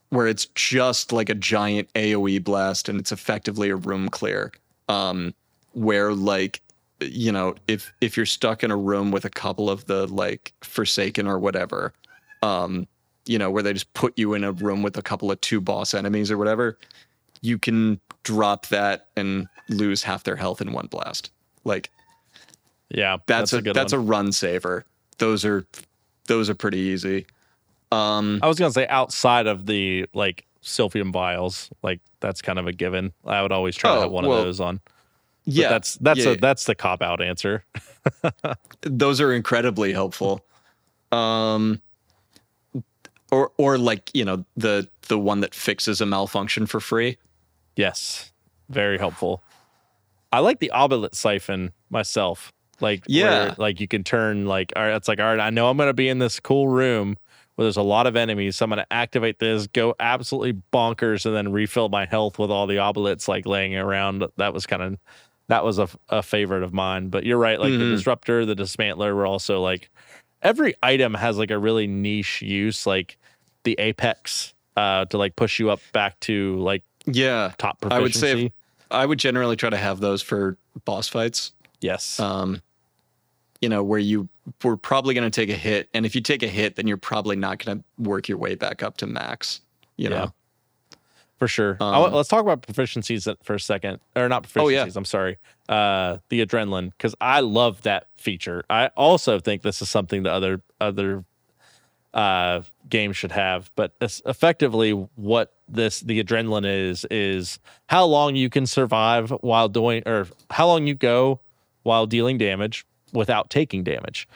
where 0.09 0.27
it's 0.27 0.45
just 0.47 1.11
like 1.11 1.29
a 1.29 1.35
giant 1.35 1.91
AOE 1.93 2.43
blast 2.43 2.89
and 2.89 2.99
it's 2.99 3.11
effectively 3.11 3.69
a 3.69 3.75
room 3.75 4.09
clear. 4.09 4.51
Um, 4.89 5.33
where 5.73 6.13
like 6.13 6.61
you 6.99 7.31
know, 7.31 7.55
if 7.67 7.93
if 8.01 8.17
you're 8.17 8.25
stuck 8.25 8.63
in 8.63 8.71
a 8.71 8.77
room 8.77 9.11
with 9.11 9.25
a 9.25 9.29
couple 9.29 9.69
of 9.69 9.85
the 9.85 10.07
like 10.07 10.53
Forsaken 10.61 11.27
or 11.27 11.37
whatever, 11.39 11.93
um, 12.41 12.87
you 13.25 13.37
know, 13.37 13.51
where 13.51 13.61
they 13.63 13.73
just 13.73 13.93
put 13.93 14.17
you 14.17 14.33
in 14.33 14.43
a 14.43 14.51
room 14.51 14.81
with 14.81 14.97
a 14.97 15.01
couple 15.01 15.31
of 15.31 15.39
two 15.41 15.61
boss 15.61 15.93
enemies 15.93 16.31
or 16.31 16.37
whatever, 16.37 16.77
you 17.41 17.59
can 17.59 17.99
drop 18.23 18.67
that 18.67 19.07
and 19.15 19.47
lose 19.69 20.03
half 20.03 20.23
their 20.23 20.35
health 20.35 20.61
in 20.61 20.71
one 20.73 20.87
blast. 20.87 21.31
Like 21.63 21.91
Yeah, 22.89 23.17
that's, 23.27 23.53
a, 23.53 23.61
good 23.61 23.75
that's 23.75 23.93
one. 23.93 24.01
a 24.01 24.05
run 24.05 24.31
saver. 24.31 24.85
Those 25.17 25.45
are 25.45 25.67
those 26.27 26.49
are 26.49 26.55
pretty 26.55 26.79
easy. 26.79 27.25
Um, 27.91 28.39
I 28.43 28.47
was 28.47 28.57
gonna 28.59 28.71
say 28.71 28.87
outside 28.87 29.47
of 29.47 29.65
the 29.65 30.05
like 30.13 30.45
Silphium 30.61 31.11
vials, 31.11 31.69
like 31.83 32.01
that's 32.19 32.41
kind 32.41 32.59
of 32.59 32.67
a 32.67 32.73
given. 32.73 33.13
I 33.25 33.41
would 33.41 33.51
always 33.51 33.75
try 33.75 33.91
to 33.91 33.97
Oh, 33.97 34.01
have 34.01 34.11
one 34.11 34.25
well, 34.25 34.39
of 34.39 34.45
those 34.45 34.59
on. 34.59 34.81
But 35.45 35.53
yeah, 35.53 35.69
that's 35.69 35.95
that's 35.95 36.19
yeah, 36.19 36.31
a 36.31 36.35
that's 36.35 36.65
the 36.65 36.75
cop 36.75 37.01
out 37.01 37.21
answer. 37.21 37.63
those 38.81 39.21
are 39.21 39.31
incredibly 39.33 39.93
helpful. 39.93 40.45
Um, 41.11 41.81
or 43.31 43.51
or 43.57 43.77
like 43.77 44.11
you 44.13 44.25
know 44.25 44.43
the 44.57 44.89
the 45.07 45.17
one 45.17 45.39
that 45.41 45.55
fixes 45.55 46.01
a 46.01 46.05
malfunction 46.05 46.65
for 46.65 46.79
free. 46.81 47.17
Yes, 47.77 48.33
very 48.69 48.97
helpful. 48.97 49.41
I 50.33 50.39
like 50.39 50.59
the 50.59 50.71
obolite 50.75 51.15
siphon 51.15 51.71
myself. 51.89 52.51
Like, 52.81 53.03
Yeah. 53.07 53.23
where, 53.45 53.55
like 53.57 53.79
you 53.79 53.87
can 53.87 54.03
turn 54.03 54.45
like, 54.45 54.73
all 54.75 54.83
right, 54.83 54.93
it's 54.95 55.07
like, 55.07 55.19
all 55.19 55.25
right, 55.25 55.39
I 55.39 55.49
know 55.49 55.69
I'm 55.69 55.77
gonna 55.77 55.93
be 55.93 56.09
in 56.09 56.19
this 56.19 56.39
cool 56.39 56.67
room 56.67 57.17
where 57.57 57.65
there's 57.65 57.75
a 57.77 57.81
lot 57.81 58.05
of 58.07 58.15
enemies. 58.15 58.55
So 58.55 58.63
I'm 58.65 58.69
gonna 58.69 58.85
activate 58.91 59.39
this, 59.39 59.65
go 59.67 59.95
absolutely 59.99 60.61
bonkers, 60.71 61.25
and 61.25 61.35
then 61.35 61.51
refill 61.51 61.89
my 61.89 62.05
health 62.05 62.37
with 62.39 62.51
all 62.51 62.67
the 62.67 62.77
obelisks 62.79 63.27
like 63.27 63.45
laying 63.47 63.75
around. 63.75 64.23
That 64.37 64.53
was 64.53 64.65
kind 64.67 64.81
of 64.83 64.97
that 65.49 65.63
was 65.63 65.79
a, 65.79 65.89
a 66.09 66.21
favorite 66.21 66.61
of 66.63 66.71
mine. 66.71 67.09
But 67.09 67.23
you're 67.25 67.37
right, 67.39 67.59
like 67.59 67.71
the 67.73 67.79
Mhm. 67.79 67.89
disruptor, 67.89 68.45
the 68.45 68.55
dismantler 68.55 69.15
were 69.15 69.25
also 69.25 69.59
like 69.61 69.89
every 70.43 70.75
item 70.83 71.15
has 71.15 71.37
like 71.39 71.49
a 71.51 71.57
really 71.57 71.87
niche 71.87 72.41
use, 72.43 72.85
like 72.85 73.17
the 73.63 73.73
apex 73.79 74.53
uh 74.75 75.05
to 75.05 75.17
like 75.17 75.35
push 75.35 75.57
you 75.59 75.71
up 75.71 75.79
back 75.93 76.19
to 76.21 76.57
like 76.59 76.83
Yeah, 77.07 77.53
top 77.57 77.79
I 77.89 77.99
would 77.99 78.11
proficiency. 78.13 78.47
say 78.49 78.51
I 78.91 79.05
would 79.07 79.17
generally 79.17 79.55
try 79.55 79.71
to 79.71 79.77
have 79.77 79.99
those 79.99 80.21
for 80.21 80.57
boss 80.85 81.07
fights. 81.07 81.53
yes. 81.81 82.19
Um, 82.19 82.61
you 83.61 83.69
know, 83.69 83.83
where 83.83 83.99
you 83.99 84.27
were 84.63 84.77
probably 84.77 85.13
going 85.13 85.29
to 85.29 85.35
take 85.41 85.49
a 85.49 85.57
hit, 85.59 85.89
and 85.93 86.05
if 86.05 86.15
you 86.15 86.21
take 86.21 86.43
a 86.43 86.47
hit, 86.47 86.75
then 86.75 86.87
you're 86.87 86.97
probably 86.97 87.35
not 87.35 87.63
going 87.63 87.79
to 87.79 88.09
work 88.09 88.27
your 88.27 88.37
way 88.37 88.55
back 88.55 88.83
up 88.83 88.97
to 88.97 89.07
max. 89.07 89.61
You 89.97 90.09
Yeah. 90.09 90.15
know, 90.15 90.33
for 91.37 91.47
sure. 91.47 91.77
Um, 91.79 92.13
let's 92.13 92.29
talk 92.29 92.41
about 92.41 92.61
proficiencies 92.61 93.33
for 93.43 93.55
a 93.55 93.59
second, 93.59 93.99
or 94.15 94.29
not 94.29 94.43
proficiencies. 94.43 94.61
Oh, 94.61 94.67
yeah. 94.69 94.87
I'm 94.95 95.05
sorry. 95.05 95.37
Uh, 95.69 96.17
the 96.29 96.45
adrenaline, 96.45 96.91
because 96.91 97.15
I 97.19 97.41
love 97.41 97.81
that 97.83 98.07
feature. 98.15 98.63
I 98.69 98.87
also 98.95 99.39
think 99.39 99.61
this 99.63 99.81
is 99.81 99.89
something 99.89 100.23
the 100.23 100.31
other 100.31 100.61
other 100.79 101.25
uh, 102.13 102.61
games 102.89 103.17
should 103.17 103.31
have. 103.33 103.69
But 103.75 103.93
effectively, 104.01 104.91
what 104.91 105.53
this 105.67 105.99
the 105.99 106.23
adrenaline 106.23 106.65
is 106.65 107.05
is 107.11 107.59
how 107.87 108.05
long 108.05 108.35
you 108.35 108.49
can 108.49 108.65
survive 108.65 109.31
while 109.41 109.67
doing, 109.67 110.03
or 110.05 110.27
how 110.49 110.67
long 110.67 110.87
you 110.87 110.95
go 110.95 111.39
while 111.83 112.05
dealing 112.05 112.37
damage 112.37 112.85
without 113.17 113.49
taking 113.49 113.83
damage. 113.83 114.27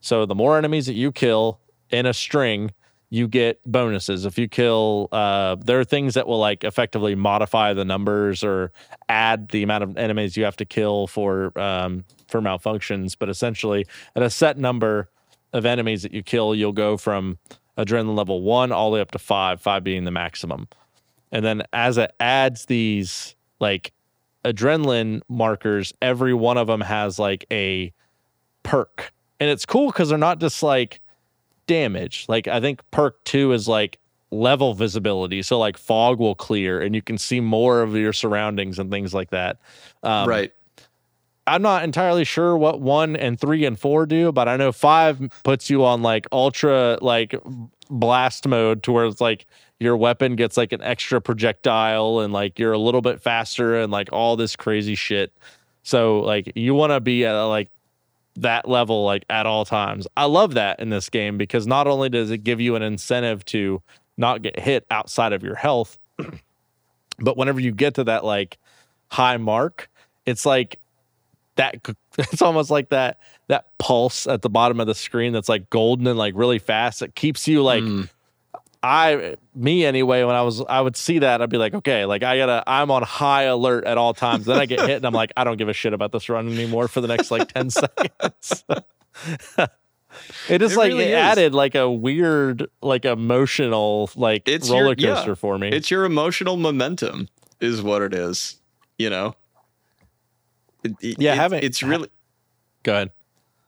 So 0.00 0.26
the 0.26 0.34
more 0.34 0.56
enemies 0.58 0.86
that 0.86 0.94
you 0.94 1.12
kill 1.12 1.60
in 1.90 2.06
a 2.06 2.14
string, 2.14 2.72
you 3.10 3.28
get 3.28 3.60
bonuses. 3.70 4.24
If 4.24 4.38
you 4.38 4.48
kill, 4.48 5.08
uh, 5.12 5.56
there 5.56 5.78
are 5.80 5.84
things 5.84 6.14
that 6.14 6.26
will 6.26 6.38
like 6.38 6.64
effectively 6.64 7.14
modify 7.14 7.74
the 7.74 7.84
numbers 7.84 8.42
or 8.42 8.72
add 9.08 9.48
the 9.48 9.62
amount 9.62 9.84
of 9.84 9.96
enemies 9.96 10.36
you 10.36 10.44
have 10.44 10.56
to 10.56 10.64
kill 10.64 11.06
for 11.06 11.56
um, 11.58 12.04
for 12.28 12.40
malfunctions. 12.40 13.16
But 13.18 13.28
essentially, 13.28 13.86
at 14.14 14.22
a 14.22 14.30
set 14.30 14.58
number 14.58 15.10
of 15.52 15.66
enemies 15.66 16.02
that 16.02 16.12
you 16.12 16.22
kill, 16.22 16.54
you'll 16.54 16.72
go 16.72 16.96
from 16.96 17.38
adrenaline 17.76 18.16
level 18.16 18.42
one 18.42 18.72
all 18.72 18.90
the 18.90 18.94
way 18.94 19.00
up 19.00 19.10
to 19.10 19.18
five, 19.18 19.60
five 19.60 19.82
being 19.82 20.04
the 20.04 20.10
maximum. 20.10 20.68
And 21.32 21.44
then 21.44 21.62
as 21.72 21.98
it 21.98 22.12
adds 22.20 22.66
these 22.66 23.34
like 23.58 23.92
adrenaline 24.44 25.22
markers, 25.28 25.92
every 26.00 26.34
one 26.34 26.58
of 26.58 26.66
them 26.68 26.80
has 26.80 27.18
like 27.18 27.44
a 27.50 27.92
perk. 28.70 29.12
And 29.40 29.50
it's 29.50 29.66
cool 29.66 29.86
because 29.88 30.10
they're 30.10 30.18
not 30.18 30.38
just 30.38 30.62
like 30.62 31.00
damage. 31.66 32.26
Like 32.28 32.46
I 32.46 32.60
think 32.60 32.82
perk 32.90 33.22
two 33.24 33.52
is 33.52 33.66
like 33.66 33.98
level 34.30 34.74
visibility. 34.74 35.42
So 35.42 35.58
like 35.58 35.76
fog 35.76 36.18
will 36.18 36.34
clear 36.34 36.80
and 36.80 36.94
you 36.94 37.02
can 37.02 37.18
see 37.18 37.40
more 37.40 37.82
of 37.82 37.96
your 37.96 38.12
surroundings 38.12 38.78
and 38.78 38.90
things 38.90 39.12
like 39.12 39.30
that. 39.30 39.58
Um, 40.02 40.28
right? 40.28 40.52
I'm 41.46 41.62
not 41.62 41.82
entirely 41.82 42.24
sure 42.24 42.56
what 42.56 42.80
one 42.80 43.16
and 43.16 43.40
three 43.40 43.64
and 43.64 43.78
four 43.78 44.06
do, 44.06 44.30
but 44.30 44.46
I 44.46 44.56
know 44.56 44.70
five 44.70 45.20
puts 45.42 45.68
you 45.68 45.84
on 45.84 46.02
like 46.02 46.28
ultra 46.30 46.98
like 47.00 47.34
blast 47.88 48.46
mode 48.46 48.84
to 48.84 48.92
where 48.92 49.06
it's 49.06 49.20
like 49.20 49.46
your 49.80 49.96
weapon 49.96 50.36
gets 50.36 50.56
like 50.56 50.70
an 50.72 50.82
extra 50.82 51.20
projectile 51.20 52.20
and 52.20 52.32
like 52.32 52.58
you're 52.58 52.72
a 52.72 52.78
little 52.78 53.00
bit 53.00 53.20
faster 53.20 53.80
and 53.80 53.90
like 53.90 54.12
all 54.12 54.36
this 54.36 54.54
crazy 54.54 54.94
shit. 54.94 55.32
So 55.82 56.20
like 56.20 56.52
you 56.54 56.74
want 56.74 56.92
to 56.92 57.00
be 57.00 57.24
at 57.26 57.32
like 57.32 57.68
that 58.40 58.68
level 58.68 59.04
like 59.04 59.24
at 59.30 59.46
all 59.46 59.64
times. 59.64 60.06
I 60.16 60.24
love 60.24 60.54
that 60.54 60.80
in 60.80 60.90
this 60.90 61.08
game 61.08 61.38
because 61.38 61.66
not 61.66 61.86
only 61.86 62.08
does 62.08 62.30
it 62.30 62.38
give 62.38 62.60
you 62.60 62.76
an 62.76 62.82
incentive 62.82 63.44
to 63.46 63.82
not 64.16 64.42
get 64.42 64.58
hit 64.58 64.86
outside 64.90 65.32
of 65.32 65.42
your 65.42 65.54
health, 65.54 65.98
but 67.18 67.36
whenever 67.36 67.60
you 67.60 67.72
get 67.72 67.94
to 67.94 68.04
that 68.04 68.24
like 68.24 68.58
high 69.08 69.36
mark, 69.36 69.88
it's 70.26 70.44
like 70.46 70.78
that 71.56 71.76
it's 72.18 72.42
almost 72.42 72.70
like 72.70 72.88
that 72.90 73.18
that 73.48 73.66
pulse 73.78 74.26
at 74.26 74.42
the 74.42 74.50
bottom 74.50 74.80
of 74.80 74.86
the 74.86 74.94
screen 74.94 75.32
that's 75.32 75.48
like 75.48 75.68
golden 75.70 76.06
and 76.06 76.18
like 76.18 76.34
really 76.36 76.58
fast. 76.58 77.02
It 77.02 77.14
keeps 77.14 77.46
you 77.48 77.62
like 77.62 77.82
Mm, 77.82 78.08
I 78.82 79.36
me 79.54 79.84
anyway 79.84 80.24
when 80.24 80.34
I 80.34 80.42
was 80.42 80.62
I 80.62 80.80
would 80.80 80.96
see 80.96 81.18
that 81.18 81.42
I'd 81.42 81.50
be 81.50 81.58
like 81.58 81.74
okay 81.74 82.06
like 82.06 82.22
I 82.22 82.38
gotta 82.38 82.62
I'm 82.66 82.90
on 82.90 83.02
high 83.02 83.42
alert 83.42 83.84
at 83.84 83.98
all 83.98 84.14
times 84.14 84.46
then 84.46 84.58
I 84.58 84.64
get 84.66 84.80
hit 84.80 84.96
and 84.96 85.04
I'm 85.04 85.12
like 85.12 85.32
I 85.36 85.44
don't 85.44 85.58
give 85.58 85.68
a 85.68 85.74
shit 85.74 85.92
about 85.92 86.12
this 86.12 86.28
run 86.30 86.48
anymore 86.48 86.88
for 86.88 87.00
the 87.02 87.08
next 87.08 87.30
like 87.30 87.52
10 87.52 87.68
seconds 87.70 88.64
it 90.48 90.58
just 90.58 90.74
It 90.74 90.76
like 90.78 90.88
really 90.92 91.04
it 91.04 91.10
is. 91.10 91.14
added 91.14 91.54
like 91.54 91.74
a 91.74 91.90
weird 91.90 92.68
like 92.82 93.04
emotional 93.04 94.10
like 94.16 94.48
It's 94.48 94.68
your- 94.70 94.82
roller 94.84 94.94
yeah. 94.96 95.14
coaster 95.14 95.36
for 95.36 95.58
me 95.58 95.68
it's 95.68 95.90
your 95.90 96.04
emotional 96.04 96.56
momentum, 96.56 97.28
is 97.60 97.82
what 97.82 98.00
it 98.02 98.14
is. 98.14 98.56
You 98.98 99.10
know. 99.10 99.34
It- 100.82 101.18
Yeah, 101.18 101.32
it- 101.34 101.36
having- 101.36 101.62
it's 101.62 101.82
really. 101.82 102.08
go 102.82 102.92
ahead 102.94 103.10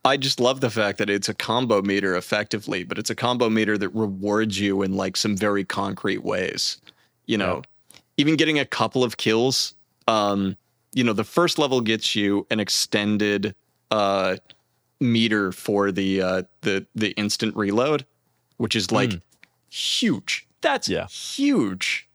I 0.05 0.17
just 0.17 0.41
love 0.41 0.61
the 0.61 0.71
fact 0.71 0.99
that 0.99 1.09
it's 1.09 1.29
a 1.29 1.35
combo 1.35 1.81
meter 1.83 2.17
effectively, 2.17 2.83
but 2.85 2.99
it's 2.99 3.11
a 3.11 3.15
combo 3.15 3.49
meter 3.49 3.79
that 3.79 3.91
rewards 3.91 4.59
you 4.59 4.83
in 4.83 4.97
like 4.97 5.17
some 5.17 5.37
very 5.37 5.65
concrete 5.65 6.25
ways. 6.25 6.81
You 7.27 7.39
know, 7.39 7.63
even 8.17 8.37
getting 8.37 8.59
a 8.59 8.65
couple 8.65 9.05
of 9.05 9.17
kills, 9.17 9.75
um, 10.09 10.57
you 10.93 11.05
know, 11.05 11.13
the 11.13 11.23
first 11.25 11.57
level 11.59 11.81
gets 11.81 12.17
you 12.17 12.47
an 12.51 12.59
extended 12.61 13.55
uh 13.91 14.37
meter 15.01 15.53
for 15.53 15.93
the 15.93 16.21
uh 16.23 16.43
the 16.63 16.85
the 16.95 17.11
instant 17.13 17.55
reload, 17.57 18.05
which 18.57 18.75
is 18.75 18.91
like 18.91 19.21
huge. 19.71 20.47
That's 20.63 20.89
Yeah. 20.89 21.07
huge. 21.07 22.09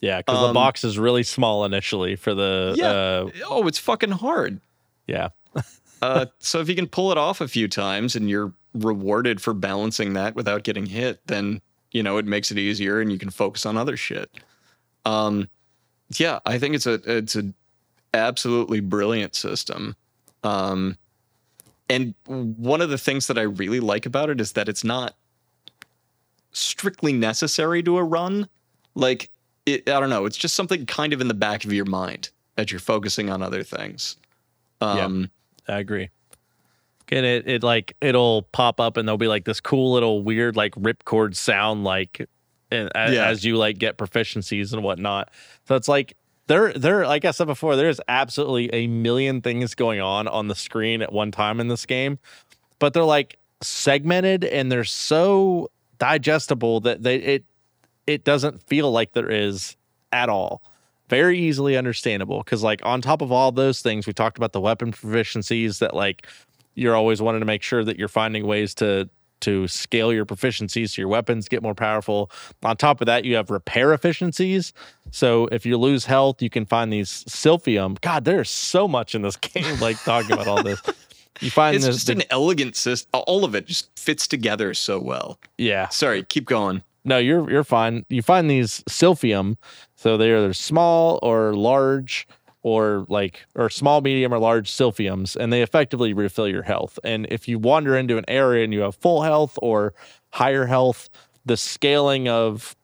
yeah 0.00 0.18
because 0.18 0.38
the 0.40 0.46
Um, 0.48 0.54
box 0.54 0.84
is 0.84 0.98
really 0.98 1.22
small 1.22 1.64
initially 1.64 2.14
for 2.16 2.34
the 2.34 2.74
Yeah. 2.76 2.90
uh 2.90 3.30
Oh, 3.48 3.66
it's 3.66 3.78
fucking 3.78 4.10
hard. 4.12 4.60
yeah 5.06 5.28
Uh, 6.04 6.26
so 6.38 6.60
if 6.60 6.68
you 6.68 6.74
can 6.74 6.86
pull 6.86 7.10
it 7.12 7.18
off 7.18 7.40
a 7.40 7.48
few 7.48 7.66
times 7.66 8.14
and 8.14 8.28
you're 8.28 8.52
rewarded 8.74 9.40
for 9.40 9.54
balancing 9.54 10.12
that 10.12 10.34
without 10.34 10.62
getting 10.62 10.84
hit, 10.84 11.26
then 11.26 11.62
you 11.92 12.02
know 12.02 12.18
it 12.18 12.26
makes 12.26 12.50
it 12.50 12.58
easier 12.58 13.00
and 13.00 13.10
you 13.10 13.18
can 13.18 13.30
focus 13.30 13.64
on 13.64 13.78
other 13.78 13.96
shit. 13.96 14.30
Um, 15.06 15.48
yeah, 16.16 16.40
I 16.44 16.58
think 16.58 16.74
it's 16.74 16.86
a 16.86 17.00
it's 17.06 17.36
a 17.36 17.52
absolutely 18.12 18.80
brilliant 18.80 19.34
system. 19.34 19.96
Um, 20.42 20.98
and 21.88 22.14
one 22.26 22.82
of 22.82 22.90
the 22.90 22.98
things 22.98 23.26
that 23.28 23.38
I 23.38 23.42
really 23.42 23.80
like 23.80 24.04
about 24.04 24.28
it 24.28 24.40
is 24.42 24.52
that 24.52 24.68
it's 24.68 24.84
not 24.84 25.14
strictly 26.52 27.14
necessary 27.14 27.82
to 27.82 27.96
a 27.96 28.04
run. 28.04 28.46
Like 28.94 29.30
it, 29.64 29.88
I 29.88 30.00
don't 30.00 30.10
know, 30.10 30.26
it's 30.26 30.36
just 30.36 30.54
something 30.54 30.84
kind 30.84 31.14
of 31.14 31.22
in 31.22 31.28
the 31.28 31.34
back 31.34 31.64
of 31.64 31.72
your 31.72 31.86
mind 31.86 32.28
that 32.56 32.70
you're 32.70 32.78
focusing 32.80 33.30
on 33.30 33.42
other 33.42 33.62
things. 33.62 34.16
Yeah. 34.82 35.26
I 35.68 35.78
agree. 35.78 36.10
And 37.10 37.24
it, 37.26 37.46
it 37.48 37.62
like 37.62 37.96
it'll 38.00 38.42
pop 38.52 38.80
up 38.80 38.96
and 38.96 39.06
there'll 39.06 39.18
be 39.18 39.28
like 39.28 39.44
this 39.44 39.60
cool 39.60 39.92
little 39.92 40.22
weird 40.22 40.56
like 40.56 40.74
ripcord 40.74 41.36
sound 41.36 41.84
like 41.84 42.26
and 42.70 42.90
as, 42.96 43.12
Yeah. 43.12 43.26
as 43.28 43.44
you 43.44 43.56
like 43.56 43.78
get 43.78 43.98
proficiencies 43.98 44.72
and 44.72 44.82
whatnot. 44.82 45.30
So 45.68 45.74
it's 45.76 45.88
like 45.88 46.16
there 46.46 46.72
there 46.72 47.06
like 47.06 47.24
I 47.24 47.30
said 47.30 47.46
before, 47.46 47.76
there's 47.76 48.00
absolutely 48.08 48.72
a 48.72 48.86
million 48.86 49.42
things 49.42 49.74
going 49.74 50.00
on 50.00 50.26
on 50.28 50.48
the 50.48 50.54
screen 50.54 51.02
at 51.02 51.12
one 51.12 51.30
time 51.30 51.60
in 51.60 51.68
this 51.68 51.84
game, 51.86 52.18
but 52.78 52.94
they're 52.94 53.04
like 53.04 53.38
segmented 53.62 54.44
and 54.44 54.72
they're 54.72 54.84
so 54.84 55.70
digestible 55.98 56.80
that 56.80 57.02
they 57.02 57.16
it 57.16 57.44
it 58.06 58.24
doesn't 58.24 58.62
feel 58.62 58.90
like 58.90 59.12
there 59.12 59.30
is 59.30 59.76
at 60.12 60.28
all 60.28 60.62
very 61.08 61.38
easily 61.38 61.76
understandable 61.76 62.38
because 62.38 62.62
like 62.62 62.80
on 62.84 63.00
top 63.02 63.20
of 63.22 63.30
all 63.30 63.52
those 63.52 63.80
things 63.82 64.06
we 64.06 64.12
talked 64.12 64.36
about 64.36 64.52
the 64.52 64.60
weapon 64.60 64.92
proficiencies 64.92 65.78
that 65.78 65.94
like 65.94 66.26
you're 66.74 66.96
always 66.96 67.20
wanting 67.22 67.40
to 67.40 67.46
make 67.46 67.62
sure 67.62 67.84
that 67.84 67.98
you're 67.98 68.08
finding 68.08 68.46
ways 68.46 68.74
to 68.74 69.08
to 69.40 69.68
scale 69.68 70.12
your 70.12 70.24
proficiencies 70.24 70.90
so 70.90 71.02
your 71.02 71.08
weapons 71.08 71.48
get 71.48 71.62
more 71.62 71.74
powerful 71.74 72.30
on 72.62 72.76
top 72.76 73.00
of 73.02 73.06
that 73.06 73.24
you 73.26 73.34
have 73.36 73.50
repair 73.50 73.92
efficiencies 73.92 74.72
so 75.10 75.46
if 75.52 75.66
you 75.66 75.76
lose 75.76 76.06
health 76.06 76.40
you 76.40 76.48
can 76.48 76.64
find 76.64 76.90
these 76.92 77.24
silphium 77.24 78.00
god 78.00 78.24
there's 78.24 78.50
so 78.50 78.88
much 78.88 79.14
in 79.14 79.20
this 79.22 79.36
game 79.52 79.78
like 79.80 80.02
talking 80.04 80.32
about 80.32 80.46
all 80.48 80.62
this 80.62 80.80
you 81.40 81.50
find 81.50 81.76
it's 81.76 81.84
this 81.84 81.96
just 81.96 82.06
the- 82.06 82.12
an 82.14 82.22
elegant 82.30 82.76
system. 82.76 83.10
All 83.26 83.44
of 83.44 83.54
it 83.54 83.66
just 83.66 83.90
fits 83.98 84.26
together 84.28 84.72
so 84.72 85.00
well. 85.00 85.38
yeah 85.58 85.88
Sorry, 85.88 86.22
keep 86.22 86.46
going. 86.46 86.82
No, 87.04 87.18
you're 87.18 87.50
you're 87.50 87.64
fine. 87.64 88.06
You 88.08 88.22
find 88.22 88.48
these 88.48 88.82
silphium, 88.88 89.56
so 90.04 90.18
they're 90.18 90.36
either 90.36 90.52
small 90.52 91.18
or 91.22 91.54
large, 91.54 92.28
or 92.62 93.06
like 93.08 93.46
or 93.54 93.70
small, 93.70 94.02
medium, 94.02 94.34
or 94.34 94.38
large 94.38 94.70
silphiums, 94.70 95.34
and 95.34 95.50
they 95.50 95.62
effectively 95.62 96.12
refill 96.12 96.46
your 96.46 96.62
health. 96.62 96.98
And 97.04 97.26
if 97.30 97.48
you 97.48 97.58
wander 97.58 97.96
into 97.96 98.18
an 98.18 98.24
area 98.28 98.64
and 98.64 98.74
you 98.74 98.80
have 98.80 98.96
full 98.96 99.22
health 99.22 99.58
or 99.62 99.94
higher 100.28 100.66
health, 100.66 101.08
the 101.46 101.56
scaling 101.56 102.28
of 102.28 102.76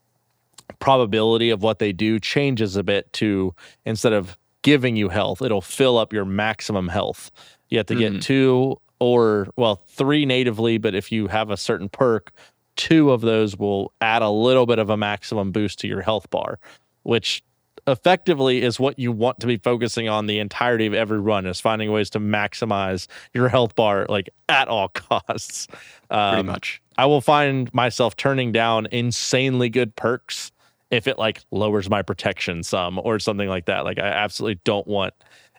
probability 0.78 1.50
of 1.50 1.62
what 1.62 1.78
they 1.78 1.92
do 1.92 2.18
changes 2.18 2.74
a 2.74 2.82
bit 2.82 3.12
to 3.12 3.54
instead 3.84 4.14
of 4.14 4.38
giving 4.62 4.96
you 4.96 5.10
health, 5.10 5.42
it'll 5.42 5.60
fill 5.60 5.98
up 5.98 6.14
your 6.14 6.24
maximum 6.24 6.88
health. 6.88 7.30
You 7.68 7.76
have 7.76 7.86
to 7.88 7.96
get 7.96 8.14
Mm. 8.14 8.22
two 8.22 8.80
or 8.98 9.48
well, 9.56 9.82
three 9.88 10.24
natively, 10.24 10.78
but 10.78 10.94
if 10.94 11.12
you 11.12 11.26
have 11.26 11.50
a 11.50 11.58
certain 11.58 11.90
perk, 11.90 12.32
two 12.76 13.10
of 13.10 13.20
those 13.20 13.58
will 13.58 13.92
add 14.00 14.22
a 14.22 14.30
little 14.30 14.64
bit 14.64 14.78
of 14.78 14.88
a 14.88 14.96
maximum 14.96 15.52
boost 15.52 15.78
to 15.80 15.86
your 15.86 16.00
health 16.00 16.30
bar, 16.30 16.58
which 17.10 17.42
effectively 17.88 18.62
is 18.62 18.78
what 18.78 18.96
you 18.96 19.10
want 19.10 19.40
to 19.40 19.46
be 19.48 19.56
focusing 19.56 20.08
on 20.08 20.26
the 20.26 20.38
entirety 20.38 20.86
of 20.86 20.94
every 20.94 21.18
run 21.18 21.44
is 21.44 21.60
finding 21.60 21.90
ways 21.90 22.08
to 22.08 22.20
maximize 22.20 23.08
your 23.34 23.48
health 23.48 23.74
bar 23.74 24.06
like 24.08 24.30
at 24.48 24.68
all 24.68 24.86
costs. 24.94 25.66
Pretty 25.66 25.80
Um, 26.12 26.46
much. 26.46 26.80
I 26.96 27.06
will 27.06 27.20
find 27.20 27.72
myself 27.74 28.14
turning 28.16 28.52
down 28.52 28.86
insanely 28.92 29.68
good 29.70 29.96
perks 29.96 30.52
if 30.92 31.08
it 31.08 31.18
like 31.18 31.42
lowers 31.50 31.90
my 31.90 32.00
protection 32.00 32.62
some 32.62 33.00
or 33.02 33.18
something 33.18 33.48
like 33.48 33.64
that. 33.64 33.84
Like 33.84 33.98
I 33.98 34.06
absolutely 34.06 34.60
don't 34.62 34.86
want 34.86 35.12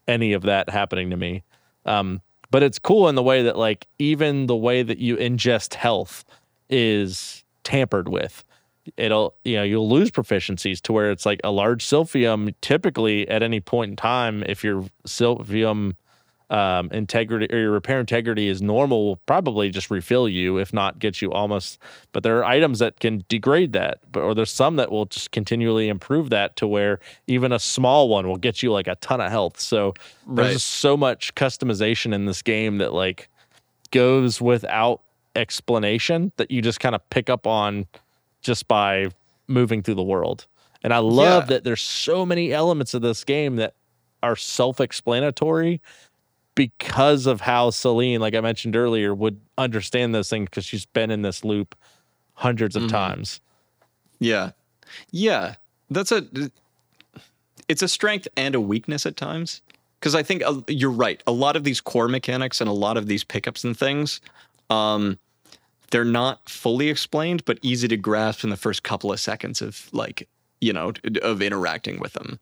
any 0.08 0.32
of 0.32 0.44
that 0.44 0.70
happening 0.70 1.10
to 1.10 1.18
me. 1.18 1.44
Um, 1.86 2.22
but 2.50 2.64
it's 2.64 2.80
cool 2.80 3.10
in 3.10 3.16
the 3.16 3.24
way 3.24 3.44
that 3.44 3.58
like 3.58 3.88
even 4.00 4.46
the 4.48 4.56
way 4.56 4.84
that 4.84 5.00
you 5.00 5.18
ingest 5.18 5.74
health 5.74 6.24
is 6.70 7.44
tampered 7.66 8.08
with 8.08 8.46
it'll 8.98 9.36
you 9.46 9.56
know 9.56 9.64
you'll 9.64 9.90
lose 9.90 10.10
proficiencies 10.12 10.82
to 10.82 10.92
where 10.94 11.12
it's 11.12 11.26
like 11.26 11.40
a 11.44 11.52
large 11.52 11.86
silphium 11.86 12.54
typically 12.62 13.28
at 13.30 13.44
any 13.44 13.60
point 13.60 13.92
in 13.92 13.96
time 13.96 14.44
if 14.48 14.64
your 14.64 14.84
silphium 15.08 15.96
um, 16.50 16.90
integrity 16.92 17.48
or 17.54 17.58
your 17.60 17.72
repair 17.72 18.00
integrity 18.02 18.50
is 18.50 18.62
normal 18.62 19.06
will 19.06 19.16
probably 19.26 19.70
just 19.70 19.90
refill 19.90 20.28
you 20.28 20.58
if 20.58 20.74
not 20.74 21.00
get 21.00 21.22
you 21.22 21.32
almost 21.32 21.80
but 22.12 22.24
there 22.24 22.38
are 22.40 22.44
items 22.44 22.80
that 22.80 23.00
can 23.00 23.24
degrade 23.30 23.72
that 23.72 24.00
but 24.12 24.22
or 24.22 24.36
there's 24.36 24.52
some 24.52 24.76
that 24.76 24.92
will 24.92 25.06
just 25.06 25.32
continually 25.32 25.88
improve 25.88 26.30
that 26.30 26.56
to 26.58 26.68
where 26.68 27.00
even 27.28 27.54
a 27.54 27.60
small 27.60 28.10
one 28.10 28.28
will 28.28 28.36
get 28.36 28.62
you 28.62 28.70
like 28.72 28.88
a 28.88 28.96
ton 28.96 29.22
of 29.22 29.32
health 29.32 29.60
so 29.60 29.94
there's 30.36 30.48
Right. 30.48 30.54
just 30.54 30.68
so 30.68 30.98
much 30.98 31.34
customization 31.36 32.14
in 32.14 32.26
this 32.26 32.42
game 32.42 32.80
that 32.80 32.94
like 32.94 33.30
goes 33.92 34.42
without 34.42 35.02
explanation 35.38 36.32
that 36.36 36.52
you 36.52 36.62
just 36.62 36.80
kind 36.82 36.96
of 36.96 37.10
pick 37.10 37.30
up 37.30 37.48
on 37.48 37.86
just 38.42 38.68
by 38.68 39.08
moving 39.48 39.82
through 39.82 39.96
the 39.96 40.04
world 40.04 40.48
and 40.84 40.94
i 40.94 40.98
love 40.98 41.44
Yeah. 41.44 41.56
that 41.56 41.64
there's 41.64 41.82
so 41.82 42.26
many 42.26 42.52
elements 42.54 42.94
of 42.94 43.02
this 43.02 43.24
game 43.24 43.56
that 43.58 43.74
are 44.24 44.36
self-explanatory 44.36 45.82
because 46.54 47.26
of 47.28 47.42
how 47.42 47.70
Selene, 47.70 48.20
like 48.20 48.36
I 48.36 48.42
mentioned 48.42 48.76
earlier, 48.76 49.16
would 49.16 49.40
understand 49.58 50.14
those 50.14 50.30
things 50.30 50.50
because 50.50 50.66
she's 50.66 50.86
been 50.86 51.10
in 51.10 51.22
this 51.22 51.44
loop 51.46 51.76
hundreds 52.34 52.76
of 52.76 52.84
Mhm. 52.84 52.90
times. 52.90 53.42
Yeah. 54.20 54.52
Yeah. 55.12 55.56
That's 55.90 56.12
a 56.12 56.26
it's 57.68 57.82
a 57.82 57.88
strength 57.88 58.28
and 58.36 58.54
a 58.54 58.60
weakness 58.62 59.06
at 59.06 59.16
times 59.16 59.62
because 60.00 60.14
I 60.14 60.24
think 60.24 60.44
uh, 60.44 60.62
you're 60.68 60.92
right. 60.92 61.24
A 61.26 61.32
lot 61.32 61.56
of 61.56 61.64
these 61.64 61.80
core 61.80 62.10
mechanics 62.10 62.60
and 62.60 62.70
a 62.70 62.74
lot 62.74 62.98
of 62.98 63.08
these 63.08 63.24
pickups 63.24 63.64
and 63.64 63.76
things 63.78 64.20
um 64.70 65.18
they're 65.92 66.04
not 66.04 66.50
fully 66.50 66.90
explained 66.90 67.46
but 67.46 67.60
easy 67.62 67.88
to 67.88 67.98
grasp 67.98 68.44
in 68.44 68.50
the 68.50 68.58
first 68.58 68.84
couple 68.84 69.12
of 69.12 69.20
seconds 69.20 69.62
of 69.62 69.90
like, 69.94 70.28
you 70.60 70.74
know, 70.74 70.94
of 71.22 71.42
interacting 71.42 72.00
with 72.00 72.14
them. 72.14 72.40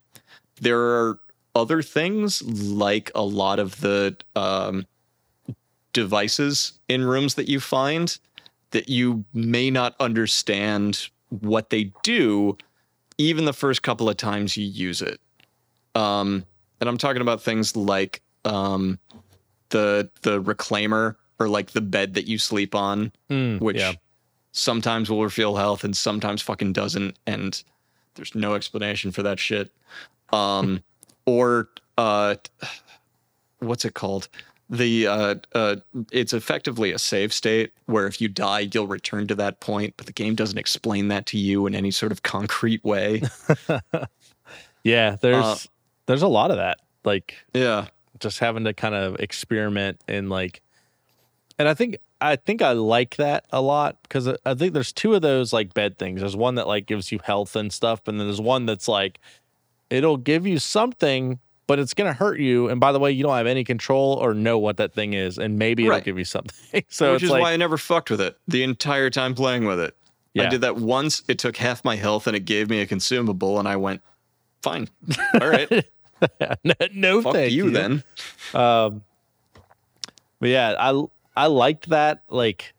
There 0.61 0.79
are 0.79 1.19
other 1.55 1.81
things 1.81 2.41
like 2.43 3.11
a 3.15 3.23
lot 3.23 3.59
of 3.59 3.81
the 3.81 4.15
um 4.35 4.85
devices 5.93 6.73
in 6.87 7.03
rooms 7.03 7.35
that 7.35 7.49
you 7.49 7.59
find 7.59 8.19
that 8.71 8.87
you 8.87 9.25
may 9.33 9.71
not 9.71 9.95
understand 9.99 11.09
what 11.29 11.71
they 11.71 11.91
do 12.03 12.55
even 13.17 13.45
the 13.45 13.53
first 13.53 13.81
couple 13.81 14.07
of 14.07 14.15
times 14.15 14.55
you 14.55 14.65
use 14.65 15.01
it 15.01 15.19
um 15.95 16.45
and 16.79 16.87
i'm 16.87 16.97
talking 16.97 17.21
about 17.23 17.41
things 17.41 17.75
like 17.75 18.21
um 18.45 18.99
the 19.69 20.09
the 20.21 20.41
reclaimer 20.41 21.15
or 21.39 21.47
like 21.47 21.71
the 21.71 21.81
bed 21.81 22.13
that 22.15 22.27
you 22.27 22.37
sleep 22.37 22.75
on 22.75 23.11
Mm, 23.29 23.59
which 23.61 23.77
yeah. 23.77 23.93
sometimes 24.51 25.09
will 25.09 25.23
refill 25.23 25.55
health 25.55 25.83
and 25.83 25.95
sometimes 25.95 26.41
fucking 26.41 26.73
doesn't 26.73 27.17
and 27.25 27.63
there's 28.15 28.35
no 28.35 28.55
explanation 28.55 29.11
for 29.11 29.23
that 29.23 29.39
shit 29.39 29.71
um 30.33 30.83
or 31.25 31.69
uh 31.97 32.35
what's 33.59 33.85
it 33.85 33.93
called 33.93 34.27
the 34.69 35.07
uh 35.07 35.35
uh 35.53 35.75
it's 36.11 36.33
effectively 36.33 36.91
a 36.91 36.99
save 36.99 37.33
state 37.33 37.71
where 37.85 38.05
if 38.07 38.21
you 38.21 38.27
die 38.27 38.67
you'll 38.71 38.87
return 38.87 39.25
to 39.27 39.35
that 39.35 39.59
point 39.59 39.93
but 39.97 40.05
the 40.05 40.13
game 40.13 40.35
doesn't 40.35 40.57
explain 40.59 41.07
that 41.07 41.25
to 41.25 41.37
you 41.37 41.65
in 41.65 41.73
any 41.73 41.91
sort 41.91 42.11
of 42.11 42.23
concrete 42.23 42.83
way 42.83 43.21
Yeah, 44.83 45.17
there's 45.19 45.43
Uh, 45.45 45.57
there's 46.05 46.21
a 46.21 46.27
lot 46.27 46.51
of 46.51 46.57
that. 46.57 46.79
Like 47.03 47.35
yeah 47.53 47.87
just 48.19 48.39
having 48.39 48.63
to 48.65 48.73
kind 48.73 48.95
of 48.95 49.15
experiment 49.19 50.01
and 50.07 50.29
like 50.29 50.61
and 51.59 51.67
I 51.67 51.73
think 51.75 51.97
I 52.21 52.35
think 52.37 52.61
I 52.63 52.71
like 52.71 53.17
that 53.17 53.45
a 53.51 53.61
lot 53.61 53.97
because 54.03 54.27
I- 54.45 54.55
think 54.55 54.73
there's 54.73 54.91
two 54.91 55.13
of 55.13 55.21
those 55.21 55.53
like 55.53 55.73
bed 55.73 55.97
things. 55.99 56.21
There's 56.21 56.35
one 56.35 56.55
that 56.55 56.67
like 56.67 56.85
gives 56.87 57.11
you 57.11 57.19
health 57.23 57.55
and 57.55 57.71
stuff, 57.71 58.07
and 58.07 58.19
then 58.19 58.25
there's 58.27 58.41
one 58.41 58.65
that's 58.65 58.87
like 58.87 59.19
it'll 59.91 60.17
give 60.17 60.45
you 60.47 60.57
something, 60.59 61.39
but 61.67 61.79
it's 61.79 61.93
gonna 61.93 62.13
hurt 62.13 62.39
you. 62.39 62.67
And 62.69 62.79
by 62.79 62.91
the 62.91 62.99
way, 62.99 63.11
you 63.11 63.23
don't 63.23 63.35
have 63.37 63.47
any 63.47 63.63
control 63.63 64.13
or 64.13 64.33
know 64.33 64.57
what 64.57 64.77
that 64.77 64.93
thing 64.93 65.13
is, 65.13 65.37
and 65.37 65.57
maybe 65.59 65.83
it'll 65.83 65.95
Right. 65.95 66.03
give 66.03 66.17
you 66.17 66.25
something. 66.25 66.83
so 66.89 67.13
which 67.13 67.23
it's 67.23 67.23
is 67.25 67.29
like 67.31 67.41
why 67.43 67.53
i 67.53 67.57
never 67.57 67.77
fucked 67.77 68.09
with 68.09 68.21
it 68.21 68.37
the 68.47 68.63
entire 68.63 69.09
time 69.09 69.33
playing 69.35 69.65
with 69.65 69.79
it 69.79 69.95
Yeah. 70.33 70.43
i 70.43 70.49
did 70.49 70.61
that 70.61 70.77
once 70.77 71.23
it 71.27 71.37
took 71.39 71.57
half 71.57 71.83
my 71.85 71.95
health 71.95 72.27
and 72.27 72.35
it 72.35 72.45
gave 72.45 72.69
me 72.69 72.79
a 72.81 72.85
consumable 72.85 73.59
and 73.59 73.67
i 73.67 73.75
went 73.75 74.01
fine 74.61 74.87
all 75.41 75.47
right 75.49 75.69
no, 76.93 77.21
fuck 77.21 77.33
thank 77.33 77.51
you 77.53 77.71
then 77.71 78.03
Um, 78.53 79.03
but 80.39 80.49
yeah, 80.49 80.75
I 80.79 81.03
I 81.43 81.47
liked 81.47 81.89
that 81.89 82.23
like 82.29 82.73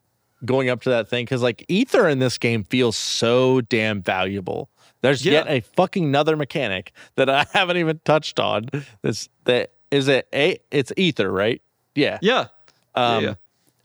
going 0.44 0.68
up 0.70 0.82
to 0.82 0.90
that 0.90 1.08
thing 1.08 1.24
because 1.24 1.42
like 1.42 1.64
ether 1.68 2.08
in 2.08 2.18
this 2.18 2.38
game 2.38 2.64
feels 2.64 2.96
so 2.96 3.60
damn 3.60 4.02
valuable. 4.02 4.70
There's 5.02 5.24
Yeah. 5.24 5.32
yet 5.32 5.46
a 5.48 5.60
fucking 5.60 6.04
another 6.04 6.36
mechanic 6.36 6.92
that 7.16 7.28
I 7.30 7.46
haven't 7.52 7.76
even 7.78 8.00
touched 8.04 8.38
on. 8.40 8.68
This 9.02 9.28
that 9.44 9.72
is 9.90 10.08
it 10.08 10.28
a 10.34 10.58
it's 10.70 10.92
ether, 10.96 11.30
right? 11.30 11.60
Yeah. 11.94 12.18
yeah 12.22 12.46
Um, 12.94 13.24
yeah. 13.24 13.34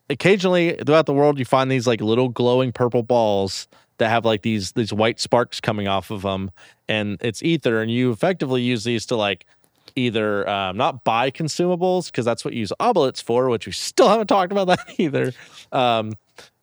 occasionally 0.10 0.73
throughout 0.85 1.06
the 1.06 1.14
world 1.14 1.39
you 1.39 1.45
find 1.45 1.72
these 1.72 1.88
like 1.88 2.02
little 2.02 2.30
glowing 2.30 2.72
purple 2.72 3.03
balls 3.03 3.68
that 3.97 4.10
have 4.10 4.26
like 4.26 4.41
these 4.43 4.73
these 4.73 4.93
white 4.93 5.19
sparks 5.19 5.60
coming 5.61 5.88
off 5.88 6.11
of 6.11 6.22
them 6.22 6.52
and 6.88 7.18
it's 7.22 7.41
ether 7.41 7.81
and 7.81 7.89
you 7.91 8.11
effectively 8.11 8.61
use 8.61 8.84
these 8.84 9.06
to 9.07 9.15
like 9.15 9.45
either 9.95 10.47
um, 10.49 10.77
not 10.77 11.03
buy 11.03 11.31
consumables 11.31 12.07
because 12.07 12.25
that's 12.25 12.43
what 12.43 12.53
you 12.53 12.61
use 12.61 12.73
obolites 12.79 13.21
for 13.21 13.49
which 13.49 13.65
we 13.65 13.71
still 13.71 14.09
haven't 14.09 14.27
talked 14.27 14.51
about 14.51 14.67
that 14.67 14.79
either 14.97 15.31
um, 15.71 16.13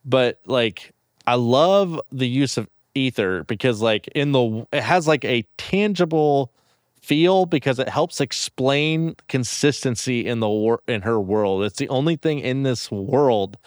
but 0.04 0.40
like 0.46 0.92
i 1.26 1.34
love 1.34 2.00
the 2.10 2.28
use 2.28 2.56
of 2.58 2.68
ether 2.94 3.44
because 3.44 3.80
like 3.80 4.06
in 4.08 4.32
the 4.32 4.66
it 4.72 4.82
has 4.82 5.06
like 5.08 5.24
a 5.24 5.44
tangible 5.56 6.50
feel 7.00 7.46
because 7.46 7.78
it 7.78 7.88
helps 7.88 8.20
explain 8.20 9.16
consistency 9.28 10.26
in 10.26 10.38
the 10.40 10.48
wor- 10.48 10.82
in 10.86 11.02
her 11.02 11.18
world. 11.20 11.64
It's 11.64 11.78
the 11.78 11.88
only 11.88 12.14
thing 12.14 12.38
in 12.38 12.62
this 12.62 12.92
world 12.92 13.58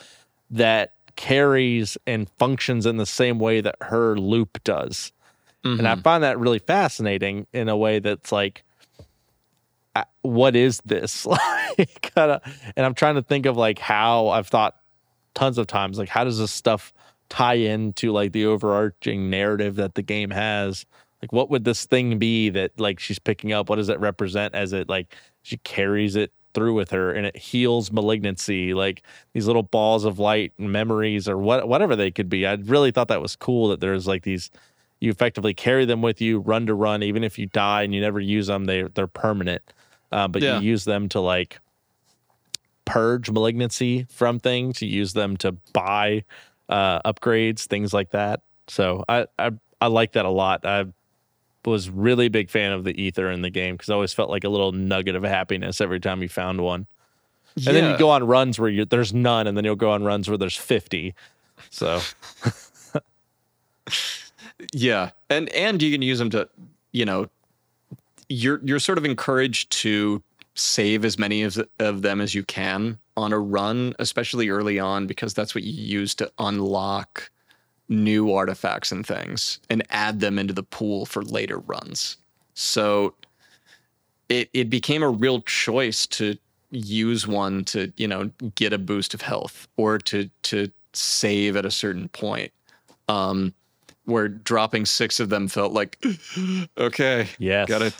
that 0.49 0.93
carries 1.17 1.97
and 2.07 2.29
functions 2.37 2.85
in 2.85 2.95
the 2.95 3.05
same 3.05 3.37
way 3.39 3.59
that 3.61 3.75
her 3.81 4.15
loop 4.17 4.63
does. 4.63 5.11
And 5.65 5.85
I 5.87 5.95
Mhm. 5.95 6.03
find 6.03 6.23
that 6.23 6.39
really 6.39 6.59
fascinating 6.59 7.47
in 7.51 7.67
a 7.67 7.75
way 7.75 7.99
that's 7.99 8.31
like 8.31 8.63
Uh, 9.95 10.03
what 10.21 10.55
is 10.55 10.81
this? 10.85 11.25
like 11.77 12.11
and 12.15 12.41
I'm 12.77 12.95
trying 12.95 13.15
to 13.15 13.21
think 13.21 13.45
of 13.45 13.57
like 13.57 13.79
how 13.79 14.27
I've 14.27 14.47
thought 14.47 14.75
tons 15.33 15.57
of 15.57 15.67
times 15.67 15.97
like 15.97 16.09
how 16.09 16.23
does 16.23 16.39
this 16.39 16.51
stuff 16.51 16.93
tie 17.29 17.55
into 17.55 18.11
like 18.11 18.31
the 18.31 18.45
overarching 18.45 19.29
narrative 19.29 19.75
that 19.75 19.95
the 19.95 20.01
game 20.01 20.31
has? 20.31 20.85
Like 21.21 21.31
what 21.31 21.49
would 21.49 21.63
this 21.63 21.85
thing 21.85 22.19
be 22.19 22.49
that 22.49 22.79
like 22.79 22.99
she's 22.99 23.19
picking 23.19 23.53
up? 23.53 23.69
What 23.69 23.77
does 23.77 23.89
it 23.89 23.99
represent 23.99 24.53
as 24.53 24.73
it 24.73 24.89
like 24.89 25.15
she 25.43 25.57
carries 25.57 26.15
it 26.15 26.31
through 26.55 26.73
with 26.73 26.89
her 26.89 27.11
and 27.11 27.27
it 27.27 27.37
heals 27.37 27.91
malignancy, 27.91 28.73
like 28.73 29.03
these 29.33 29.45
little 29.45 29.63
balls 29.63 30.05
of 30.05 30.17
light 30.17 30.53
and 30.57 30.71
memories 30.71 31.29
or 31.29 31.37
what 31.37 31.67
whatever 31.67 31.95
they 31.95 32.09
could 32.09 32.29
be. 32.29 32.47
I 32.47 32.53
really 32.53 32.91
thought 32.91 33.09
that 33.09 33.21
was 33.21 33.35
cool 33.35 33.67
that 33.67 33.81
there's 33.81 34.07
like 34.07 34.23
these 34.23 34.49
you 35.01 35.11
effectively 35.11 35.53
carry 35.53 35.85
them 35.85 36.01
with 36.01 36.21
you 36.21 36.39
run 36.39 36.65
to 36.65 36.73
run 36.73 37.03
even 37.03 37.23
if 37.23 37.37
you 37.37 37.45
die 37.47 37.83
and 37.83 37.93
you 37.93 38.01
never 38.01 38.19
use 38.19 38.47
them 38.47 38.65
they 38.65 38.83
they're 38.83 39.07
permanent 39.07 39.61
uh, 40.11 40.27
but 40.27 40.41
Yeah. 40.41 40.59
you 40.59 40.65
use 40.71 40.85
them 40.85 41.09
to 41.09 41.19
like 41.19 41.59
purge 42.85 43.29
malignancy 43.31 44.05
from 44.09 44.39
things. 44.39 44.81
You 44.81 44.89
use 44.89 45.13
them 45.13 45.37
to 45.37 45.53
buy 45.73 46.23
uh, 46.69 46.99
upgrades 47.01 47.65
things 47.65 47.93
like 47.93 48.11
that. 48.11 48.41
So 48.67 49.03
I, 49.07 49.27
I 49.37 49.51
i 49.81 49.87
like 49.87 50.13
that 50.13 50.25
a 50.25 50.29
lot. 50.29 50.65
I 50.65 50.85
was 51.65 51.89
really 51.89 52.29
big 52.29 52.49
fan 52.49 52.71
of 52.71 52.83
the 52.83 52.99
ether 53.01 53.29
in 53.31 53.41
the 53.41 53.49
game 53.49 53.75
because 53.75 53.89
i 53.89 53.93
always 53.93 54.13
felt 54.13 54.29
like 54.29 54.43
a 54.43 54.49
little 54.49 54.71
nugget 54.71 55.15
of 55.15 55.23
happiness 55.23 55.81
every 55.81 55.99
time 55.99 56.21
you 56.21 56.29
found 56.29 56.61
one. 56.61 56.85
And 57.55 57.67
then 57.75 57.89
you 57.91 57.97
go 57.97 58.09
on 58.11 58.25
runs 58.25 58.59
where 58.59 58.69
you 58.69 58.85
there's 58.85 59.13
none 59.13 59.47
and 59.47 59.55
then 59.57 59.63
you'll 59.65 59.75
go 59.75 59.91
on 59.91 60.03
runs 60.03 60.27
where 60.29 60.37
there's 60.37 60.57
50 60.57 61.13
so. 61.69 62.01
Yeah, 64.73 65.11
and 65.29 65.49
and 65.49 65.81
you 65.81 65.91
can 65.91 66.01
use 66.01 66.17
them 66.17 66.29
to, 66.31 66.47
you 66.91 67.05
know, 67.05 67.27
you're 68.29 68.59
you're 68.63 68.79
sort 68.79 68.97
of 68.97 69.05
encouraged 69.05 69.71
to 69.71 70.21
save 70.55 71.03
as 71.03 71.19
many 71.19 71.43
of, 71.43 71.57
of 71.79 72.01
them 72.01 72.21
as 72.21 72.33
you 72.33 72.43
can 72.43 72.97
on 73.17 73.33
a 73.33 73.39
run, 73.39 73.93
especially 73.99 74.49
early 74.49 74.79
on, 74.79 75.05
because 75.07 75.33
that's 75.33 75.53
what 75.53 75.63
you 75.63 75.71
use 75.71 76.15
to 76.15 76.31
unlock 76.39 77.29
new 77.87 78.33
artifacts 78.33 78.91
and 78.91 79.05
things 79.05 79.59
and 79.69 79.83
add 79.91 80.19
them 80.19 80.39
into 80.39 80.53
the 80.53 80.63
pool 80.63 81.05
for 81.05 81.23
later 81.23 81.59
runs. 81.59 82.17
So 82.53 83.13
it 84.29 84.49
it 84.53 84.69
became 84.69 85.03
a 85.03 85.09
real 85.09 85.41
choice 85.41 86.07
to 86.07 86.37
use 86.71 87.27
one 87.27 87.63
to 87.65 87.91
you 87.97 88.07
know 88.07 88.31
get 88.55 88.73
a 88.73 88.77
boost 88.77 89.13
of 89.13 89.21
health 89.21 89.67
or 89.77 89.97
to 89.99 90.29
to 90.43 90.71
save 90.93 91.55
at 91.55 91.65
a 91.65 91.71
certain 91.71 92.09
point. 92.09 92.51
Um, 93.07 93.53
where 94.05 94.27
dropping 94.27 94.85
six 94.85 95.19
of 95.19 95.29
them 95.29 95.47
felt 95.47 95.73
like 95.73 96.03
okay 96.77 97.27
yeah, 97.39 97.65
gotta 97.65 97.93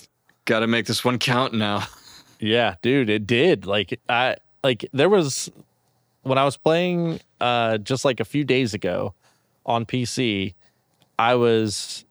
gotta 0.46 0.68
make 0.68 0.86
this 0.86 1.04
one 1.04 1.18
count 1.18 1.54
now 1.54 1.86
Yeah, 2.40 2.76
dude, 2.82 3.10
it 3.10 3.26
did. 3.26 3.66
Like 3.66 4.00
I 4.10 4.38
like 4.64 4.88
there 4.94 5.10
was 5.10 5.52
when 6.24 6.38
I 6.38 6.46
was 6.46 6.58
playing 6.58 7.20
uh 7.40 7.78
just 7.78 8.06
like 8.06 8.20
a 8.20 8.26
few 8.26 8.44
days 8.44 8.74
ago 8.74 9.14
on 9.66 9.86
PC, 9.86 10.54
I 11.18 11.36
was 11.36 12.06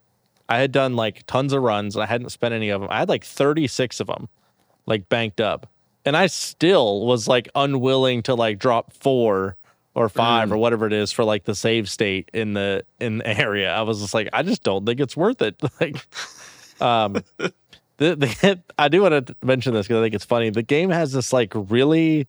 I 0.49 0.59
had 0.59 0.73
done 0.73 0.97
like 0.97 1.27
tons 1.27 1.53
of 1.53 1.63
runs 1.63 1.95
and 1.95 2.03
I 2.03 2.07
hadn't 2.07 2.31
spent 2.31 2.55
any 2.55 2.71
of 2.71 2.81
them. 2.81 2.91
I 2.91 2.99
had 2.99 3.09
like 3.09 3.25
36 3.25 4.01
of 4.01 4.07
them 4.09 4.29
like 4.87 5.09
banked 5.09 5.41
up. 5.41 5.69
And 6.07 6.17
I 6.17 6.27
still 6.27 7.07
was 7.07 7.27
like 7.27 7.49
unwilling 7.55 8.23
to 8.25 8.35
like 8.35 8.59
drop 8.59 8.93
4 8.93 9.57
or 9.95 10.09
5 10.09 10.53
or 10.53 10.59
whatever 10.59 10.87
it 10.87 10.93
is 10.93 11.13
for 11.13 11.25
like 11.25 11.45
the 11.45 11.55
save 11.55 11.89
state 11.89 12.29
in 12.35 12.53
the 12.55 12.85
in 13.01 13.19
the 13.19 13.27
area. 13.41 13.73
I 13.75 13.83
was 13.83 14.01
just 14.01 14.15
like 14.15 14.29
I 14.33 14.43
just 14.43 14.63
don't 14.63 14.85
think 14.85 15.01
it's 15.01 15.17
worth 15.17 15.43
it. 15.43 15.61
Like 15.81 15.97
um 16.81 17.23
the, 17.99 18.17
the 18.17 18.63
I 18.79 18.89
do 18.89 19.03
want 19.03 19.27
to 19.27 19.37
mention 19.43 19.75
this 19.75 19.87
because 19.87 20.01
I 20.01 20.05
think 20.05 20.15
it's 20.15 20.25
funny. 20.25 20.51
The 20.51 20.63
game 20.63 20.91
has 20.91 21.13
this 21.13 21.33
like 21.33 21.53
really 21.55 22.27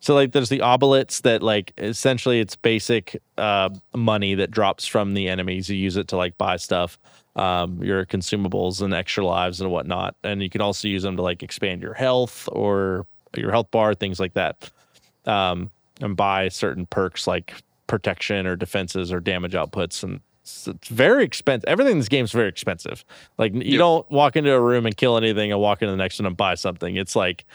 so 0.00 0.14
like 0.14 0.32
there's 0.32 0.50
the 0.50 0.60
obelisks 0.60 1.20
that 1.22 1.42
like 1.42 1.72
essentially 1.78 2.40
it's 2.40 2.56
basic 2.56 3.20
uh 3.38 3.70
money 3.94 4.34
that 4.34 4.50
drops 4.50 4.86
from 4.86 5.14
the 5.14 5.28
enemies. 5.28 5.68
You 5.68 5.76
use 5.76 5.96
it 5.96 6.08
to 6.08 6.16
like 6.16 6.36
buy 6.36 6.56
stuff, 6.56 6.98
um, 7.36 7.82
your 7.82 8.04
consumables 8.04 8.82
and 8.82 8.92
extra 8.92 9.24
lives 9.24 9.60
and 9.60 9.70
whatnot. 9.70 10.14
And 10.22 10.42
you 10.42 10.50
can 10.50 10.60
also 10.60 10.88
use 10.88 11.02
them 11.02 11.16
to 11.16 11.22
like 11.22 11.42
expand 11.42 11.82
your 11.82 11.94
health 11.94 12.48
or 12.52 13.06
your 13.36 13.50
health 13.50 13.70
bar, 13.70 13.94
things 13.94 14.20
like 14.20 14.34
that. 14.34 14.70
Um, 15.26 15.70
and 16.00 16.16
buy 16.16 16.48
certain 16.48 16.86
perks 16.86 17.26
like 17.26 17.54
protection 17.86 18.46
or 18.46 18.56
defenses 18.56 19.12
or 19.12 19.20
damage 19.20 19.52
outputs 19.52 20.02
and 20.02 20.20
it's, 20.44 20.68
it's 20.68 20.88
very 20.88 21.24
expensive. 21.24 21.66
Everything 21.66 21.92
in 21.92 21.98
this 21.98 22.08
game 22.08 22.24
is 22.24 22.32
very 22.32 22.48
expensive. 22.48 23.04
Like 23.38 23.54
you 23.54 23.78
don't 23.78 24.08
walk 24.10 24.36
into 24.36 24.52
a 24.52 24.60
room 24.60 24.84
and 24.84 24.94
kill 24.94 25.16
anything 25.16 25.50
and 25.50 25.60
walk 25.60 25.80
into 25.80 25.90
the 25.90 25.96
next 25.96 26.18
one 26.18 26.26
and 26.26 26.36
buy 26.36 26.54
something. 26.54 26.96
It's 26.96 27.16
like 27.16 27.46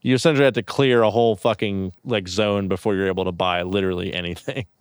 you 0.00 0.14
essentially 0.14 0.46
have 0.46 0.54
to 0.54 0.62
clear 0.62 1.02
a 1.02 1.10
whole 1.10 1.36
fucking 1.36 1.92
like 2.04 2.28
zone 2.28 2.66
before 2.66 2.94
you're 2.94 3.08
able 3.08 3.26
to 3.26 3.32
buy 3.32 3.62
literally 3.62 4.12
anything. 4.12 4.66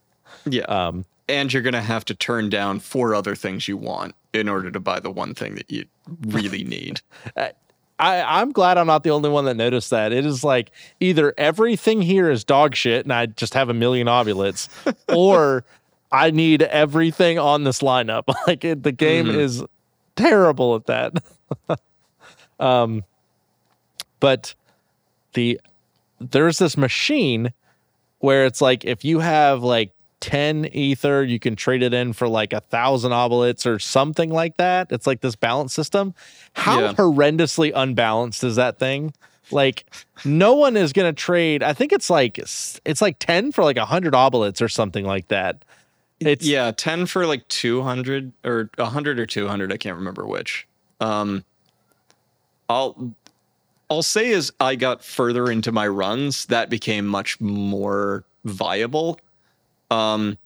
Yeah. 0.45 0.61
Um, 0.65 1.05
and 1.27 1.51
you're 1.51 1.63
gonna 1.63 1.81
have 1.81 2.05
to 2.05 2.13
turn 2.15 2.49
down 2.49 2.79
four 2.79 3.15
other 3.15 3.35
things 3.35 3.67
you 3.67 3.75
want 3.75 4.15
in 4.31 4.47
order 4.47 4.69
to 4.71 4.79
buy 4.79 4.99
the 4.99 5.09
one 5.09 5.33
thing 5.33 5.55
that 5.55 5.69
you 5.69 5.85
really 6.27 6.63
need. 6.63 7.01
I, 7.35 7.51
I'm 7.99 8.51
glad 8.51 8.77
I'm 8.77 8.87
not 8.87 9.03
the 9.03 9.09
only 9.09 9.29
one 9.29 9.45
that 9.45 9.55
noticed 9.55 9.89
that. 9.89 10.13
It 10.13 10.25
is 10.25 10.43
like 10.43 10.71
either 10.99 11.33
everything 11.37 12.01
here 12.01 12.29
is 12.29 12.43
dog 12.43 12.75
shit 12.75 13.05
and 13.05 13.11
I 13.11 13.25
just 13.25 13.53
have 13.55 13.69
a 13.69 13.73
million 13.73 14.07
obolites, 14.07 14.69
or 15.09 15.65
I 16.11 16.31
need 16.31 16.61
everything 16.63 17.37
on 17.39 17.63
this 17.63 17.79
lineup. 17.79 18.23
Like 18.47 18.63
it, 18.65 18.83
the 18.83 18.91
game 18.91 19.27
Mhm. 19.27 19.35
is 19.35 19.63
terrible 20.15 20.75
at 20.75 20.85
that. 20.87 21.13
um, 22.59 23.03
but 24.19 24.53
the 25.33 25.59
there's 26.19 26.57
this 26.57 26.75
machine 26.77 27.53
where 28.19 28.45
it's 28.45 28.61
like 28.61 28.83
if 28.83 29.05
you 29.05 29.19
have 29.19 29.63
like 29.63 29.91
10 30.19 30.65
ether 30.73 31.23
you 31.23 31.39
can 31.39 31.55
trade 31.55 31.81
it 31.81 31.93
in 31.93 32.11
for 32.11 32.27
like 32.27 32.51
a 32.51 32.59
thousand 32.59 33.13
obelisks 33.13 33.65
or 33.65 33.79
something 33.79 34.29
like 34.29 34.57
that 34.57 34.87
it's 34.91 35.07
like 35.07 35.21
this 35.21 35.37
balance 35.37 35.73
system 35.73 36.13
how 36.53 36.81
Yeah. 36.81 36.93
horrendously 36.93 37.71
unbalanced 37.73 38.43
is 38.43 38.57
that 38.57 38.77
thing 38.79 39.13
like 39.49 39.85
no 40.25 40.55
one 40.55 40.75
is 40.75 40.91
going 40.91 41.07
to 41.09 41.17
trade 41.17 41.63
i 41.63 41.71
think 41.71 41.93
it's 41.93 42.09
like 42.09 42.37
it's 42.37 43.01
like 43.01 43.17
10 43.19 43.53
for 43.53 43.63
like 43.63 43.77
100 43.77 44.13
obelisks 44.13 44.61
or 44.61 44.67
something 44.67 45.05
like 45.05 45.29
that 45.29 45.63
it's 46.19 46.45
yeah, 46.45 46.71
ten 46.71 47.05
for 47.05 47.25
like 47.25 47.47
two 47.47 47.81
hundred 47.81 48.31
or 48.43 48.69
hundred 48.77 49.19
or 49.19 49.25
two 49.25 49.47
hundred. 49.47 49.71
I 49.71 49.77
can't 49.77 49.97
remember 49.97 50.25
which. 50.25 50.67
Um, 50.99 51.43
I'll 52.67 53.13
I'll 53.89 54.03
say 54.03 54.33
as 54.33 54.51
I 54.59 54.75
got 54.75 55.03
further 55.03 55.49
into 55.51 55.71
my 55.71 55.87
runs, 55.87 56.45
that 56.47 56.69
became 56.69 57.07
much 57.07 57.39
more 57.39 58.23
viable. 58.45 59.19
Um, 59.89 60.37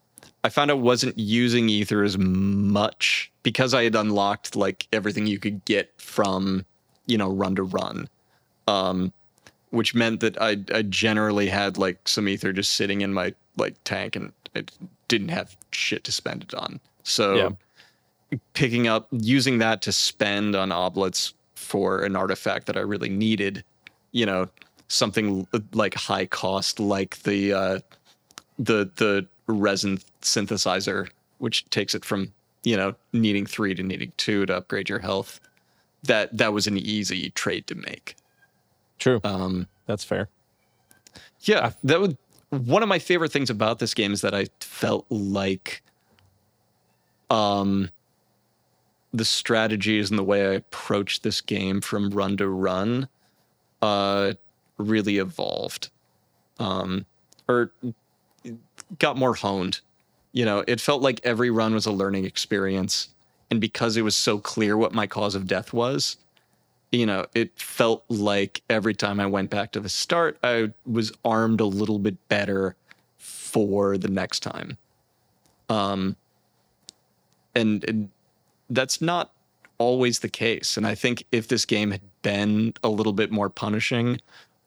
I 0.43 0.49
found 0.49 0.71
I 0.71 0.75
wasn't 0.75 1.17
using 1.17 1.69
ether 1.69 2.03
as 2.03 2.17
much 2.17 3.31
because 3.43 3.73
I 3.73 3.83
had 3.83 3.95
unlocked 3.95 4.55
like 4.55 4.87
everything 4.93 5.25
you 5.27 5.39
could 5.39 5.63
get 5.65 5.91
from 5.99 6.65
you 7.07 7.17
know 7.17 7.29
run 7.29 7.55
to 7.55 7.63
run. 7.63 8.07
Um, 8.67 9.11
which 9.71 9.95
meant 9.95 10.19
that 10.19 10.39
I 10.39 10.57
I 10.73 10.83
generally 10.83 11.49
had 11.49 11.77
like 11.77 12.07
some 12.07 12.27
ether 12.27 12.53
just 12.53 12.73
sitting 12.73 13.01
in 13.01 13.13
my 13.13 13.33
like 13.57 13.75
tank 13.83 14.15
and 14.15 14.31
I 14.55 14.63
didn't 15.17 15.29
have 15.29 15.55
shit 15.71 16.03
to 16.05 16.11
spend 16.11 16.41
it 16.43 16.53
on. 16.55 16.79
So 17.03 17.35
Yeah. 17.37 17.49
picking 18.53 18.87
up 18.87 19.07
using 19.11 19.59
that 19.59 19.81
to 19.83 19.91
spend 19.91 20.55
on 20.55 20.69
obolites 20.71 21.33
for 21.53 22.03
an 22.03 22.15
artifact 22.15 22.65
that 22.65 22.77
I 22.77 22.79
really 22.79 23.09
needed, 23.09 23.63
you 24.11 24.25
know, 24.25 24.49
something 24.87 25.47
like 25.73 25.93
high 25.93 26.25
cost 26.25 26.79
like 26.79 27.21
the 27.23 27.53
uh 27.53 27.79
the 28.57 28.89
the 28.95 29.27
resin 29.47 29.99
synthesizer 30.21 31.09
which 31.37 31.69
takes 31.69 31.93
it 31.93 32.05
from, 32.05 32.31
you 32.63 32.77
know, 32.77 32.95
needing 33.11 33.45
3 33.45 33.75
to 33.75 33.83
needing 33.83 34.11
2 34.17 34.45
to 34.47 34.55
upgrade 34.57 34.89
your 34.89 34.99
health. 34.99 35.39
That 36.03 36.35
that 36.37 36.53
was 36.53 36.65
an 36.67 36.77
easy 36.77 37.29
trade 37.31 37.67
to 37.67 37.75
make. 37.75 38.15
true 38.97 39.19
Um 39.23 39.67
that's 39.85 40.03
fair 40.03 40.27
yeah, 41.41 41.71
that 41.83 41.99
would 42.01 42.17
one 42.53 42.83
of 42.83 42.89
my 42.89 42.99
favorite 42.99 43.31
things 43.31 43.49
about 43.49 43.79
this 43.79 43.93
game 43.93 44.13
is 44.13 44.21
that 44.21 44.35
I 44.35 44.47
felt 44.59 45.05
like 45.09 45.81
um 47.29 47.89
the 49.13 49.25
strategies 49.25 50.09
and 50.09 50.17
the 50.17 50.23
way 50.23 50.47
I 50.47 50.53
approached 50.53 51.23
this 51.23 51.41
game 51.41 51.81
from 51.81 52.09
run 52.09 52.37
to 52.37 52.47
run 52.47 53.07
uh 53.81 54.33
really 54.77 55.17
evolved. 55.17 55.89
Um 56.59 57.05
or 57.47 57.71
got 58.99 59.17
more 59.17 59.33
honed. 59.33 59.81
You 60.31 60.45
know, 60.45 60.63
it 60.67 60.79
felt 60.79 61.01
like 61.01 61.19
every 61.23 61.49
run 61.49 61.73
was 61.73 61.85
a 61.85 61.91
learning 61.91 62.25
experience 62.25 63.09
and 63.51 63.59
because 63.59 63.97
it 63.97 64.01
was 64.01 64.15
so 64.15 64.39
clear 64.39 64.77
what 64.77 64.93
my 64.93 65.05
cause 65.05 65.35
of 65.35 65.47
death 65.47 65.73
was, 65.73 66.17
you 66.93 67.07
know, 67.07 67.25
it 67.33 67.59
felt 67.59 68.05
like 68.07 68.61
every 68.69 68.93
time 68.93 69.19
I 69.19 69.25
went 69.25 69.49
back 69.49 69.71
to 69.71 69.79
the 69.79 69.89
start, 69.89 70.37
I 70.43 70.71
was 70.85 71.11
armed 71.25 71.59
a 71.59 71.65
little 71.65 71.97
bit 71.97 72.27
better 72.29 72.75
for 73.17 73.97
the 73.97 74.09
next 74.09 74.41
time. 74.41 74.77
Um, 75.69 76.15
and, 77.55 77.83
and 77.85 78.09
that's 78.69 79.01
not 79.01 79.31
always 79.79 80.19
the 80.19 80.29
case. 80.29 80.77
And 80.77 80.85
I 80.85 80.93
think 80.93 81.25
if 81.31 81.47
this 81.47 81.65
game 81.65 81.89
had 81.89 82.01
been 82.21 82.75
a 82.83 82.89
little 82.89 83.13
bit 83.13 83.31
more 83.31 83.49
punishing, 83.49 84.21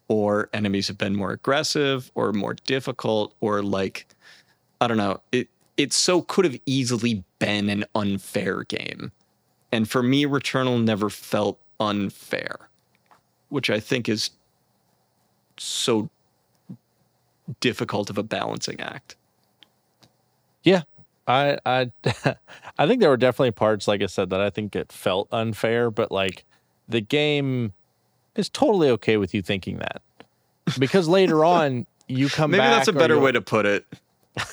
or 0.08 0.48
enemies 0.52 0.88
have 0.88 0.98
been 0.98 1.14
more 1.14 1.30
aggressive, 1.30 2.10
or 2.16 2.32
more 2.32 2.54
difficult, 2.54 3.34
or 3.40 3.62
like, 3.62 4.06
I 4.80 4.88
don't 4.88 4.96
know, 4.96 5.20
it 5.30 5.48
it 5.76 5.92
so 5.92 6.22
could 6.22 6.44
have 6.44 6.58
easily 6.66 7.22
been 7.38 7.68
an 7.68 7.84
unfair 7.94 8.64
game. 8.64 9.12
And 9.70 9.88
for 9.88 10.02
me, 10.02 10.24
Returnal 10.24 10.82
never 10.82 11.10
felt 11.10 11.60
unfair, 11.80 12.68
which 13.48 13.70
I 13.70 13.80
think 13.80 14.08
is 14.08 14.30
so 15.58 16.08
difficult 17.60 18.10
of 18.10 18.18
a 18.18 18.22
balancing 18.22 18.80
act. 18.80 19.16
Yeah, 20.62 20.82
I 21.26 21.58
I 21.64 21.90
I 22.78 22.86
think 22.86 23.00
there 23.00 23.10
were 23.10 23.16
definitely 23.16 23.52
parts, 23.52 23.88
like 23.88 24.02
I 24.02 24.06
said, 24.06 24.30
that 24.30 24.40
I 24.40 24.50
think 24.50 24.74
it 24.76 24.92
felt 24.92 25.28
unfair, 25.32 25.90
but 25.90 26.10
like 26.10 26.44
the 26.88 27.00
game 27.00 27.72
is 28.34 28.48
totally 28.48 28.90
okay 28.90 29.16
with 29.16 29.34
you 29.34 29.42
thinking 29.42 29.78
that 29.78 30.02
because 30.78 31.08
later 31.08 31.44
on 31.56 31.86
you 32.08 32.28
come 32.28 32.50
Maybe 32.50 32.60
that's 32.60 32.88
a 32.88 32.92
better 32.92 33.18
way 33.18 33.32
to 33.32 33.40
put 33.40 33.66
it. 33.66 33.84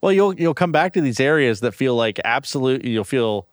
Well, 0.00 0.12
you'll 0.12 0.34
you'll 0.34 0.52
come 0.52 0.72
back 0.72 0.94
to 0.94 1.00
these 1.00 1.20
areas 1.20 1.60
that 1.60 1.76
feel 1.76 1.94
like 1.94 2.18
absolute. 2.24 2.84
You'll 2.84 3.04
feel 3.04 3.46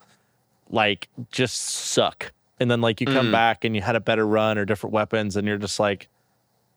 like 0.72 1.10
just 1.31 1.57
suck, 1.61 2.31
and 2.59 2.69
then 2.71 2.81
like 2.81 2.99
you 3.01 3.07
come 3.07 3.27
Mm. 3.29 3.31
back 3.31 3.63
and 3.65 3.75
you 3.75 3.81
had 3.81 3.95
a 3.95 3.99
better 3.99 4.25
run 4.25 4.57
or 4.57 4.65
different 4.65 4.93
weapons, 4.93 5.35
and 5.35 5.47
you're 5.47 5.57
just 5.57 5.79
like, 5.79 6.07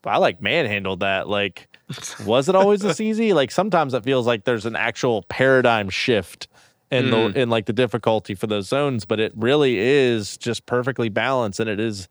I 0.05 0.19
like 0.19 0.41
manhandled 0.41 1.01
that. 1.01 1.29
Like, 1.29 1.69
was 2.25 2.49
it 2.49 2.55
always 2.55 2.81
this 2.81 3.01
easy? 3.01 3.33
Like 3.33 3.51
sometimes 3.51 3.95
it 3.95 4.05
feels 4.05 4.27
like 4.27 4.45
there's 4.45 4.67
an 4.67 4.77
actual 4.77 5.23
paradigm 5.25 5.89
shift 5.91 6.49
in 6.91 7.07
Mm. 7.07 7.33
the 7.35 7.41
in 7.43 7.51
like 7.51 7.67
the 7.67 7.73
difficulty 7.73 8.35
for 8.35 8.47
those 8.47 8.67
zones, 8.69 9.05
but 9.05 9.21
it 9.21 9.33
really 9.37 9.79
is 9.79 10.37
just 10.37 10.67
perfectly 10.67 11.09
balanced, 11.09 11.61
and 11.61 11.69
it 11.71 11.79
is 11.81 12.09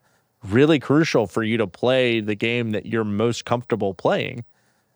really 0.48 0.80
crucial 0.80 1.28
for 1.28 1.44
you 1.44 1.58
to 1.58 1.68
play 1.68 2.22
the 2.22 2.36
game 2.36 2.72
that 2.72 2.86
you're 2.86 3.04
most 3.04 3.44
comfortable 3.44 3.94
playing. 3.94 4.46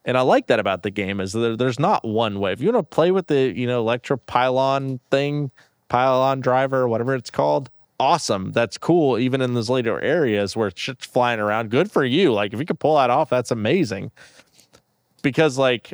And 0.06 0.18
I 0.18 0.22
like 0.22 0.48
that 0.48 0.60
about 0.60 0.84
the 0.84 0.90
game 0.90 1.20
is 1.20 1.34
that 1.34 1.58
there's 1.60 1.80
not 1.80 2.06
one 2.06 2.40
way. 2.40 2.52
If 2.54 2.62
you 2.62 2.72
want 2.72 2.90
to 2.90 2.96
play 2.96 3.12
with 3.12 3.28
the 3.28 3.52
you 3.58 3.68
know 3.68 3.80
electro 3.80 4.18
pylon 4.18 5.00
thing, 5.12 5.52
pylon 5.90 6.40
driver, 6.40 6.88
whatever 6.88 7.14
it's 7.16 7.30
called, 7.30 7.70
awesome. 8.04 8.52
That's 8.52 8.78
cool. 8.78 9.18
Even 9.18 9.40
in 9.42 9.54
those 9.54 9.70
later 9.70 10.00
areas 10.02 10.56
where 10.56 10.70
shit's 10.76 11.06
flying 11.06 11.40
around, 11.40 11.72
good 11.72 11.90
for 11.90 12.04
you. 12.04 12.34
Like 12.34 12.54
if 12.54 12.60
you 12.60 12.66
could 12.66 12.80
pull 12.80 12.98
that 12.98 13.10
off, 13.10 13.30
that's 13.30 13.50
amazing. 13.52 14.12
Because 15.22 15.58
like 15.58 15.94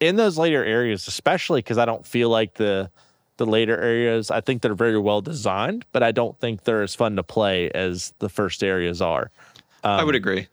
in 0.00 0.16
those 0.16 0.36
later 0.36 0.62
areas, 0.64 1.08
especially 1.08 1.60
because 1.60 1.78
I 1.78 1.86
don't 1.86 2.04
feel 2.06 2.28
like 2.28 2.54
the 2.54 2.90
the 3.38 3.46
later 3.46 3.80
areas, 3.80 4.30
I 4.30 4.40
think 4.40 4.62
they're 4.62 4.74
very 4.74 4.98
well 4.98 5.20
designed, 5.20 5.84
but 5.92 6.02
I 6.02 6.10
don't 6.12 6.38
think 6.40 6.64
they're 6.64 6.82
as 6.82 6.94
fun 6.94 7.16
to 7.16 7.22
play 7.22 7.70
as 7.70 8.12
the 8.18 8.28
first 8.28 8.62
areas 8.64 9.00
are. 9.00 9.30
I 9.84 10.00
Um, 10.00 10.06
would 10.06 10.16
agree. 10.16 10.48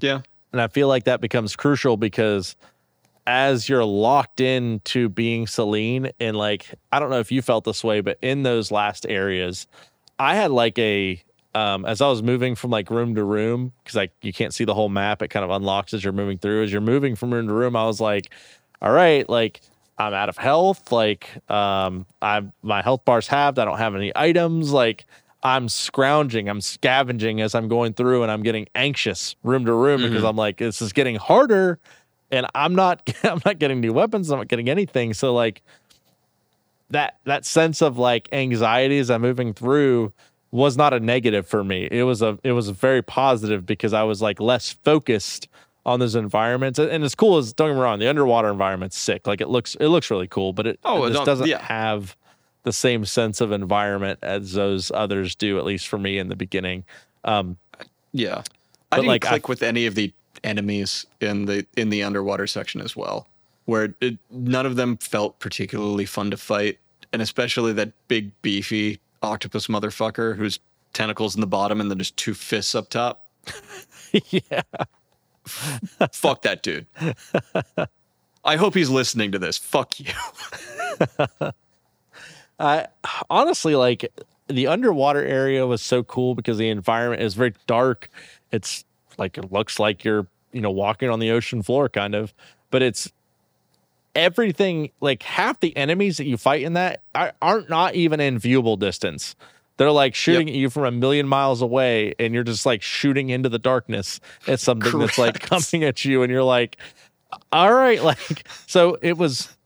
Yeah. 0.00 0.20
And 0.52 0.60
I 0.60 0.68
feel 0.68 0.88
like 0.88 1.04
that 1.04 1.22
becomes 1.22 1.56
crucial 1.56 1.96
because 1.96 2.54
as 3.26 3.68
you're 3.68 3.84
locked 3.84 4.40
into 4.40 5.08
being 5.08 5.46
Selene 5.46 6.10
and 6.18 6.36
like 6.36 6.74
I 6.90 6.98
don't 6.98 7.10
know 7.10 7.20
if 7.20 7.30
you 7.30 7.42
felt 7.42 7.64
this 7.64 7.84
way, 7.84 8.00
but 8.00 8.18
in 8.22 8.42
those 8.42 8.70
last 8.70 9.06
areas, 9.08 9.66
I 10.18 10.34
had 10.34 10.50
like 10.50 10.78
a 10.78 11.22
um 11.54 11.84
as 11.84 12.00
I 12.00 12.08
was 12.08 12.22
moving 12.22 12.54
from 12.54 12.70
like 12.70 12.90
room 12.90 13.14
to 13.14 13.24
room, 13.24 13.72
because 13.82 13.96
like 13.96 14.12
you 14.22 14.32
can't 14.32 14.52
see 14.52 14.64
the 14.64 14.74
whole 14.74 14.88
map, 14.88 15.22
it 15.22 15.28
kind 15.28 15.44
of 15.44 15.50
unlocks 15.50 15.94
as 15.94 16.02
you're 16.02 16.12
moving 16.12 16.38
through. 16.38 16.64
As 16.64 16.72
you're 16.72 16.80
moving 16.80 17.14
from 17.14 17.32
room 17.32 17.46
to 17.46 17.54
room, 17.54 17.76
I 17.76 17.86
was 17.86 18.00
like, 18.00 18.30
all 18.80 18.92
right, 18.92 19.28
like 19.28 19.60
I'm 19.98 20.14
out 20.14 20.28
of 20.28 20.36
health, 20.36 20.90
like 20.90 21.28
um 21.50 22.06
I'm 22.20 22.52
my 22.62 22.82
health 22.82 23.04
bar's 23.04 23.28
halved, 23.28 23.58
I 23.58 23.64
don't 23.64 23.78
have 23.78 23.94
any 23.94 24.12
items, 24.16 24.72
like 24.72 25.04
I'm 25.44 25.68
scrounging, 25.68 26.48
I'm 26.48 26.60
scavenging 26.60 27.40
as 27.40 27.54
I'm 27.54 27.66
going 27.68 27.94
through 27.94 28.22
and 28.22 28.30
I'm 28.30 28.42
getting 28.44 28.68
anxious 28.76 29.34
room 29.42 29.64
to 29.66 29.72
room 29.72 30.00
because 30.02 30.22
I'm 30.22 30.36
like, 30.36 30.58
this 30.58 30.80
is 30.80 30.92
getting 30.92 31.16
harder 31.16 31.80
and 32.32 32.46
I'm 32.54 32.74
not 32.74 33.08
I'm 33.22 33.40
not 33.44 33.58
getting 33.60 33.80
new 33.80 33.92
weapons, 33.92 34.30
I'm 34.30 34.38
not 34.38 34.48
getting 34.48 34.68
anything. 34.68 35.14
So 35.14 35.32
like 35.32 35.62
that 36.90 37.18
that 37.24 37.44
sense 37.44 37.80
of 37.82 37.98
like 37.98 38.28
anxiety 38.32 38.98
as 38.98 39.10
I'm 39.10 39.22
moving 39.22 39.54
through 39.54 40.12
was 40.50 40.76
not 40.76 40.92
a 40.92 41.00
negative 41.00 41.46
for 41.46 41.64
me. 41.64 41.88
It 41.90 42.02
was 42.02 42.20
a 42.22 42.38
it 42.42 42.52
was 42.52 42.68
very 42.70 43.02
positive 43.02 43.64
because 43.64 43.92
I 43.92 44.02
was 44.02 44.20
like 44.20 44.40
less 44.40 44.72
focused 44.72 45.48
on 45.84 45.98
those 45.98 46.14
environments. 46.14 46.78
And 46.78 47.02
as 47.02 47.14
cool 47.14 47.38
as 47.38 47.52
don't 47.52 47.70
get 47.70 47.74
me 47.74 47.80
wrong, 47.80 47.98
the 47.98 48.08
underwater 48.08 48.50
environment's 48.50 48.98
sick. 48.98 49.26
Like 49.26 49.40
it 49.40 49.48
looks 49.48 49.74
it 49.76 49.88
looks 49.88 50.10
really 50.10 50.28
cool, 50.28 50.52
but 50.52 50.66
it, 50.66 50.78
Oh, 50.84 51.04
it 51.04 51.12
just 51.12 51.24
doesn't 51.24 51.46
yeah. 51.48 51.62
have 51.62 52.16
the 52.64 52.72
same 52.72 53.04
sense 53.04 53.40
of 53.40 53.50
environment 53.50 54.18
as 54.22 54.52
those 54.52 54.92
others 54.92 55.34
do, 55.34 55.58
at 55.58 55.64
least 55.64 55.88
for 55.88 55.98
me 55.98 56.18
in 56.18 56.28
the 56.28 56.36
beginning. 56.36 56.84
Um, 57.24 57.56
Yeah. 58.12 58.42
I 58.92 58.96
didn't 58.96 59.08
like, 59.08 59.24
I- 59.24 59.30
click 59.30 59.48
with 59.48 59.62
any 59.62 59.86
of 59.86 59.94
the 59.96 60.12
enemies 60.44 61.06
in 61.20 61.46
the 61.46 61.66
in 61.76 61.90
the 61.90 62.02
underwater 62.02 62.46
section 62.46 62.80
as 62.80 62.96
well, 62.96 63.28
where 63.64 63.94
it, 64.00 64.18
none 64.30 64.66
of 64.66 64.76
them 64.76 64.96
felt 64.96 65.38
particularly 65.38 66.06
fun 66.06 66.30
to 66.30 66.36
fight, 66.36 66.78
and 67.12 67.22
especially 67.22 67.72
that 67.72 67.92
big 68.08 68.30
beefy 68.42 69.00
octopus 69.22 69.68
motherfucker 69.68 70.36
whose 70.36 70.58
tentacles 70.92 71.34
in 71.34 71.40
the 71.40 71.46
bottom 71.46 71.80
and 71.80 71.90
then 71.90 71.98
just 71.98 72.16
two 72.16 72.34
fists 72.34 72.74
up 72.74 72.90
top. 72.90 73.26
yeah. 74.12 74.62
Fuck 76.12 76.42
that 76.42 76.62
dude. 76.62 76.86
I 78.44 78.56
hope 78.56 78.74
he's 78.74 78.90
listening 78.90 79.32
to 79.32 79.38
this. 79.38 79.58
Fuck 79.58 80.00
you. 80.00 80.12
I 82.58 82.86
honestly 83.30 83.74
like 83.74 84.12
the 84.48 84.66
underwater 84.66 85.24
area 85.24 85.66
was 85.66 85.82
so 85.82 86.02
cool 86.02 86.34
because 86.34 86.58
the 86.58 86.68
environment 86.68 87.22
is 87.22 87.34
very 87.34 87.54
dark. 87.66 88.08
It's 88.50 88.84
like 89.18 89.38
it 89.38 89.50
looks 89.52 89.78
like 89.78 90.04
you're, 90.04 90.26
you 90.52 90.60
know, 90.60 90.70
walking 90.70 91.10
on 91.10 91.18
the 91.18 91.30
ocean 91.30 91.62
floor 91.62 91.88
kind 91.88 92.14
of, 92.14 92.34
but 92.70 92.82
it's 92.82 93.12
everything 94.14 94.90
like 95.00 95.22
half 95.22 95.60
the 95.60 95.76
enemies 95.76 96.16
that 96.18 96.26
you 96.26 96.36
fight 96.36 96.62
in 96.62 96.74
that 96.74 97.02
are, 97.14 97.32
aren't 97.40 97.70
not 97.70 97.94
even 97.94 98.20
in 98.20 98.38
viewable 98.38 98.78
distance. 98.78 99.34
They're 99.78 99.90
like 99.90 100.14
shooting 100.14 100.48
at 100.48 100.54
you 100.54 100.70
from 100.70 100.84
a 100.84 100.90
million 100.90 101.26
miles 101.26 101.62
away 101.62 102.14
and 102.18 102.34
you're 102.34 102.44
just 102.44 102.66
like 102.66 102.82
shooting 102.82 103.30
into 103.30 103.48
the 103.48 103.58
darkness 103.58 104.20
at 104.46 104.60
something 104.60 104.98
that's 104.98 105.18
like 105.18 105.40
coming 105.40 105.84
at 105.84 106.04
you 106.04 106.22
and 106.22 106.30
you're 106.30 106.44
like 106.44 106.76
all 107.50 107.72
right 107.72 108.02
like 108.04 108.46
so 108.66 108.98
it 109.00 109.16
was 109.16 109.56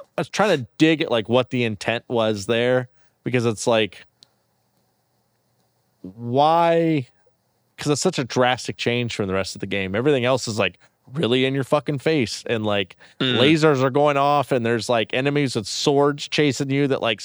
I 0.00 0.22
was 0.22 0.28
trying 0.30 0.58
to 0.58 0.66
dig 0.78 1.02
at 1.02 1.10
like 1.10 1.28
what 1.28 1.50
the 1.50 1.64
intent 1.64 2.04
was 2.08 2.46
there 2.46 2.88
because 3.22 3.44
it's 3.44 3.66
like 3.66 4.06
why 6.00 7.08
because 7.76 7.90
it's 7.90 8.00
such 8.00 8.18
a 8.18 8.24
drastic 8.24 8.76
change 8.76 9.14
from 9.14 9.26
the 9.26 9.34
rest 9.34 9.54
of 9.54 9.60
the 9.60 9.66
game. 9.66 9.94
Everything 9.94 10.24
else 10.24 10.48
is 10.48 10.58
like 10.58 10.78
really 11.12 11.44
in 11.44 11.54
your 11.54 11.64
fucking 11.64 11.98
face 11.98 12.42
and 12.46 12.64
like 12.64 12.96
mm-hmm. 13.20 13.38
lasers 13.40 13.82
are 13.82 13.90
going 13.90 14.16
off 14.16 14.50
and 14.50 14.66
there's 14.66 14.88
like 14.88 15.12
enemies 15.14 15.54
with 15.54 15.66
swords 15.66 16.26
chasing 16.28 16.70
you 16.70 16.88
that 16.88 17.00
like 17.00 17.22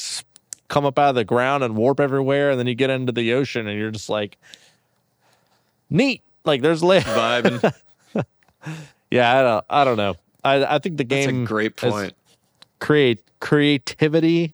come 0.68 0.86
up 0.86 0.99
out 0.99 1.10
of 1.10 1.15
the 1.15 1.26
ground 1.26 1.64
and 1.64 1.76
warp 1.76 1.99
everywhere 1.99 2.52
and 2.52 2.60
then 2.60 2.68
you 2.68 2.76
get 2.76 2.90
into 2.90 3.11
the 3.11 3.34
ocean 3.34 3.68
and 3.68 3.80
you're 3.80 3.91
just 3.91 4.10
like 4.10 4.38
neat 5.90 6.22
like 6.45 6.61
there's 6.61 6.84
la- 6.84 6.99
Vibing. 6.99 7.73
yeah 9.11 9.40
I 9.40 9.41
don't 9.41 9.65
I 9.69 9.84
don't 9.84 9.98
know 9.98 10.15
I 10.44 10.76
I 10.76 10.80
think 10.80 10.98
the 10.98 11.03
That's 11.03 11.26
game 11.26 11.44
a 11.44 11.48
great 11.48 11.76
point. 11.76 12.14
create 12.80 13.23
creativity 13.40 14.53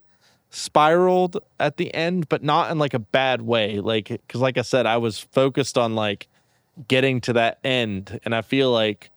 spiraled 0.49 1.37
at 1.59 1.77
the 1.77 1.93
end 1.93 2.29
but 2.29 2.43
not 2.43 2.71
in 2.71 2.79
like 2.79 2.93
a 2.93 2.99
bad 2.99 3.41
way. 3.41 3.79
Like 3.79 4.07
because 4.07 4.41
like 4.41 4.57
i 4.57 4.61
said 4.61 4.85
i 4.85 4.97
was 4.97 5.19
focused 5.19 5.77
on 5.77 5.95
like 5.95 6.27
getting 6.87 7.21
to 7.21 7.33
that 7.33 7.59
end. 7.63 8.19
And 8.23 8.33
i 8.33 8.41
feel 8.41 8.71
like 8.71 9.09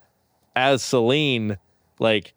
as 0.57 0.83
selene 0.83 1.57
like 1.99 2.35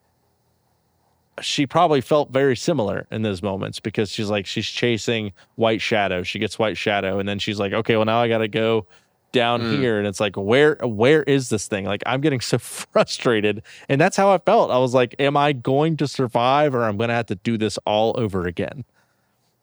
she 1.41 1.65
probably 1.65 2.02
felt 2.02 2.30
very 2.30 2.56
similar 2.56 3.07
in 3.10 3.24
those 3.24 3.41
moments 3.41 3.80
because 3.80 4.11
she's 4.11 4.30
like 4.30 4.45
she's 4.45 4.68
chasing 4.68 5.34
white 5.56 5.82
shadow. 5.82 6.22
She 6.22 6.38
gets 6.38 6.60
white 6.60 6.78
shadow 6.78 7.18
and 7.20 7.28
then 7.28 7.40
she's 7.40 7.60
like 7.60 7.74
okay 7.74 7.95
well 7.95 8.06
now 8.06 8.22
i 8.22 8.28
gotta 8.28 8.48
go 8.48 8.86
down 9.34 9.60
here 9.80 9.97
and 9.97 10.07
it's 10.07 10.22
like 10.22 10.38
where 10.38 10.76
where 10.81 11.23
is 11.23 11.49
this 11.49 11.68
thing? 11.68 11.84
Like 11.85 12.01
i'm 12.05 12.22
getting 12.22 12.39
so 12.51 12.57
frustrated. 12.57 13.61
And 13.89 13.99
that's 13.99 14.15
how 14.15 14.30
i 14.31 14.38
felt. 14.38 14.72
I 14.72 14.77
was 14.77 14.93
like 14.93 15.15
am 15.19 15.35
i 15.35 15.51
going 15.51 15.97
to 15.97 16.07
survive 16.07 16.73
or 16.73 16.85
i'm 16.85 16.95
gonna 16.95 17.14
have 17.14 17.26
to 17.26 17.35
do 17.35 17.57
this 17.57 17.77
all 17.85 18.18
over 18.18 18.47
again? 18.47 18.85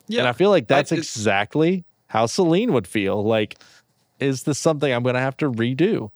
Yeah. 0.08 0.20
and 0.20 0.28
i 0.28 0.32
feel 0.32 0.50
like 0.50 0.66
that's 0.68 0.92
I- 0.92 0.96
exactly 0.96 1.84
how 2.08 2.26
selene 2.26 2.72
would 2.74 2.86
feel. 2.86 3.24
Like 3.24 3.56
is 4.18 4.42
this 4.42 4.58
something 4.58 4.92
i'm 4.92 5.02
gonna 5.02 5.20
have 5.20 5.38
to 5.38 5.50
redo? 5.50 6.10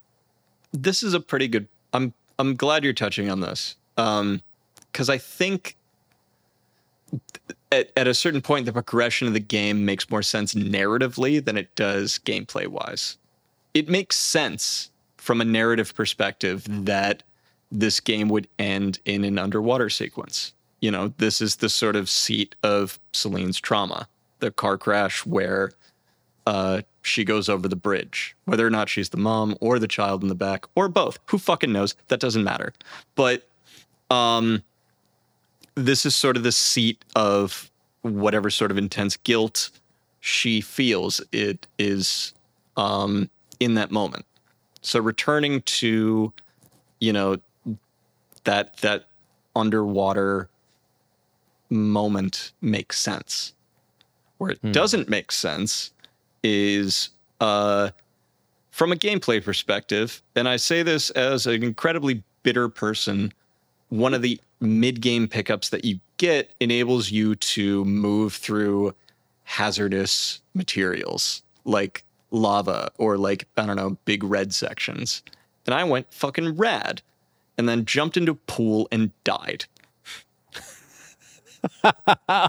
This 0.73 1.03
is 1.03 1.15
a 1.15 1.21
pretty 1.21 1.49
good 1.49 1.67
i'm 1.95 2.13
i'm 2.39 2.55
glad 2.57 2.85
you're 2.85 2.93
touching 2.93 3.31
on 3.31 3.41
this 3.41 3.77
um 3.97 4.43
because 4.91 5.09
i 5.09 5.17
think 5.17 5.77
at, 7.71 7.91
at 7.97 8.09
a 8.09 8.15
certain 8.15 8.41
point 8.41 8.67
the 8.67 8.73
progression 8.73 9.29
of 9.29 9.35
the 9.35 9.41
game 9.41 9.85
makes 9.85 10.11
more 10.11 10.23
sense 10.23 10.55
narratively 10.55 11.45
than 11.45 11.57
it 11.57 11.73
does 11.77 12.19
gameplay 12.25 12.67
wise 12.67 13.17
it 13.75 13.89
makes 13.89 14.17
sense 14.17 14.91
from 15.17 15.41
a 15.41 15.45
narrative 15.45 15.95
perspective 15.95 16.65
that 16.69 17.23
this 17.71 18.01
game 18.01 18.29
would 18.29 18.49
end 18.59 19.01
in 19.05 19.25
an 19.25 19.39
underwater 19.39 19.91
sequence 19.91 20.53
you 20.81 20.91
know 20.91 21.13
this 21.19 21.41
is 21.41 21.57
the 21.57 21.69
sort 21.69 21.97
of 21.97 22.09
seat 22.09 22.55
of 22.63 22.99
selene's 23.13 23.59
trauma 23.59 24.09
the 24.41 24.51
car 24.51 24.77
crash 24.77 25.25
where 25.27 25.73
uh, 26.47 26.83
she 27.03 27.25
goes 27.25 27.49
over 27.49 27.69
the 27.69 27.77
bridge. 27.77 28.37
Whether 28.45 28.67
or 28.67 28.71
not 28.71 28.89
she's 28.89 29.09
the 29.11 29.17
mom 29.17 29.57
or 29.61 29.79
the 29.79 29.89
child 29.89 30.23
in 30.23 30.29
the 30.29 30.35
back 30.35 30.67
or 30.75 30.89
both, 30.89 31.19
who 31.27 31.39
fucking 31.39 31.73
knows? 31.73 31.95
That 32.09 32.21
doesn't 32.21 32.45
matter. 32.45 32.73
But 33.15 33.49
um, 34.11 34.63
this 35.75 36.05
is 36.05 36.15
sort 36.15 36.37
of 36.37 36.43
the 36.43 36.53
seat 36.53 37.05
of 37.17 37.71
whatever 38.03 38.51
sort 38.51 38.71
of 38.71 38.79
intense 38.79 39.17
guilt 39.17 39.71
she 40.21 40.61
feels 40.61 41.21
it 41.33 41.67
is 41.79 42.33
um, 42.77 43.31
in 43.61 43.75
that 43.75 43.91
moment. 43.91 44.27
So 44.83 45.01
returning 45.01 45.63
to, 45.63 46.33
you 47.01 47.13
know, 47.13 47.39
that 48.45 48.77
that 48.79 49.07
underwater 49.57 50.49
moment 51.71 52.53
makes 52.61 52.99
sense. 52.99 53.55
Where 54.39 54.51
it 54.51 54.73
doesn't 54.73 55.09
make 55.09 55.33
sense 55.33 55.93
is 56.43 57.11
uh, 57.41 57.91
from 58.71 58.93
a 58.93 58.97
gameplay 58.97 59.43
perspective, 59.43 60.21
and 60.35 60.49
I 60.49 60.57
say 60.57 60.83
this 60.83 61.11
as 61.11 61.47
an 61.47 61.63
incredibly 61.63 62.23
bitter 62.43 62.69
person, 62.69 63.33
one 63.89 64.13
of 64.13 64.23
the 64.23 64.41
mid 64.61 65.01
game 65.01 65.29
pickups 65.29 65.71
that 65.71 65.85
you 65.85 66.01
get 66.17 66.51
enables 66.61 67.11
you 67.11 67.35
to 67.37 67.85
move 67.85 68.35
through 68.35 68.95
hazardous 69.45 70.41
materials 70.55 71.43
like 71.65 72.05
lava 72.35 72.91
or 72.99 73.17
like, 73.17 73.49
I 73.57 73.67
don't 73.67 73.77
know, 73.77 73.97
big 74.05 74.25
red 74.25 74.53
sections. 74.55 75.23
And 75.67 75.75
I 75.75 75.85
went 75.85 76.13
fucking 76.13 76.57
rad 76.57 77.03
and 77.57 77.69
then 77.69 77.85
jumped 77.85 78.17
into 78.17 78.33
a 78.33 78.35
pool 78.35 78.89
and 78.93 79.11
died. 79.25 79.67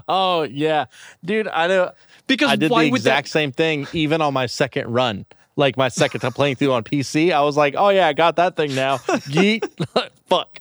oh 0.08 0.42
yeah 0.42 0.84
dude 1.24 1.48
i 1.48 1.66
know 1.66 1.90
Because 2.26 2.50
I 2.50 2.56
did 2.56 2.70
the 2.70 2.80
exact 2.80 3.28
that 3.28 3.30
same 3.30 3.50
thing 3.50 3.86
even 3.94 4.20
on 4.20 4.34
my 4.34 4.44
second 4.46 4.92
run. 4.92 5.24
Like 5.58 5.78
my 5.78 5.88
second 5.88 6.20
time 6.20 6.32
playing 6.32 6.56
through 6.56 6.72
on 6.72 6.84
PC, 6.84 7.32
I 7.32 7.40
was 7.40 7.56
like, 7.56 7.74
"Oh 7.78 7.88
yeah, 7.88 8.08
I 8.08 8.12
got 8.12 8.36
that 8.36 8.56
thing 8.56 8.74
now." 8.74 8.98
Yeet, 9.30 9.64
fuck. 10.26 10.60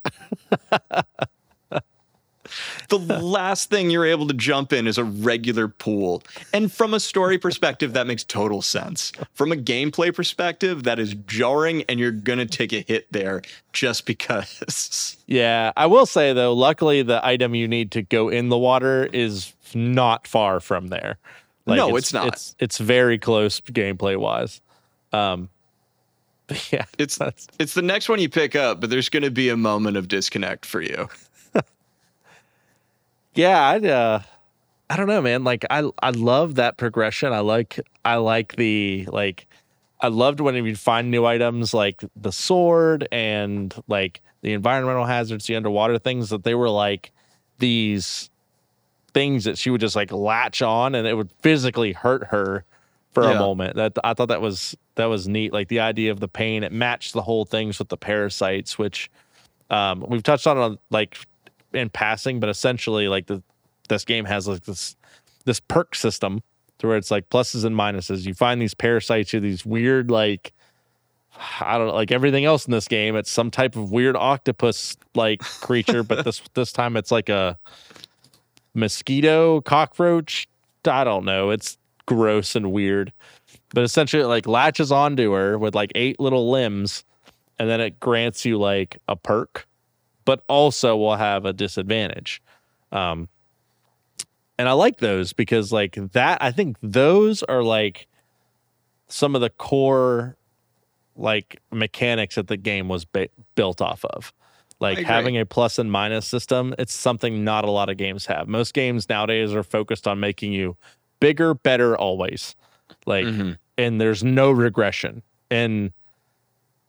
The 2.90 2.98
last 2.98 3.70
thing 3.70 3.90
you're 3.90 4.06
able 4.06 4.28
to 4.28 4.34
jump 4.34 4.74
in 4.74 4.88
is 4.88 4.98
a 4.98 5.04
regular 5.04 5.68
pool. 5.68 6.24
And 6.54 6.72
from 6.72 6.94
a 6.94 7.00
story 7.00 7.38
perspective, 7.38 7.94
that 7.94 8.08
makes 8.08 8.24
total 8.24 8.62
sense. 8.62 9.12
From 9.34 9.52
a 9.52 9.56
gameplay 9.56 10.14
perspective, 10.14 10.84
that 10.84 11.00
is 11.00 11.14
jarring 11.28 11.84
and 11.90 12.00
you're 12.00 12.12
going 12.12 12.40
to 12.40 12.46
take 12.46 12.74
a 12.74 12.82
hit 12.82 13.12
there 13.12 13.42
just 13.74 14.06
because. 14.06 15.18
Yeah, 15.28 15.72
I 15.76 15.88
will 15.88 16.06
say 16.06 16.34
though, 16.34 16.54
luckily 16.54 17.02
the 17.02 17.26
item 17.26 17.56
you 17.56 17.68
need 17.68 17.92
to 17.92 18.04
go 18.04 18.30
in 18.30 18.50
the 18.50 18.58
water 18.58 19.10
is 19.12 19.54
not 19.74 20.28
far 20.28 20.60
from 20.60 20.88
there. 20.88 21.18
No, 21.66 21.96
it's 21.96 22.14
not. 22.14 22.28
It's 22.28 22.56
it's 22.60 22.78
very 22.78 23.18
close 23.18 23.60
gameplay 23.62 24.18
wise. 24.18 24.62
Um, 25.12 25.50
yeah, 26.72 26.86
It's 26.98 27.18
it's 27.58 27.74
the 27.74 27.82
next 27.82 28.08
one 28.08 28.20
you 28.20 28.30
pick 28.30 28.56
up, 28.56 28.80
but 28.80 28.90
there's 28.90 29.10
going 29.10 29.24
to 29.24 29.32
be 29.32 29.50
a 29.50 29.58
moment 29.58 29.98
of 29.98 30.08
disconnect 30.08 30.66
for 30.66 30.82
you. 30.82 31.10
Yeah. 33.36 33.62
I 33.62 33.88
uh, 33.88 34.22
I 34.90 34.98
don't 34.98 35.08
know, 35.08 35.22
man. 35.22 35.44
Like 35.44 35.66
I 35.70 35.90
I 36.02 36.12
love 36.12 36.56
that 36.56 36.78
progression. 36.78 37.34
I 37.34 37.40
like 37.40 37.80
I 38.04 38.16
like 38.16 38.56
the 38.56 39.08
like. 39.12 39.48
I 40.02 40.10
loved 40.10 40.42
when 40.42 40.56
you'd 40.56 40.78
find 40.78 41.10
new 41.10 41.26
items 41.26 41.74
like 41.74 42.04
the 42.16 42.32
sword 42.32 43.08
and 43.12 43.74
like 43.88 44.22
the 44.42 44.54
environmental 44.54 45.06
hazards, 45.06 45.48
the 45.48 45.56
underwater 45.56 45.98
things 45.98 46.30
that 46.30 46.44
they 46.44 46.54
were 46.54 46.70
like 46.70 47.12
these 47.58 48.30
things 49.14 49.46
that 49.46 49.58
she 49.58 49.70
would 49.70 49.80
just 49.82 49.96
like 49.96 50.12
latch 50.12 50.62
on 50.62 50.94
and 50.94 51.08
it 51.08 51.16
would 51.16 51.32
physically 51.40 51.94
hurt 51.94 52.26
her 52.26 52.66
for 53.14 53.24
a 53.24 53.40
moment. 53.40 53.76
That 53.78 53.94
I 54.04 54.14
thought 54.14 54.28
that 54.28 54.42
was 54.42 54.76
that 54.96 55.06
was 55.06 55.28
neat. 55.28 55.54
Like 55.54 55.70
the 55.70 55.80
idea 55.80 56.12
of 56.12 56.20
the 56.20 56.28
pain, 56.28 56.64
it 56.64 56.72
matched 56.72 57.14
the 57.14 57.22
whole 57.22 57.46
things 57.46 57.80
with 57.80 57.90
the 57.90 57.98
parasites, 57.98 58.78
which 58.78 59.10
um, 59.70 60.06
we've 60.08 60.22
touched 60.22 60.46
on 60.46 60.58
uh, 60.58 60.76
like 60.92 61.18
in 61.74 61.90
passing, 61.90 62.40
but 62.40 62.50
essentially 62.50 63.08
like 63.08 63.28
the 63.28 63.42
this 63.90 64.06
game 64.06 64.26
has 64.26 64.48
like 64.48 64.64
this 64.64 64.96
this 65.46 65.60
perk 65.60 65.96
system 65.96 66.42
to 66.80 66.88
where 66.88 66.98
it's 66.98 67.12
like 67.12 67.30
pluses 67.30 67.66
and 67.66 67.76
minuses. 67.76 68.26
You 68.26 68.34
find 68.34 68.62
these 68.62 68.74
parasites 68.74 69.34
or 69.34 69.40
these 69.40 69.66
weird 69.66 70.10
like 70.10 70.54
I 71.60 71.78
don't 71.78 71.88
know, 71.88 71.94
like 71.94 72.12
everything 72.12 72.46
else 72.46 72.66
in 72.66 72.72
this 72.72 72.88
game. 72.88 73.16
It's 73.16 73.30
some 73.30 73.52
type 73.52 73.76
of 73.76 73.92
weird 73.92 74.16
octopus 74.16 74.96
like 75.16 75.42
creature, 75.42 76.04
but 76.04 76.24
this 76.24 76.42
this 76.54 76.72
time 76.72 76.98
it's 76.98 77.12
like 77.12 77.30
a 77.30 77.58
mosquito, 78.74 79.62
cockroach. 79.62 80.48
I 80.86 81.04
don't 81.04 81.26
know. 81.26 81.50
It's 81.50 81.78
gross 82.06 82.56
and 82.56 82.72
weird. 82.72 83.12
But 83.74 83.84
essentially 83.84 84.24
it 84.24 84.28
like 84.28 84.48
latches 84.48 84.92
onto 84.92 85.32
her 85.34 85.58
with 85.58 85.76
like 85.76 85.92
eight 85.96 86.20
little 86.20 86.52
limbs, 86.52 87.04
and 87.60 87.70
then 87.70 87.82
it 87.82 88.00
grants 88.00 88.46
you 88.46 88.58
like 88.58 88.98
a 89.08 89.16
perk, 89.16 89.68
but 90.26 90.44
also 90.48 90.98
will 90.98 91.16
have 91.16 91.46
a 91.46 91.54
disadvantage. 91.54 92.42
Um 92.92 93.30
and 94.58 94.70
I 94.70 94.72
like 94.74 94.98
those 94.98 95.34
because 95.34 95.72
like 95.72 95.96
that 96.14 96.42
I 96.42 96.52
think 96.52 96.78
those 96.82 97.44
are 97.44 97.64
like 97.64 98.08
some 99.08 99.36
of 99.36 99.42
the 99.42 99.50
core 99.50 100.36
like 101.16 101.62
mechanics 101.72 102.36
that 102.36 102.48
the 102.48 102.58
game 102.58 102.90
was 102.90 103.06
ba- 103.06 103.30
built 103.56 103.82
off 103.82 104.04
of. 104.06 104.34
Like 104.82 104.98
having 105.06 105.38
a 105.38 105.46
plus 105.46 105.80
and 105.80 105.90
minus 105.90 106.28
system, 106.28 106.76
it's 106.78 106.94
something 106.94 107.46
not 107.46 107.64
a 107.64 107.72
lot 107.72 107.90
of 107.90 107.96
games 107.96 108.26
have. 108.26 108.48
Most 108.50 108.74
games 108.74 109.08
nowadays 109.08 109.54
are 109.54 109.64
focused 109.64 110.06
on 110.08 110.20
making 110.20 110.52
you 110.52 110.76
bigger, 111.22 111.54
better 111.54 111.98
always. 111.98 112.56
Like 113.06 113.26
Mhm. 113.26 113.58
and 113.78 114.00
there's 114.02 114.24
no 114.24 114.52
regression. 114.52 115.22
And 115.52 115.92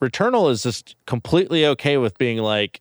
Returnal 0.00 0.50
is 0.50 0.62
just 0.62 0.94
completely 1.06 1.64
okay 1.66 1.96
with 1.96 2.18
being 2.18 2.38
like 2.38 2.80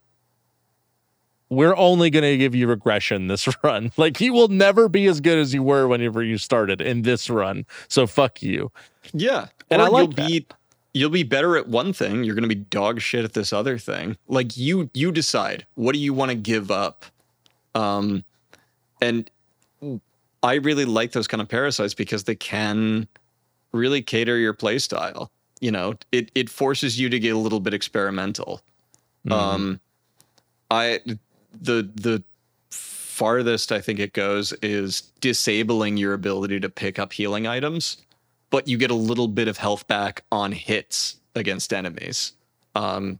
we're 1.48 1.76
only 1.76 2.10
going 2.10 2.24
to 2.24 2.36
give 2.36 2.54
you 2.54 2.66
regression 2.66 3.28
this 3.28 3.48
run. 3.62 3.92
Like 3.96 4.20
you 4.20 4.32
will 4.32 4.48
never 4.48 4.88
be 4.88 5.06
as 5.06 5.20
good 5.20 5.38
as 5.38 5.54
you 5.54 5.62
were 5.62 5.86
whenever 5.86 6.22
you 6.22 6.38
started 6.38 6.80
in 6.80 7.02
this 7.02 7.30
run. 7.30 7.66
So 7.88 8.06
fuck 8.06 8.42
you. 8.42 8.72
Yeah, 9.12 9.46
And 9.70 9.80
Or 9.80 9.86
I 9.86 9.88
like 9.88 10.18
you'll 10.18 10.28
be 10.28 10.46
you'll 10.92 11.10
be 11.10 11.22
better 11.22 11.56
at 11.56 11.68
one 11.68 11.92
thing. 11.92 12.24
You're 12.24 12.34
going 12.34 12.48
to 12.48 12.54
be 12.54 12.54
dog 12.54 13.00
shit 13.00 13.24
at 13.24 13.34
this 13.34 13.52
other 13.52 13.78
thing. 13.78 14.16
Like 14.28 14.56
you 14.56 14.90
you 14.94 15.12
decide 15.12 15.66
what 15.74 15.92
do 15.92 15.98
you 15.98 16.12
want 16.14 16.30
to 16.30 16.36
give 16.36 16.70
up. 16.70 17.04
Um, 17.74 18.24
and 19.00 19.30
I 20.42 20.54
really 20.54 20.86
like 20.86 21.12
those 21.12 21.28
kind 21.28 21.40
of 21.40 21.48
parasites 21.48 21.92
because 21.94 22.24
they 22.24 22.34
can 22.34 23.06
really 23.72 24.00
cater 24.00 24.38
your 24.38 24.54
play 24.54 24.78
style. 24.78 25.30
You 25.60 25.70
know, 25.70 25.94
it 26.12 26.30
it 26.34 26.50
forces 26.50 26.98
you 26.98 27.08
to 27.10 27.18
get 27.18 27.34
a 27.34 27.38
little 27.38 27.60
bit 27.60 27.74
experimental. 27.74 28.60
Um, 29.30 29.80
I 30.70 31.00
the 31.60 31.90
the 31.94 32.22
farthest 32.70 33.72
I 33.72 33.80
think 33.80 33.98
it 33.98 34.12
goes 34.12 34.52
is 34.62 35.00
disabling 35.20 35.96
your 35.96 36.12
ability 36.12 36.60
to 36.60 36.68
pick 36.68 36.98
up 36.98 37.14
healing 37.14 37.46
items, 37.46 37.96
but 38.50 38.68
you 38.68 38.76
get 38.76 38.90
a 38.90 38.94
little 38.94 39.28
bit 39.28 39.48
of 39.48 39.56
health 39.56 39.86
back 39.88 40.22
on 40.30 40.52
hits 40.52 41.16
against 41.34 41.72
enemies. 41.72 42.32
Um, 42.74 43.18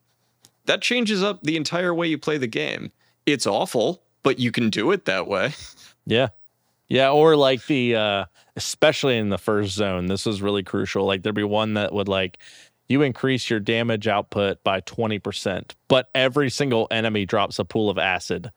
that 0.67 0.83
changes 0.83 1.23
up 1.23 1.43
the 1.43 1.57
entire 1.57 1.95
way 1.95 2.09
you 2.09 2.19
play 2.19 2.37
the 2.37 2.47
game. 2.47 2.93
It's 3.25 3.47
awful, 3.47 4.03
but 4.23 4.39
you 4.39 4.53
can 4.53 4.69
do 4.71 4.91
it 4.93 5.05
that 5.07 5.27
way. 5.27 5.55
Yeah. 6.09 6.29
Yeah. 6.89 7.11
Or 7.11 7.35
like 7.35 7.67
the, 7.67 7.97
uh, 7.97 8.25
especially 8.55 9.19
in 9.19 9.29
the 9.29 9.39
first 9.39 9.75
zone, 9.75 10.07
this 10.07 10.25
is 10.25 10.41
really 10.41 10.63
crucial. 10.63 11.05
Like 11.05 11.25
there'd 11.25 11.35
be 11.35 11.43
one 11.43 11.75
that 11.75 11.93
would 11.93 12.07
like, 12.07 12.39
you 12.89 13.03
increase 13.03 13.51
your 13.51 13.61
damage 13.61 14.07
output 14.09 14.63
by 14.65 14.81
20%, 14.83 15.73
but 15.89 16.09
every 16.15 16.51
single 16.51 16.87
enemy 16.91 17.27
drops 17.27 17.59
a 17.59 17.65
pool 17.65 17.91
of 17.91 17.99
acid. 17.99 18.51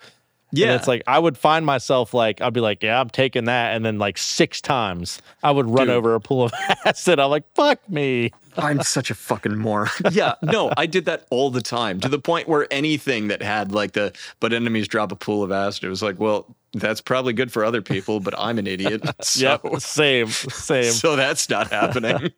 And 0.52 0.72
it's 0.72 0.88
like, 0.88 1.04
I 1.06 1.20
would 1.20 1.38
find 1.38 1.64
myself 1.64 2.12
like, 2.12 2.42
I'd 2.42 2.54
be 2.54 2.60
like, 2.60 2.82
yeah, 2.82 3.00
I'm 3.00 3.12
taking 3.12 3.46
that. 3.46 3.76
And 3.76 3.86
then 3.86 4.00
like 4.00 4.18
six 4.18 4.62
times 4.62 5.22
I 5.44 5.52
would 5.52 5.68
run 5.70 5.86
Dude. 5.88 5.96
over 5.96 6.16
a 6.16 6.20
pool 6.20 6.46
of 6.46 6.54
acid. 6.86 7.20
I'm 7.20 7.30
like, 7.30 7.44
fuck 7.54 7.88
me. 7.88 8.32
I'm 8.58 8.82
such 8.82 9.12
a 9.12 9.16
fucking 9.16 9.56
moron. 9.58 9.90
yeah, 10.12 10.34
no, 10.42 10.72
I 10.76 10.88
did 10.88 11.06
that 11.06 11.28
all 11.30 11.52
the 11.52 11.62
time 11.62 12.00
to 12.00 12.10
the 12.10 12.18
point 12.18 12.48
where 12.48 12.68
anything 12.72 13.28
that 13.28 13.44
had 13.44 13.72
like 13.72 13.92
the 13.92 14.12
but 14.40 14.52
enemies 14.52 14.88
drop 14.88 15.12
a 15.12 15.16
pool 15.16 15.44
of 15.44 15.52
acid, 15.52 15.84
it 15.84 15.90
was 15.90 16.02
like, 16.02 16.20
well, 16.20 16.48
that's 16.74 17.00
probably 17.00 17.34
good 17.34 17.52
for 17.52 17.64
other 17.64 17.84
people, 17.84 18.20
but 18.20 18.34
I'm 18.38 18.58
an 18.58 18.66
idiot. 18.66 19.04
So, 19.22 19.60
Yep. 19.64 19.82
Same. 19.82 20.28
Same. 20.30 20.92
so 20.92 21.16
that's 21.16 21.48
not 21.48 21.70
happening. 21.72 22.32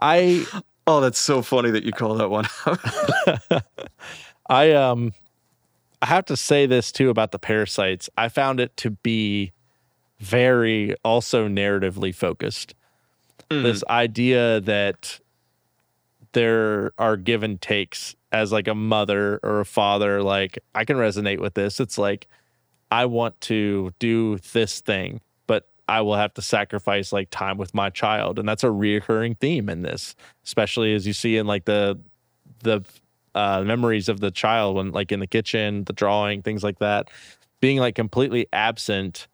I, 0.00 0.46
oh, 0.88 1.00
that's 1.00 1.18
so 1.18 1.42
funny 1.42 1.70
that 1.70 1.84
you 1.84 1.92
call 1.92 2.14
that 2.16 2.30
one. 2.30 2.46
I 4.48 4.72
um 4.72 5.12
I 6.00 6.06
have 6.06 6.24
to 6.26 6.36
say 6.36 6.66
this 6.66 6.90
too 6.90 7.10
about 7.10 7.32
the 7.32 7.38
parasites. 7.38 8.08
I 8.16 8.28
found 8.28 8.58
it 8.58 8.76
to 8.78 8.90
be 8.90 9.52
very 10.18 10.94
also 11.04 11.46
narratively 11.48 12.14
focused. 12.14 12.74
This 13.50 13.82
idea 13.88 14.60
that 14.60 15.20
there 16.32 16.92
are 16.98 17.16
give 17.16 17.42
and 17.42 17.60
takes 17.60 18.14
as 18.30 18.52
like 18.52 18.68
a 18.68 18.74
mother 18.74 19.40
or 19.42 19.60
a 19.60 19.64
father, 19.64 20.22
like 20.22 20.58
I 20.74 20.84
can 20.84 20.96
resonate 20.96 21.40
with 21.40 21.54
this. 21.54 21.80
It's 21.80 21.98
like 21.98 22.28
I 22.90 23.06
want 23.06 23.40
to 23.42 23.92
do 23.98 24.38
this 24.52 24.80
thing, 24.80 25.20
I 25.88 26.02
will 26.02 26.16
have 26.16 26.34
to 26.34 26.42
sacrifice 26.42 27.12
like 27.12 27.30
time 27.30 27.56
with 27.56 27.74
my 27.74 27.88
child. 27.90 28.38
And 28.38 28.48
that's 28.48 28.62
a 28.62 28.68
reoccurring 28.68 29.38
theme 29.38 29.68
in 29.68 29.82
this, 29.82 30.14
especially 30.44 30.94
as 30.94 31.06
you 31.06 31.12
see 31.14 31.36
in 31.36 31.46
like 31.46 31.64
the 31.64 31.98
the 32.62 32.84
uh, 33.34 33.62
memories 33.62 34.08
of 34.08 34.20
the 34.20 34.30
child 34.30 34.76
when 34.76 34.90
like 34.92 35.12
in 35.12 35.20
the 35.20 35.26
kitchen, 35.26 35.84
the 35.84 35.92
drawing, 35.92 36.42
things 36.42 36.62
like 36.62 36.78
that, 36.80 37.08
being 37.60 37.78
like 37.78 37.94
completely 37.94 38.46
absent 38.52 39.28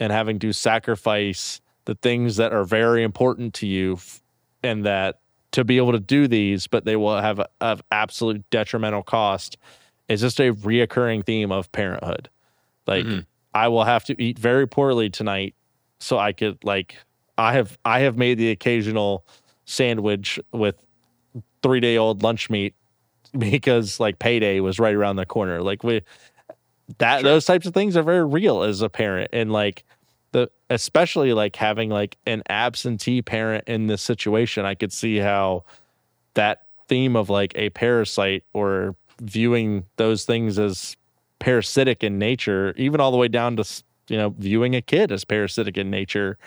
and 0.00 0.12
having 0.12 0.38
to 0.40 0.52
sacrifice 0.52 1.60
the 1.84 1.94
things 1.96 2.36
that 2.36 2.52
are 2.52 2.64
very 2.64 3.02
important 3.02 3.54
to 3.54 3.66
you 3.66 3.94
f- 3.94 4.22
and 4.62 4.84
that 4.84 5.18
to 5.52 5.64
be 5.64 5.78
able 5.78 5.92
to 5.92 6.00
do 6.00 6.28
these, 6.28 6.66
but 6.66 6.84
they 6.84 6.96
will 6.96 7.18
have 7.20 7.40
of 7.60 7.82
absolute 7.90 8.44
detrimental 8.50 9.02
cost 9.02 9.56
is 10.08 10.20
just 10.20 10.40
a 10.40 10.52
reoccurring 10.52 11.24
theme 11.24 11.50
of 11.50 11.70
parenthood. 11.72 12.28
Like 12.86 13.06
Mhm. 13.06 13.26
I 13.54 13.68
will 13.68 13.84
have 13.84 14.04
to 14.04 14.22
eat 14.22 14.38
very 14.38 14.66
poorly 14.66 15.08
tonight 15.10 15.54
so 16.00 16.18
I 16.18 16.32
could 16.32 16.62
like 16.64 16.96
I 17.36 17.52
have 17.54 17.78
I 17.84 18.00
have 18.00 18.16
made 18.16 18.38
the 18.38 18.50
occasional 18.50 19.24
sandwich 19.64 20.40
with 20.52 20.76
three 21.62 21.80
day 21.80 21.96
old 21.96 22.22
lunch 22.22 22.50
meat 22.50 22.74
because 23.38 24.00
like 24.00 24.18
payday 24.18 24.60
was 24.60 24.78
right 24.78 24.94
around 24.94 25.16
the 25.16 25.26
corner. 25.26 25.62
Like 25.62 25.82
we 25.84 26.02
that 26.98 27.20
Sure. 27.20 27.30
those 27.30 27.44
types 27.44 27.66
of 27.66 27.74
things 27.74 27.96
are 27.96 28.02
very 28.02 28.24
real 28.24 28.62
as 28.62 28.80
a 28.80 28.88
parent 28.88 29.30
and 29.32 29.52
like 29.52 29.84
the 30.32 30.50
especially 30.70 31.32
like 31.32 31.56
having 31.56 31.90
like 31.90 32.16
an 32.26 32.42
absentee 32.48 33.22
parent 33.22 33.64
in 33.66 33.86
this 33.86 34.02
situation, 34.02 34.64
I 34.64 34.74
could 34.74 34.92
see 34.92 35.16
how 35.18 35.64
that 36.34 36.66
theme 36.88 37.16
of 37.16 37.30
like 37.30 37.52
a 37.56 37.70
parasite 37.70 38.44
or 38.52 38.94
viewing 39.22 39.84
those 39.96 40.24
things 40.24 40.58
as 40.58 40.96
parasitic 41.38 42.02
in 42.04 42.18
nature, 42.18 42.74
even 42.76 43.00
all 43.00 43.10
the 43.10 43.16
way 43.16 43.28
down 43.28 43.56
to 43.56 43.64
you 44.08 44.16
know 44.16 44.34
viewing 44.38 44.74
a 44.74 44.82
kid 44.82 45.12
as 45.12 45.24
parasitic 45.24 45.76
in 45.76 45.90
nature, 45.90 46.38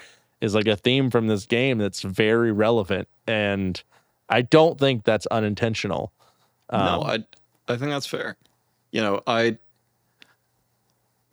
is 0.41 0.53
like 0.55 0.67
a 0.67 0.75
theme 0.75 1.09
from 1.09 1.27
this 1.27 1.45
game 1.45 1.77
that's 1.77 2.01
very 2.01 2.51
relevant, 2.51 3.07
and 3.27 3.81
I 4.29 4.41
don't 4.41 4.79
think 4.79 5.03
that's 5.03 5.25
unintentional. 5.27 6.11
no, 6.71 6.77
Um, 6.77 7.03
I 7.03 7.23
I 7.73 7.77
think 7.77 7.91
that's 7.91 8.07
fair. 8.07 8.35
You 8.91 9.01
know, 9.01 9.21
I 9.27 9.57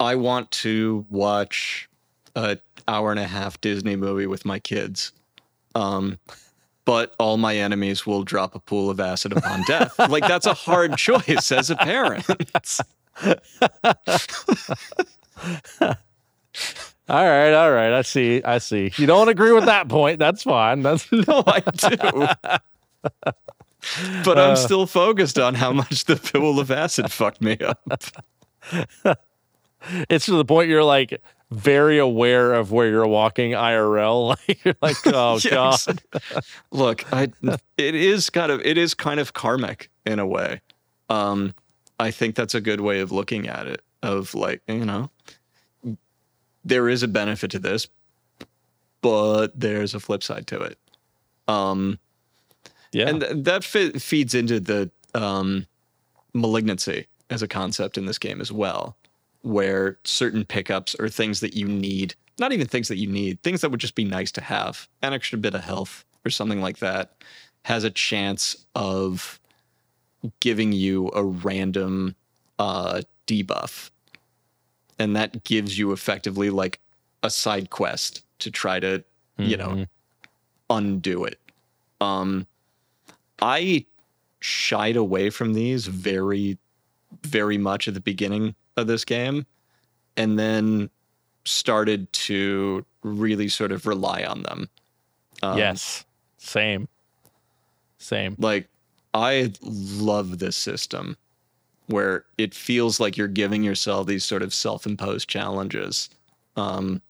I 0.01 0.15
want 0.15 0.51
to 0.53 1.05
watch 1.11 1.89
a 2.37 2.59
hour 2.87 3.11
and 3.11 3.21
a 3.21 3.27
half 3.27 3.61
Disney 3.61 3.97
movie 3.97 4.27
with 4.27 4.45
my 4.45 4.59
kids. 4.59 5.13
Um 5.75 6.19
but 6.85 7.15
all 7.19 7.37
my 7.37 7.55
enemies 7.55 8.07
will 8.07 8.23
drop 8.23 8.55
a 8.55 8.59
pool 8.61 8.89
of 8.89 8.99
acid 8.99 9.33
upon 9.33 9.63
death. 9.67 9.99
like 10.09 10.27
that's 10.27 10.47
a 10.47 10.55
hard 10.55 10.97
choice 10.97 11.53
as 11.53 11.69
a 11.71 11.77
parent. 11.77 12.25
all 17.09 17.25
right, 17.25 17.53
all 17.53 17.71
right, 17.73 17.93
I 17.93 18.03
see, 18.03 18.43
I 18.43 18.59
see. 18.59 18.93
You 18.97 19.07
don't 19.07 19.29
agree 19.29 19.53
with 19.53 19.67
that 19.67 19.89
point? 19.89 20.19
That's 20.19 20.43
fine. 20.43 20.83
That's 20.83 21.11
no, 21.13 21.43
I 21.47 21.61
do. 21.61 22.29
but 24.25 24.39
I'm 24.39 24.57
still 24.57 24.87
focused 24.87 25.39
on 25.39 25.55
how 25.55 25.73
much 25.73 26.05
the 26.05 26.17
pill 26.17 26.59
of 26.61 26.71
acid 26.71 27.11
fucked 27.13 27.41
me 27.41 27.57
up. 27.59 27.81
it's 30.11 30.27
to 30.27 30.33
the 30.37 30.45
point 30.45 30.69
you're 30.69 30.85
like 30.85 31.21
very 31.51 31.99
aware 31.99 32.53
of 32.53 32.73
where 32.73 32.89
you're 32.89 33.07
walking 33.07 33.53
IRL. 33.53 34.37
Like 34.49 34.65
you're 34.65 34.75
like, 34.83 34.97
oh 35.07 35.39
Yes. 35.43 35.87
god. 35.87 36.03
Look, 36.71 37.11
I 37.13 37.29
it 37.77 37.95
is 37.95 38.29
kind 38.31 38.53
of 38.53 38.61
it 38.63 38.77
is 38.77 38.95
kind 38.95 39.21
of 39.21 39.33
karmic 39.33 39.91
in 40.05 40.19
a 40.19 40.27
way. 40.27 40.61
Um, 41.09 41.55
I 41.99 42.11
think 42.11 42.35
that's 42.35 42.55
a 42.55 42.61
good 42.61 42.81
way 42.81 43.01
of 43.01 43.13
looking 43.13 43.49
at 43.49 43.67
it. 43.67 43.83
Of 44.03 44.35
like, 44.35 44.63
you 44.69 44.85
know, 44.85 45.11
there 46.69 46.89
is 46.89 47.03
a 47.03 47.09
benefit 47.09 47.51
to 47.53 47.59
this, 47.59 47.89
but 49.01 49.59
there's 49.59 49.95
a 49.95 50.01
flip 50.01 50.23
side 50.23 50.47
to 50.49 50.61
it. 50.61 50.79
Um, 51.47 51.99
Yeah. 52.93 53.09
and 53.09 53.21
th- 53.21 53.45
that 53.45 53.65
fe- 53.65 53.93
feeds 53.93 54.35
into 54.35 54.61
the 54.61 54.91
um, 55.15 55.67
malignancy 56.35 57.07
as 57.31 57.43
a 57.43 57.49
concept 57.49 57.97
in 57.99 58.07
this 58.07 58.19
game 58.19 58.41
as 58.41 58.53
well, 58.53 58.97
where 59.43 59.99
certain 60.05 60.45
pickups 60.45 60.95
or 60.99 61.09
things 61.09 61.41
that 61.41 61.55
you 61.55 61.67
need, 61.67 62.15
not 62.39 62.53
even 62.53 62.67
things 62.67 62.89
that 62.89 62.97
you 62.99 63.07
need, 63.09 63.43
things 63.43 63.61
that 63.63 63.71
would 63.71 63.81
just 63.81 63.95
be 63.95 64.05
nice 64.05 64.31
to 64.33 64.41
have, 64.41 64.89
an 65.03 65.13
extra 65.13 65.39
bit 65.39 65.55
of 65.55 65.63
health 65.65 66.05
or 66.25 66.31
something 66.31 66.61
like 66.61 66.79
that, 66.79 67.13
has 67.65 67.85
a 67.85 67.91
chance 67.91 68.67
of 68.75 69.39
giving 70.41 70.73
you 70.73 71.11
a 71.15 71.23
random 71.23 72.15
uh, 72.59 73.01
debuff. 73.27 73.91
And 74.99 75.15
that 75.17 75.45
gives 75.45 75.79
you 75.79 75.93
effectively 75.93 76.51
like 76.51 76.81
a 77.23 77.31
side 77.31 77.71
quest 77.71 78.23
to 78.41 78.51
try 78.51 78.81
to, 78.81 79.03
you 79.39 79.57
know, 79.57 79.71
Mhm. 79.71 79.87
undo 80.71 81.25
it. 81.25 81.41
Um, 82.01 82.47
I 83.41 83.85
shied 84.41 84.97
away 84.97 85.31
from 85.31 85.53
these 85.55 85.87
very, 85.87 86.59
very 87.23 87.59
much 87.59 87.89
at 87.89 87.95
the 87.95 88.01
beginning 88.01 88.55
of 88.77 88.87
this 88.87 89.05
game, 89.05 89.47
and 90.17 90.39
then 90.39 90.91
started 91.45 92.13
to 92.13 92.85
really 93.03 93.49
sort 93.49 93.73
of 93.73 93.87
rely 93.87 94.25
on 94.25 94.43
them. 94.43 94.69
Um, 95.43 95.59
yes. 95.59 96.05
Same. 96.39 96.89
Same. 98.01 98.37
like 98.39 98.69
I 99.15 99.53
love 99.63 100.39
this 100.39 100.57
system 100.57 101.17
where 101.89 102.25
it 102.39 102.55
feels 102.55 103.01
like 103.01 103.17
you're 103.17 103.29
giving 103.29 103.63
yourself 103.63 104.07
these 104.07 104.25
sort 104.25 104.43
of 104.43 104.55
self-imposed 104.55 105.29
challenges. 105.29 106.11
Um, 106.57 107.03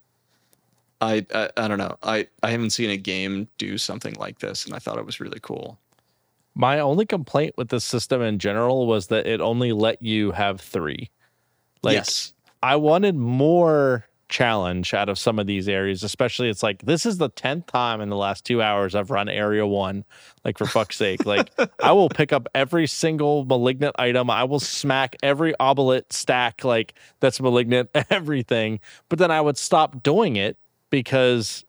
I, 1.00 1.26
I 1.34 1.50
I 1.56 1.68
don't 1.68 1.78
know. 1.78 1.96
I 2.02 2.26
I 2.42 2.50
haven't 2.50 2.70
seen 2.70 2.90
a 2.90 2.96
game 2.96 3.48
do 3.58 3.78
something 3.78 4.14
like 4.14 4.38
this, 4.40 4.64
and 4.64 4.74
I 4.74 4.78
thought 4.78 4.98
it 4.98 5.06
was 5.06 5.20
really 5.20 5.40
cool. 5.40 5.78
My 6.54 6.80
only 6.80 7.06
complaint 7.06 7.54
with 7.56 7.68
the 7.68 7.80
system 7.80 8.20
in 8.20 8.38
general 8.38 8.86
was 8.86 9.08
that 9.08 9.26
it 9.26 9.40
only 9.40 9.72
let 9.72 10.02
you 10.02 10.32
have 10.32 10.60
three. 10.60 11.10
Like 11.82 11.94
yes. 11.94 12.32
I 12.62 12.76
wanted 12.76 13.14
more 13.14 14.07
challenge 14.28 14.92
out 14.94 15.08
of 15.08 15.18
some 15.18 15.38
of 15.38 15.46
these 15.46 15.68
areas, 15.68 16.02
especially 16.02 16.48
it's 16.48 16.62
like 16.62 16.82
this 16.82 17.06
is 17.06 17.18
the 17.18 17.28
tenth 17.30 17.66
time 17.66 18.00
in 18.00 18.10
the 18.10 18.16
last 18.16 18.44
two 18.44 18.60
hours 18.60 18.94
I've 18.94 19.10
run 19.10 19.28
area 19.28 19.66
one. 19.66 20.04
Like 20.44 20.58
for 20.58 20.66
fuck's 20.66 20.96
sake. 20.96 21.24
Like 21.24 21.50
I 21.82 21.92
will 21.92 22.08
pick 22.08 22.32
up 22.32 22.46
every 22.54 22.86
single 22.86 23.44
malignant 23.44 23.96
item. 23.98 24.28
I 24.30 24.44
will 24.44 24.60
smack 24.60 25.16
every 25.22 25.54
obolite 25.60 26.12
stack 26.12 26.62
like 26.64 26.94
that's 27.20 27.40
malignant, 27.40 27.90
everything. 28.10 28.80
But 29.08 29.18
then 29.18 29.30
I 29.30 29.40
would 29.40 29.56
stop 29.58 30.02
doing 30.02 30.36
it 30.36 30.56
because 30.90 31.64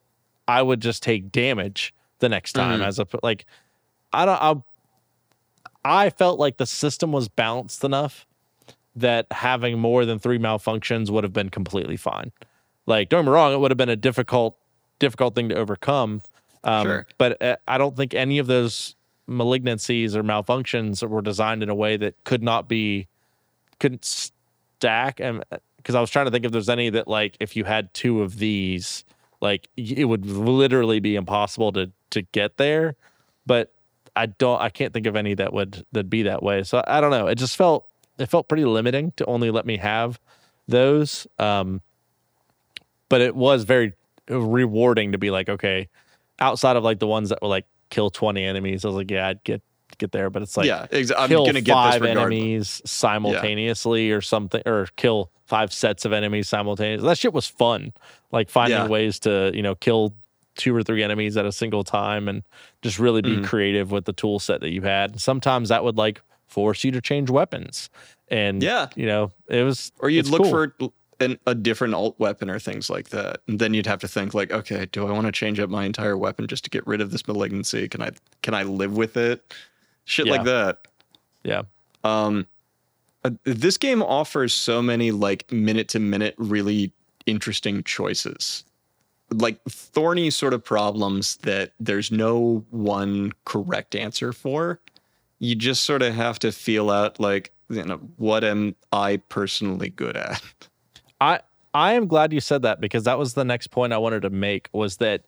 I 0.47 0.61
would 0.61 0.81
just 0.81 1.01
take 1.03 1.31
damage 1.31 1.93
the 2.19 2.27
next 2.29 2.53
time 2.53 2.81
Mhm. 2.81 2.85
as 2.87 2.99
a 2.99 3.07
like 3.23 3.45
I 4.11 4.25
don't 4.25 4.41
I 4.41 4.55
I 6.05 6.09
felt 6.09 6.39
like 6.39 6.57
the 6.57 6.65
system 6.65 7.11
was 7.13 7.29
balanced 7.29 7.83
enough 7.83 8.25
that 8.95 9.27
having 9.31 9.79
more 9.79 10.03
than 10.03 10.19
three 10.19 10.37
malfunctions 10.37 11.09
would 11.09 11.23
have 11.23 11.31
been 11.31 11.49
completely 11.49 11.95
fine. 11.95 12.31
Like, 12.89 13.09
don't 13.09 13.21
get 13.21 13.29
me 13.29 13.33
wrong, 13.33 13.53
it 13.53 13.59
would 13.59 13.71
have 13.71 13.77
been 13.77 13.87
a 13.89 13.95
difficult, 13.95 14.57
difficult 14.97 15.35
thing 15.35 15.49
to 15.49 15.55
overcome. 15.55 16.21
Um, 16.63 16.85
Sure. 16.85 17.07
But 17.17 17.41
uh, 17.41 17.55
I 17.67 17.77
don't 17.77 17.95
think 17.95 18.13
any 18.13 18.39
of 18.39 18.47
those 18.47 18.95
malignancies 19.29 20.15
or 20.15 20.23
malfunctions 20.23 21.07
were 21.07 21.21
designed 21.21 21.63
in 21.63 21.69
a 21.69 21.75
way 21.75 21.95
that 21.97 22.21
could 22.23 22.43
not 22.43 22.67
be, 22.67 23.07
couldn't 23.79 24.03
stack. 24.03 25.19
And 25.19 25.45
because 25.77 25.95
I 25.95 26.01
was 26.01 26.09
trying 26.09 26.25
to 26.25 26.31
think 26.31 26.45
if 26.45 26.51
there's 26.51 26.67
any 26.67 26.89
that, 26.89 27.07
like, 27.07 27.37
if 27.39 27.55
you 27.55 27.63
had 27.63 27.93
two 27.93 28.23
of 28.23 28.39
these, 28.39 29.05
like, 29.39 29.69
it 29.77 30.05
would 30.05 30.25
literally 30.25 30.99
be 30.99 31.15
impossible 31.15 31.71
to 31.73 31.91
to 32.09 32.23
get 32.23 32.57
there. 32.57 32.95
But 33.45 33.71
I 34.15 34.25
don't, 34.25 34.59
I 34.59 34.69
can't 34.69 34.93
think 34.93 35.05
of 35.05 35.15
any 35.15 35.35
that 35.35 35.53
would 35.53 35.85
that 35.91 36.09
be 36.09 36.23
that 36.23 36.41
way. 36.43 36.63
So 36.63 36.83
I 36.87 36.99
don't 36.99 37.11
know. 37.11 37.27
It 37.27 37.35
just 37.35 37.55
felt 37.55 37.87
it 38.17 38.25
felt 38.25 38.49
pretty 38.49 38.65
limiting 38.65 39.11
to 39.17 39.25
only 39.25 39.51
let 39.51 39.65
me 39.65 39.77
have 39.77 40.19
those. 40.67 41.27
Um, 41.37 41.81
but 43.09 43.21
it 43.21 43.35
was 43.35 43.63
very 43.63 43.93
rewarding 44.27 45.11
to 45.11 45.17
be 45.17 45.31
like, 45.31 45.49
okay, 45.49 45.87
outside 46.39 46.75
of 46.75 46.83
like 46.83 46.99
the 46.99 47.07
ones 47.07 47.29
that 47.29 47.41
were 47.41 47.47
like 47.47 47.65
kill 47.89 48.09
20 48.09 48.43
enemies, 48.43 48.85
I 48.85 48.89
was 48.89 48.95
like, 48.95 49.11
yeah, 49.11 49.27
I'd 49.27 49.43
get 49.43 49.61
get 49.97 50.11
there. 50.11 50.29
But 50.29 50.43
it's 50.43 50.55
like 50.55 50.67
yeah, 50.67 50.85
exa- 50.91 51.15
I'm 51.17 51.27
kill 51.29 51.45
gonna 51.45 51.61
get 51.61 51.73
five 51.73 52.03
enemies 52.03 52.81
simultaneously 52.85 54.11
or 54.11 54.21
something, 54.21 54.61
or 54.65 54.87
kill 54.95 55.31
five 55.45 55.73
sets 55.73 56.05
of 56.05 56.13
enemies 56.13 56.47
simultaneously. 56.47 57.07
That 57.07 57.17
shit 57.17 57.33
was 57.33 57.47
fun. 57.47 57.91
Like 58.31 58.49
finding 58.49 58.77
Yeah. 58.79 58.87
ways 58.87 59.19
to, 59.21 59.51
you 59.53 59.63
know, 59.63 59.75
kill 59.75 60.13
two 60.55 60.75
or 60.75 60.83
three 60.83 61.01
enemies 61.03 61.37
at 61.37 61.45
a 61.45 61.51
single 61.51 61.83
time 61.83 62.27
and 62.27 62.43
just 62.81 62.99
really 62.99 63.21
be 63.21 63.37
Mhm. 63.37 63.45
creative 63.45 63.91
with 63.91 64.05
the 64.05 64.13
tool 64.13 64.39
set 64.39 64.61
that 64.61 64.69
you 64.71 64.81
had. 64.83 65.19
Sometimes 65.19 65.69
that 65.69 65.83
would 65.83 65.97
like 65.97 66.21
force 66.47 66.83
you 66.83 66.91
to 66.91 67.01
change 67.01 67.29
weapons. 67.29 67.89
And 68.27 68.61
Yeah. 68.61 68.87
you 68.95 69.05
know, 69.07 69.31
it 69.47 69.63
was 69.63 69.91
Or 69.99 70.09
you'd 70.09 70.27
look 70.27 70.43
cool. 70.43 70.51
for 70.51 70.73
an, 71.19 71.39
a 71.45 71.55
different 71.55 71.93
alt 71.93 72.19
weapon 72.19 72.49
or 72.49 72.59
things 72.59 72.89
like 72.89 73.09
that, 73.09 73.41
and 73.47 73.59
then 73.59 73.73
you'd 73.73 73.85
have 73.85 73.99
to 73.99 74.07
think 74.07 74.33
like, 74.33 74.51
okay, 74.51 74.87
do 74.91 75.07
I 75.07 75.11
want 75.11 75.25
to 75.25 75.31
change 75.31 75.59
up 75.59 75.69
my 75.69 75.85
entire 75.85 76.17
weapon 76.17 76.47
just 76.47 76.63
to 76.65 76.69
get 76.69 76.85
rid 76.87 77.01
of 77.01 77.11
this 77.11 77.27
malignancy? 77.27 77.87
Can 77.87 78.01
I 78.01 78.11
can 78.41 78.53
I 78.53 78.63
live 78.63 78.95
with 78.95 79.17
it? 79.17 79.53
Shit 80.05 80.27
like 80.27 80.43
that. 80.45 80.87
yeah. 81.43 81.63
Um, 82.03 82.47
uh, 83.23 83.31
this 83.43 83.77
game 83.77 84.01
offers 84.01 84.53
so 84.53 84.81
many 84.81 85.11
like 85.11 85.51
minute 85.51 85.87
to 85.89 85.99
minute, 85.99 86.35
really 86.37 86.93
interesting 87.25 87.83
choices, 87.83 88.63
like 89.31 89.61
thorny 89.69 90.29
sort 90.29 90.53
of 90.53 90.63
problems 90.63 91.37
that 91.37 91.73
there's 91.79 92.11
no 92.11 92.65
one 92.69 93.33
correct 93.45 93.95
answer 93.95 94.33
for. 94.33 94.79
You 95.39 95.55
just 95.55 95.83
sort 95.83 96.01
of 96.01 96.13
have 96.15 96.39
to 96.39 96.51
feel 96.51 96.89
out 96.89 97.19
like, 97.19 97.53
you 97.69 97.83
know, 97.83 97.97
what 98.17 98.43
am 98.43 98.75
I 98.91 99.17
personally 99.29 99.89
good 99.89 100.17
at? 100.17 100.41
I 101.21 101.41
I 101.73 101.93
am 101.93 102.07
glad 102.07 102.33
you 102.33 102.39
said 102.39 102.61
that 102.63 102.81
because 102.81 103.03
that 103.03 103.19
was 103.19 103.33
the 103.33 103.45
next 103.45 103.67
point 103.67 103.93
I 103.93 103.97
wanted 103.97 104.21
to 104.23 104.29
make 104.29 104.69
was 104.73 104.97
that 104.97 105.21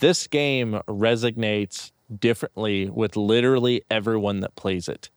this 0.00 0.26
game 0.26 0.80
resonates 0.88 1.92
differently 2.18 2.88
with 2.88 3.16
literally 3.16 3.82
everyone 3.90 4.40
that 4.40 4.54
plays 4.56 4.88
it. 4.88 5.10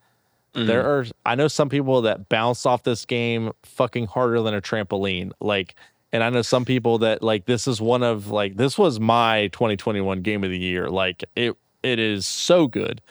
There 0.67 0.85
are 0.85 1.05
I 1.25 1.35
know 1.35 1.49
some 1.49 1.67
people 1.67 2.01
that 2.03 2.29
bounce 2.29 2.65
off 2.65 2.83
this 2.83 3.05
game 3.05 3.51
fucking 3.63 4.07
harder 4.07 4.41
than 4.41 4.53
a 4.53 4.61
trampoline. 4.61 5.31
Like 5.41 5.75
and 6.13 6.23
I 6.23 6.29
know 6.29 6.43
some 6.43 6.63
people 6.63 6.99
that 6.99 7.21
like 7.21 7.45
this 7.45 7.67
is 7.67 7.81
one 7.81 8.03
of 8.03 8.27
like 8.27 8.55
this 8.55 8.77
was 8.77 8.99
my 8.99 9.47
2021 9.47 10.21
game 10.21 10.45
of 10.45 10.49
the 10.49 10.57
year. 10.57 10.89
Like 10.89 11.25
it 11.35 11.57
it 11.83 11.99
is 11.99 12.25
so 12.25 12.67
good. 12.67 13.01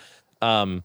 Um 0.40 0.84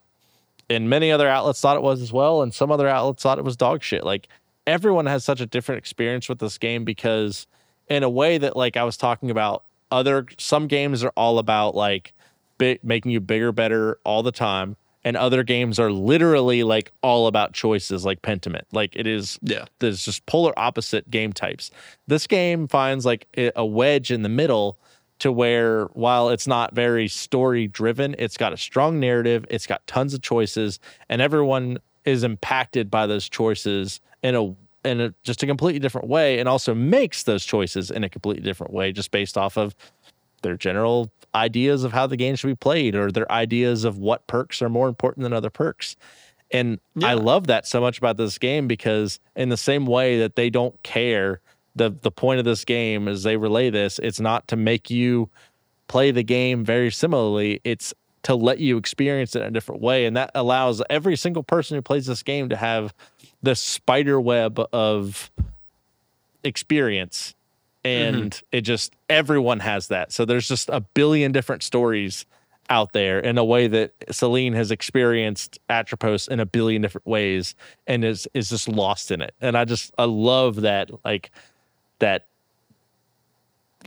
and 0.70 0.90
many 0.90 1.12
other 1.14 1.30
outlets 1.30 1.62
thought 1.62 1.78
it 1.78 1.82
was 1.82 2.02
as 2.02 2.12
well 2.12 2.42
and 2.42 2.54
some 2.54 2.72
other 2.72 2.90
outlets 2.90 3.24
thought 3.24 3.40
it 3.40 3.46
was 3.46 3.56
dog 3.56 3.82
shit. 3.82 4.04
Like 4.04 4.28
everyone 4.70 5.08
has 5.08 5.24
such 5.26 5.42
a 5.42 5.46
different 5.46 5.80
experience 5.80 6.30
with 6.30 6.40
this 6.40 6.58
game 6.58 6.84
because 6.86 7.48
in 7.90 8.04
a 8.04 8.10
way 8.10 8.38
that 8.38 8.56
like 8.56 8.78
I 8.78 8.84
was 8.84 8.98
talking 8.98 9.32
about 9.32 9.64
other 9.92 10.26
some 10.38 10.68
games 10.68 11.04
are 11.04 11.12
all 11.18 11.40
about 11.40 11.76
like 11.76 12.14
big, 12.58 12.80
making 12.84 13.12
you 13.12 13.20
bigger 13.20 13.52
better 13.52 14.00
all 14.04 14.22
the 14.22 14.32
time 14.32 14.76
and 15.04 15.18
other 15.18 15.44
games 15.44 15.80
are 15.80 15.92
literally 15.92 16.64
like 16.64 16.92
all 17.02 17.26
about 17.28 17.54
choices 17.54 18.06
like 18.06 18.22
Pentiment. 18.22 18.64
Like 18.72 18.96
it 18.96 19.08
is 19.08 19.40
Yeah. 19.42 19.66
there's 19.80 20.06
just 20.06 20.26
polar 20.28 20.54
opposite 20.58 21.10
game 21.10 21.34
types. 21.34 21.72
This 22.08 22.28
game 22.28 22.68
finds 22.68 23.06
like 23.06 23.28
a 23.36 23.52
a 23.56 23.66
wedge 23.66 24.12
in 24.12 24.22
the 24.22 24.30
middle 24.30 24.78
to 25.20 25.32
where 25.32 25.86
while 25.94 26.30
it's 26.30 26.48
not 26.48 26.74
very 26.74 27.08
story 27.08 27.68
driven, 27.68 28.16
it's 28.20 28.38
got 28.38 28.54
a 28.54 28.58
strong 28.58 29.00
narrative, 29.00 29.46
it's 29.50 29.68
got 29.68 29.86
tons 29.86 30.14
of 30.14 30.22
choices, 30.22 30.80
and 31.10 31.22
everyone 31.22 31.78
is 32.06 32.24
impacted 32.24 32.90
by 32.90 33.06
those 33.06 33.28
choices 33.28 34.00
in 34.24 34.36
a 34.36 34.56
in 34.86 35.02
a 35.02 35.14
just 35.24 35.44
a 35.44 35.48
completely 35.48 35.80
different 35.80 36.08
way, 36.08 36.40
and 36.40 36.48
also 36.48 36.74
makes 36.74 37.24
those 37.24 37.46
choices 37.46 37.92
in 37.92 38.04
a 38.04 38.10
completely 38.10 38.44
different 38.44 38.74
way, 38.74 38.92
just 38.92 39.12
based 39.12 39.38
off 39.38 39.58
of 39.58 39.76
their 40.42 40.56
general 40.56 41.12
ideas 41.36 41.84
of 41.84 41.92
how 41.92 42.08
the 42.08 42.18
game 42.18 42.36
should 42.36 42.48
be 42.48 42.56
played 42.56 42.96
or 42.96 43.12
their 43.12 43.30
ideas 43.32 43.84
of 43.84 43.98
what 43.98 44.26
perks 44.28 44.62
are 44.62 44.70
more 44.70 44.88
important 44.88 45.24
than 45.24 45.34
other 45.34 45.50
perks. 45.50 45.96
And 46.52 46.80
I 47.04 47.14
love 47.14 47.48
that 47.48 47.68
so 47.68 47.80
much 47.80 47.98
about 48.00 48.18
this 48.18 48.38
game 48.38 48.68
because 48.68 49.20
in 49.36 49.50
the 49.50 49.58
same 49.58 49.86
way 49.86 50.18
that 50.20 50.36
they 50.36 50.50
don't 50.50 50.82
care, 50.82 51.42
the 51.76 51.90
the 51.90 52.12
point 52.12 52.40
of 52.40 52.46
this 52.46 52.66
game 52.66 53.08
as 53.08 53.24
they 53.24 53.38
relay 53.38 53.70
this, 53.70 54.00
it's 54.00 54.20
not 54.20 54.48
to 54.48 54.56
make 54.56 54.90
you 54.90 55.30
play 55.88 56.12
the 56.12 56.24
game 56.24 56.66
very 56.66 56.92
similarly. 56.92 57.62
It's 57.64 57.94
to 58.24 58.36
let 58.36 58.60
you 58.60 58.78
experience 58.78 59.36
it 59.36 59.42
in 59.42 59.48
a 59.48 59.52
different 59.52 59.82
way. 59.82 60.06
And 60.06 60.18
that 60.18 60.32
allows 60.36 60.82
every 60.90 61.16
single 61.16 61.44
person 61.44 61.76
who 61.76 61.82
plays 61.82 62.06
this 62.06 62.24
game 62.24 62.50
to 62.50 62.56
have 62.56 62.94
this 63.42 63.60
spider 63.60 64.20
web 64.20 64.60
of 64.74 65.32
experience. 66.44 67.36
And 67.84 68.32
mm-hmm. 68.32 68.46
it 68.52 68.62
just, 68.62 68.94
everyone 69.10 69.60
has 69.60 69.88
that. 69.88 70.12
So 70.12 70.26
there's 70.26 70.48
just 70.48 70.70
a 70.70 70.82
billion 70.82 71.32
different 71.32 71.64
stories 71.64 72.26
out 72.70 72.94
there 72.94 73.20
in 73.20 73.38
a 73.38 73.44
way 73.44 73.68
that 73.68 73.94
Selene 74.12 74.54
has 74.54 74.72
experienced 74.72 75.60
Atropos 75.70 76.28
in 76.28 76.40
a 76.40 76.46
billion 76.46 76.82
different 76.82 77.08
ways 77.08 77.56
and 77.88 78.06
is 78.06 78.28
is 78.34 78.50
just 78.50 78.68
lost 78.68 79.12
in 79.12 79.22
it. 79.22 79.34
And 79.42 79.58
I 79.58 79.66
just 79.66 79.94
I 79.98 80.06
love 80.06 80.62
that 80.62 80.92
like 81.04 81.32
that 81.98 82.28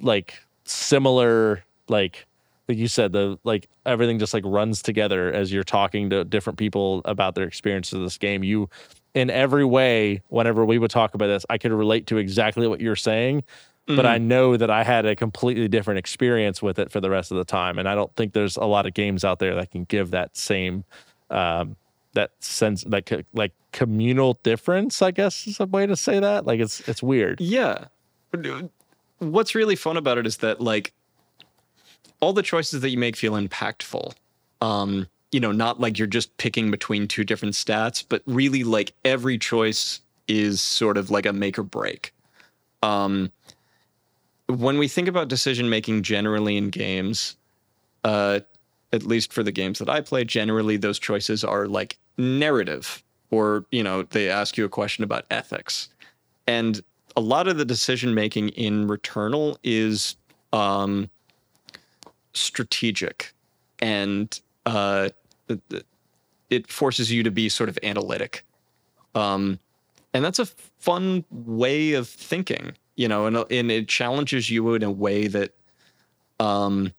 like 0.00 0.34
similar 0.64 1.62
like 1.88 2.26
like 2.68 2.78
you 2.78 2.88
said 2.88 3.12
the 3.12 3.38
like 3.44 3.68
everything 3.86 4.18
just 4.18 4.34
like 4.34 4.44
runs 4.46 4.82
together 4.82 5.32
as 5.32 5.52
you're 5.52 5.64
talking 5.64 6.10
to 6.10 6.24
different 6.24 6.58
people 6.58 7.02
about 7.04 7.34
their 7.34 7.46
experiences 7.46 7.94
of 7.94 8.02
this 8.02 8.18
game. 8.18 8.42
You 8.42 8.68
in 9.14 9.30
every 9.30 9.64
way 9.64 10.22
whenever 10.28 10.64
we 10.64 10.78
would 10.78 10.90
talk 10.90 11.14
about 11.14 11.26
this, 11.26 11.44
I 11.50 11.58
could 11.58 11.72
relate 11.72 12.06
to 12.08 12.18
exactly 12.18 12.66
what 12.66 12.80
you're 12.80 12.96
saying 12.96 13.44
Mm-hmm. 13.88 13.96
But 13.96 14.06
I 14.06 14.18
mm-hmm. 14.18 14.28
know 14.28 14.56
that 14.56 14.70
I 14.70 14.84
had 14.84 15.06
a 15.06 15.16
completely 15.16 15.66
different 15.66 15.98
experience 15.98 16.62
with 16.62 16.78
it 16.78 16.92
for 16.92 17.00
the 17.00 17.10
rest 17.10 17.32
of 17.32 17.36
the 17.36 17.44
time, 17.44 17.80
and 17.80 17.88
I 17.88 17.96
don't 17.96 18.14
think 18.14 18.32
there's 18.32 18.56
a 18.56 18.64
lot 18.64 18.86
of 18.86 18.94
games 18.94 19.24
out 19.24 19.40
there 19.40 19.56
that 19.56 19.72
can 19.72 19.84
give 19.84 20.12
that 20.12 20.36
same 20.36 20.84
um, 21.30 21.74
that 22.12 22.30
sense, 22.38 22.86
like 22.86 23.12
like 23.32 23.52
communal 23.72 24.38
difference. 24.44 25.02
I 25.02 25.10
guess 25.10 25.48
is 25.48 25.58
a 25.58 25.66
way 25.66 25.86
to 25.86 25.96
say 25.96 26.20
that. 26.20 26.46
Like 26.46 26.60
it's 26.60 26.86
it's 26.88 27.02
weird. 27.02 27.40
Yeah. 27.40 27.86
What's 29.18 29.54
really 29.56 29.76
fun 29.76 29.96
about 29.96 30.16
it 30.16 30.26
is 30.28 30.38
that 30.38 30.60
like 30.60 30.92
all 32.20 32.32
the 32.32 32.42
choices 32.42 32.82
that 32.82 32.90
you 32.90 32.98
make 32.98 33.16
feel 33.16 33.32
impactful. 33.32 34.14
Um, 34.60 35.08
you 35.32 35.40
know, 35.40 35.50
not 35.50 35.80
like 35.80 35.98
you're 35.98 36.06
just 36.06 36.36
picking 36.36 36.70
between 36.70 37.08
two 37.08 37.24
different 37.24 37.54
stats, 37.54 38.04
but 38.06 38.22
really 38.26 38.62
like 38.64 38.92
every 39.04 39.38
choice 39.38 40.00
is 40.28 40.60
sort 40.60 40.96
of 40.96 41.10
like 41.10 41.26
a 41.26 41.32
make 41.32 41.58
or 41.58 41.62
break. 41.62 42.14
Um, 42.82 43.32
when 44.46 44.78
we 44.78 44.88
think 44.88 45.08
about 45.08 45.28
decision 45.28 45.68
making 45.70 46.02
generally 46.02 46.56
in 46.56 46.68
games, 46.68 47.36
uh, 48.04 48.40
at 48.92 49.04
least 49.04 49.32
for 49.32 49.42
the 49.42 49.52
games 49.52 49.78
that 49.78 49.88
I 49.88 50.02
play, 50.02 50.24
generally 50.24 50.76
those 50.76 50.98
choices 50.98 51.42
are 51.44 51.66
like 51.66 51.96
narrative, 52.18 53.02
or 53.30 53.64
you 53.70 53.82
know, 53.82 54.02
they 54.02 54.28
ask 54.28 54.58
you 54.58 54.64
a 54.66 54.68
question 54.68 55.02
about 55.02 55.24
ethics, 55.30 55.88
and 56.46 56.82
a 57.16 57.20
lot 57.20 57.48
of 57.48 57.56
the 57.56 57.64
decision 57.64 58.14
making 58.14 58.50
in 58.50 58.86
Returnal 58.86 59.56
is 59.62 60.16
um, 60.52 61.08
strategic, 62.34 63.32
and 63.80 64.38
uh, 64.66 65.08
it 66.50 66.70
forces 66.70 67.10
you 67.10 67.22
to 67.22 67.30
be 67.30 67.48
sort 67.48 67.68
of 67.68 67.78
analytic, 67.82 68.44
um, 69.14 69.58
and 70.14 70.24
that's 70.24 70.38
a 70.38 70.46
fun 70.46 71.24
way 71.30 71.92
of 71.92 72.08
thinking 72.08 72.74
you 72.96 73.08
know, 73.08 73.26
and 73.26 73.36
and 73.50 73.70
it 73.70 73.88
challenges 73.88 74.50
you 74.50 74.74
in 74.74 74.82
a 74.82 74.90
way 74.90 75.26
that 75.28 75.52
um 76.40 76.92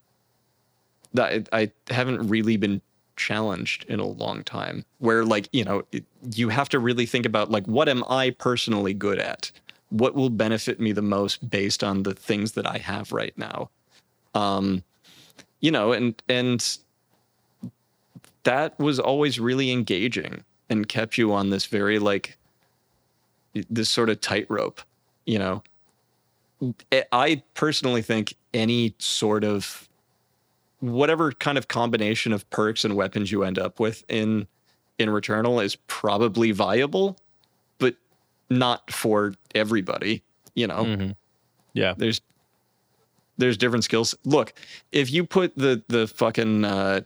that 1.13 1.47
I, 1.51 1.61
I 1.61 1.71
haven't 1.93 2.27
really 2.27 2.57
been 2.57 2.81
challenged 3.15 3.85
in 3.85 3.99
a 3.99 4.05
long 4.05 4.43
time 4.43 4.83
where 4.97 5.23
like 5.23 5.47
you 5.51 5.63
know 5.63 5.83
you 6.31 6.49
have 6.49 6.67
to 6.69 6.79
really 6.79 7.05
think 7.05 7.27
about 7.27 7.51
like 7.51 7.65
what 7.67 7.87
am 7.87 8.03
i 8.09 8.31
personally 8.31 8.93
good 8.93 9.19
at? 9.19 9.51
What 9.89 10.15
will 10.15 10.31
benefit 10.31 10.79
me 10.79 10.91
the 10.91 11.03
most 11.03 11.47
based 11.47 11.83
on 11.83 12.01
the 12.03 12.15
things 12.15 12.53
that 12.53 12.65
i 12.65 12.79
have 12.79 13.11
right 13.11 13.37
now? 13.37 13.69
Um 14.33 14.83
you 15.59 15.69
know 15.69 15.91
and 15.91 16.21
and 16.27 16.77
that 18.43 18.77
was 18.79 18.99
always 18.99 19.39
really 19.39 19.71
engaging 19.71 20.43
and 20.69 20.87
kept 20.87 21.17
you 21.17 21.33
on 21.33 21.49
this 21.49 21.65
very 21.65 21.99
like 21.99 22.37
this 23.69 23.89
sort 23.89 24.09
of 24.09 24.19
tightrope 24.21 24.81
you 25.25 25.37
know 25.37 25.61
I 27.11 27.43
personally 27.53 28.01
think 28.01 28.35
any 28.53 28.95
sort 28.99 29.43
of 29.43 29.89
whatever 30.79 31.31
kind 31.31 31.57
of 31.57 31.67
combination 31.67 32.33
of 32.33 32.49
perks 32.49 32.85
and 32.85 32.95
weapons 32.95 33.31
you 33.31 33.43
end 33.43 33.57
up 33.59 33.79
with 33.79 34.03
in 34.07 34.47
in 34.99 35.09
Returnal 35.09 35.63
is 35.63 35.75
probably 35.75 36.51
viable, 36.51 37.17
but 37.79 37.95
not 38.49 38.91
for 38.91 39.33
everybody. 39.55 40.23
You 40.55 40.67
know, 40.67 40.83
mm-hmm. 40.83 41.11
yeah. 41.73 41.93
There's 41.97 42.21
there's 43.37 43.57
different 43.57 43.83
skills. 43.83 44.13
Look, 44.23 44.53
if 44.91 45.11
you 45.11 45.25
put 45.25 45.55
the 45.57 45.83
the 45.87 46.07
fucking 46.07 46.65
uh, 46.65 47.01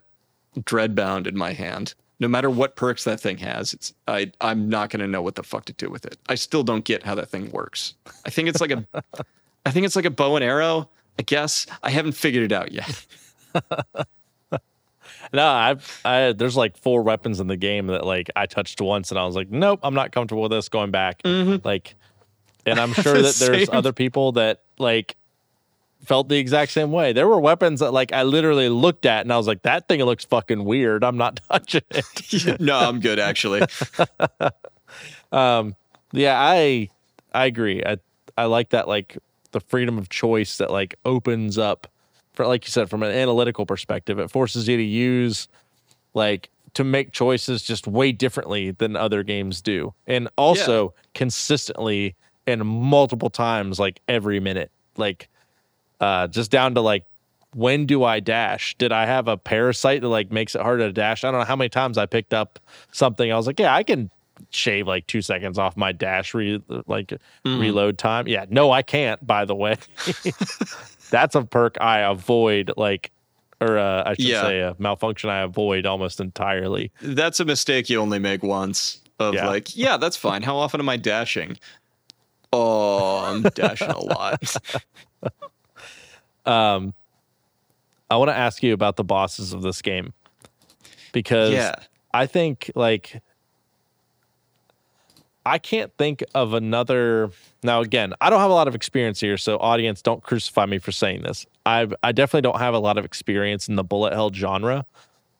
Dreadbound 0.63 1.27
in 1.27 1.37
my 1.37 1.53
hand, 1.53 1.93
no 2.19 2.27
matter 2.27 2.49
what 2.49 2.75
perks 2.75 3.03
that 3.03 3.19
thing 3.19 3.37
has, 3.37 3.73
it's 3.73 3.93
I 4.07 4.31
I'm 4.41 4.69
not 4.69 4.89
gonna 4.89 5.07
know 5.07 5.21
what 5.21 5.35
the 5.35 5.43
fuck 5.43 5.65
to 5.65 5.73
do 5.73 5.89
with 5.89 6.05
it. 6.05 6.17
I 6.29 6.35
still 6.35 6.63
don't 6.63 6.83
get 6.83 7.03
how 7.03 7.15
that 7.15 7.29
thing 7.29 7.51
works. 7.51 7.93
I 8.25 8.29
think 8.29 8.49
it's 8.49 8.61
like 8.61 8.71
a 8.71 8.85
I 9.65 9.71
think 9.71 9.85
it's 9.85 9.95
like 9.95 10.05
a 10.05 10.11
bow 10.11 10.35
and 10.35 10.43
arrow. 10.43 10.89
I 11.19 11.23
guess 11.23 11.65
I 11.83 11.89
haven't 11.89 12.13
figured 12.13 12.43
it 12.43 12.51
out 12.51 12.71
yet. 12.71 13.05
no, 15.33 15.45
I've 15.45 16.01
I 16.05 16.33
there's 16.33 16.55
like 16.55 16.77
four 16.77 17.01
weapons 17.01 17.39
in 17.39 17.47
the 17.47 17.57
game 17.57 17.87
that 17.87 18.05
like 18.05 18.29
I 18.35 18.45
touched 18.45 18.81
once 18.81 19.11
and 19.11 19.19
I 19.19 19.25
was 19.25 19.35
like, 19.35 19.49
nope, 19.49 19.79
I'm 19.83 19.93
not 19.93 20.11
comfortable 20.11 20.43
with 20.43 20.51
this 20.51 20.69
going 20.69 20.91
back. 20.91 21.21
Mm-hmm. 21.23 21.67
Like, 21.67 21.95
and 22.65 22.79
I'm 22.79 22.93
sure 22.93 23.21
that 23.21 23.35
there's 23.35 23.69
other 23.69 23.93
people 23.93 24.33
that 24.33 24.63
like 24.77 25.15
felt 26.03 26.29
the 26.29 26.37
exact 26.37 26.71
same 26.71 26.91
way. 26.91 27.13
There 27.13 27.27
were 27.27 27.39
weapons 27.39 27.79
that 27.81 27.91
like 27.91 28.13
I 28.13 28.23
literally 28.23 28.69
looked 28.69 29.05
at 29.05 29.21
and 29.21 29.33
I 29.33 29.37
was 29.37 29.47
like, 29.47 29.63
that 29.63 29.87
thing 29.87 30.03
looks 30.03 30.25
fucking 30.25 30.63
weird. 30.63 31.03
I'm 31.03 31.17
not 31.17 31.41
touching 31.49 31.81
it. 31.91 32.59
no, 32.59 32.77
I'm 32.77 32.99
good 32.99 33.19
actually. 33.19 33.61
um, 35.31 35.75
yeah, 36.11 36.39
I 36.39 36.89
I 37.33 37.45
agree. 37.45 37.83
I 37.83 37.97
I 38.37 38.45
like 38.45 38.69
that 38.69 38.87
like 38.87 39.17
the 39.51 39.59
freedom 39.59 39.97
of 39.97 40.09
choice 40.09 40.57
that 40.57 40.71
like 40.71 40.95
opens 41.05 41.57
up 41.57 41.87
for 42.33 42.45
like 42.45 42.65
you 42.65 42.71
said 42.71 42.89
from 42.89 43.03
an 43.03 43.11
analytical 43.11 43.65
perspective 43.65 44.19
it 44.19 44.29
forces 44.29 44.67
you 44.67 44.77
to 44.77 44.83
use 44.83 45.47
like 46.13 46.49
to 46.75 46.83
make 46.83 47.11
choices 47.11 47.63
just 47.63 47.87
way 47.87 48.11
differently 48.11 48.71
than 48.71 48.95
other 48.95 49.23
games 49.23 49.61
do 49.61 49.93
and 50.05 50.29
also 50.37 50.83
yeah. 50.83 51.01
consistently 51.15 52.15
and 52.45 52.63
multiple 52.63 53.31
times 53.31 53.79
like 53.79 53.99
every 54.07 54.39
minute 54.39 54.69
like 54.97 55.29
uh 55.99 56.27
just 56.27 56.51
down 56.51 56.75
to 56.75 56.81
like 56.81 57.05
when 57.53 57.85
do 57.85 58.03
I 58.03 58.19
dash? 58.19 58.75
Did 58.77 58.91
I 58.91 59.05
have 59.05 59.27
a 59.27 59.37
parasite 59.37 60.01
that 60.01 60.07
like 60.07 60.31
makes 60.31 60.55
it 60.55 60.61
harder 60.61 60.85
to 60.85 60.93
dash? 60.93 61.23
I 61.23 61.31
don't 61.31 61.39
know 61.39 61.45
how 61.45 61.55
many 61.55 61.69
times 61.69 61.97
I 61.97 62.05
picked 62.05 62.33
up 62.33 62.59
something. 62.91 63.31
I 63.31 63.35
was 63.35 63.47
like, 63.47 63.59
yeah, 63.59 63.73
I 63.73 63.83
can 63.83 64.11
shave 64.51 64.87
like 64.87 65.07
two 65.07 65.21
seconds 65.21 65.57
off 65.57 65.75
my 65.77 65.91
dash 65.91 66.33
re- 66.33 66.61
like 66.85 67.13
mm. 67.45 67.59
reload 67.59 67.97
time. 67.97 68.27
Yeah, 68.27 68.45
no, 68.49 68.71
I 68.71 68.81
can't. 68.81 69.25
By 69.25 69.45
the 69.45 69.55
way, 69.55 69.77
that's 71.09 71.35
a 71.35 71.43
perk 71.43 71.77
I 71.81 71.99
avoid. 71.99 72.71
Like, 72.77 73.11
or 73.59 73.77
uh, 73.77 74.03
I 74.05 74.13
should 74.13 74.25
yeah. 74.25 74.41
say 74.41 74.59
a 74.59 74.75
malfunction 74.77 75.29
I 75.29 75.39
avoid 75.39 75.85
almost 75.85 76.19
entirely. 76.19 76.91
That's 77.01 77.39
a 77.39 77.45
mistake 77.45 77.89
you 77.89 77.99
only 77.99 78.19
make 78.19 78.43
once. 78.43 79.01
Of 79.19 79.33
yeah. 79.33 79.47
like, 79.47 79.75
yeah, 79.75 79.97
that's 79.97 80.15
fine. 80.15 80.43
How 80.43 80.57
often 80.57 80.79
am 80.79 80.87
I 80.89 80.97
dashing? 80.97 81.57
Oh, 82.53 83.25
I'm 83.25 83.41
dashing 83.41 83.89
a 83.89 83.99
lot. 83.99 84.55
um, 86.47 86.93
I 88.09 88.17
want 88.17 88.29
to 88.29 88.35
ask 88.35 88.63
you 88.63 88.73
about 88.73 88.95
the 88.95 89.03
bosses 89.03 89.53
of 89.53 89.61
this 89.61 89.81
game 89.81 90.13
because 91.11 91.53
yeah. 91.53 91.75
I 92.13 92.25
think 92.25 92.71
like 92.75 93.21
I 95.45 95.59
can't 95.59 95.91
think 95.97 96.23
of 96.35 96.53
another. 96.53 97.31
Now, 97.63 97.81
again, 97.81 98.13
I 98.19 98.29
don't 98.29 98.39
have 98.39 98.51
a 98.51 98.53
lot 98.53 98.67
of 98.67 98.75
experience 98.75 99.19
here, 99.19 99.37
so 99.37 99.57
audience, 99.57 100.01
don't 100.01 100.21
crucify 100.21 100.65
me 100.65 100.77
for 100.77 100.91
saying 100.91 101.23
this. 101.23 101.45
I 101.65 101.87
I 102.03 102.11
definitely 102.11 102.41
don't 102.41 102.59
have 102.59 102.73
a 102.73 102.79
lot 102.79 102.97
of 102.97 103.05
experience 103.05 103.67
in 103.67 103.75
the 103.75 103.83
bullet 103.83 104.13
hell 104.13 104.31
genre, 104.31 104.85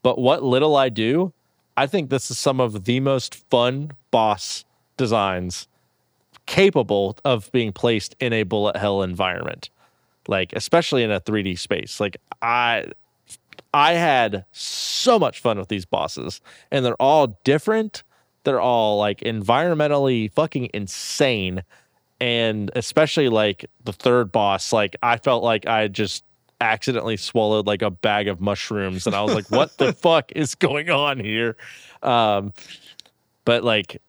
but 0.03 0.17
what 0.17 0.43
little 0.43 0.75
I 0.75 0.89
do, 0.89 1.34
I 1.75 1.88
think 1.88 2.09
this 2.09 2.31
is 2.31 2.38
some 2.38 2.59
of 2.59 2.85
the 2.85 2.99
most 2.99 3.35
fun 3.49 3.91
boss 4.11 4.63
designs 4.95 5.67
capable 6.45 7.17
of 7.25 7.51
being 7.51 7.73
placed 7.73 8.15
in 8.21 8.31
a 8.31 8.43
bullet 8.43 8.77
hell 8.77 9.03
environment, 9.03 9.69
like 10.28 10.54
especially 10.54 11.04
in 11.04 11.12
a 11.12 11.20
3D 11.22 11.58
space. 11.58 11.99
Like 11.99 12.18
I 12.41 12.86
I 13.74 13.94
had 13.94 14.45
so 14.52 15.20
much 15.20 15.40
fun 15.40 15.58
with 15.60 15.68
these 15.68 15.86
bosses, 15.86 16.41
and 16.72 16.86
they're 16.86 16.95
all 16.95 17.38
different 17.44 18.04
they're 18.48 18.62
all 18.62 18.98
like 18.98 19.20
environmentally 19.20 20.32
fucking 20.32 20.70
insane. 20.74 21.66
And 22.22 22.72
especially 22.78 23.28
like 23.28 23.66
the 23.84 23.91
third 23.91 24.32
boss, 24.32 24.72
like 24.72 24.95
I 25.04 25.18
felt 25.18 25.44
like 25.44 25.68
I 25.68 25.90
just 25.90 26.24
accidentally 26.62 27.18
swallowed 27.18 27.68
like 27.68 27.82
a 27.82 27.91
bag 27.91 28.30
of 28.30 28.40
mushrooms 28.40 29.06
and 29.06 29.14
I 29.14 29.22
was 29.22 29.36
like, 29.36 29.52
what 29.52 29.78
the 29.78 29.91
fuck 30.02 30.32
is 30.32 30.56
going 30.56 30.90
on 30.90 31.20
here? 31.20 31.58
Um, 32.02 32.54
but 33.44 33.66
like 33.66 34.02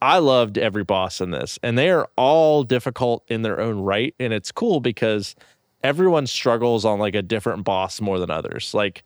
I 0.00 0.18
loved 0.18 0.58
every 0.58 0.84
boss 0.84 1.20
in 1.20 1.30
this, 1.30 1.58
and 1.62 1.76
they 1.76 1.90
are 1.90 2.08
all 2.16 2.62
difficult 2.62 3.24
in 3.28 3.42
their 3.42 3.60
own 3.60 3.80
right. 3.80 4.14
And 4.20 4.32
it's 4.32 4.52
cool 4.52 4.80
because 4.80 5.34
everyone 5.82 6.26
struggles 6.26 6.84
on 6.84 6.98
like 6.98 7.14
a 7.14 7.22
different 7.22 7.64
boss 7.64 8.00
more 8.00 8.18
than 8.18 8.30
others. 8.30 8.74
Like 8.74 9.04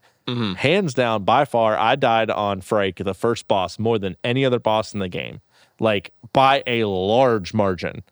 hands 0.55 0.95
down, 0.95 1.25
by 1.25 1.45
far, 1.45 1.77
I 1.77 1.97
died 1.97 2.31
on 2.31 2.61
Phrike, 2.61 2.97
the 2.97 3.15
first 3.15 3.49
boss, 3.49 3.79
more 3.79 3.99
than 3.99 4.17
any 4.23 4.45
other 4.45 4.59
boss 4.61 4.95
in 4.95 5.01
the 5.01 5.09
game, 5.09 5.41
like 5.81 6.13
by 6.33 6.63
a 6.67 6.85
large 6.85 7.53
margin. 7.55 8.03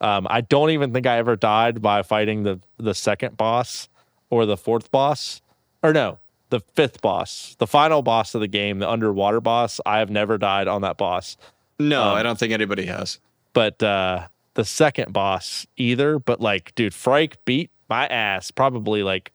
Um, 0.00 0.26
I 0.30 0.40
don't 0.40 0.70
even 0.70 0.92
think 0.92 1.06
I 1.06 1.18
ever 1.18 1.36
died 1.36 1.82
by 1.82 2.02
fighting 2.02 2.42
the 2.42 2.60
the 2.78 2.94
second 2.94 3.36
boss 3.36 3.88
or 4.30 4.46
the 4.46 4.56
fourth 4.56 4.90
boss, 4.90 5.42
or 5.82 5.92
no, 5.92 6.18
the 6.48 6.60
fifth 6.60 7.02
boss, 7.02 7.54
the 7.58 7.66
final 7.66 8.02
boss 8.02 8.34
of 8.34 8.40
the 8.40 8.48
game, 8.48 8.78
the 8.78 8.88
underwater 8.88 9.40
boss. 9.40 9.80
I 9.84 9.98
have 9.98 10.10
never 10.10 10.38
died 10.38 10.68
on 10.68 10.82
that 10.82 10.96
boss, 10.96 11.36
No, 11.80 12.02
Um, 12.02 12.14
I 12.16 12.22
don't 12.22 12.38
think 12.38 12.52
anybody 12.52 12.86
has. 12.86 13.18
but 13.52 13.82
uh, 13.82 14.28
the 14.54 14.64
second 14.64 15.12
boss 15.12 15.66
either. 15.76 16.18
But 16.18 16.40
like, 16.40 16.74
dude, 16.74 16.94
Phrike 16.94 17.44
beat 17.44 17.70
my 17.88 18.06
ass 18.06 18.50
probably 18.50 19.02
like 19.02 19.32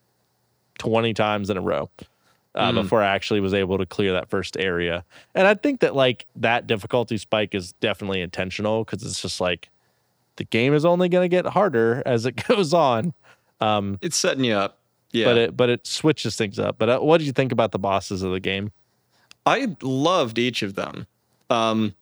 twenty 0.78 1.12
times 1.14 1.50
in 1.50 1.56
a 1.56 1.60
row 1.60 1.90
uh, 2.54 2.70
Mm. 2.70 2.74
before 2.82 3.02
I 3.02 3.08
actually 3.14 3.40
was 3.40 3.52
able 3.54 3.78
to 3.78 3.86
clear 3.86 4.12
that 4.12 4.28
first 4.30 4.56
area. 4.56 5.04
And 5.34 5.46
I 5.46 5.54
think 5.54 5.80
that 5.80 5.94
like 5.94 6.26
that 6.36 6.66
difficulty 6.66 7.18
spike 7.18 7.54
is 7.54 7.72
definitely 7.80 8.20
intentional 8.22 8.84
because 8.84 9.02
it's 9.04 9.20
just 9.20 9.40
like 9.40 9.68
the 10.36 10.44
game 10.44 10.72
is 10.74 10.84
only 10.84 11.08
going 11.08 11.24
to 11.24 11.34
get 11.34 11.46
harder 11.46 12.02
as 12.06 12.24
it 12.26 12.46
goes 12.48 12.72
on. 12.74 13.12
Um, 13.60 13.98
It's 14.02 14.16
setting 14.16 14.44
you 14.44 14.54
up. 14.54 14.78
Yeah. 15.12 15.24
but 15.26 15.38
it 15.38 15.56
but 15.56 15.70
it 15.70 15.86
switches 15.86 16.36
things 16.36 16.58
up. 16.58 16.76
But 16.78 16.88
uh, 16.90 16.98
what 17.00 17.18
did 17.18 17.26
you 17.26 17.32
think 17.32 17.52
about 17.52 17.72
the 17.72 17.78
bosses 17.78 18.22
of 18.22 18.32
the 18.32 18.40
game? 18.40 18.70
I 19.46 19.74
loved 19.80 20.38
each 20.38 20.62
of 20.62 20.74
them. 20.74 21.06
Um, 21.48 21.94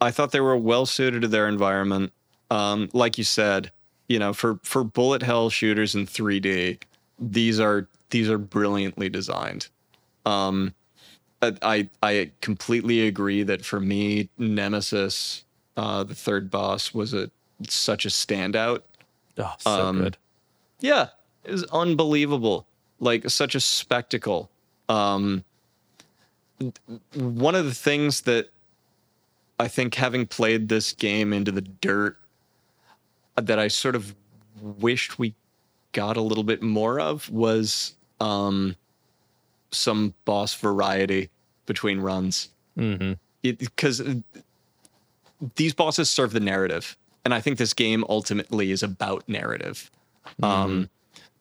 I 0.00 0.10
thought 0.10 0.32
they 0.32 0.40
were 0.40 0.56
well 0.56 0.86
suited 0.86 1.22
to 1.22 1.28
their 1.28 1.48
environment. 1.48 2.12
Um, 2.50 2.88
like 2.92 3.18
you 3.18 3.24
said, 3.24 3.70
you 4.08 4.18
know, 4.18 4.32
for 4.32 4.58
for 4.62 4.84
bullet 4.84 5.22
hell 5.22 5.50
shooters 5.50 5.94
in 5.94 6.06
3D, 6.06 6.78
these 7.18 7.60
are 7.60 7.88
these 8.10 8.30
are 8.30 8.38
brilliantly 8.38 9.08
designed. 9.08 9.68
Um, 10.24 10.74
I 11.42 11.88
I 12.02 12.30
completely 12.40 13.06
agree 13.06 13.42
that 13.44 13.64
for 13.64 13.80
me, 13.80 14.28
Nemesis, 14.38 15.44
uh, 15.76 16.04
the 16.04 16.14
third 16.14 16.50
boss, 16.50 16.94
was 16.94 17.14
a 17.14 17.30
such 17.68 18.04
a 18.06 18.08
standout. 18.08 18.82
Oh, 19.36 19.54
so 19.58 19.70
Um, 19.70 19.98
good. 19.98 20.16
Yeah, 20.80 21.08
it 21.44 21.52
was 21.52 21.64
unbelievable. 21.64 22.66
Like 23.00 23.28
such 23.30 23.54
a 23.54 23.60
spectacle. 23.60 24.50
Um, 24.88 25.44
one 27.14 27.54
of 27.54 27.64
the 27.66 27.74
things 27.74 28.22
that 28.22 28.50
I 29.58 29.68
think 29.68 29.94
having 29.94 30.26
played 30.26 30.68
this 30.68 30.92
game 30.92 31.32
into 31.32 31.50
the 31.50 31.60
dirt 31.60 32.16
that 33.36 33.58
I 33.58 33.68
sort 33.68 33.96
of 33.96 34.14
wished 34.60 35.18
we 35.18 35.34
got 35.92 36.16
a 36.16 36.20
little 36.20 36.44
bit 36.44 36.62
more 36.62 37.00
of 37.00 37.28
was 37.30 37.94
um, 38.20 38.76
some 39.70 40.14
boss 40.24 40.54
variety 40.54 41.30
between 41.66 42.00
runs. 42.00 42.50
Because 43.42 44.02
these 45.56 45.74
bosses 45.74 46.10
serve 46.10 46.32
the 46.32 46.40
narrative 46.40 46.96
and 47.24 47.32
i 47.32 47.40
think 47.40 47.58
this 47.58 47.72
game 47.72 48.04
ultimately 48.08 48.72
is 48.72 48.82
about 48.82 49.22
narrative 49.28 49.88
um, 50.42 50.90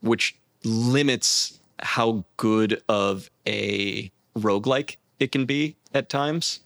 which 0.02 0.35
limits 0.64 1.60
how 1.80 2.23
good 2.38 2.81
of 2.89 3.30
a 3.48 4.11
roguelike 4.38 4.98
it 5.19 5.31
can 5.31 5.45
be 5.45 5.76
at 5.94 6.10
times. 6.10 6.61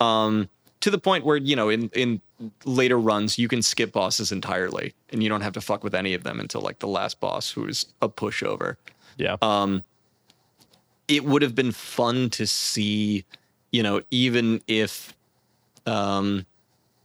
Um, 0.00 0.48
to 0.84 0.90
the 0.90 0.98
point 0.98 1.24
where 1.24 1.38
you 1.38 1.56
know 1.56 1.70
in 1.70 1.88
in 1.94 2.20
later 2.66 2.98
runs 2.98 3.38
you 3.38 3.48
can 3.48 3.62
skip 3.62 3.90
bosses 3.90 4.30
entirely 4.30 4.92
and 5.08 5.22
you 5.22 5.30
don't 5.30 5.40
have 5.40 5.54
to 5.54 5.60
fuck 5.62 5.82
with 5.82 5.94
any 5.94 6.12
of 6.12 6.24
them 6.24 6.38
until 6.38 6.60
like 6.60 6.78
the 6.80 6.86
last 6.86 7.20
boss 7.20 7.50
who 7.52 7.66
is 7.66 7.86
a 8.02 8.08
pushover 8.08 8.76
Yeah. 9.16 9.38
um, 9.40 9.82
it 11.08 11.24
would 11.24 11.40
have 11.40 11.54
been 11.54 11.72
fun 11.72 12.28
to 12.30 12.46
see, 12.46 13.24
you 13.72 13.82
know, 13.82 14.02
even 14.10 14.60
if 14.66 15.14
um, 15.86 16.44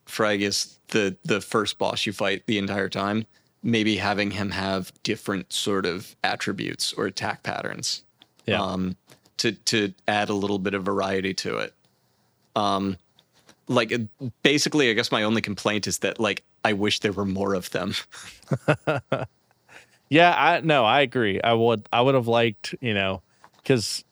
Frag 0.05 0.41
is 0.41 0.77
the 0.89 1.15
the 1.23 1.39
first 1.39 1.77
boss 1.77 2.05
you 2.05 2.11
fight 2.11 2.43
the 2.47 2.57
entire 2.57 2.89
time, 2.89 3.25
maybe 3.63 3.95
having 3.95 4.31
him 4.31 4.51
have 4.51 4.91
different 5.03 5.53
sort 5.53 5.85
of 5.85 6.17
attributes 6.23 6.91
or 6.93 7.05
attack 7.05 7.43
patterns, 7.43 8.03
yeah. 8.45 8.61
um, 8.61 8.97
to 9.37 9.53
to 9.53 9.93
add 10.05 10.29
a 10.29 10.33
little 10.33 10.59
bit 10.59 10.73
of 10.73 10.83
variety 10.83 11.33
to 11.33 11.57
it. 11.59 11.73
Um, 12.55 12.97
like 13.69 13.93
basically, 14.43 14.89
I 14.89 14.93
guess 14.93 15.11
my 15.11 15.23
only 15.23 15.41
complaint 15.41 15.87
is 15.87 15.99
that 15.99 16.19
like 16.19 16.43
I 16.65 16.73
wish 16.73 16.99
there 16.99 17.13
were 17.13 17.25
more 17.25 17.53
of 17.53 17.69
them. 17.69 17.93
Yeah, 20.11 20.33
I 20.35 20.59
no, 20.61 20.85
I 20.85 21.01
agree. 21.01 21.39
I 21.39 21.53
would 21.53 21.87
I 21.93 22.01
would 22.01 22.15
have 22.15 22.27
liked, 22.27 22.73
you 22.81 22.95
know, 22.95 23.21
cuz 23.63 24.03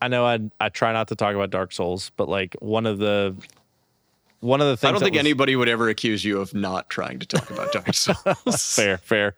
I 0.00 0.08
know 0.08 0.24
I 0.24 0.40
I 0.58 0.70
try 0.70 0.94
not 0.94 1.08
to 1.08 1.14
talk 1.14 1.34
about 1.34 1.50
Dark 1.50 1.72
Souls, 1.72 2.10
but 2.16 2.26
like 2.26 2.56
one 2.60 2.86
of 2.86 2.96
the 2.96 3.36
one 4.40 4.62
of 4.62 4.68
the 4.68 4.76
things 4.78 4.88
I 4.88 4.92
don't 4.92 5.00
think 5.02 5.12
was- 5.12 5.20
anybody 5.20 5.56
would 5.56 5.68
ever 5.68 5.90
accuse 5.90 6.24
you 6.24 6.40
of 6.40 6.54
not 6.54 6.88
trying 6.88 7.18
to 7.18 7.26
talk 7.26 7.50
about 7.50 7.70
Dark 7.72 7.92
Souls. 7.94 8.74
fair 8.74 8.96
fair. 8.96 9.34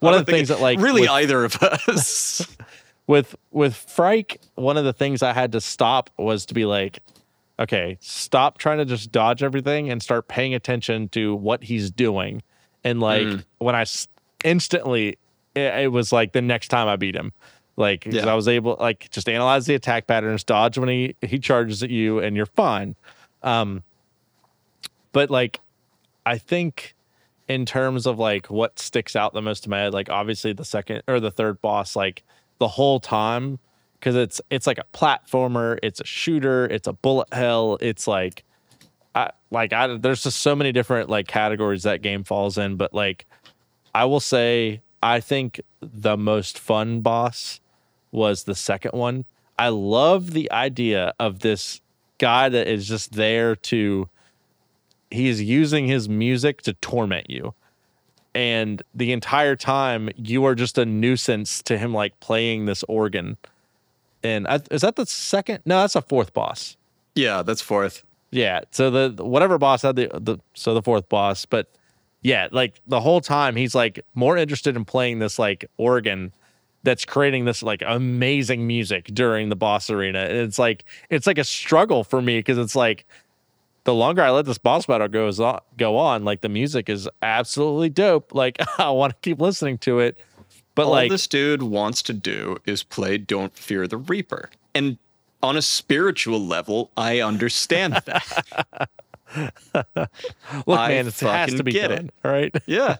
One 0.00 0.12
of 0.12 0.26
the 0.26 0.30
things 0.32 0.48
that 0.48 0.60
like 0.60 0.78
really 0.80 1.00
with, 1.02 1.10
either 1.10 1.44
of 1.46 1.56
us. 1.62 2.46
with 3.06 3.34
with 3.52 3.74
Phrike, 3.74 4.38
one 4.56 4.76
of 4.76 4.84
the 4.84 4.92
things 4.92 5.22
I 5.22 5.32
had 5.32 5.52
to 5.52 5.62
stop 5.62 6.10
was 6.18 6.44
to 6.44 6.52
be 6.52 6.66
like 6.66 6.98
okay, 7.58 7.98
stop 8.00 8.58
trying 8.58 8.78
to 8.78 8.84
just 8.84 9.10
dodge 9.12 9.42
everything 9.42 9.90
and 9.90 10.02
start 10.02 10.28
paying 10.28 10.54
attention 10.54 11.08
to 11.10 11.34
what 11.34 11.64
he's 11.64 11.90
doing. 11.90 12.42
And 12.84 13.00
like 13.00 13.26
Mm. 13.26 13.44
when 13.58 13.74
I 13.74 13.82
s- 13.82 14.08
instantly, 14.44 15.18
it, 15.54 15.74
it 15.84 15.92
was 15.92 16.12
like 16.12 16.32
the 16.32 16.42
next 16.42 16.68
time 16.68 16.86
I 16.88 16.96
beat 16.96 17.14
him, 17.16 17.32
Like 17.76 18.06
Yeah. 18.06 18.26
I 18.26 18.34
was 18.34 18.48
able 18.48 18.76
like 18.80 19.08
just 19.10 19.28
analyze 19.28 19.66
the 19.66 19.74
attack 19.74 20.06
patterns, 20.06 20.44
dodge 20.44 20.78
when 20.78 20.88
he 20.88 21.14
he 21.22 21.38
charges 21.38 21.82
at 21.82 21.90
you, 21.90 22.18
and 22.20 22.36
you're 22.36 22.46
fine. 22.46 22.94
Um, 23.42 23.82
but 25.12 25.30
like, 25.30 25.60
I 26.26 26.38
think 26.38 26.94
in 27.48 27.64
terms 27.64 28.06
of 28.06 28.18
like 28.18 28.50
what 28.50 28.78
sticks 28.78 29.16
out 29.16 29.32
the 29.32 29.42
most 29.42 29.64
to 29.64 29.70
my 29.70 29.78
head, 29.78 29.94
like 29.94 30.10
obviously 30.10 30.52
the 30.52 30.64
second 30.64 31.02
or 31.08 31.18
the 31.20 31.30
third 31.30 31.60
boss, 31.62 31.96
like 31.96 32.22
the 32.58 32.68
whole 32.68 33.00
time, 33.00 33.58
because 33.98 34.16
it's 34.16 34.40
it's 34.50 34.66
like 34.66 34.78
a 34.78 34.84
platformer, 34.96 35.78
it's 35.82 36.00
a 36.00 36.06
shooter, 36.06 36.66
it's 36.66 36.86
a 36.86 36.92
bullet 36.92 37.32
hell, 37.32 37.78
it's 37.80 38.06
like 38.06 38.44
I 39.14 39.30
like 39.50 39.72
I 39.72 39.96
there's 39.96 40.22
just 40.22 40.40
so 40.40 40.54
many 40.54 40.72
different 40.72 41.08
like 41.08 41.26
categories 41.26 41.82
that 41.82 42.02
game 42.02 42.24
falls 42.24 42.58
in, 42.58 42.76
but 42.76 42.94
like 42.94 43.26
I 43.94 44.04
will 44.04 44.20
say 44.20 44.80
I 45.02 45.20
think 45.20 45.60
the 45.80 46.16
most 46.16 46.58
fun 46.58 47.00
boss 47.00 47.60
was 48.10 48.44
the 48.44 48.54
second 48.54 48.92
one. 48.92 49.24
I 49.58 49.68
love 49.68 50.32
the 50.32 50.50
idea 50.52 51.14
of 51.18 51.40
this 51.40 51.80
guy 52.18 52.48
that 52.48 52.68
is 52.68 52.86
just 52.86 53.12
there 53.12 53.56
to 53.56 54.08
he's 55.10 55.42
using 55.42 55.86
his 55.86 56.08
music 56.08 56.62
to 56.62 56.74
torment 56.74 57.30
you. 57.30 57.54
And 58.34 58.82
the 58.94 59.12
entire 59.12 59.56
time 59.56 60.10
you 60.16 60.44
are 60.44 60.54
just 60.54 60.78
a 60.78 60.84
nuisance 60.84 61.62
to 61.62 61.78
him 61.78 61.92
like 61.92 62.18
playing 62.20 62.66
this 62.66 62.84
organ. 62.88 63.36
And 64.22 64.46
I, 64.48 64.60
is 64.70 64.80
that 64.82 64.96
the 64.96 65.06
second? 65.06 65.60
No, 65.64 65.80
that's 65.80 65.96
a 65.96 66.02
fourth 66.02 66.32
boss. 66.32 66.76
yeah, 67.14 67.42
that's 67.42 67.60
fourth. 67.62 68.02
Yeah. 68.30 68.60
So 68.70 68.90
the 68.90 69.08
the- 69.10 69.24
whatever 69.24 69.58
boss 69.58 69.82
had 69.82 69.96
the 69.96 70.10
the 70.14 70.38
so 70.54 70.74
the 70.74 70.82
fourth 70.82 71.08
boss, 71.08 71.46
but 71.46 71.68
yeah, 72.22 72.48
like 72.50 72.80
the 72.86 73.00
whole 73.00 73.20
time 73.20 73.54
he's 73.56 73.74
like 73.74 74.04
more 74.14 74.36
interested 74.36 74.76
in 74.76 74.84
playing 74.84 75.18
this 75.20 75.38
like 75.38 75.64
organ 75.76 76.32
that's 76.82 77.04
creating 77.04 77.44
this 77.44 77.62
like 77.62 77.82
amazing 77.86 78.66
music 78.66 79.06
during 79.06 79.48
the 79.48 79.56
boss 79.56 79.88
arena. 79.90 80.20
And 80.20 80.36
it's 80.38 80.58
like 80.58 80.84
it's 81.10 81.26
like 81.26 81.38
a 81.38 81.44
struggle 81.44 82.04
for 82.04 82.20
me 82.20 82.38
because 82.38 82.58
it's 82.58 82.76
like 82.76 83.06
the 83.84 83.94
longer 83.94 84.22
I 84.22 84.30
let 84.30 84.44
this 84.44 84.58
boss 84.58 84.84
battle 84.86 85.08
goes 85.08 85.40
on, 85.40 85.60
go 85.78 85.96
on, 85.96 86.24
like 86.24 86.40
the 86.42 86.48
music 86.48 86.88
is 86.90 87.08
absolutely 87.22 87.88
dope. 87.88 88.34
Like 88.34 88.58
I 88.78 88.90
want 88.90 89.12
to 89.14 89.18
keep 89.22 89.40
listening 89.40 89.78
to 89.78 90.00
it. 90.00 90.18
But 90.78 90.86
All 90.86 90.92
like 90.92 91.10
this 91.10 91.26
dude 91.26 91.62
wants 91.62 92.02
to 92.04 92.12
do 92.12 92.58
is 92.64 92.82
play 92.84 93.18
Don't 93.18 93.52
Fear 93.56 93.88
the 93.88 93.96
Reaper. 93.96 94.48
And 94.74 94.96
on 95.42 95.56
a 95.56 95.62
spiritual 95.62 96.40
level, 96.40 96.90
I 96.96 97.20
understand 97.20 97.94
that. 98.06 98.88
look, 99.74 100.78
I 100.78 100.88
man, 100.88 101.06
it 101.08 101.18
has 101.20 101.54
to 101.54 101.64
be 101.64 101.72
get 101.72 101.88
done. 101.88 102.06
it. 102.06 102.14
Right. 102.28 102.54
yeah. 102.66 102.96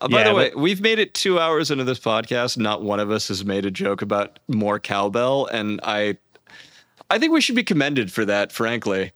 Uh, 0.00 0.08
by 0.08 0.18
Yeah, 0.18 0.24
the 0.30 0.34
way, 0.34 0.50
but- 0.50 0.58
we've 0.58 0.80
made 0.80 0.98
it 0.98 1.14
two 1.14 1.38
hours 1.38 1.70
into 1.70 1.84
this 1.84 1.98
podcast. 2.00 2.58
Not 2.58 2.82
one 2.82 2.98
of 3.00 3.10
us 3.10 3.28
has 3.28 3.44
made 3.44 3.64
a 3.66 3.70
joke 3.70 4.02
about 4.02 4.38
more 4.48 4.78
cowbell, 4.80 5.46
and 5.46 5.80
I, 5.84 6.16
I 7.10 7.18
think 7.18 7.32
we 7.32 7.40
should 7.40 7.56
be 7.56 7.64
commended 7.64 8.12
for 8.12 8.24
that. 8.24 8.50
Frankly, 8.52 9.12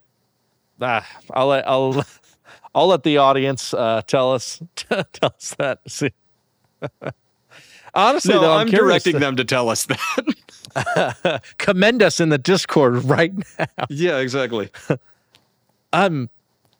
Ah, 0.80 1.06
I'll 1.32 1.46
let 1.48 1.66
I'll 1.68 2.04
I'll 2.74 2.86
let 2.88 3.02
the 3.02 3.16
audience 3.18 3.72
uh, 3.74 4.02
tell 4.06 4.32
us 4.32 4.62
tell 4.76 5.04
us 5.22 5.54
that. 5.58 5.80
See. 5.88 6.10
Honestly, 7.94 8.34
no, 8.34 8.40
though, 8.42 8.52
I'm, 8.52 8.66
I'm, 8.66 8.70
directing 8.70 9.14
to- 9.14 9.18
them 9.18 9.36
to 9.36 9.44
tell 9.44 9.68
us 9.70 9.86
that. 9.86 11.42
commend 11.58 12.02
us 12.02 12.20
in 12.20 12.28
the 12.28 12.38
Discord 12.38 13.04
right 13.04 13.32
now. 13.58 13.66
yeah, 13.88 14.18
exactly. 14.18 14.68
I'm 15.92 16.28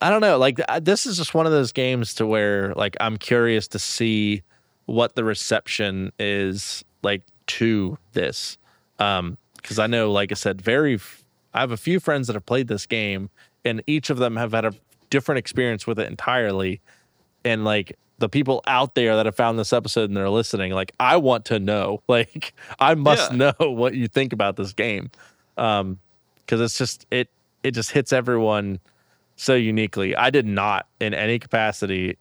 I 0.01 0.09
don't 0.09 0.21
know. 0.21 0.37
Like 0.37 0.57
th- 0.57 0.83
this 0.83 1.05
is 1.05 1.17
just 1.17 1.33
one 1.33 1.45
of 1.45 1.51
those 1.51 1.71
games 1.71 2.13
to 2.15 2.27
where 2.27 2.73
like 2.75 2.95
I'm 2.99 3.17
curious 3.17 3.67
to 3.69 3.79
see 3.79 4.43
what 4.85 5.15
the 5.15 5.23
reception 5.23 6.11
is 6.19 6.83
like 7.01 7.23
to 7.47 7.97
this. 8.13 8.57
Um, 8.99 9.37
because 9.55 9.79
I 9.79 9.87
know, 9.87 10.11
like 10.11 10.31
I 10.31 10.35
said, 10.35 10.61
very. 10.61 10.99
I 11.53 11.61
have 11.61 11.71
a 11.71 11.77
few 11.77 11.99
friends 11.99 12.27
that 12.27 12.33
have 12.33 12.45
played 12.45 12.67
this 12.67 12.85
game, 12.85 13.29
and 13.65 13.81
each 13.87 14.09
of 14.09 14.17
them 14.17 14.35
have 14.35 14.51
had 14.51 14.65
a 14.65 14.73
different 15.09 15.39
experience 15.39 15.87
with 15.87 15.99
it 15.99 16.07
entirely. 16.07 16.79
And 17.43 17.65
like 17.65 17.97
the 18.19 18.29
people 18.29 18.63
out 18.67 18.95
there 18.95 19.15
that 19.15 19.25
have 19.25 19.35
found 19.35 19.59
this 19.59 19.71
episode 19.73 20.09
and 20.09 20.17
they're 20.17 20.29
listening, 20.29 20.71
like 20.71 20.91
I 20.99 21.17
want 21.17 21.45
to 21.45 21.59
know, 21.59 22.01
like 22.07 22.53
I 22.79 22.95
must 22.95 23.31
Yeah. 23.31 23.37
know 23.59 23.69
what 23.71 23.93
you 23.95 24.07
think 24.07 24.33
about 24.33 24.55
this 24.55 24.73
game, 24.73 25.11
um, 25.57 25.99
because 26.37 26.61
it's 26.61 26.77
just 26.77 27.05
it 27.11 27.29
it 27.63 27.71
just 27.71 27.91
hits 27.91 28.13
everyone 28.13 28.79
so 29.35 29.53
uniquely. 29.53 30.15
I 30.15 30.29
did 30.29 30.45
not 30.45 30.87
in 30.99 31.13
any 31.13 31.37
capacity 31.39 32.17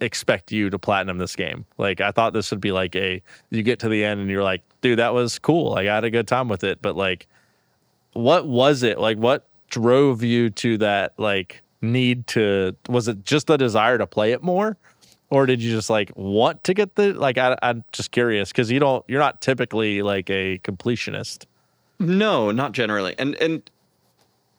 expect 0.00 0.52
you 0.52 0.68
to 0.68 0.78
platinum 0.78 1.18
this 1.18 1.34
game. 1.34 1.64
Like 1.78 2.00
I 2.00 2.10
thought 2.10 2.32
this 2.34 2.50
would 2.50 2.60
be 2.60 2.70
like 2.72 2.94
a 2.94 3.22
you 3.50 3.62
get 3.62 3.78
to 3.80 3.88
the 3.88 4.04
end 4.04 4.20
and 4.20 4.30
you're 4.30 4.42
like, 4.44 4.62
dude, 4.82 4.98
that 4.98 5.14
was 5.14 5.38
cool. 5.38 5.70
Like 5.72 5.88
I 5.88 5.94
had 5.94 6.04
a 6.04 6.10
good 6.10 6.28
time 6.28 6.48
with 6.48 6.62
it. 6.64 6.82
But 6.82 6.96
like 6.96 7.26
what 8.12 8.46
was 8.46 8.82
it? 8.82 8.98
Like 8.98 9.18
what 9.18 9.46
drove 9.70 10.22
you 10.22 10.50
to 10.50 10.78
that 10.78 11.14
like 11.18 11.62
need 11.82 12.26
to 12.28 12.76
was 12.88 13.08
it 13.08 13.24
just 13.24 13.46
the 13.46 13.56
desire 13.56 13.98
to 13.98 14.06
play 14.06 14.32
it 14.32 14.42
more? 14.42 14.76
Or 15.28 15.46
did 15.46 15.60
you 15.62 15.72
just 15.72 15.90
like 15.90 16.12
want 16.14 16.62
to 16.64 16.74
get 16.74 16.94
the 16.94 17.12
like 17.12 17.36
I 17.36 17.56
I'm 17.62 17.84
just 17.92 18.12
curious 18.12 18.50
because 18.50 18.70
you 18.70 18.78
don't 18.78 19.04
you're 19.08 19.20
not 19.20 19.40
typically 19.40 20.02
like 20.02 20.30
a 20.30 20.58
completionist. 20.58 21.46
No, 21.98 22.50
not 22.50 22.72
generally. 22.72 23.14
And 23.18 23.34
and 23.36 23.68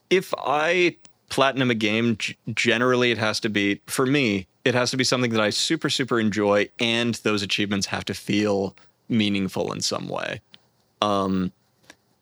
if 0.09 0.33
I 0.37 0.97
platinum 1.29 1.69
a 1.71 1.75
game, 1.75 2.17
generally 2.53 3.11
it 3.11 3.17
has 3.17 3.39
to 3.41 3.49
be 3.49 3.81
for 3.87 4.05
me. 4.05 4.47
It 4.65 4.75
has 4.75 4.91
to 4.91 4.97
be 4.97 5.05
something 5.05 5.31
that 5.31 5.41
I 5.41 5.51
super 5.51 5.89
super 5.89 6.19
enjoy, 6.19 6.69
and 6.79 7.15
those 7.15 7.41
achievements 7.41 7.87
have 7.87 8.03
to 8.05 8.13
feel 8.13 8.75
meaningful 9.07 9.71
in 9.71 9.79
some 9.81 10.09
way. 10.09 10.41
Um, 11.01 11.53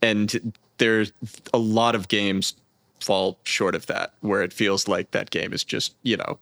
and 0.02 0.54
there's 0.78 1.12
a 1.54 1.58
lot 1.58 1.96
of 1.96 2.08
games 2.08 2.56
fall 3.00 3.40
short 3.44 3.74
of 3.74 3.88
that, 3.88 4.14
where 4.22 4.44
it 4.44 4.54
feels 4.54 4.88
like 4.88 5.12
that 5.12 5.32
game 5.32 5.54
is 5.54 5.64
just 5.64 5.96
you 6.04 6.18
know 6.18 6.38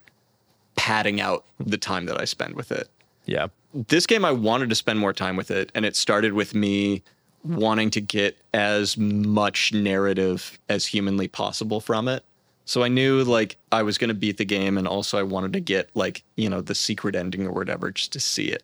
padding 0.76 1.22
out 1.22 1.46
the 1.60 1.78
time 1.78 2.06
that 2.08 2.20
I 2.20 2.26
spend 2.26 2.56
with 2.56 2.72
it 2.72 2.90
Yeah. 3.26 3.48
this 3.74 4.06
game 4.08 4.26
I 4.26 4.32
wanted 4.32 4.70
to 4.70 4.76
spend 4.76 5.00
more 5.00 5.14
time 5.14 5.36
with 5.36 5.52
it, 5.52 5.72
and 5.76 5.86
it 5.86 5.96
started 5.96 6.34
with 6.34 6.54
me 6.56 7.02
wanting 7.44 7.90
to 7.92 8.02
get 8.02 8.38
as 8.54 8.98
much 8.98 9.74
narrative 9.74 10.58
as 10.70 10.86
humanly 10.86 11.28
possible 11.28 11.80
from 11.82 12.08
it. 12.08 12.24
So 12.66 12.84
I 12.84 12.88
knew 12.88 13.24
like 13.24 13.58
I 13.74 13.84
was 13.84 13.98
going 13.98 14.08
to 14.08 14.14
beat 14.14 14.38
the 14.38 14.46
game, 14.46 14.78
and 14.78 14.88
also 14.88 15.18
I 15.18 15.24
wanted 15.24 15.52
to 15.54 15.60
get 15.60 15.90
like 15.96 16.24
you 16.38 16.50
know 16.50 16.62
the 16.62 16.76
secret 16.76 17.16
ending 17.16 17.46
or 17.46 17.52
whatever 17.52 17.92
just 17.92 18.14
to 18.14 18.20
see 18.20 18.46
it. 18.48 18.64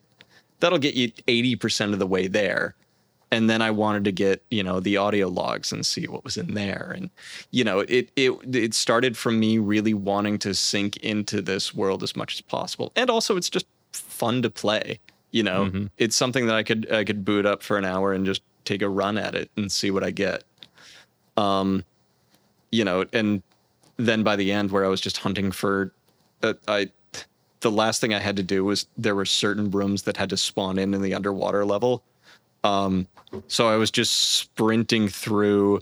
That'll 0.61 0.79
get 0.79 0.95
you 0.95 1.11
eighty 1.27 1.55
percent 1.55 1.91
of 1.93 1.99
the 1.99 2.07
way 2.07 2.27
there, 2.27 2.75
and 3.31 3.49
then 3.49 3.61
I 3.61 3.71
wanted 3.71 4.03
to 4.05 4.11
get 4.11 4.43
you 4.49 4.63
know 4.63 4.79
the 4.79 4.97
audio 4.97 5.27
logs 5.27 5.71
and 5.71 5.85
see 5.85 6.07
what 6.07 6.23
was 6.23 6.37
in 6.37 6.53
there, 6.53 6.93
and 6.95 7.09
you 7.51 7.63
know 7.63 7.79
it 7.79 8.09
it 8.15 8.31
it 8.53 8.73
started 8.73 9.17
from 9.17 9.39
me 9.39 9.57
really 9.57 9.93
wanting 9.93 10.37
to 10.39 10.53
sink 10.53 10.97
into 10.97 11.41
this 11.41 11.73
world 11.73 12.03
as 12.03 12.15
much 12.15 12.35
as 12.35 12.41
possible, 12.41 12.91
and 12.95 13.09
also 13.09 13.37
it's 13.37 13.49
just 13.49 13.65
fun 13.93 14.41
to 14.41 14.49
play. 14.49 14.99
You 15.31 15.43
know, 15.43 15.65
it's 15.97 16.15
something 16.15 16.47
that 16.47 16.55
I 16.55 16.63
could 16.63 16.91
I 16.91 17.03
could 17.03 17.23
boot 17.23 17.45
up 17.45 17.61
for 17.61 17.77
an 17.77 17.85
hour 17.85 18.13
and 18.13 18.25
just 18.25 18.41
take 18.65 18.81
a 18.81 18.89
run 18.89 19.17
at 19.17 19.35
it 19.35 19.49
and 19.57 19.71
see 19.71 19.91
what 19.91 20.03
I 20.03 20.11
get. 20.11 20.43
Um, 21.37 21.83
you 22.71 22.83
know, 22.83 23.05
and 23.13 23.41
then 23.97 24.23
by 24.23 24.35
the 24.35 24.51
end, 24.51 24.71
where 24.71 24.85
I 24.85 24.87
was 24.87 25.01
just 25.01 25.17
hunting 25.17 25.51
for, 25.51 25.93
uh, 26.43 26.53
I 26.67 26.89
the 27.61 27.71
last 27.71 28.01
thing 28.01 28.13
I 28.13 28.19
had 28.19 28.37
to 28.37 28.43
do 28.43 28.63
was 28.63 28.87
there 28.97 29.15
were 29.15 29.25
certain 29.25 29.69
rooms 29.69 30.03
that 30.03 30.17
had 30.17 30.29
to 30.29 30.37
spawn 30.37 30.79
in 30.79 30.93
in 30.93 31.01
the 31.01 31.13
underwater 31.13 31.65
level. 31.65 32.03
Um, 32.63 33.07
so 33.47 33.67
I 33.67 33.75
was 33.75 33.91
just 33.91 34.11
sprinting 34.33 35.07
through, 35.07 35.81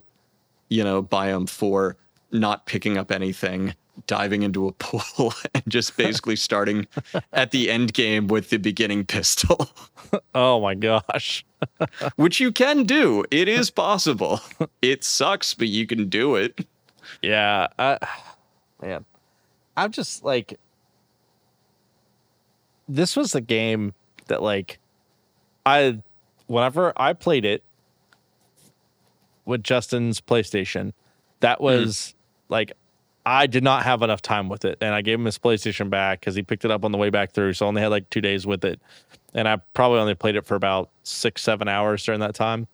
you 0.70 0.84
know, 0.84 1.02
biome 1.02 1.50
four, 1.50 1.98
not 2.32 2.66
picking 2.66 2.98
up 2.98 3.12
anything, 3.12 3.74
diving 4.06 4.44
into 4.44 4.68
a 4.68 4.72
pool, 4.80 5.34
and 5.54 5.64
just 5.68 5.98
basically 5.98 6.36
starting 6.48 6.88
at 7.34 7.52
the 7.52 7.70
end 7.72 7.94
game 7.94 8.28
with 8.28 8.50
the 8.50 8.58
beginning 8.58 9.06
pistol, 9.06 9.70
Oh 10.36 10.62
my 10.62 10.76
gosh. 10.76 11.44
which 12.16 12.40
you 12.40 12.52
can 12.52 12.84
do. 12.84 13.26
It 13.32 13.48
is 13.48 13.70
possible. 13.70 14.40
It 14.82 15.04
sucks, 15.04 15.54
but 15.54 15.68
you 15.68 15.88
can 15.88 16.08
do 16.10 16.36
it. 16.36 16.66
Yeah, 17.22 17.68
I, 17.80 17.98
man, 18.82 19.06
I'm 19.76 19.92
just 19.92 20.24
like, 20.24 20.60
this 22.88 23.16
was 23.16 23.32
the 23.32 23.42
game 23.42 23.94
that 24.28 24.42
like, 24.42 24.80
I, 25.66 26.00
whenever 26.48 26.94
I 26.98 27.14
played 27.14 27.46
it 27.46 27.64
with 29.46 29.64
Justin's 29.64 30.20
PlayStation, 30.20 30.94
that 31.40 31.62
was 31.62 32.16
like, 32.50 32.74
I 33.26 33.46
did 33.46 33.64
not 33.64 33.84
have 33.84 34.02
enough 34.02 34.22
time 34.22 34.48
with 34.50 34.66
it, 34.66 34.78
and 34.80 34.96
I 34.96 35.02
gave 35.02 35.20
him 35.20 35.26
his 35.26 35.38
PlayStation 35.38 35.90
back 35.90 36.22
because 36.22 36.36
he 36.36 36.44
picked 36.44 36.64
it 36.66 36.72
up 36.72 36.86
on 36.86 36.92
the 36.92 36.98
way 36.98 37.10
back 37.10 37.34
through, 37.34 37.54
so 37.54 37.66
I 37.66 37.68
only 37.68 37.82
had 37.82 37.90
like 37.90 38.10
two 38.10 38.22
days 38.22 38.48
with 38.48 38.64
it, 38.64 38.80
and 39.34 39.48
I 39.48 39.58
probably 39.74 40.00
only 40.00 40.16
played 40.16 40.36
it 40.36 40.46
for 40.46 40.56
about 40.56 40.90
six, 41.04 41.44
seven 41.44 41.68
hours 41.68 42.04
during 42.04 42.22
that 42.22 42.36
time. 42.36 42.68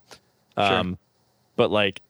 Um, 0.55 0.97
but 1.55 1.71
like 1.71 2.01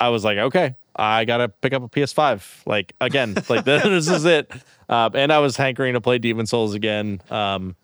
I 0.00 0.08
was 0.08 0.24
like, 0.24 0.38
okay, 0.38 0.74
I 0.96 1.24
gotta 1.24 1.48
pick 1.48 1.72
up 1.72 1.82
a 1.82 1.88
PS5. 1.88 2.66
Like 2.66 2.94
again, 3.00 3.34
like 3.48 3.64
this, 3.64 3.82
this 3.84 4.08
is 4.08 4.24
it. 4.24 4.50
Um, 4.88 5.12
and 5.14 5.32
I 5.32 5.38
was 5.38 5.56
hankering 5.56 5.94
to 5.94 6.00
play 6.00 6.18
Demon 6.18 6.46
Souls 6.46 6.74
again 6.74 7.22
um, 7.30 7.76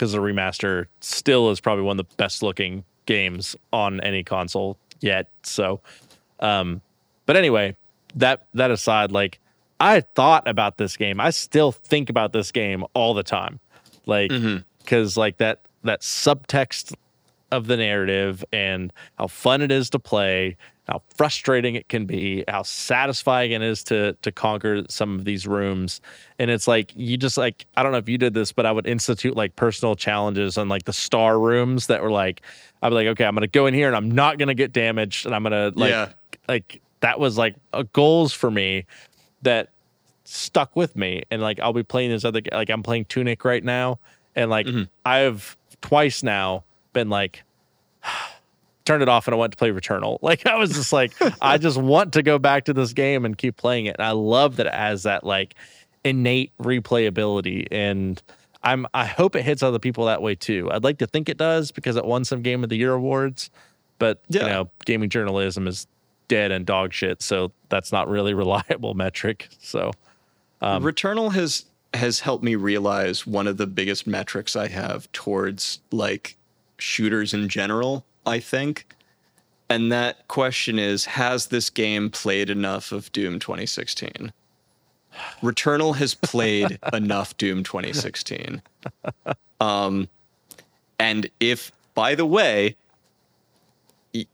because 0.00 0.12
the 0.12 0.18
remaster 0.18 0.86
still 1.02 1.50
is 1.50 1.60
probably 1.60 1.84
one 1.84 2.00
of 2.00 2.08
the 2.08 2.16
best 2.16 2.42
looking 2.42 2.84
games 3.04 3.54
on 3.70 4.00
any 4.00 4.24
console 4.24 4.78
yet. 5.00 5.28
So, 5.42 5.82
um, 6.40 6.80
but 7.26 7.36
anyway, 7.36 7.76
that 8.14 8.46
that 8.54 8.70
aside, 8.70 9.12
like 9.12 9.40
I 9.78 10.00
thought 10.00 10.48
about 10.48 10.78
this 10.78 10.96
game. 10.96 11.20
I 11.20 11.28
still 11.28 11.70
think 11.70 12.08
about 12.08 12.32
this 12.32 12.50
game 12.50 12.82
all 12.94 13.12
the 13.12 13.22
time, 13.22 13.60
like 14.06 14.30
because 14.78 15.18
like 15.18 15.36
that 15.36 15.60
that 15.84 16.00
subtext 16.00 16.94
of 17.52 17.66
the 17.66 17.76
narrative 17.76 18.42
and 18.54 18.94
how 19.18 19.26
fun 19.26 19.60
it 19.60 19.70
is 19.70 19.90
to 19.90 19.98
play, 19.98 20.56
how 20.90 21.00
frustrating 21.14 21.76
it 21.76 21.88
can 21.88 22.04
be, 22.04 22.42
how 22.48 22.62
satisfying 22.64 23.52
it 23.52 23.62
is 23.62 23.84
to 23.84 24.14
to 24.22 24.32
conquer 24.32 24.82
some 24.88 25.14
of 25.14 25.24
these 25.24 25.46
rooms. 25.46 26.00
And 26.38 26.50
it's 26.50 26.66
like 26.66 26.92
you 26.96 27.16
just 27.16 27.38
like 27.38 27.64
I 27.76 27.82
don't 27.82 27.92
know 27.92 27.98
if 27.98 28.08
you 28.08 28.18
did 28.18 28.34
this, 28.34 28.50
but 28.50 28.66
I 28.66 28.72
would 28.72 28.88
institute 28.88 29.36
like 29.36 29.54
personal 29.54 29.94
challenges 29.94 30.58
on 30.58 30.68
like 30.68 30.84
the 30.84 30.92
star 30.92 31.38
rooms 31.38 31.86
that 31.86 32.02
were 32.02 32.10
like 32.10 32.42
I'd 32.82 32.88
be 32.88 32.94
like, 32.96 33.06
okay, 33.08 33.24
I'm 33.24 33.34
gonna 33.34 33.46
go 33.46 33.66
in 33.66 33.74
here 33.74 33.86
and 33.86 33.96
I'm 33.96 34.10
not 34.10 34.38
gonna 34.38 34.54
get 34.54 34.72
damaged 34.72 35.26
and 35.26 35.34
I'm 35.34 35.44
gonna 35.44 35.72
like 35.76 35.90
Yeah. 35.90 36.08
like 36.48 36.82
that 37.00 37.20
was 37.20 37.38
like 37.38 37.54
a 37.72 37.84
goals 37.84 38.32
for 38.32 38.50
me 38.50 38.84
that 39.42 39.70
stuck 40.24 40.74
with 40.74 40.96
me 40.96 41.22
and 41.30 41.40
like 41.40 41.60
I'll 41.60 41.72
be 41.72 41.84
playing 41.84 42.10
this 42.10 42.24
other 42.24 42.40
like 42.50 42.68
I'm 42.68 42.82
playing 42.82 43.04
Tunic 43.04 43.44
right 43.44 43.62
now 43.62 44.00
and 44.34 44.50
like 44.50 44.66
mm-hmm. 44.66 44.82
I've 45.04 45.56
twice 45.82 46.24
now 46.24 46.64
been 46.92 47.08
like 47.08 47.44
turned 48.90 49.02
it 49.02 49.08
off 49.08 49.28
and 49.28 49.34
I 49.34 49.38
went 49.38 49.52
to 49.52 49.56
play 49.56 49.70
Returnal. 49.70 50.18
Like 50.30 50.46
I 50.46 50.56
was 50.56 50.70
just 50.70 50.92
like 50.92 51.12
I 51.40 51.58
just 51.58 51.76
want 51.76 52.12
to 52.14 52.22
go 52.22 52.38
back 52.38 52.64
to 52.64 52.72
this 52.72 52.92
game 52.92 53.24
and 53.24 53.36
keep 53.36 53.56
playing 53.56 53.86
it. 53.86 53.96
And 53.98 54.06
I 54.06 54.12
love 54.12 54.56
that 54.56 54.66
it 54.66 54.74
has 54.74 55.04
that 55.04 55.24
like 55.24 55.54
innate 56.04 56.52
replayability 56.58 57.66
and 57.70 58.20
I'm 58.62 58.86
I 58.92 59.06
hope 59.06 59.36
it 59.36 59.42
hits 59.42 59.62
other 59.62 59.78
people 59.78 60.06
that 60.06 60.22
way 60.22 60.34
too. 60.34 60.70
I'd 60.72 60.84
like 60.84 60.98
to 60.98 61.06
think 61.06 61.28
it 61.28 61.36
does 61.36 61.70
because 61.70 61.96
it 61.96 62.04
won 62.04 62.24
some 62.24 62.42
game 62.42 62.62
of 62.62 62.68
the 62.68 62.76
year 62.76 62.92
awards, 62.92 63.50
but 63.98 64.20
you 64.28 64.40
know, 64.40 64.70
gaming 64.84 65.08
journalism 65.08 65.66
is 65.66 65.86
dead 66.28 66.52
and 66.52 66.66
dog 66.66 66.92
shit, 66.92 67.22
so 67.22 67.52
that's 67.68 67.92
not 67.92 68.08
really 68.08 68.34
reliable 68.44 68.94
metric. 68.94 69.48
So 69.60 69.92
um, 70.60 70.82
Returnal 70.82 71.32
has 71.32 71.64
has 71.94 72.20
helped 72.20 72.44
me 72.44 72.54
realize 72.54 73.26
one 73.26 73.46
of 73.46 73.56
the 73.56 73.66
biggest 73.66 74.06
metrics 74.06 74.54
I 74.54 74.68
have 74.68 75.10
towards 75.12 75.80
like 75.90 76.36
shooters 76.78 77.34
in 77.34 77.48
general, 77.48 78.04
I 78.26 78.38
think. 78.38 78.94
And 79.68 79.92
that 79.92 80.26
question 80.28 80.78
is 80.78 81.04
Has 81.04 81.46
this 81.46 81.70
game 81.70 82.10
played 82.10 82.50
enough 82.50 82.92
of 82.92 83.10
Doom 83.12 83.38
2016? 83.38 84.32
Returnal 85.42 85.96
has 85.96 86.14
played 86.14 86.78
enough 86.92 87.36
Doom 87.36 87.62
2016. 87.64 88.62
Um, 89.60 90.08
and 90.98 91.30
if, 91.40 91.72
by 91.94 92.14
the 92.14 92.26
way, 92.26 92.76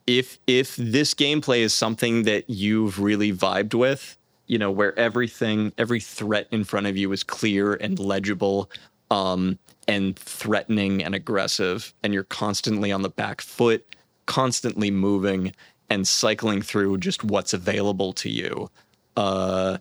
if 0.07 0.39
if 0.47 0.77
this 0.77 1.13
gameplay 1.15 1.61
is 1.61 1.75
something 1.75 2.23
that 2.23 2.49
you've 2.49 2.99
really 2.99 3.33
vibed 3.33 3.75
with, 3.75 4.17
you 4.47 4.59
know, 4.59 4.71
where 4.71 4.99
everything, 4.99 5.73
every 5.77 6.01
threat 6.01 6.47
in 6.51 6.65
front 6.65 6.87
of 6.87 6.97
you 6.97 7.13
is 7.13 7.23
clear 7.23 7.75
and 7.75 7.99
legible, 7.99 8.71
um, 9.11 9.59
and 9.89 10.19
threatening 10.19 11.03
and 11.03 11.15
aggressive, 11.15 11.95
and 12.03 12.13
you're 12.13 12.25
constantly 12.25 12.91
on 12.93 13.03
the 13.03 13.09
back 13.09 13.41
foot, 13.41 13.85
constantly 14.27 14.91
moving 14.91 15.55
and 15.89 16.07
cycling 16.07 16.63
through 16.63 16.99
just 16.99 17.23
what's 17.23 17.53
available 17.53 18.13
to 18.13 18.29
you. 18.29 18.71
Uh, 19.17 19.79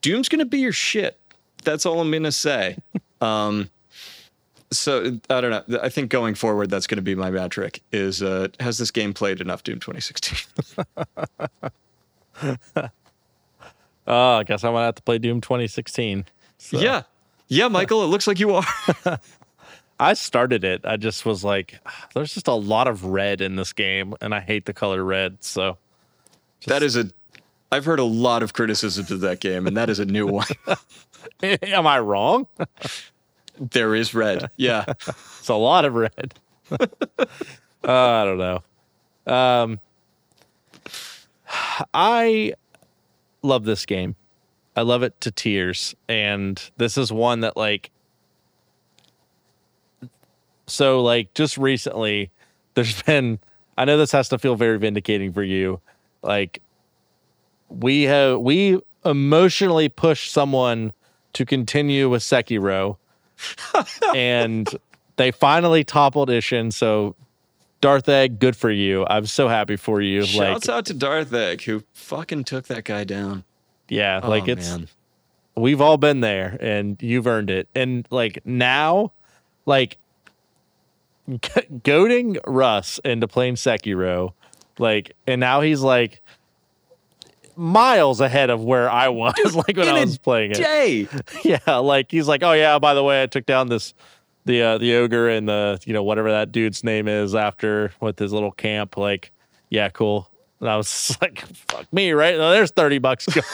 Doom's 0.00 0.28
gonna 0.28 0.44
be 0.44 0.58
your 0.58 0.72
shit. 0.72 1.18
That's 1.64 1.86
all 1.86 2.00
I'm 2.00 2.10
gonna 2.10 2.32
say. 2.32 2.76
um, 3.20 3.70
so 4.70 5.18
I 5.30 5.40
don't 5.40 5.68
know. 5.68 5.78
I 5.80 5.88
think 5.88 6.10
going 6.10 6.34
forward, 6.34 6.70
that's 6.70 6.86
to 6.88 7.02
be 7.02 7.14
my 7.14 7.30
metric. 7.30 7.82
Is 7.92 8.22
uh, 8.22 8.48
has 8.58 8.78
this 8.78 8.90
game 8.90 9.12
played 9.12 9.40
enough 9.40 9.62
Doom 9.62 9.78
2016? 9.78 10.38
Oh, 14.06 14.36
I 14.36 14.44
guess 14.44 14.64
I'm 14.64 14.72
gonna 14.72 14.86
have 14.86 14.96
to 14.96 15.02
play 15.02 15.18
Doom 15.18 15.40
2016. 15.40 16.24
So. 16.58 16.78
Yeah, 16.78 17.02
yeah, 17.52 17.68
Michael. 17.68 18.02
It 18.02 18.06
looks 18.06 18.26
like 18.26 18.40
you 18.40 18.54
are. 18.54 18.64
I 20.00 20.14
started 20.14 20.64
it. 20.64 20.80
I 20.84 20.96
just 20.96 21.26
was 21.26 21.44
like, 21.44 21.78
there's 22.14 22.34
just 22.34 22.48
a 22.48 22.54
lot 22.54 22.88
of 22.88 23.04
red 23.04 23.40
in 23.40 23.56
this 23.56 23.72
game, 23.72 24.14
and 24.20 24.34
I 24.34 24.40
hate 24.40 24.64
the 24.64 24.72
color 24.72 25.04
red. 25.04 25.44
So 25.44 25.76
that 26.66 26.82
is 26.82 26.96
a. 26.96 27.10
I've 27.70 27.84
heard 27.84 27.98
a 27.98 28.04
lot 28.04 28.42
of 28.42 28.52
criticisms 28.52 29.10
of 29.10 29.20
that 29.20 29.40
game, 29.40 29.66
and 29.66 29.76
that 29.76 29.90
is 29.90 29.98
a 29.98 30.04
new 30.04 30.26
one. 30.26 30.46
am 31.42 31.86
I 31.86 32.00
wrong? 32.00 32.46
there 33.58 33.94
is 33.94 34.14
red. 34.14 34.50
Yeah, 34.56 34.84
it's 34.88 35.48
a 35.48 35.54
lot 35.54 35.84
of 35.84 35.94
red. 35.94 36.34
uh, 36.70 37.26
I 37.84 38.24
don't 38.24 38.38
know. 38.38 38.62
Um, 39.32 39.80
I 41.94 42.54
love 43.42 43.64
this 43.64 43.84
game. 43.86 44.16
I 44.76 44.82
love 44.82 45.02
it 45.02 45.20
to 45.22 45.30
tears. 45.30 45.94
And 46.08 46.62
this 46.76 46.96
is 46.96 47.12
one 47.12 47.40
that 47.40 47.56
like 47.56 47.90
so 50.66 51.02
like 51.02 51.34
just 51.34 51.58
recently 51.58 52.30
there's 52.74 53.02
been 53.04 53.38
I 53.76 53.84
know 53.84 53.98
this 53.98 54.12
has 54.12 54.28
to 54.30 54.38
feel 54.38 54.54
very 54.54 54.78
vindicating 54.78 55.32
for 55.32 55.42
you. 55.42 55.80
Like 56.22 56.60
we 57.68 58.02
have 58.04 58.40
we 58.40 58.80
emotionally 59.04 59.88
pushed 59.88 60.32
someone 60.32 60.92
to 61.32 61.44
continue 61.44 62.08
with 62.08 62.22
Sekiro 62.22 62.96
and 64.14 64.68
they 65.16 65.30
finally 65.30 65.84
toppled 65.84 66.28
Isshin, 66.28 66.72
so 66.72 67.16
Darth 67.80 68.08
Egg, 68.08 68.38
good 68.38 68.56
for 68.56 68.70
you. 68.70 69.04
I'm 69.08 69.26
so 69.26 69.48
happy 69.48 69.76
for 69.76 70.00
you. 70.00 70.24
Shouts 70.24 70.68
like, 70.68 70.76
out 70.76 70.86
to 70.86 70.94
Darth 70.94 71.32
Egg 71.32 71.62
who 71.62 71.82
fucking 71.92 72.44
took 72.44 72.68
that 72.68 72.84
guy 72.84 73.04
down. 73.04 73.44
Yeah, 73.92 74.20
oh, 74.22 74.28
like 74.30 74.48
it's 74.48 74.70
man. 74.70 74.88
we've 75.54 75.82
all 75.82 75.98
been 75.98 76.20
there 76.20 76.56
and 76.60 76.96
you've 77.02 77.26
earned 77.26 77.50
it. 77.50 77.68
And 77.74 78.06
like 78.10 78.40
now, 78.46 79.12
like 79.66 79.98
goading 81.82 82.38
Russ 82.46 83.00
into 83.04 83.28
playing 83.28 83.56
Sekiro, 83.56 84.32
like, 84.78 85.14
and 85.26 85.40
now 85.40 85.60
he's 85.60 85.82
like 85.82 86.22
miles 87.54 88.22
ahead 88.22 88.48
of 88.48 88.64
where 88.64 88.90
I 88.90 89.08
was, 89.08 89.34
Dude, 89.36 89.54
like 89.68 89.76
when 89.76 89.88
I 89.88 90.04
was 90.04 90.16
playing 90.16 90.52
day. 90.52 91.06
it. 91.12 91.44
Yeah, 91.44 91.76
like 91.76 92.10
he's 92.10 92.26
like, 92.26 92.42
oh 92.42 92.52
yeah, 92.52 92.78
by 92.78 92.94
the 92.94 93.04
way, 93.04 93.22
I 93.22 93.26
took 93.26 93.44
down 93.44 93.68
this 93.68 93.92
the 94.46 94.62
uh, 94.62 94.78
the 94.78 94.94
ogre 94.94 95.28
and 95.28 95.46
the 95.46 95.78
you 95.84 95.92
know 95.92 96.02
whatever 96.02 96.30
that 96.30 96.50
dude's 96.50 96.82
name 96.82 97.08
is 97.08 97.34
after 97.34 97.92
with 98.00 98.18
his 98.18 98.32
little 98.32 98.52
camp. 98.52 98.96
Like, 98.96 99.32
yeah, 99.68 99.90
cool. 99.90 100.30
And 100.62 100.70
I 100.70 100.76
was 100.76 101.18
like, 101.20 101.40
fuck 101.40 101.92
me, 101.92 102.12
right? 102.12 102.38
Now 102.38 102.50
there's 102.50 102.70
30 102.70 102.98
bucks 102.98 103.26
gone. 103.26 103.44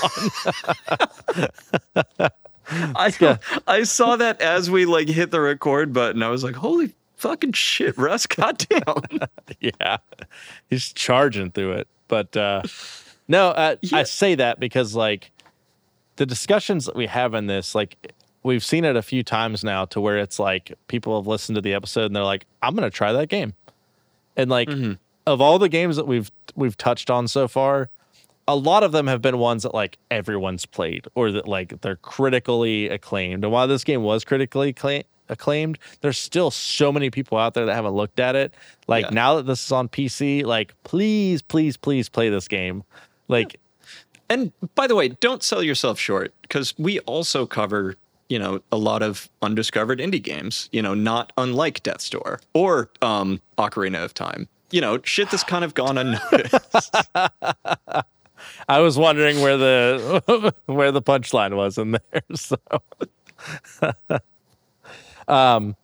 I 2.71 3.39
I 3.67 3.83
saw 3.85 4.17
that 4.17 4.43
as 4.43 4.71
we 4.71 4.85
like 4.85 5.09
hit 5.09 5.31
the 5.31 5.41
record 5.41 5.95
button. 5.95 6.23
I 6.23 6.29
was 6.29 6.45
like, 6.45 6.55
holy 6.55 6.93
fucking 7.17 7.53
shit, 7.53 7.97
Russ, 7.97 8.27
goddamn. 8.27 8.83
yeah. 9.59 9.97
He's 10.69 10.93
charging 10.93 11.51
through 11.51 11.73
it. 11.73 11.89
But 12.09 12.37
uh 12.37 12.63
no, 13.27 13.49
uh, 13.49 13.77
yeah. 13.81 13.99
I 13.99 14.03
say 14.03 14.35
that 14.35 14.61
because 14.61 14.95
like 14.95 15.31
the 16.17 16.27
discussions 16.27 16.85
that 16.85 16.95
we 16.95 17.07
have 17.07 17.33
in 17.33 17.47
this, 17.47 17.75
like 17.75 18.13
we've 18.43 18.65
seen 18.65 18.85
it 18.85 18.97
a 18.97 19.03
few 19.03 19.23
times 19.23 19.65
now 19.65 19.87
to 19.87 20.01
where 20.01 20.19
it's 20.19 20.39
like 20.39 20.75
people 20.89 21.19
have 21.19 21.27
listened 21.27 21.57
to 21.57 21.63
the 21.63 21.73
episode 21.73 22.05
and 22.05 22.17
they're 22.17 22.23
like, 22.23 22.45
I'm 22.63 22.75
gonna 22.75 22.91
try 22.91 23.13
that 23.15 23.31
game. 23.31 23.55
And 24.37 24.51
like 24.51 24.69
mm-hmm. 24.69 24.93
Of 25.29 25.41
all 25.41 25.59
the 25.59 25.69
games 25.69 25.97
that 25.97 26.07
we've 26.07 26.31
we've 26.57 26.77
touched 26.77 27.11
on 27.11 27.29
so 27.29 27.47
far, 27.49 27.91
a 28.47 28.57
lot 28.57 28.83
of 28.83 28.93
them 28.93 29.07
have 29.07 29.21
been 29.21 29.39
ones 29.39 29.63
that 29.63 29.75
like 29.75 29.99
everyone's 30.11 30.67
played 30.67 31.07
or 31.15 31.31
that 31.33 31.47
like 31.47 31.81
they're 31.83 31.97
critically 31.97 32.89
acclaimed. 32.89 33.45
And 33.45 33.53
while 33.53 33.69
this 33.69 33.85
game 33.85 34.03
was 34.03 34.25
critically 34.25 34.75
acclaimed, 35.29 35.79
there's 36.01 36.19
still 36.19 36.51
so 36.51 36.91
many 36.91 37.11
people 37.11 37.37
out 37.37 37.55
there 37.55 37.67
that 37.67 37.75
haven't 37.75 37.93
looked 37.95 38.19
at 38.19 38.35
it. 38.35 38.55
Like 38.87 39.05
yeah. 39.05 39.11
now 39.11 39.37
that 39.37 39.47
this 39.47 39.65
is 39.65 39.71
on 39.71 39.89
PC, 39.89 40.45
like 40.45 40.75
please, 40.83 41.43
please, 41.43 41.77
please 41.77 42.09
play 42.09 42.31
this 42.31 42.49
game. 42.49 42.83
Like 43.29 43.55
yeah. 43.55 43.61
And 44.31 44.53
by 44.75 44.87
the 44.87 44.95
way, 44.95 45.09
don't 45.09 45.43
sell 45.43 45.63
yourself 45.63 45.99
short 45.99 46.35
because 46.43 46.75
we 46.79 47.01
also 47.01 47.47
cover 47.47 47.95
you 48.29 48.39
know 48.39 48.61
a 48.71 48.77
lot 48.77 49.03
of 49.03 49.31
undiscovered 49.41 50.01
indie 50.01 50.23
games 50.23 50.69
you 50.71 50.83
know 50.83 50.93
not 50.93 51.33
unlike 51.39 51.83
death's 51.83 52.11
door 52.11 52.41
or 52.53 52.91
um 53.01 53.41
ocarina 53.57 54.05
of 54.05 54.13
time 54.13 54.47
you 54.71 54.81
know 54.81 55.01
shit 55.05 55.31
that's 55.31 55.45
kind 55.45 55.65
of 55.65 55.75
gone 55.75 55.99
unnoticed 55.99 56.97
i 58.69 58.79
was 58.79 58.97
wondering 58.99 59.41
where 59.41 59.57
the 59.57 60.55
where 60.67 60.93
the 60.93 61.03
punchline 61.03 61.57
was 61.57 61.79
in 61.79 61.93
there 61.93 62.23
so 62.35 62.57
um 65.29 65.77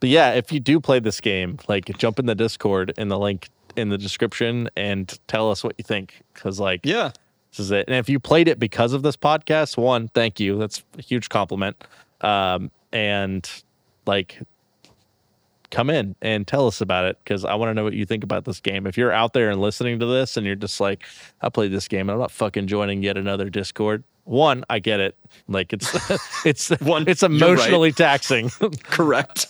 but 0.00 0.08
yeah 0.08 0.32
if 0.32 0.52
you 0.52 0.60
do 0.60 0.80
play 0.80 0.98
this 0.98 1.20
game 1.20 1.58
like 1.68 1.86
jump 1.98 2.18
in 2.18 2.26
the 2.26 2.34
discord 2.34 2.92
in 2.96 3.08
the 3.08 3.18
link 3.18 3.48
in 3.76 3.88
the 3.88 3.98
description 3.98 4.68
and 4.76 5.18
tell 5.28 5.50
us 5.50 5.62
what 5.62 5.74
you 5.78 5.84
think 5.84 6.22
because 6.34 6.58
like 6.58 6.80
yeah 6.84 7.10
this 7.50 7.60
is 7.60 7.70
it. 7.70 7.86
And 7.88 7.96
if 7.96 8.08
you 8.08 8.20
played 8.20 8.48
it 8.48 8.58
because 8.58 8.92
of 8.92 9.02
this 9.02 9.16
podcast, 9.16 9.76
one, 9.76 10.08
thank 10.08 10.38
you. 10.38 10.58
That's 10.58 10.82
a 10.98 11.02
huge 11.02 11.28
compliment. 11.28 11.82
Um, 12.20 12.70
and 12.92 13.48
like, 14.06 14.40
come 15.70 15.90
in 15.90 16.16
and 16.22 16.46
tell 16.46 16.66
us 16.66 16.80
about 16.80 17.04
it 17.04 17.18
because 17.22 17.44
I 17.44 17.54
want 17.54 17.70
to 17.70 17.74
know 17.74 17.84
what 17.84 17.92
you 17.92 18.06
think 18.06 18.24
about 18.24 18.44
this 18.44 18.60
game. 18.60 18.86
If 18.86 18.96
you're 18.96 19.12
out 19.12 19.32
there 19.32 19.50
and 19.50 19.60
listening 19.60 19.98
to 20.00 20.06
this 20.06 20.36
and 20.36 20.46
you're 20.46 20.54
just 20.54 20.80
like, 20.80 21.04
I 21.42 21.48
played 21.48 21.72
this 21.72 21.88
game 21.88 22.08
and 22.08 22.12
I'm 22.12 22.18
not 22.18 22.30
fucking 22.30 22.66
joining 22.66 23.02
yet 23.02 23.16
another 23.16 23.50
Discord. 23.50 24.04
One, 24.24 24.64
I 24.68 24.78
get 24.78 25.00
it. 25.00 25.16
Like 25.46 25.72
it's 25.72 25.94
it's 26.44 26.68
one, 26.80 27.08
it's 27.08 27.22
emotionally 27.22 27.88
right. 27.90 27.96
taxing. 27.96 28.50
Correct. 28.84 29.46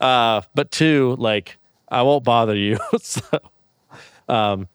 uh, 0.00 0.42
but 0.54 0.70
two, 0.70 1.16
like 1.18 1.58
I 1.88 2.02
won't 2.02 2.24
bother 2.24 2.56
you. 2.56 2.78
so, 3.00 3.22
um, 4.28 4.68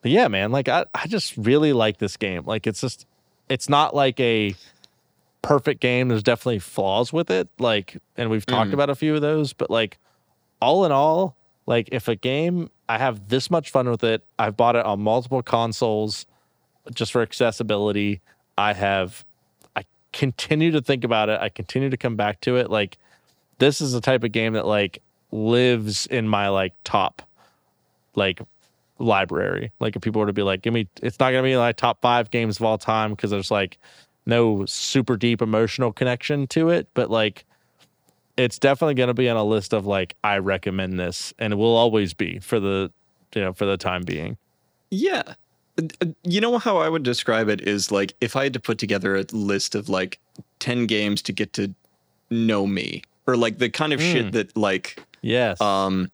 but 0.00 0.10
yeah, 0.10 0.28
man, 0.28 0.52
like 0.52 0.68
I, 0.68 0.84
I 0.94 1.06
just 1.06 1.36
really 1.36 1.72
like 1.72 1.98
this 1.98 2.16
game. 2.16 2.44
Like 2.44 2.66
it's 2.66 2.80
just 2.80 3.06
it's 3.48 3.68
not 3.68 3.94
like 3.94 4.18
a 4.20 4.54
perfect 5.42 5.80
game. 5.80 6.08
There's 6.08 6.22
definitely 6.22 6.60
flaws 6.60 7.12
with 7.12 7.30
it. 7.30 7.48
Like, 7.58 7.98
and 8.16 8.30
we've 8.30 8.46
talked 8.46 8.70
mm. 8.70 8.74
about 8.74 8.90
a 8.90 8.94
few 8.94 9.14
of 9.14 9.20
those, 9.20 9.52
but 9.52 9.70
like 9.70 9.98
all 10.60 10.84
in 10.84 10.92
all, 10.92 11.36
like 11.66 11.88
if 11.92 12.08
a 12.08 12.16
game 12.16 12.70
I 12.88 12.98
have 12.98 13.28
this 13.28 13.50
much 13.50 13.70
fun 13.70 13.88
with 13.88 14.04
it, 14.04 14.24
I've 14.38 14.56
bought 14.56 14.76
it 14.76 14.84
on 14.84 15.00
multiple 15.00 15.42
consoles 15.42 16.26
just 16.94 17.12
for 17.12 17.22
accessibility. 17.22 18.20
I 18.56 18.72
have 18.72 19.24
I 19.76 19.84
continue 20.12 20.70
to 20.72 20.80
think 20.80 21.04
about 21.04 21.28
it. 21.28 21.40
I 21.40 21.48
continue 21.48 21.90
to 21.90 21.96
come 21.96 22.16
back 22.16 22.40
to 22.42 22.56
it. 22.56 22.70
Like 22.70 22.98
this 23.58 23.80
is 23.80 23.92
the 23.92 24.00
type 24.00 24.24
of 24.24 24.32
game 24.32 24.54
that 24.54 24.66
like 24.66 25.02
lives 25.30 26.06
in 26.06 26.28
my 26.28 26.48
like 26.48 26.74
top 26.84 27.22
like 28.14 28.40
library. 28.98 29.72
Like 29.80 29.96
if 29.96 30.02
people 30.02 30.20
were 30.20 30.26
to 30.26 30.32
be 30.32 30.42
like, 30.42 30.62
give 30.62 30.72
me, 30.72 30.88
it's 31.02 31.18
not 31.18 31.30
going 31.32 31.42
to 31.42 31.48
be 31.48 31.56
like 31.56 31.76
top 31.76 32.00
five 32.00 32.30
games 32.30 32.58
of 32.58 32.64
all 32.64 32.78
time 32.78 33.10
because 33.10 33.30
there's 33.30 33.50
like 33.50 33.78
no 34.26 34.66
super 34.66 35.16
deep 35.16 35.42
emotional 35.42 35.92
connection 35.92 36.46
to 36.48 36.68
it, 36.68 36.88
but 36.94 37.10
like 37.10 37.44
it's 38.36 38.58
definitely 38.58 38.94
going 38.94 39.08
to 39.08 39.14
be 39.14 39.28
on 39.28 39.36
a 39.36 39.44
list 39.44 39.72
of 39.72 39.86
like 39.86 40.14
I 40.24 40.38
recommend 40.38 40.98
this, 40.98 41.32
and 41.38 41.52
it 41.52 41.56
will 41.56 41.76
always 41.76 42.14
be 42.14 42.38
for 42.38 42.60
the 42.60 42.90
you 43.34 43.42
know 43.42 43.52
for 43.52 43.66
the 43.66 43.76
time 43.76 44.02
being. 44.02 44.36
Yeah, 44.90 45.34
uh, 45.78 46.06
you 46.22 46.40
know 46.40 46.58
how 46.58 46.78
I 46.78 46.88
would 46.88 47.02
describe 47.02 47.48
it 47.48 47.60
is 47.60 47.90
like 47.90 48.14
if 48.20 48.36
I 48.36 48.44
had 48.44 48.52
to 48.54 48.60
put 48.60 48.78
together 48.78 49.16
a 49.16 49.24
list 49.32 49.74
of 49.74 49.88
like 49.88 50.18
ten 50.58 50.86
games 50.86 51.22
to 51.22 51.32
get 51.32 51.52
to 51.54 51.74
know 52.30 52.66
me, 52.66 53.02
or 53.26 53.36
like 53.36 53.58
the 53.58 53.70
kind 53.70 53.92
of 53.92 54.00
mm. 54.00 54.12
shit 54.12 54.32
that 54.32 54.56
like 54.56 55.02
yes 55.20 55.60
um 55.60 56.10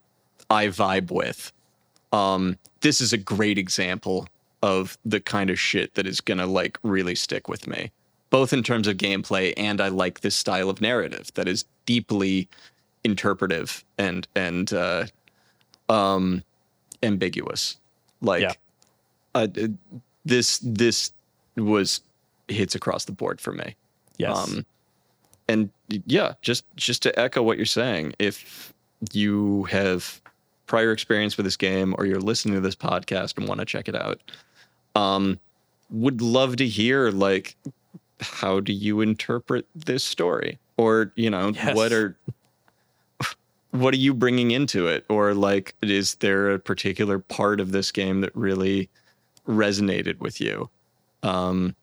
I 0.51 0.67
vibe 0.69 1.11
with 1.11 1.53
um, 2.13 2.57
this 2.81 3.01
is 3.01 3.13
a 3.13 3.19
great 3.19 3.59
example 3.59 4.29
of 4.63 4.99
the 5.05 5.21
kind 5.21 5.51
of 5.51 5.59
shit 5.59 5.95
that 5.95 6.07
is 6.07 6.21
gonna 6.21 6.47
like 6.47 6.79
really 6.83 7.15
stick 7.15 7.49
with 7.49 7.67
me, 7.67 7.91
both 8.31 8.53
in 8.53 8.63
terms 8.63 8.87
of 8.87 8.97
gameplay 8.97 9.53
and 9.57 9.81
I 9.81 9.89
like 9.89 10.21
this 10.21 10.35
style 10.35 10.71
of 10.71 10.81
narrative 10.81 11.31
that 11.35 11.49
is 11.49 11.65
deeply 11.87 12.49
interpretive 13.05 13.85
and 13.97 14.27
and 14.35 14.73
uh, 14.73 15.07
um, 15.89 16.43
ambiguous. 17.03 17.77
Like, 18.21 18.43
yeah. 18.43 18.53
uh, 19.35 19.49
this 20.25 20.59
this 20.59 21.13
was 21.57 22.01
hits 22.49 22.75
across 22.75 23.05
the 23.05 23.13
board 23.13 23.41
for 23.41 23.53
me. 23.53 23.75
Yes. 24.19 24.37
Um, 24.37 24.67
and 25.49 25.71
yeah, 25.89 26.35
just 26.43 26.65
just 26.77 27.03
to 27.05 27.19
echo 27.19 27.43
what 27.43 27.57
you're 27.57 27.67
saying, 27.67 28.15
if 28.19 28.73
you 29.13 29.65
have 29.65 30.21
prior 30.67 30.93
experience 30.93 31.37
with 31.37 31.45
this 31.45 31.57
game 31.57 31.95
or 31.97 32.05
you're 32.05 32.21
listening 32.21 32.55
to 32.55 32.61
this 32.61 32.77
podcast 32.77 33.39
and 33.39 33.49
want 33.49 33.61
to 33.61 33.65
check 33.65 33.89
it 33.89 33.95
out, 33.95 34.21
um, 34.95 35.39
would 35.91 36.21
love 36.21 36.57
to 36.57 36.67
hear 36.67 37.11
like 37.11 37.57
how 38.21 38.61
do 38.61 38.73
you 38.73 39.01
interpret 39.01 39.67
this 39.75 40.05
story? 40.05 40.59
Or 40.77 41.13
you 41.17 41.31
know 41.31 41.51
yes. 41.51 41.75
what 41.77 41.93
are 41.93 42.17
what 43.71 43.95
are 43.95 43.99
you 43.99 44.15
bringing 44.15 44.51
into 44.51 44.87
it? 44.87 45.05
Or 45.09 45.35
like 45.35 45.75
is 45.83 46.17
there 46.17 46.53
a 46.53 46.59
particular 46.59 47.19
part 47.19 47.61
of 47.61 47.73
this 47.73 47.93
game 47.93 48.21
that 48.23 48.35
really 48.35 48.89
resonated 49.47 50.21
with 50.21 50.41
you? 50.41 50.69
Um 51.23 51.75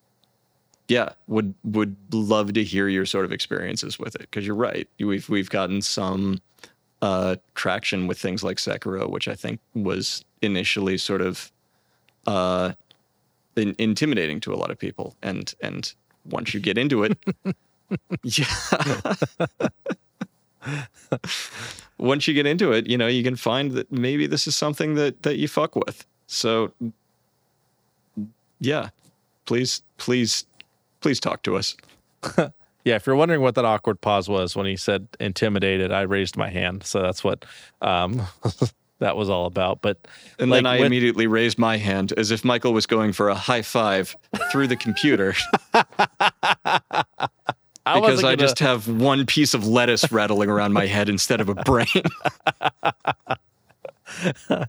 yeah 0.87 1.09
would 1.27 1.53
would 1.63 1.95
love 2.13 2.53
to 2.53 2.63
hear 2.63 2.87
your 2.87 3.05
sort 3.05 3.25
of 3.25 3.31
experiences 3.31 3.97
with 3.97 4.15
it 4.15 4.21
because 4.21 4.45
you're 4.45 4.55
right. 4.55 4.87
We've 4.99 5.27
we've 5.29 5.49
gotten 5.49 5.81
some 5.81 6.41
uh 7.01 7.35
traction 7.55 8.07
with 8.07 8.17
things 8.17 8.43
like 8.43 8.57
Sekiro 8.57 9.09
which 9.09 9.27
I 9.27 9.35
think 9.35 9.59
was 9.73 10.23
initially 10.41 10.97
sort 10.97 11.21
of 11.21 11.51
uh 12.27 12.73
in, 13.55 13.75
intimidating 13.77 14.39
to 14.41 14.53
a 14.53 14.55
lot 14.55 14.71
of 14.71 14.77
people 14.77 15.15
and 15.21 15.53
and 15.61 15.93
once 16.29 16.53
you 16.53 16.59
get 16.59 16.77
into 16.77 17.03
it 17.03 17.17
yeah 18.23 18.45
once 21.97 22.27
you 22.27 22.33
get 22.33 22.45
into 22.45 22.71
it, 22.71 22.87
you 22.87 22.97
know, 22.97 23.07
you 23.07 23.23
can 23.23 23.35
find 23.35 23.71
that 23.71 23.91
maybe 23.91 24.27
this 24.27 24.47
is 24.47 24.55
something 24.55 24.95
that 24.95 25.23
that 25.23 25.37
you 25.37 25.47
fuck 25.47 25.75
with. 25.75 26.05
So 26.27 26.71
yeah, 28.59 28.89
please 29.45 29.81
please 29.97 30.45
please 31.01 31.19
talk 31.19 31.43
to 31.43 31.55
us. 31.55 31.75
yeah, 32.37 32.95
if 32.95 33.05
you're 33.05 33.15
wondering 33.15 33.41
what 33.41 33.55
that 33.55 33.65
awkward 33.65 34.01
pause 34.01 34.27
was 34.27 34.55
when 34.55 34.65
he 34.65 34.75
said 34.75 35.07
intimidated, 35.19 35.91
I 35.91 36.01
raised 36.01 36.37
my 36.37 36.49
hand. 36.49 36.83
So 36.83 37.01
that's 37.01 37.23
what 37.23 37.45
um 37.81 38.21
that 39.05 39.15
was 39.15 39.29
all 39.29 39.45
about. 39.45 39.83
But 39.83 39.99
and 40.39 40.49
like 40.49 40.57
then 40.57 40.65
I 40.65 40.79
with, 40.79 40.87
immediately 40.87 41.27
raised 41.27 41.59
my 41.59 41.77
hand 41.77 42.11
as 42.17 42.31
if 42.31 42.43
Michael 42.43 42.73
was 42.73 42.87
going 42.87 43.13
for 43.13 43.29
a 43.29 43.35
high 43.35 43.61
five 43.61 44.15
through 44.51 44.67
the 44.67 44.75
computer. 44.75 45.35
I 45.73 45.85
because 47.99 48.23
I 48.23 48.35
just 48.35 48.57
have 48.59 48.87
one 48.87 49.27
piece 49.27 49.53
of 49.53 49.67
lettuce 49.67 50.11
rattling 50.11 50.49
around 50.49 50.73
my 50.73 50.87
head 50.87 51.07
instead 51.07 51.39
of 51.39 51.49
a 51.49 51.55
brain. 51.55 51.85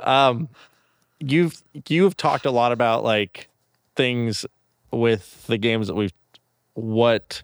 um, 0.00 0.48
you've 1.20 1.62
you've 1.86 2.16
talked 2.16 2.46
a 2.46 2.50
lot 2.50 2.72
about 2.72 3.04
like 3.04 3.50
things 3.94 4.46
with 4.90 5.46
the 5.48 5.58
games 5.58 5.86
that 5.88 5.94
we've 5.94 6.14
what 6.72 7.42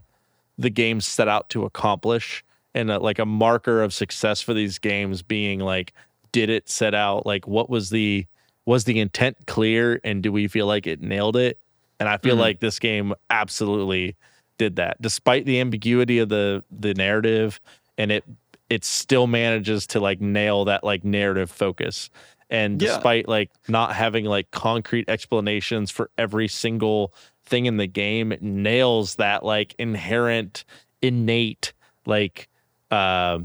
the 0.57 0.71
games 0.71 1.05
set 1.05 1.29
out 1.29 1.51
to 1.51 1.65
accomplish 1.65 2.43
and 2.75 2.91
a, 2.91 2.99
like 2.99 3.19
a 3.19 3.27
marker 3.27 3.83
of 3.83 3.93
success 3.93 4.41
for 4.41 4.55
these 4.55 4.79
games 4.79 5.21
being 5.21 5.61
like 5.61 5.93
did 6.33 6.51
it 6.51 6.69
set 6.69 6.95
out 6.95 7.27
like 7.27 7.47
what 7.47 7.71
was 7.71 7.91
the 7.91 8.27
was 8.65 8.85
the 8.85 8.99
intent 9.01 9.37
clear 9.47 10.01
and 10.05 10.23
do 10.23 10.33
we 10.33 10.49
feel 10.49 10.67
like 10.67 10.87
it 10.87 11.01
nailed 11.03 11.37
it 11.37 11.59
and 12.01 12.09
i 12.09 12.17
feel 12.17 12.35
mm-hmm. 12.35 12.43
like 12.43 12.61
this 12.61 12.79
game 12.79 13.15
absolutely 13.31 14.17
did 14.59 14.77
that 14.77 15.01
despite 15.01 15.45
the 15.45 15.61
ambiguity 15.61 16.19
of 16.19 16.29
the 16.29 16.65
the 16.71 16.95
narrative 16.95 17.61
and 17.99 18.11
it 18.11 18.25
it 18.71 18.85
still 18.85 19.27
manages 19.27 19.87
to 19.87 20.01
like 20.01 20.21
nail 20.21 20.65
that 20.65 20.83
like 20.83 21.05
narrative 21.05 21.51
focus 21.51 22.11
and 22.49 22.81
yeah. 22.81 22.89
despite 22.89 23.29
like 23.29 23.51
not 23.69 23.95
having 23.95 24.25
like 24.25 24.51
concrete 24.51 25.09
explanations 25.09 25.91
for 25.91 26.11
every 26.17 26.49
single 26.49 27.13
thing 27.45 27.67
in 27.67 27.77
the 27.77 27.87
game 27.87 28.33
it 28.33 28.43
nails 28.43 29.17
that 29.17 29.45
like 29.45 29.75
inherent 29.79 30.65
innate 31.03 31.73
like 32.07 32.49
uh, 32.91 33.39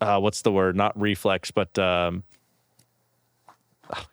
uh 0.00 0.18
what's 0.18 0.42
the 0.42 0.52
word 0.52 0.76
not 0.76 0.98
reflex 1.00 1.50
but 1.50 1.78
um 1.78 2.22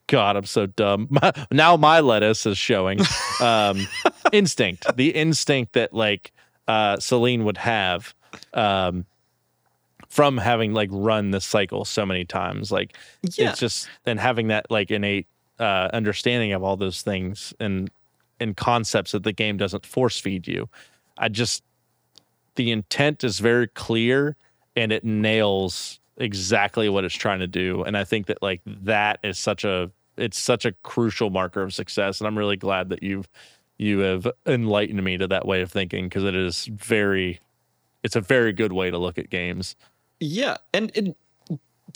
God, 0.07 0.35
I'm 0.35 0.45
so 0.45 0.65
dumb. 0.65 1.07
My, 1.11 1.31
now 1.51 1.77
my 1.77 1.99
lettuce 1.99 2.45
is 2.45 2.57
showing 2.57 2.99
um, 3.41 3.87
instinct, 4.31 4.95
the 4.95 5.09
instinct 5.09 5.73
that 5.73 5.93
like 5.93 6.31
uh, 6.67 6.97
Selene 6.97 7.45
would 7.45 7.57
have 7.57 8.13
um, 8.53 9.05
from 10.09 10.37
having 10.37 10.73
like 10.73 10.89
run 10.91 11.31
the 11.31 11.41
cycle 11.41 11.85
so 11.85 12.05
many 12.05 12.25
times. 12.25 12.71
Like 12.71 12.97
yeah. 13.23 13.49
it's 13.49 13.59
just 13.59 13.89
and 14.05 14.19
having 14.19 14.47
that 14.47 14.69
like 14.69 14.91
innate 14.91 15.27
uh, 15.59 15.89
understanding 15.93 16.53
of 16.53 16.63
all 16.63 16.77
those 16.77 17.01
things 17.01 17.53
and 17.59 17.89
and 18.39 18.55
concepts 18.55 19.11
that 19.11 19.23
the 19.23 19.33
game 19.33 19.57
doesn't 19.57 19.85
force 19.85 20.19
feed 20.19 20.47
you. 20.47 20.69
I 21.17 21.29
just 21.29 21.63
the 22.55 22.71
intent 22.71 23.23
is 23.23 23.39
very 23.39 23.67
clear 23.67 24.35
and 24.77 24.93
it 24.93 25.03
nails 25.03 25.99
exactly 26.15 26.87
what 26.87 27.03
it's 27.03 27.15
trying 27.15 27.39
to 27.39 27.47
do. 27.47 27.83
And 27.83 27.97
i 27.97 28.05
think 28.05 28.27
that 28.27 28.41
like 28.41 28.61
that 28.65 29.19
is 29.23 29.37
such 29.37 29.65
a 29.65 29.91
it's 30.15 30.39
such 30.39 30.65
a 30.65 30.71
crucial 30.83 31.29
marker 31.29 31.61
of 31.61 31.73
success. 31.73 32.21
And 32.21 32.27
i'm 32.27 32.37
really 32.37 32.57
glad 32.57 32.89
that 32.89 33.03
you've 33.03 33.27
you 33.77 33.99
have 33.99 34.27
enlightened 34.45 35.03
me 35.03 35.17
to 35.17 35.27
that 35.27 35.45
way 35.45 35.61
of 35.61 35.71
thinking 35.71 36.05
because 36.05 36.23
it 36.23 36.35
is 36.35 36.65
very 36.65 37.39
it's 38.03 38.15
a 38.15 38.21
very 38.21 38.53
good 38.53 38.71
way 38.71 38.89
to 38.89 38.97
look 38.97 39.17
at 39.17 39.29
games. 39.29 39.75
Yeah. 40.19 40.57
And 40.73 40.91
it, 40.95 41.15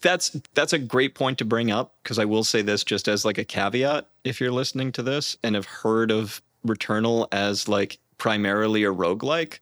that's 0.01 0.35
that's 0.53 0.73
a 0.73 0.79
great 0.79 1.15
point 1.15 1.37
to 1.37 1.45
bring 1.45 1.71
up 1.71 1.95
because 2.01 2.17
i 2.17 2.25
will 2.25 2.43
say 2.43 2.61
this 2.61 2.83
just 2.83 3.07
as 3.07 3.25
like 3.25 3.37
a 3.37 3.43
caveat 3.43 4.07
if 4.23 4.39
you're 4.39 4.51
listening 4.51 4.91
to 4.91 5.03
this 5.03 5.37
and 5.43 5.55
have 5.55 5.65
heard 5.65 6.11
of 6.11 6.41
returnal 6.65 7.27
as 7.31 7.67
like 7.67 7.99
primarily 8.17 8.83
a 8.83 8.91
roguelike 8.91 9.59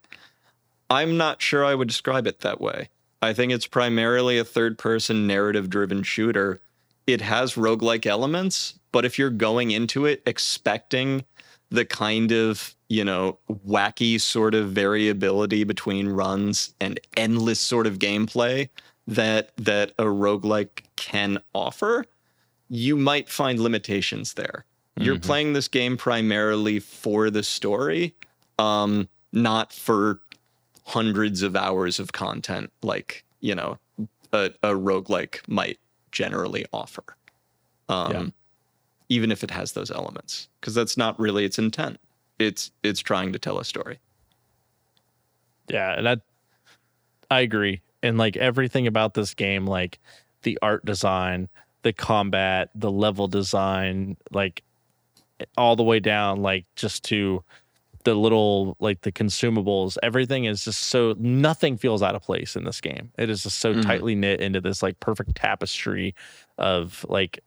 i'm 0.90 1.18
not 1.18 1.41
sure 1.41 1.66
i 1.66 1.74
would 1.74 1.88
describe 1.88 2.28
it 2.28 2.40
that 2.41 2.62
way 2.62 2.90
I 3.22 3.34
think 3.34 3.52
it's 3.52 3.68
primarily 3.68 4.38
a 4.38 4.46
third 4.46 4.78
person 4.78 5.28
narrative 5.28 5.70
driven 5.70 6.04
shooter. 6.04 6.62
It 7.06 7.22
has 7.22 7.56
roguelike 7.56 8.06
elements, 8.06 8.80
but 8.91 9.06
if 9.06 9.20
you're 9.20 9.30
going 9.30 9.72
into 9.72 10.06
it 10.06 10.22
expecting 10.26 11.26
the 11.70 11.86
kind 11.86 12.32
of, 12.32 12.76
you 12.88 13.04
know, 13.04 13.38
wacky 13.68 14.20
sort 14.20 14.56
of 14.56 14.72
variability 14.72 15.64
between 15.64 16.08
runs 16.08 16.74
and 16.80 17.00
endless 17.18 17.60
sort 17.60 17.88
of 17.88 18.00
gameplay 18.00 18.70
that 19.08 19.52
that 19.58 19.91
a 19.98 20.06
roguelike 20.06 20.84
can 20.96 21.40
offer, 21.54 22.06
you 22.70 22.96
might 22.96 23.30
find 23.30 23.60
limitations 23.60 24.34
there. 24.34 24.66
Mm-hmm. 24.96 25.04
You're 25.04 25.20
playing 25.20 25.54
this 25.54 25.68
game 25.68 25.98
primarily 25.98 26.80
for 26.80 27.30
the 27.30 27.44
story, 27.44 28.16
um, 28.58 29.10
not 29.34 29.74
for 29.74 30.22
hundreds 30.90 31.44
of 31.44 31.56
hours 31.56 31.99
of 31.99 32.14
content 32.14 32.72
like 32.82 33.24
you 33.41 33.53
know 33.53 33.78
a, 34.34 34.49
a 34.64 34.70
roguelike 34.70 35.48
might 35.48 35.78
generally 36.11 36.66
offer. 36.74 37.03
Um, 37.90 38.11
yeah. 38.11 38.26
even 39.10 39.32
if 39.32 39.44
it 39.44 39.49
has 39.49 39.72
those 39.72 39.90
elements 39.90 40.48
because 40.60 40.76
that's 40.76 40.98
not 40.98 41.20
really 41.20 41.45
its 41.45 41.60
intent. 41.60 41.99
It's 42.40 42.72
it's 42.84 42.99
trying 42.99 43.34
to 43.34 43.40
tell 43.40 43.60
a 43.60 43.66
story. 43.66 43.99
Yeah 45.70 45.94
and 45.95 46.10
i 46.10 46.18
i 47.30 47.41
agree. 47.41 47.82
And 48.02 48.18
like 48.18 48.38
everything 48.38 48.88
about 48.88 49.14
this 49.14 49.34
game 49.34 49.68
like 49.68 49.99
the 50.41 50.57
art 50.61 50.86
design 50.86 51.49
the 51.84 51.94
combat 51.94 52.70
the 52.74 52.91
level 52.91 53.28
design 53.28 54.18
like 54.32 54.64
all 55.57 55.76
the 55.76 55.84
way 55.84 55.99
down 55.99 56.41
like 56.41 56.66
just 56.76 57.03
to 57.06 57.44
the 58.03 58.15
little 58.15 58.77
like 58.80 59.01
the 59.01 59.11
consumables 59.11 59.97
everything 60.03 60.45
is 60.45 60.63
just 60.63 60.81
so 60.81 61.15
nothing 61.17 61.77
feels 61.77 62.01
out 62.01 62.15
of 62.15 62.21
place 62.21 62.55
in 62.55 62.63
this 62.63 62.81
game. 62.81 63.11
It 63.17 63.30
is 63.30 63.43
just 63.43 63.59
so 63.59 63.73
mm-hmm. 63.73 63.81
tightly 63.81 64.15
knit 64.15 64.41
into 64.41 64.61
this 64.61 64.81
like 64.81 64.99
perfect 64.99 65.35
tapestry 65.35 66.15
of 66.57 67.05
like 67.09 67.43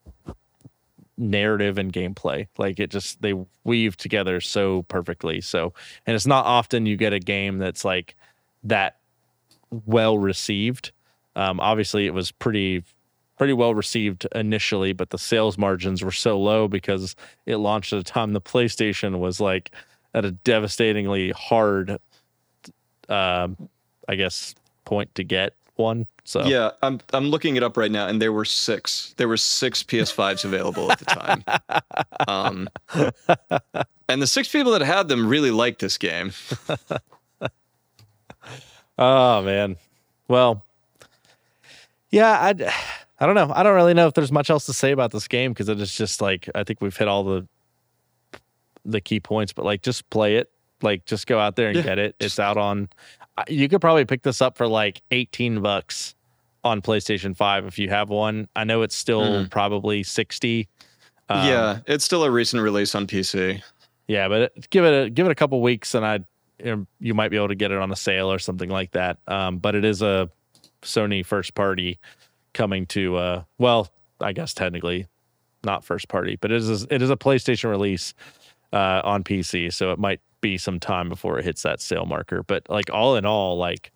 narrative 1.17 1.79
and 1.79 1.93
gameplay. 1.93 2.49
Like 2.59 2.81
it 2.81 2.91
just 2.91 3.23
they 3.23 3.35
weave 3.65 3.97
together 3.97 4.41
so 4.41 4.83
perfectly. 4.83 5.41
So 5.41 5.73
and 6.07 6.15
it's 6.15 6.27
not 6.27 6.45
often 6.45 6.87
you 6.87 6.97
get 6.97 7.13
a 7.13 7.21
game 7.21 7.59
that's 7.59 7.85
like 7.85 8.15
that 8.65 8.99
well 9.87 10.19
received. 10.19 10.93
Um 11.35 11.61
obviously 11.61 12.07
it 12.07 12.15
was 12.15 12.31
pretty 12.31 12.85
pretty 13.39 13.55
well 13.55 13.75
received 13.75 14.27
initially 14.35 14.93
but 14.93 15.11
the 15.11 15.19
sales 15.19 15.57
margins 15.57 16.05
were 16.05 16.13
so 16.13 16.39
low 16.39 16.69
because 16.69 17.17
it 17.47 17.57
launched 17.57 17.93
at 17.93 17.99
a 17.99 18.05
time 18.05 18.35
the 18.35 18.41
PlayStation 18.41 19.19
was 19.19 19.41
like 19.41 19.73
at 20.15 20.25
a 20.25 20.31
devastatingly 20.31 21.31
hard, 21.31 21.99
um, 23.09 23.57
I 24.09 24.15
guess, 24.15 24.55
point 24.85 25.15
to 25.15 25.25
get 25.25 25.55
one. 25.77 26.07
So 26.25 26.45
yeah, 26.45 26.71
I'm 26.83 27.01
I'm 27.13 27.27
looking 27.27 27.57
it 27.57 27.63
up 27.63 27.77
right 27.77 27.91
now, 27.91 28.07
and 28.07 28.23
there 28.23 28.33
were 28.33 28.45
six. 28.45 29.15
There 29.17 29.29
were 29.29 29.37
six 29.37 29.83
PS5s 29.83 30.45
available 30.45 30.93
at 30.93 30.99
the 30.99 31.05
time. 31.07 31.45
Um, 32.29 32.69
and 34.09 34.23
the 34.23 34.29
six 34.29 34.49
people 34.49 34.73
that 34.73 34.81
had 34.81 35.09
them 35.09 35.29
really 35.29 35.51
liked 35.51 35.81
this 35.81 35.99
game. 35.99 36.33
oh 38.99 39.43
man, 39.43 39.77
well, 40.29 40.65
yeah, 42.11 42.31
I 42.31 42.73
I 43.19 43.27
don't 43.27 43.35
know. 43.35 43.53
I 43.55 43.65
don't 43.65 43.75
really 43.75 43.93
know 43.93 44.07
if 44.07 44.15
there's 44.15 44.31
much 44.31 44.51
else 44.51 44.67
to 44.67 44.73
say 44.73 44.93
about 44.93 45.11
this 45.11 45.27
game 45.27 45.53
because 45.53 45.69
it 45.69 45.81
is 45.81 45.95
just 45.95 46.23
like 46.23 46.49
I 46.55 46.63
think 46.63 46.81
we've 46.81 46.97
hit 46.97 47.09
all 47.09 47.25
the 47.25 47.47
the 48.85 49.01
key 49.01 49.21
points, 49.21 49.53
but 49.53 49.65
like 49.65 49.83
just 49.83 50.09
play 50.11 50.37
it. 50.37 50.51
Like 50.83 51.05
just 51.05 51.27
go 51.27 51.39
out 51.39 51.57
there 51.57 51.69
and 51.69 51.77
yeah. 51.77 51.83
get 51.83 51.99
it. 51.99 52.17
It's 52.19 52.39
out 52.39 52.57
on. 52.57 52.89
You 53.49 53.69
could 53.69 53.81
probably 53.81 54.05
pick 54.05 54.23
this 54.23 54.43
up 54.43 54.57
for 54.57 54.67
like 54.67 55.03
eighteen 55.11 55.61
bucks 55.61 56.15
on 56.65 56.83
PlayStation 56.83 57.37
Five 57.37 57.67
if 57.67 57.79
you 57.79 57.89
have 57.89 58.09
one. 58.09 58.49
I 58.57 58.65
know 58.65 58.83
it's 58.83 58.97
still 58.97 59.23
mm. 59.23 59.51
probably 59.51 60.03
sixty. 60.03 60.69
Um, 61.29 61.47
yeah, 61.47 61.79
it's 61.87 62.05
still 62.05 62.25
a 62.25 62.31
recent 62.31 62.63
release 62.63 62.95
on 62.95 63.07
PC. 63.07 63.63
Yeah, 64.09 64.29
but 64.29 64.69
give 64.71 64.85
it 64.85 65.07
a 65.07 65.11
give 65.11 65.27
it 65.27 65.31
a 65.31 65.37
couple 65.37 65.63
weeks, 65.63 65.95
and 65.95 66.05
I 66.05 66.21
you 67.01 67.15
might 67.15 67.31
be 67.31 67.37
able 67.37 67.49
to 67.49 67.55
get 67.55 67.71
it 67.71 67.79
on 67.79 67.91
a 67.91 67.97
sale 67.97 68.31
or 68.31 68.39
something 68.39 68.71
like 68.71 68.93
that. 68.93 69.19
Um, 69.27 69.59
but 69.59 69.75
it 69.75 69.85
is 69.85 70.03
a 70.03 70.31
Sony 70.83 71.25
first 71.25 71.55
party 71.55 71.99
coming 72.53 72.87
to 72.87 73.17
uh, 73.17 73.45
well, 73.59 73.89
I 74.21 74.33
guess 74.33 74.55
technically 74.55 75.07
not 75.65 75.85
first 75.85 76.09
party, 76.09 76.37
but 76.41 76.51
it 76.51 76.57
is 76.57 76.87
it 76.91 77.03
is 77.03 77.11
a 77.11 77.17
PlayStation 77.17 77.71
release 77.71 78.15
uh, 78.73 79.01
on 79.05 79.25
PC, 79.25 79.73
so 79.73 79.93
it 79.93 79.99
might 79.99 80.21
be 80.41 80.59
some 80.59 80.81
time 80.81 81.09
before 81.09 81.39
it 81.39 81.45
hits 81.45 81.63
that 81.63 81.81
sale 81.81 82.07
marker. 82.07 82.43
But 82.43 82.69
like 82.69 82.91
all 82.93 83.17
in 83.17 83.25
all, 83.25 83.57
like 83.57 83.93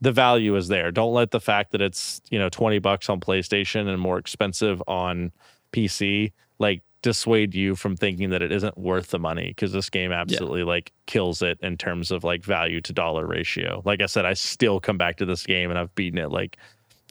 the 0.00 0.12
value 0.12 0.56
is 0.56 0.68
there. 0.68 0.90
Don't 0.90 1.12
let 1.12 1.30
the 1.30 1.40
fact 1.40 1.72
that 1.72 1.80
it's 1.80 2.20
you 2.30 2.38
know 2.38 2.48
twenty 2.48 2.78
bucks 2.78 3.08
on 3.08 3.20
PlayStation 3.20 3.88
and 3.88 4.00
more 4.00 4.18
expensive 4.18 4.82
on 4.86 5.32
PC 5.72 6.32
like 6.58 6.82
dissuade 7.02 7.54
you 7.54 7.74
from 7.74 7.96
thinking 7.96 8.30
that 8.30 8.42
it 8.42 8.52
isn't 8.52 8.76
worth 8.76 9.08
the 9.08 9.18
money 9.18 9.48
because 9.48 9.72
this 9.72 9.88
game 9.88 10.12
absolutely 10.12 10.60
yeah. 10.60 10.66
like 10.66 10.92
kills 11.06 11.40
it 11.42 11.58
in 11.62 11.76
terms 11.76 12.10
of 12.10 12.22
like 12.22 12.44
value 12.44 12.80
to 12.82 12.92
dollar 12.92 13.26
ratio. 13.26 13.82
Like 13.84 14.02
I 14.02 14.06
said, 14.06 14.26
I 14.26 14.34
still 14.34 14.80
come 14.80 14.98
back 14.98 15.16
to 15.16 15.24
this 15.24 15.44
game 15.46 15.70
and 15.70 15.78
I've 15.78 15.94
beaten 15.94 16.18
it 16.18 16.30
like 16.30 16.58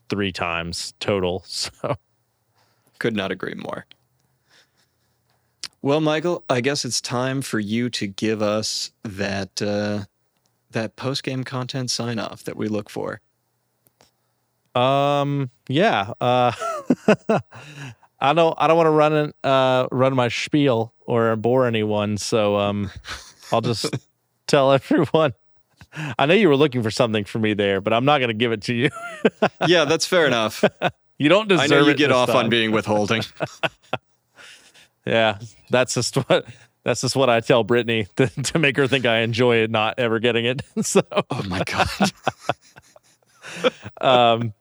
three 0.10 0.32
times 0.32 0.94
total. 1.00 1.44
So 1.82 1.96
could 3.00 3.16
not 3.16 3.32
agree 3.32 3.56
more. 3.56 3.86
Well, 5.82 6.02
Michael, 6.02 6.44
I 6.50 6.62
guess 6.62 6.84
it's 6.84 7.00
time 7.00 7.42
for 7.42 7.60
you 7.60 7.90
to 7.92 8.08
give 8.08 8.42
us 8.42 8.92
that 9.04 9.62
uh, 9.62 10.06
that 10.72 10.96
post 10.96 11.24
game 11.24 11.44
content 11.44 11.90
sign 11.90 12.20
off 12.20 12.44
that 12.44 12.58
we 12.58 12.68
look 12.68 12.90
for. 12.90 13.22
Um. 14.76 15.50
Yeah. 15.68 16.14
Uh, 16.20 16.52
I 18.20 18.34
don't. 18.34 18.56
I 18.58 18.68
don't 18.68 18.78
want 18.78 18.88
to 18.88 18.92
run 18.92 19.34
uh 19.44 19.88
run 19.92 20.16
my 20.16 20.28
spiel 20.28 20.94
or 21.02 21.36
bore 21.36 21.66
anyone. 21.66 22.18
So 22.18 22.58
um, 22.58 22.92
I'll 23.52 23.62
just 23.62 23.96
tell 24.48 24.74
everyone. 24.74 25.34
I 26.20 26.26
know 26.28 26.36
you 26.36 26.50
were 26.50 26.56
looking 26.58 26.84
for 26.84 26.92
something 26.92 27.24
for 27.24 27.40
me 27.40 27.54
there, 27.56 27.82
but 27.82 27.94
I'm 27.94 28.06
not 28.06 28.20
going 28.20 28.28
to 28.28 28.36
give 28.36 28.52
it 28.52 28.62
to 28.64 28.76
you. 28.76 28.90
yeah, 29.66 29.86
that's 29.86 30.06
fair 30.06 30.28
enough. 30.28 30.64
You 31.22 31.28
don't 31.28 31.50
deserve. 31.50 31.66
I 31.66 31.68
know 31.68 31.86
you 31.86 31.94
get 31.96 32.14
off 32.14 32.30
time. 32.30 32.46
on 32.46 32.50
being 32.50 32.72
withholding. 32.72 33.24
Yeah, 35.06 35.40
that's 35.70 35.94
just 35.94 36.16
what 36.30 36.46
that's 36.84 37.02
just 37.02 37.16
what 37.16 37.30
I 37.30 37.40
tell 37.40 37.64
Brittany 37.64 38.08
to, 38.16 38.28
to 38.28 38.60
make 38.60 38.78
her 38.78 38.88
think 38.88 39.06
I 39.06 39.20
enjoy 39.20 39.58
it, 39.58 39.72
not 39.72 40.00
ever 40.00 40.20
getting 40.20 40.46
it. 40.46 40.62
so, 40.82 41.02
oh 41.12 41.44
my 41.48 41.64
god. 41.66 42.12
um, 44.02 44.54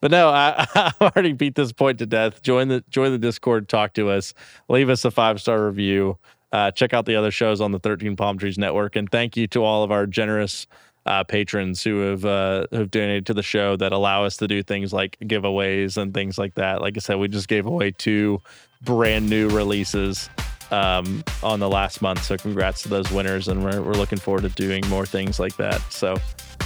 but 0.00 0.10
no, 0.10 0.28
I, 0.28 0.66
I 0.74 0.92
already 1.00 1.32
beat 1.32 1.54
this 1.56 1.72
point 1.72 1.98
to 1.98 2.06
death. 2.06 2.42
Join 2.42 2.68
the 2.68 2.84
join 2.88 3.12
the 3.12 3.18
Discord, 3.18 3.68
talk 3.68 3.94
to 3.94 4.10
us, 4.10 4.34
leave 4.68 4.88
us 4.88 5.04
a 5.04 5.10
five 5.10 5.40
star 5.40 5.66
review. 5.66 6.18
Uh, 6.50 6.70
check 6.70 6.94
out 6.94 7.04
the 7.04 7.14
other 7.14 7.30
shows 7.30 7.60
on 7.60 7.72
the 7.72 7.78
13 7.78 8.16
Palm 8.16 8.38
Trees 8.38 8.56
Network, 8.56 8.96
and 8.96 9.10
thank 9.10 9.36
you 9.36 9.46
to 9.48 9.62
all 9.62 9.82
of 9.82 9.92
our 9.92 10.06
generous 10.06 10.66
uh, 11.04 11.22
patrons 11.24 11.82
who 11.82 12.00
have 12.00 12.24
uh, 12.24 12.66
have 12.72 12.90
donated 12.90 13.26
to 13.26 13.34
the 13.34 13.42
show 13.42 13.76
that 13.76 13.92
allow 13.92 14.24
us 14.24 14.36
to 14.38 14.48
do 14.48 14.62
things 14.62 14.92
like 14.92 15.18
giveaways 15.22 15.96
and 15.96 16.14
things 16.14 16.38
like 16.38 16.54
that. 16.54 16.80
Like 16.80 16.96
I 16.96 17.00
said, 17.00 17.16
we 17.16 17.28
just 17.28 17.48
gave 17.48 17.66
away 17.66 17.90
two 17.90 18.40
brand 18.82 19.28
new 19.28 19.48
releases 19.48 20.30
um, 20.70 21.24
on 21.42 21.60
the 21.60 21.68
last 21.68 22.02
month. 22.02 22.22
So 22.22 22.36
congrats 22.36 22.82
to 22.82 22.88
those 22.88 23.10
winners, 23.10 23.48
and 23.48 23.64
we're, 23.64 23.82
we're 23.82 23.94
looking 23.94 24.18
forward 24.18 24.42
to 24.42 24.48
doing 24.50 24.86
more 24.88 25.06
things 25.06 25.38
like 25.38 25.56
that. 25.56 25.80
So 25.92 26.16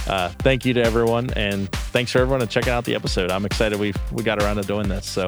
uh, 0.07 0.29
thank 0.39 0.65
you 0.65 0.73
to 0.73 0.83
everyone, 0.83 1.29
and 1.35 1.71
thanks 1.71 2.11
for 2.11 2.19
everyone 2.19 2.41
to 2.41 2.47
checking 2.47 2.73
out 2.73 2.85
the 2.85 2.95
episode. 2.95 3.31
I'm 3.31 3.45
excited 3.45 3.79
we 3.79 3.93
we 4.11 4.23
got 4.23 4.41
around 4.41 4.57
to 4.57 4.63
doing 4.63 4.87
this. 4.89 5.05
So. 5.05 5.27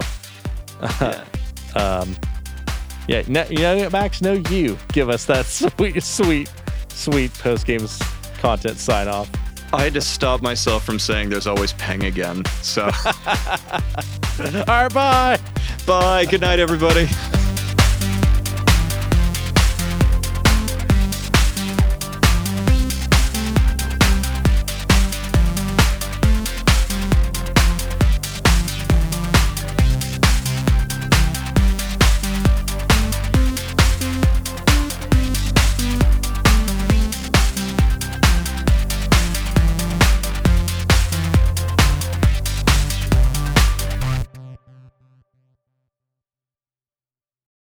yeah. 0.82 1.24
um, 1.76 2.16
yeah, 3.08 3.24
no, 3.28 3.46
you 3.50 3.60
know, 3.60 3.90
Max, 3.92 4.22
no, 4.22 4.34
you 4.34 4.78
give 4.92 5.10
us 5.10 5.26
that 5.26 5.46
sweet, 5.78 6.02
sweet, 6.02 6.52
sweet 6.90 7.34
post 7.36 7.66
games 7.68 8.02
content 8.40 8.78
sign 8.78 9.08
off. 9.08 9.30
I 9.74 9.84
had 9.84 9.94
to 9.96 10.02
stop 10.02 10.42
myself 10.42 10.86
from 10.86 11.00
saying 11.00 11.30
there's 11.30 11.48
always 11.48 11.74
Peng 11.74 12.04
again. 12.04 12.44
So. 12.62 12.84
All 13.06 14.64
right, 14.68 14.94
bye. 14.94 15.40
Bye. 15.86 16.26
Good 16.26 16.42
night, 16.42 16.60
everybody. 16.60 17.08